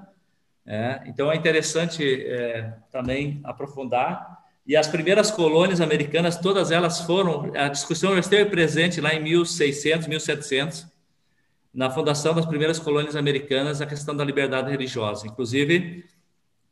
É, 0.67 1.03
então 1.07 1.31
é 1.31 1.37
interessante 1.37 2.03
é, 2.27 2.73
também 2.91 3.41
aprofundar. 3.45 4.43
E 4.67 4.75
as 4.77 4.89
primeiras 4.89 5.31
colônias 5.31 5.81
americanas, 5.81 6.39
todas 6.39 6.71
elas 6.71 7.03
foram, 7.03 7.53
a 7.55 7.69
discussão 7.69 8.19
esteve 8.19 8.49
presente 8.49 9.01
lá 9.01 9.15
em 9.15 9.23
1600, 9.23 10.07
1700, 10.07 10.87
na 11.73 11.91
fundação 11.91 12.35
das 12.35 12.47
primeiras 12.47 12.79
colônias 12.79 13.15
americanas, 13.15 13.83
a 13.83 13.87
questão 13.87 14.17
da 14.17 14.25
liberdade 14.25 14.71
religiosa. 14.71 15.27
Inclusive, 15.27 16.05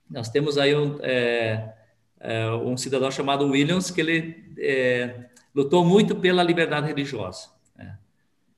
nós 0.09 0.31
temos 0.31 0.57
aí 0.57 0.75
um, 0.75 0.99
é, 1.03 1.75
é 2.21 2.51
um 2.51 2.77
cidadão 2.77 3.11
chamado 3.11 3.47
Williams, 3.47 3.91
que 3.91 4.01
ele 4.01 4.55
é, 4.59 5.27
lutou 5.55 5.85
muito 5.85 6.17
pela 6.17 6.43
liberdade 6.43 6.87
religiosa. 6.87 7.51
Né? 7.77 7.99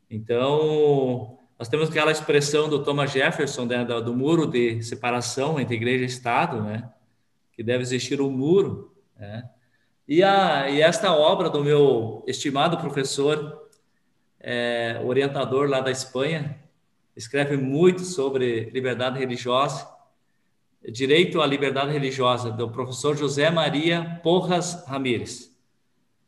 Então, 0.09 1.34
nós 1.59 1.69
temos 1.69 1.89
aquela 1.89 2.11
expressão 2.11 2.69
do 2.69 2.83
Thomas 2.83 3.13
Jefferson, 3.13 3.65
né, 3.65 3.85
do, 3.85 4.03
do, 4.03 4.15
muro 4.15 4.47
de 4.47 4.83
separação 4.83 5.61
entre 5.61 5.77
igreja 5.77 6.03
e 6.03 6.07
Estado, 6.07 6.61
né, 6.63 6.91
que 7.53 7.63
deve 7.63 7.83
existir 7.83 8.21
um 8.21 8.31
muro. 8.31 8.93
Né, 9.17 9.49
e, 10.07 10.23
a, 10.23 10.69
e 10.69 10.81
esta 10.81 11.13
obra 11.13 11.49
do 11.49 11.63
meu 11.63 12.25
estimado 12.27 12.77
professor, 12.79 13.69
é, 14.41 15.01
orientador 15.05 15.69
lá 15.69 15.81
da 15.81 15.91
Espanha, 15.91 16.59
escreve 17.17 17.57
muito 17.57 18.03
sobre 18.03 18.71
liberdade 18.71 19.19
religiosa, 19.19 19.95
Direito 20.87 21.41
à 21.41 21.47
Liberdade 21.47 21.93
Religiosa, 21.93 22.51
do 22.51 22.69
professor 22.69 23.17
José 23.17 23.51
Maria 23.51 24.21
Porras 24.23 24.85
Ramírez. 24.87 25.51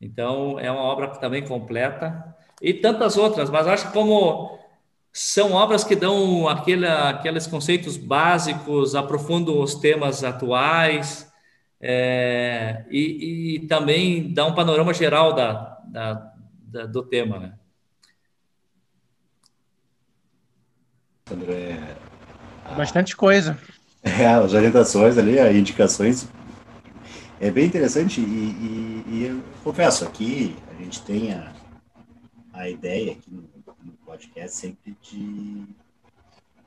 Então, 0.01 0.59
é 0.59 0.71
uma 0.71 0.81
obra 0.81 1.09
também 1.09 1.45
completa, 1.45 2.35
e 2.63 2.73
tantas 2.73 3.19
outras, 3.19 3.51
mas 3.51 3.67
acho 3.67 3.89
que 3.89 3.93
como 3.93 4.59
são 5.19 5.53
obras 5.53 5.83
que 5.83 5.97
dão 5.97 6.47
aquele, 6.47 6.87
aqueles 6.87 7.47
conceitos 7.47 7.97
básicos, 7.97 8.95
aprofundam 8.95 9.63
os 9.63 9.75
temas 9.75 10.23
atuais, 10.23 11.33
é, 11.81 12.85
e, 12.91 13.55
e, 13.55 13.67
também 13.67 14.33
dá 14.33 14.45
um 14.45 14.55
panorama 14.55 14.93
geral 14.93 15.33
da, 15.33 15.79
da, 15.87 16.33
da 16.69 16.87
do 16.87 17.03
tema, 17.03 17.39
né? 17.39 17.55
André, 21.31 21.97
Bastante 22.77 23.17
coisa. 23.17 23.59
É, 24.09 24.25
as 24.25 24.53
orientações 24.53 25.19
ali, 25.19 25.37
as 25.37 25.53
indicações. 25.53 26.29
É 27.41 27.51
bem 27.51 27.67
interessante 27.67 28.21
e, 28.21 28.25
e, 28.25 29.05
e 29.09 29.25
eu 29.25 29.43
confesso, 29.65 30.05
aqui 30.05 30.55
a 30.71 30.81
gente 30.81 31.03
tem 31.03 31.33
a, 31.33 31.53
a 32.53 32.71
ideia 32.71 33.15
aqui 33.15 33.29
no 33.29 33.56
podcast 34.17 34.57
sempre 34.57 34.97
de 35.03 35.67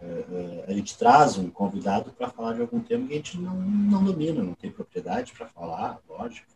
Uh, 0.01 0.63
a 0.65 0.71
gente 0.71 0.97
traz 0.97 1.37
um 1.37 1.49
convidado 1.49 2.11
para 2.11 2.29
falar 2.29 2.53
de 2.53 2.61
algum 2.61 2.79
tema 2.79 3.05
que 3.05 3.11
a 3.11 3.15
gente 3.17 3.37
não, 3.37 3.53
não 3.55 4.01
domina, 4.01 4.41
não 4.41 4.53
tem 4.53 4.71
propriedade 4.71 5.33
para 5.33 5.45
falar, 5.45 5.99
lógico. 6.07 6.47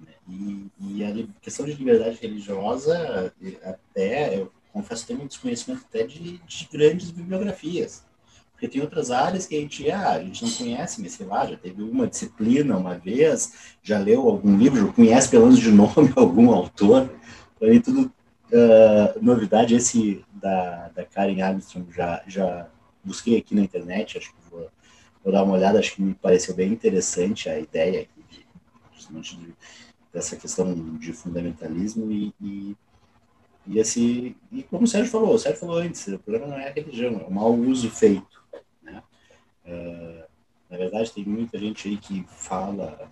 Né? 0.00 0.12
E, 0.26 0.66
e, 0.80 1.04
a 1.04 1.12
questão 1.42 1.66
de 1.66 1.74
liberdade 1.74 2.18
religiosa, 2.22 3.34
até, 3.62 4.38
eu 4.38 4.50
confesso, 4.72 5.06
tem 5.06 5.14
um 5.14 5.26
desconhecimento 5.26 5.84
até 5.86 6.04
de, 6.04 6.38
de 6.38 6.68
grandes 6.72 7.10
bibliografias. 7.10 8.02
Porque 8.52 8.66
tem 8.66 8.80
outras 8.80 9.10
áreas 9.10 9.44
que 9.44 9.56
a 9.56 9.60
gente, 9.60 9.90
ah, 9.90 10.12
a 10.12 10.24
gente 10.24 10.42
não 10.42 10.50
conhece, 10.50 11.02
mas 11.02 11.12
sei 11.12 11.26
lá, 11.26 11.46
já 11.46 11.58
teve 11.58 11.82
uma 11.82 12.06
disciplina 12.06 12.78
uma 12.78 12.96
vez, 12.96 13.74
já 13.82 13.98
leu 13.98 14.26
algum 14.26 14.56
livro, 14.56 14.90
conhece 14.94 15.28
pelo 15.28 15.44
menos 15.44 15.60
de 15.60 15.70
nome 15.70 16.12
algum 16.16 16.50
autor. 16.50 17.10
Então, 17.60 17.94
tudo 17.94 18.12
uh, 18.52 19.22
novidade. 19.22 19.74
Esse 19.74 20.24
da, 20.32 20.88
da 20.88 21.04
Karen 21.04 21.40
Armstrong 21.40 21.90
já, 21.92 22.22
já 22.26 22.68
busquei 23.02 23.38
aqui 23.38 23.54
na 23.54 23.62
internet, 23.62 24.18
acho 24.18 24.30
que 24.30 24.50
vou, 24.50 24.68
vou 25.22 25.32
dar 25.32 25.42
uma 25.42 25.54
olhada, 25.54 25.78
acho 25.78 25.94
que 25.94 26.02
me 26.02 26.14
pareceu 26.14 26.54
bem 26.54 26.72
interessante 26.72 27.48
a 27.48 27.58
ideia 27.58 28.02
aqui 28.02 28.44
justamente 28.94 29.36
de, 29.36 29.54
dessa 30.12 30.36
questão 30.36 30.74
de 30.98 31.12
fundamentalismo 31.12 32.10
e, 32.10 32.34
e, 32.40 32.76
e, 33.66 33.78
esse, 33.78 34.36
e 34.52 34.62
como 34.64 34.84
o 34.84 34.86
Sérgio 34.86 35.10
falou, 35.10 35.34
o 35.34 35.38
Sérgio 35.38 35.60
falou 35.60 35.78
antes, 35.78 36.06
o 36.06 36.18
problema 36.18 36.46
não 36.46 36.58
é 36.58 36.68
a 36.68 36.72
religião, 36.72 37.20
é 37.20 37.24
o 37.24 37.30
mau 37.30 37.54
uso 37.54 37.90
feito. 37.90 38.42
Né? 38.82 39.02
Uh, 39.64 40.24
na 40.68 40.76
verdade, 40.76 41.12
tem 41.12 41.24
muita 41.24 41.58
gente 41.58 41.88
aí 41.88 41.96
que 41.96 42.24
fala 42.28 43.10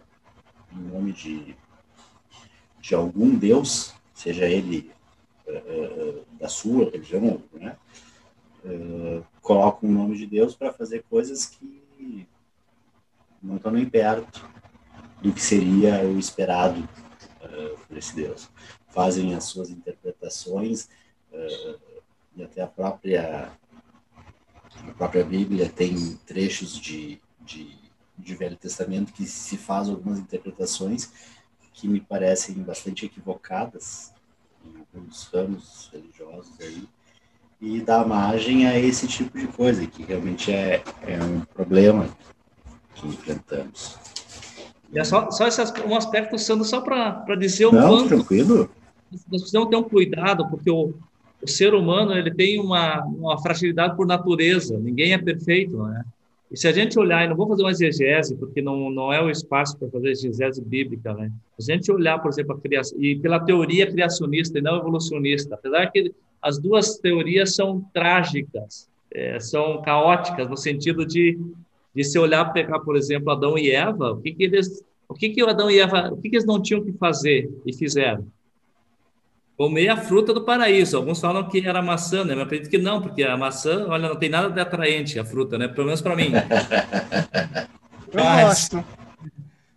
em 0.73 0.81
nome 0.81 1.13
de, 1.13 1.57
de 2.81 2.95
algum 2.95 3.35
Deus, 3.35 3.95
seja 4.15 4.47
ele 4.47 4.91
da 6.39 6.49
sua 6.49 6.91
religião, 6.91 7.43
né? 7.53 7.77
Uh, 8.65 9.25
colocam 9.41 9.89
o 9.89 9.93
nome 9.93 10.17
de 10.17 10.27
Deus 10.27 10.55
para 10.55 10.73
fazer 10.73 11.05
coisas 11.09 11.47
que 11.47 12.29
não 13.43 13.57
estão 13.57 13.71
nem 13.71 13.89
perto 13.89 14.49
do 15.23 15.33
que 15.33 15.41
seria 15.41 16.05
o 16.05 16.19
esperado 16.19 16.81
uh, 16.81 17.79
por 17.87 17.97
esse 17.97 18.15
Deus. 18.15 18.51
Fazem 18.89 19.35
as 19.35 19.45
suas 19.45 19.71
interpretações 19.71 20.89
uh, 21.33 21.81
e 22.37 22.43
até 22.43 22.63
a 22.63 22.67
própria 22.67 23.53
a 24.87 24.93
própria 24.93 25.25
Bíblia 25.25 25.69
tem 25.69 26.17
trechos 26.27 26.79
de, 26.79 27.21
de, 27.41 27.77
de 28.17 28.35
Velho 28.35 28.57
Testamento 28.57 29.13
que 29.13 29.27
se 29.27 29.57
faz 29.57 29.89
algumas 29.89 30.19
interpretações 30.19 31.13
que 31.73 31.89
me 31.89 32.01
parecem 32.01 32.55
bastante 32.57 33.07
equivocadas 33.07 34.13
alguns 34.99 35.31
ramos 35.33 35.91
religiosos 35.93 36.53
aí 36.61 36.83
e 37.61 37.81
dá 37.81 38.05
margem 38.05 38.67
a 38.67 38.79
esse 38.79 39.09
tipo 39.09 39.37
de 39.37 39.47
coisa, 39.49 39.85
que 39.87 40.03
realmente 40.05 40.53
é, 40.53 40.83
é 41.03 41.23
um 41.23 41.41
problema 41.41 42.09
que 42.95 43.07
enfrentamos. 43.09 43.97
É 44.95 45.03
só, 45.05 45.31
só 45.31 45.45
um 45.87 45.97
aspecto, 45.97 46.39
Sandro, 46.39 46.65
só 46.65 46.81
para 46.81 47.35
dizer 47.37 47.67
o 47.67 47.73
Não, 47.73 47.89
quanto... 47.89 48.09
tranquilo. 48.09 48.71
Nós 49.11 49.25
precisamos 49.25 49.69
ter 49.71 49.77
um 49.77 49.83
cuidado, 49.83 50.49
porque 50.49 50.71
o, 50.71 50.95
o 51.43 51.49
ser 51.49 51.75
humano 51.75 52.13
ele 52.13 52.33
tem 52.33 52.61
uma, 52.61 53.03
uma 53.05 53.41
fragilidade 53.43 53.97
por 53.97 54.07
natureza, 54.07 54.79
ninguém 54.79 55.13
é 55.13 55.19
perfeito, 55.19 55.83
né? 55.83 56.05
E 56.51 56.57
se 56.57 56.67
a 56.67 56.73
gente 56.73 56.99
olhar, 56.99 57.25
e 57.25 57.29
não 57.29 57.37
vou 57.37 57.47
fazer 57.47 57.63
uma 57.63 57.71
exegese, 57.71 58.35
porque 58.37 58.63
não, 58.63 58.89
não 58.91 59.13
é 59.13 59.23
o 59.23 59.31
espaço 59.31 59.77
para 59.77 59.89
fazer 59.91 60.11
exegese 60.11 60.65
bíblica, 60.65 61.13
né? 61.13 61.31
Se 61.59 61.71
a 61.71 61.75
gente 61.75 61.93
olhar, 61.93 62.19
por 62.19 62.31
exemplo, 62.31 62.55
a 62.55 62.61
criação, 62.61 62.99
e 62.99 63.17
pela 63.17 63.39
teoria 63.39 63.87
criacionista 63.87 64.59
e 64.59 64.63
não 64.63 64.79
evolucionista, 64.79 65.55
apesar 65.55 65.87
que 65.89 66.13
as 66.41 66.59
duas 66.59 66.97
teorias 66.99 67.55
são 67.55 67.85
trágicas, 67.93 68.89
é, 69.13 69.39
são 69.39 69.83
caóticas, 69.83 70.49
no 70.49 70.57
sentido 70.57 71.05
de, 71.05 71.39
de 71.95 72.05
se 72.05 72.19
olhar, 72.19 72.53
pegar, 72.53 72.81
por 72.81 72.97
exemplo, 72.97 73.31
Adão 73.31 73.59
e 73.59 73.71
Eva, 73.71 74.13
o 74.13 74.21
que, 74.21 74.33
que 74.33 74.45
eles, 74.45 74.83
o 75.09 75.15
que, 75.15 75.29
que 75.29 75.43
Adão 75.43 75.71
e 75.71 75.79
Eva, 75.79 76.11
o 76.13 76.17
que, 76.17 76.31
que 76.31 76.37
eles 76.37 76.47
não 76.47 76.63
tinham 76.63 76.83
que 76.83 76.93
fazer 76.93 77.51
e 77.67 77.75
fizeram? 77.75 78.27
Comer 79.59 79.89
a 79.89 79.97
fruta 79.97 80.33
do 80.33 80.45
paraíso. 80.45 80.97
Alguns 80.97 81.21
falam 81.21 81.49
que 81.49 81.67
era 81.67 81.83
maçã, 81.83 82.25
né? 82.25 82.33
Mas 82.33 82.45
acredito 82.45 82.71
que 82.71 82.79
não, 82.79 83.03
porque 83.03 83.25
a 83.25 83.37
maçã, 83.37 83.87
olha, 83.89 84.09
não 84.09 84.15
tem 84.15 84.29
nada 84.29 84.49
de 84.49 84.61
atraente 84.61 85.19
a 85.19 85.25
fruta, 85.25 85.59
né? 85.59 85.67
Pelo 85.67 85.87
menos 85.87 86.01
para 86.01 86.15
mim. 86.15 86.31
Eu 88.13 88.25
Mas, 88.25 88.69
gosto. 88.69 88.85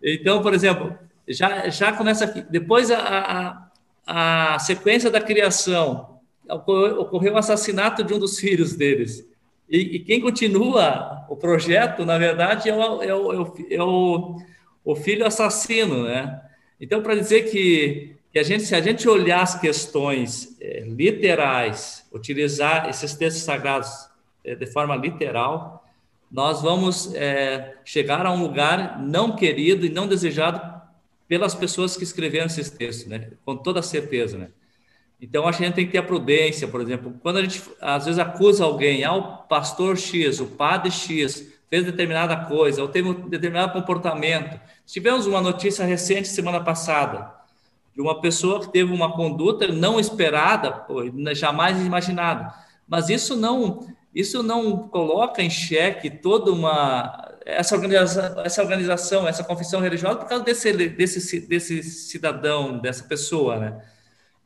Então, 0.00 0.40
por 0.40 0.54
exemplo, 0.54 0.96
já, 1.28 1.68
já 1.68 1.92
começa 1.92 2.24
aqui. 2.24 2.42
Depois 2.48 2.92
a, 2.92 3.68
a, 4.06 4.54
a 4.54 4.58
sequência 4.60 5.10
da 5.10 5.20
criação, 5.20 6.20
ocorreu, 6.48 7.00
ocorreu 7.00 7.34
o 7.34 7.38
assassinato 7.38 8.04
de 8.04 8.14
um 8.14 8.20
dos 8.20 8.38
filhos 8.38 8.74
deles. 8.74 9.28
E, 9.68 9.96
e, 9.96 9.98
quem 10.00 10.20
continua 10.20 11.26
o 11.28 11.36
projeto, 11.36 12.04
na 12.06 12.18
verdade, 12.18 12.70
é 12.70 12.74
o, 12.74 13.02
é 13.02 13.14
o, 13.14 13.32
é 13.32 13.82
o, 13.82 14.36
é 14.38 14.42
o 14.84 14.94
filho 14.94 15.26
assassino, 15.26 16.04
né? 16.04 16.40
Então, 16.80 17.02
para 17.02 17.16
dizer 17.16 17.50
que 17.50 18.14
que 18.32 18.38
a 18.38 18.42
gente, 18.42 18.64
se 18.64 18.74
a 18.74 18.80
gente 18.80 19.06
olhar 19.06 19.42
as 19.42 19.60
questões 19.60 20.56
é, 20.58 20.80
literais, 20.80 22.06
utilizar 22.10 22.88
esses 22.88 23.14
textos 23.14 23.42
sagrados 23.42 24.08
é, 24.42 24.54
de 24.54 24.66
forma 24.66 24.96
literal, 24.96 25.86
nós 26.30 26.62
vamos 26.62 27.14
é, 27.14 27.74
chegar 27.84 28.24
a 28.24 28.32
um 28.32 28.40
lugar 28.40 28.98
não 29.02 29.36
querido 29.36 29.84
e 29.84 29.90
não 29.90 30.06
desejado 30.06 30.80
pelas 31.28 31.54
pessoas 31.54 31.94
que 31.94 32.04
escreveram 32.04 32.46
esses 32.46 32.70
textos, 32.70 33.06
né? 33.06 33.32
Com 33.44 33.54
toda 33.54 33.82
certeza, 33.82 34.38
né? 34.38 34.48
Então, 35.20 35.46
a 35.46 35.52
gente 35.52 35.74
tem 35.74 35.86
que 35.86 35.92
ter 35.92 35.98
a 35.98 36.02
prudência, 36.02 36.66
por 36.66 36.80
exemplo, 36.80 37.14
quando 37.22 37.36
a 37.36 37.42
gente 37.42 37.62
às 37.80 38.06
vezes 38.06 38.18
acusa 38.18 38.64
alguém, 38.64 39.04
ah, 39.04 39.14
o 39.14 39.38
pastor 39.46 39.96
X, 39.96 40.40
o 40.40 40.46
padre 40.46 40.90
X 40.90 41.52
fez 41.70 41.84
determinada 41.84 42.34
coisa, 42.36 42.82
ou 42.82 42.88
teve 42.88 43.08
um 43.08 43.28
determinado 43.28 43.72
comportamento. 43.72 44.58
Tivemos 44.86 45.26
uma 45.26 45.40
notícia 45.40 45.84
recente 45.84 46.28
semana 46.28 46.60
passada, 46.60 47.41
de 47.94 48.00
uma 48.00 48.20
pessoa 48.20 48.60
que 48.60 48.72
teve 48.72 48.92
uma 48.92 49.12
conduta 49.12 49.68
não 49.68 50.00
esperada, 50.00 50.86
jamais 51.34 51.84
imaginada. 51.84 52.52
Mas 52.88 53.08
isso 53.08 53.36
não, 53.36 53.86
isso 54.14 54.42
não 54.42 54.88
coloca 54.88 55.42
em 55.42 55.50
xeque 55.50 56.10
toda 56.10 56.50
uma 56.50 57.28
essa 57.44 57.74
organização, 57.74 58.44
essa 58.44 58.62
organização, 58.62 59.28
essa 59.28 59.42
confissão 59.42 59.80
religiosa 59.80 60.16
por 60.16 60.28
causa 60.28 60.44
desse 60.44 60.72
desse 60.72 61.40
desse 61.40 61.82
cidadão, 61.82 62.78
dessa 62.78 63.04
pessoa, 63.04 63.58
né? 63.58 63.82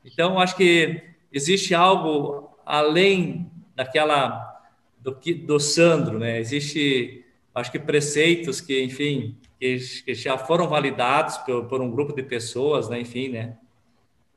Então 0.05 0.39
acho 0.39 0.56
que 0.56 1.02
existe 1.32 1.74
algo 1.74 2.56
além 2.64 3.51
daquela 3.74 4.55
do 5.01 5.14
que 5.14 5.35
do 5.35 5.60
Sandro, 5.60 6.18
né? 6.18 6.40
Existe 6.40 7.24
acho 7.55 7.73
que 7.73 7.78
preceitos 7.78 8.60
que, 8.60 8.82
enfim, 8.82 9.36
que, 9.59 9.78
que 10.05 10.15
já 10.15 10.37
foram 10.39 10.69
validados 10.69 11.39
por, 11.39 11.65
por, 11.66 11.81
um 11.81 11.91
grupo 11.91 12.15
de 12.15 12.23
pessoas, 12.23 12.89
né? 12.89 13.01
enfim, 13.01 13.28
né? 13.28 13.57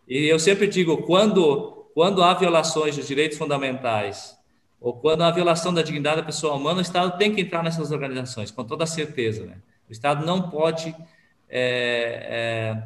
E 0.07 0.25
eu 0.25 0.39
sempre 0.39 0.67
digo, 0.67 1.03
quando, 1.03 1.87
quando 1.93 2.23
há 2.23 2.33
violações 2.33 2.95
dos 2.95 3.07
direitos 3.07 3.37
fundamentais 3.37 4.37
ou 4.81 4.93
quando 4.93 5.23
há 5.23 5.31
violação 5.31 5.73
da 5.73 5.81
dignidade 5.81 6.17
da 6.17 6.23
pessoa 6.23 6.55
humana, 6.55 6.79
o 6.79 6.81
Estado 6.81 7.17
tem 7.17 7.33
que 7.33 7.41
entrar 7.41 7.61
nessas 7.63 7.91
organizações, 7.91 8.49
com 8.49 8.63
toda 8.63 8.85
certeza, 8.85 9.45
né? 9.45 9.57
O 9.89 9.91
Estado 9.91 10.25
não 10.25 10.49
pode 10.49 10.95
é, 11.49 12.27
é, 12.29 12.83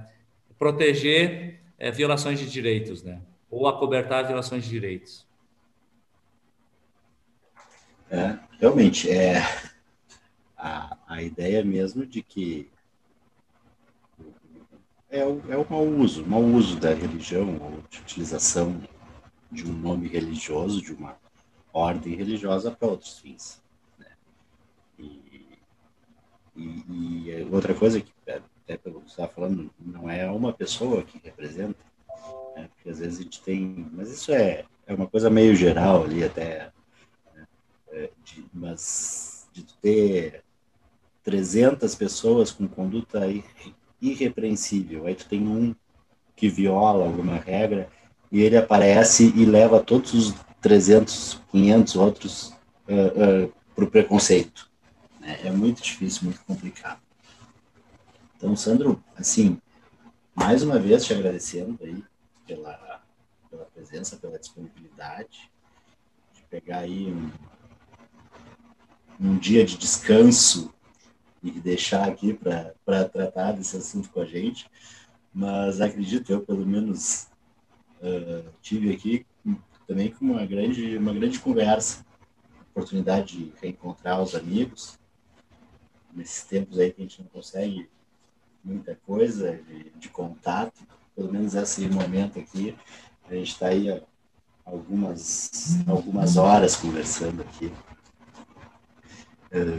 proteger 0.57 1.61
é, 1.77 1.91
violações 1.91 2.39
de 2.39 2.49
direitos, 2.49 3.03
né? 3.03 3.22
Ou 3.49 3.68
acobertar 3.68 4.26
violações 4.26 4.64
de 4.64 4.69
direitos. 4.69 5.27
É, 8.10 8.38
realmente, 8.60 9.10
é, 9.10 9.41
a, 10.57 10.97
a 11.14 11.22
ideia 11.22 11.64
mesmo 11.64 12.06
de 12.06 12.23
que 12.23 12.69
é 15.10 15.23
o, 15.23 15.44
é 15.48 15.56
o 15.56 15.68
mau 15.69 15.85
uso, 15.85 16.26
mau 16.26 16.41
uso 16.41 16.80
da 16.80 16.91
religião, 16.91 17.56
ou 17.61 17.84
de 17.88 17.99
utilização 17.99 18.81
de 19.52 19.64
um 19.64 19.73
nome 19.73 20.07
religioso, 20.07 20.81
de 20.81 20.91
uma 20.91 21.15
ordem 21.72 22.15
religiosa 22.15 22.72
para 22.72 22.88
outros 22.88 23.19
fins. 23.19 23.61
Né? 23.99 24.07
E, 24.98 25.60
e, 26.56 27.30
e, 27.30 27.48
outra 27.52 27.76
coisa 27.76 28.02
que 28.02 28.11
até 28.27 28.77
pelo 28.77 29.02
que 29.02 29.06
você 29.06 29.11
estava 29.11 29.31
falando, 29.31 29.69
não 29.80 30.10
é 30.10 30.30
uma 30.31 30.52
pessoa 30.52 31.03
que 31.03 31.19
representa, 31.23 31.77
né? 32.56 32.69
porque 32.73 32.90
às 32.90 32.98
vezes 32.98 33.19
a 33.19 33.23
gente 33.23 33.41
tem, 33.44 33.88
mas 33.91 34.10
isso 34.10 34.31
é, 34.31 34.65
é 34.88 34.94
uma 34.95 35.06
coisa 35.06 35.30
meio 35.30 35.56
geral 35.56 36.06
ali 36.06 36.23
até, 36.23 36.72
né? 37.35 37.48
é, 37.91 38.10
de, 38.23 38.45
mas 38.52 39.48
de 39.53 39.64
ter 39.76 40.42
300 41.23 41.95
pessoas 41.95 42.51
com 42.51 42.67
conduta 42.67 43.21
irrepreensível, 44.01 45.07
aí 45.07 45.15
tu 45.15 45.27
tem 45.27 45.47
um 45.47 45.73
que 46.35 46.49
viola 46.49 47.05
alguma 47.05 47.37
regra 47.37 47.89
e 48.31 48.41
ele 48.41 48.57
aparece 48.57 49.31
e 49.35 49.45
leva 49.45 49.79
todos 49.79 50.13
os 50.13 50.35
300, 50.61 51.41
500 51.51 51.95
outros 51.95 52.47
uh, 52.87 53.45
uh, 53.45 53.53
para 53.75 53.83
o 53.85 53.89
preconceito. 53.89 54.69
É, 55.21 55.47
é 55.47 55.51
muito 55.51 55.81
difícil, 55.81 56.25
muito 56.25 56.41
complicado. 56.45 56.99
Então, 58.35 58.55
Sandro, 58.55 59.01
assim, 59.15 59.57
mais 60.35 60.63
uma 60.63 60.79
vez 60.79 61.05
te 61.05 61.13
agradecendo 61.13 61.79
aí 61.81 62.03
pela, 62.45 63.01
pela 63.49 63.65
presença, 63.65 64.17
pela 64.17 64.37
disponibilidade, 64.37 65.49
de 66.33 66.41
pegar 66.49 66.79
aí 66.79 67.13
um, 67.13 67.31
um 69.19 69.37
dia 69.37 69.63
de 69.63 69.77
descanso 69.77 70.73
e 71.43 71.51
deixar 71.51 72.07
aqui 72.07 72.33
para 72.33 73.09
tratar 73.09 73.51
desse 73.51 73.75
assunto 73.75 74.09
com 74.09 74.21
a 74.21 74.25
gente. 74.25 74.69
Mas 75.33 75.81
acredito, 75.81 76.31
eu 76.31 76.41
pelo 76.41 76.65
menos 76.65 77.27
uh, 78.01 78.49
tive 78.61 78.93
aqui 78.93 79.25
também 79.85 80.11
com 80.11 80.25
uma 80.25 80.45
grande, 80.45 80.97
uma 80.97 81.13
grande 81.13 81.39
conversa, 81.39 82.05
oportunidade 82.71 83.37
de 83.37 83.53
reencontrar 83.61 84.21
os 84.21 84.33
amigos 84.33 84.97
nesses 86.13 86.43
tempos 86.43 86.79
aí 86.79 86.91
que 86.91 87.01
a 87.01 87.05
gente 87.05 87.21
não 87.21 87.27
consegue 87.29 87.89
muita 88.63 88.95
coisa 89.05 89.59
de, 89.67 89.89
de 89.97 90.09
contato, 90.09 90.81
pelo 91.15 91.31
menos 91.31 91.53
esse 91.53 91.87
momento 91.87 92.39
aqui, 92.39 92.75
a 93.29 93.33
gente 93.33 93.51
está 93.51 93.67
aí 93.67 94.01
algumas, 94.65 95.83
algumas 95.85 96.37
horas 96.37 96.75
conversando 96.75 97.41
aqui 97.41 97.71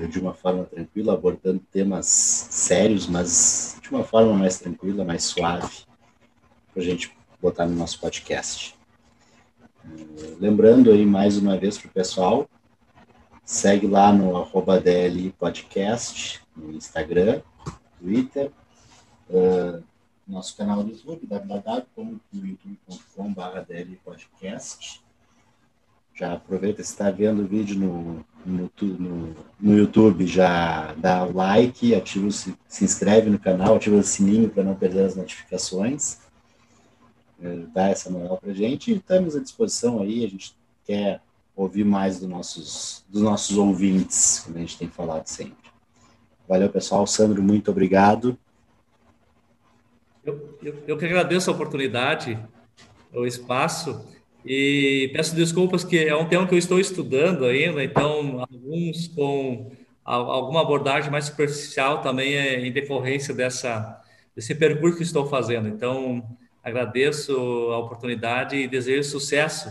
de 0.09 0.21
uma 0.21 0.33
forma 0.33 0.65
tranquila, 0.65 1.15
abordando 1.15 1.61
temas 1.73 2.07
sérios, 2.07 3.09
mas 3.09 3.77
de 3.83 3.91
uma 3.91 4.05
forma 4.05 4.33
mais 4.33 4.59
tranquila, 4.59 5.05
mais 5.05 5.25
suave, 5.25 5.85
para 6.73 6.83
a 6.83 6.85
gente 6.85 7.13
botar 7.43 7.67
no 7.67 7.75
nosso 7.75 8.01
podcast. 8.01 8.79
Eh, 9.85 10.37
lembrando 10.39 10.93
aí 10.93 11.05
mais 11.05 11.37
uma 11.37 11.59
vez 11.59 11.77
para 11.77 11.89
o 11.89 11.93
pessoal, 11.93 12.49
segue 13.45 13.89
lá 13.89 14.13
no 14.13 14.37
arroba 14.37 14.81
DL 14.81 15.33
Podcast, 15.33 16.41
no 16.57 16.73
Instagram, 16.73 17.43
Twitter, 17.99 18.53
uh, 19.29 19.83
nosso 20.27 20.57
canal 20.57 20.83
do 20.83 20.91
YouTube, 20.91 21.27
www.youtube.com.br 21.27 23.97
Podcast. 24.05 25.04
Já 26.15 26.35
aproveita 26.35 26.83
se 26.83 26.93
está 26.93 27.11
vendo 27.11 27.43
o 27.43 27.47
vídeo 27.47 27.77
no, 27.77 28.25
no, 28.47 28.71
no, 28.81 29.37
no, 29.61 29.77
YouTube, 29.77 30.27
já 30.27 30.95
dá 30.95 31.25
like, 31.25 31.93
ativa, 31.95 32.31
se, 32.31 32.55
se 32.69 32.85
inscreve 32.85 33.29
no 33.29 33.39
canal, 33.39 33.75
ativa 33.75 33.97
o 33.97 34.03
sininho 34.03 34.49
para 34.49 34.63
não 34.63 34.77
perder 34.77 35.07
as 35.07 35.17
notificações. 35.17 36.21
É, 37.43 37.57
dá 37.75 37.89
essa 37.89 38.11
moral 38.11 38.39
para 38.39 38.53
gente 38.53 38.93
e 38.93 38.97
estamos 38.97 39.35
à 39.35 39.41
disposição 39.41 40.01
aí, 40.01 40.25
a 40.25 40.29
gente 40.29 40.57
quer 40.85 41.21
ouvir 41.57 41.85
mais 41.85 42.21
dos 42.21 42.29
nossos, 42.29 43.05
dos 43.09 43.23
nossos 43.23 43.57
ouvintes, 43.57 44.41
como 44.45 44.57
a 44.57 44.61
gente 44.61 44.79
tem 44.79 44.89
falado 44.89 45.27
sempre. 45.27 45.65
Valeu, 46.49 46.69
pessoal. 46.69 47.07
Sandro, 47.07 47.43
muito 47.43 47.71
obrigado. 47.71 48.39
Eu, 50.25 50.59
eu, 50.63 50.85
eu 50.87 50.97
que 50.97 51.05
agradeço 51.05 51.51
a 51.51 51.55
oportunidade, 51.55 52.39
o 53.13 53.27
espaço. 53.27 54.14
E 54.45 55.11
peço 55.15 55.35
desculpas 55.35 55.85
que 55.85 55.99
é 55.99 56.15
um 56.15 56.27
tema 56.29 56.47
que 56.47 56.55
eu 56.55 56.59
estou 56.59 56.79
estudando 56.79 57.45
ainda, 57.47 57.83
então 57.83 58.41
alguns 58.41 59.09
com 59.09 59.73
alguma 60.05 60.61
abordagem 60.61 61.11
mais 61.11 61.27
superficial 61.27 62.03
também 62.03 62.35
é 62.35 62.61
em 62.61 62.71
decorrência 62.71 63.33
dessa 63.33 64.03
desse 64.37 64.55
percurso 64.55 64.99
que 64.99 65.03
estou 65.03 65.27
fazendo. 65.27 65.69
Então 65.69 66.23
agradeço 66.63 67.33
a 67.73 67.79
oportunidade 67.79 68.57
e 68.57 68.69
desejo 68.69 69.09
sucesso 69.09 69.71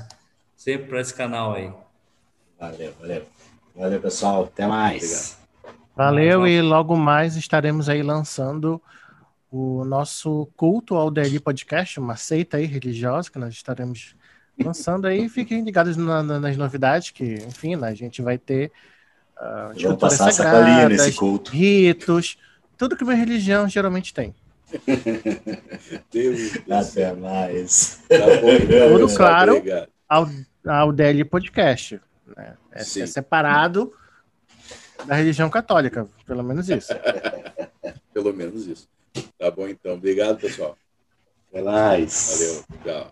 sempre 0.56 0.88
para 0.88 1.02
esse 1.02 1.14
canal 1.14 1.54
aí. 1.54 1.72
Valeu, 2.60 2.94
valeu. 3.00 3.24
Valeu, 3.76 4.00
pessoal. 4.00 4.46
Até 4.46 4.66
mais. 4.66 5.38
Valeu 5.96 6.48
e 6.48 6.62
logo 6.62 6.96
mais 6.96 7.36
estaremos 7.36 7.90
aí 7.90 8.02
lançando 8.02 8.82
o 9.52 9.84
nosso 9.86 10.48
culto 10.58 10.96
ao 10.96 11.12
DLI 11.12 11.40
Podcast, 11.40 12.00
uma 12.00 12.16
seita 12.16 12.58
aí 12.58 12.66
religiosa 12.66 13.30
que 13.30 13.38
nós 13.38 13.54
estaremos 13.54 14.16
lançando 14.58 15.06
aí. 15.06 15.28
Fiquem 15.30 15.64
ligados 15.64 15.98
na, 15.98 16.24
na, 16.24 16.40
nas 16.40 16.58
novidades, 16.58 17.12
que, 17.12 17.36
enfim, 17.48 17.76
né, 17.76 17.88
a 17.88 17.94
gente 17.94 18.22
vai 18.22 18.38
ter 18.38 18.72
uh, 19.40 19.78
esculturas 19.78 20.14
sagradas, 20.14 21.18
ritos, 21.50 22.38
tudo 22.78 22.96
que 22.96 23.04
uma 23.04 23.14
religião 23.14 23.68
geralmente 23.68 24.14
tem. 24.14 24.36
Deus 26.12 26.58
Até 26.70 27.14
mais. 27.14 28.02
Tá 28.08 28.18
bom, 28.42 28.50
então, 28.52 28.98
tudo 28.98 29.16
claro 29.16 29.64
ao, 30.08 30.30
ao 30.66 30.92
DL 30.92 31.24
Podcast. 31.26 32.00
Né? 32.36 32.56
É, 32.72 32.82
é, 32.82 33.06
separado 33.06 33.94
da 35.06 35.16
religião 35.16 35.50
católica, 35.50 36.08
pelo 36.26 36.44
menos 36.44 36.70
isso. 36.70 36.94
pelo 38.14 38.34
menos 38.34 38.66
isso. 38.68 38.88
Tá 39.38 39.52
bom, 39.52 39.68
então. 39.68 39.94
Obrigado, 39.94 40.40
pessoal. 40.40 40.78
Até 41.50 41.62
mais. 41.62 42.66
Valeu. 42.84 42.84
Tchau. 42.84 43.12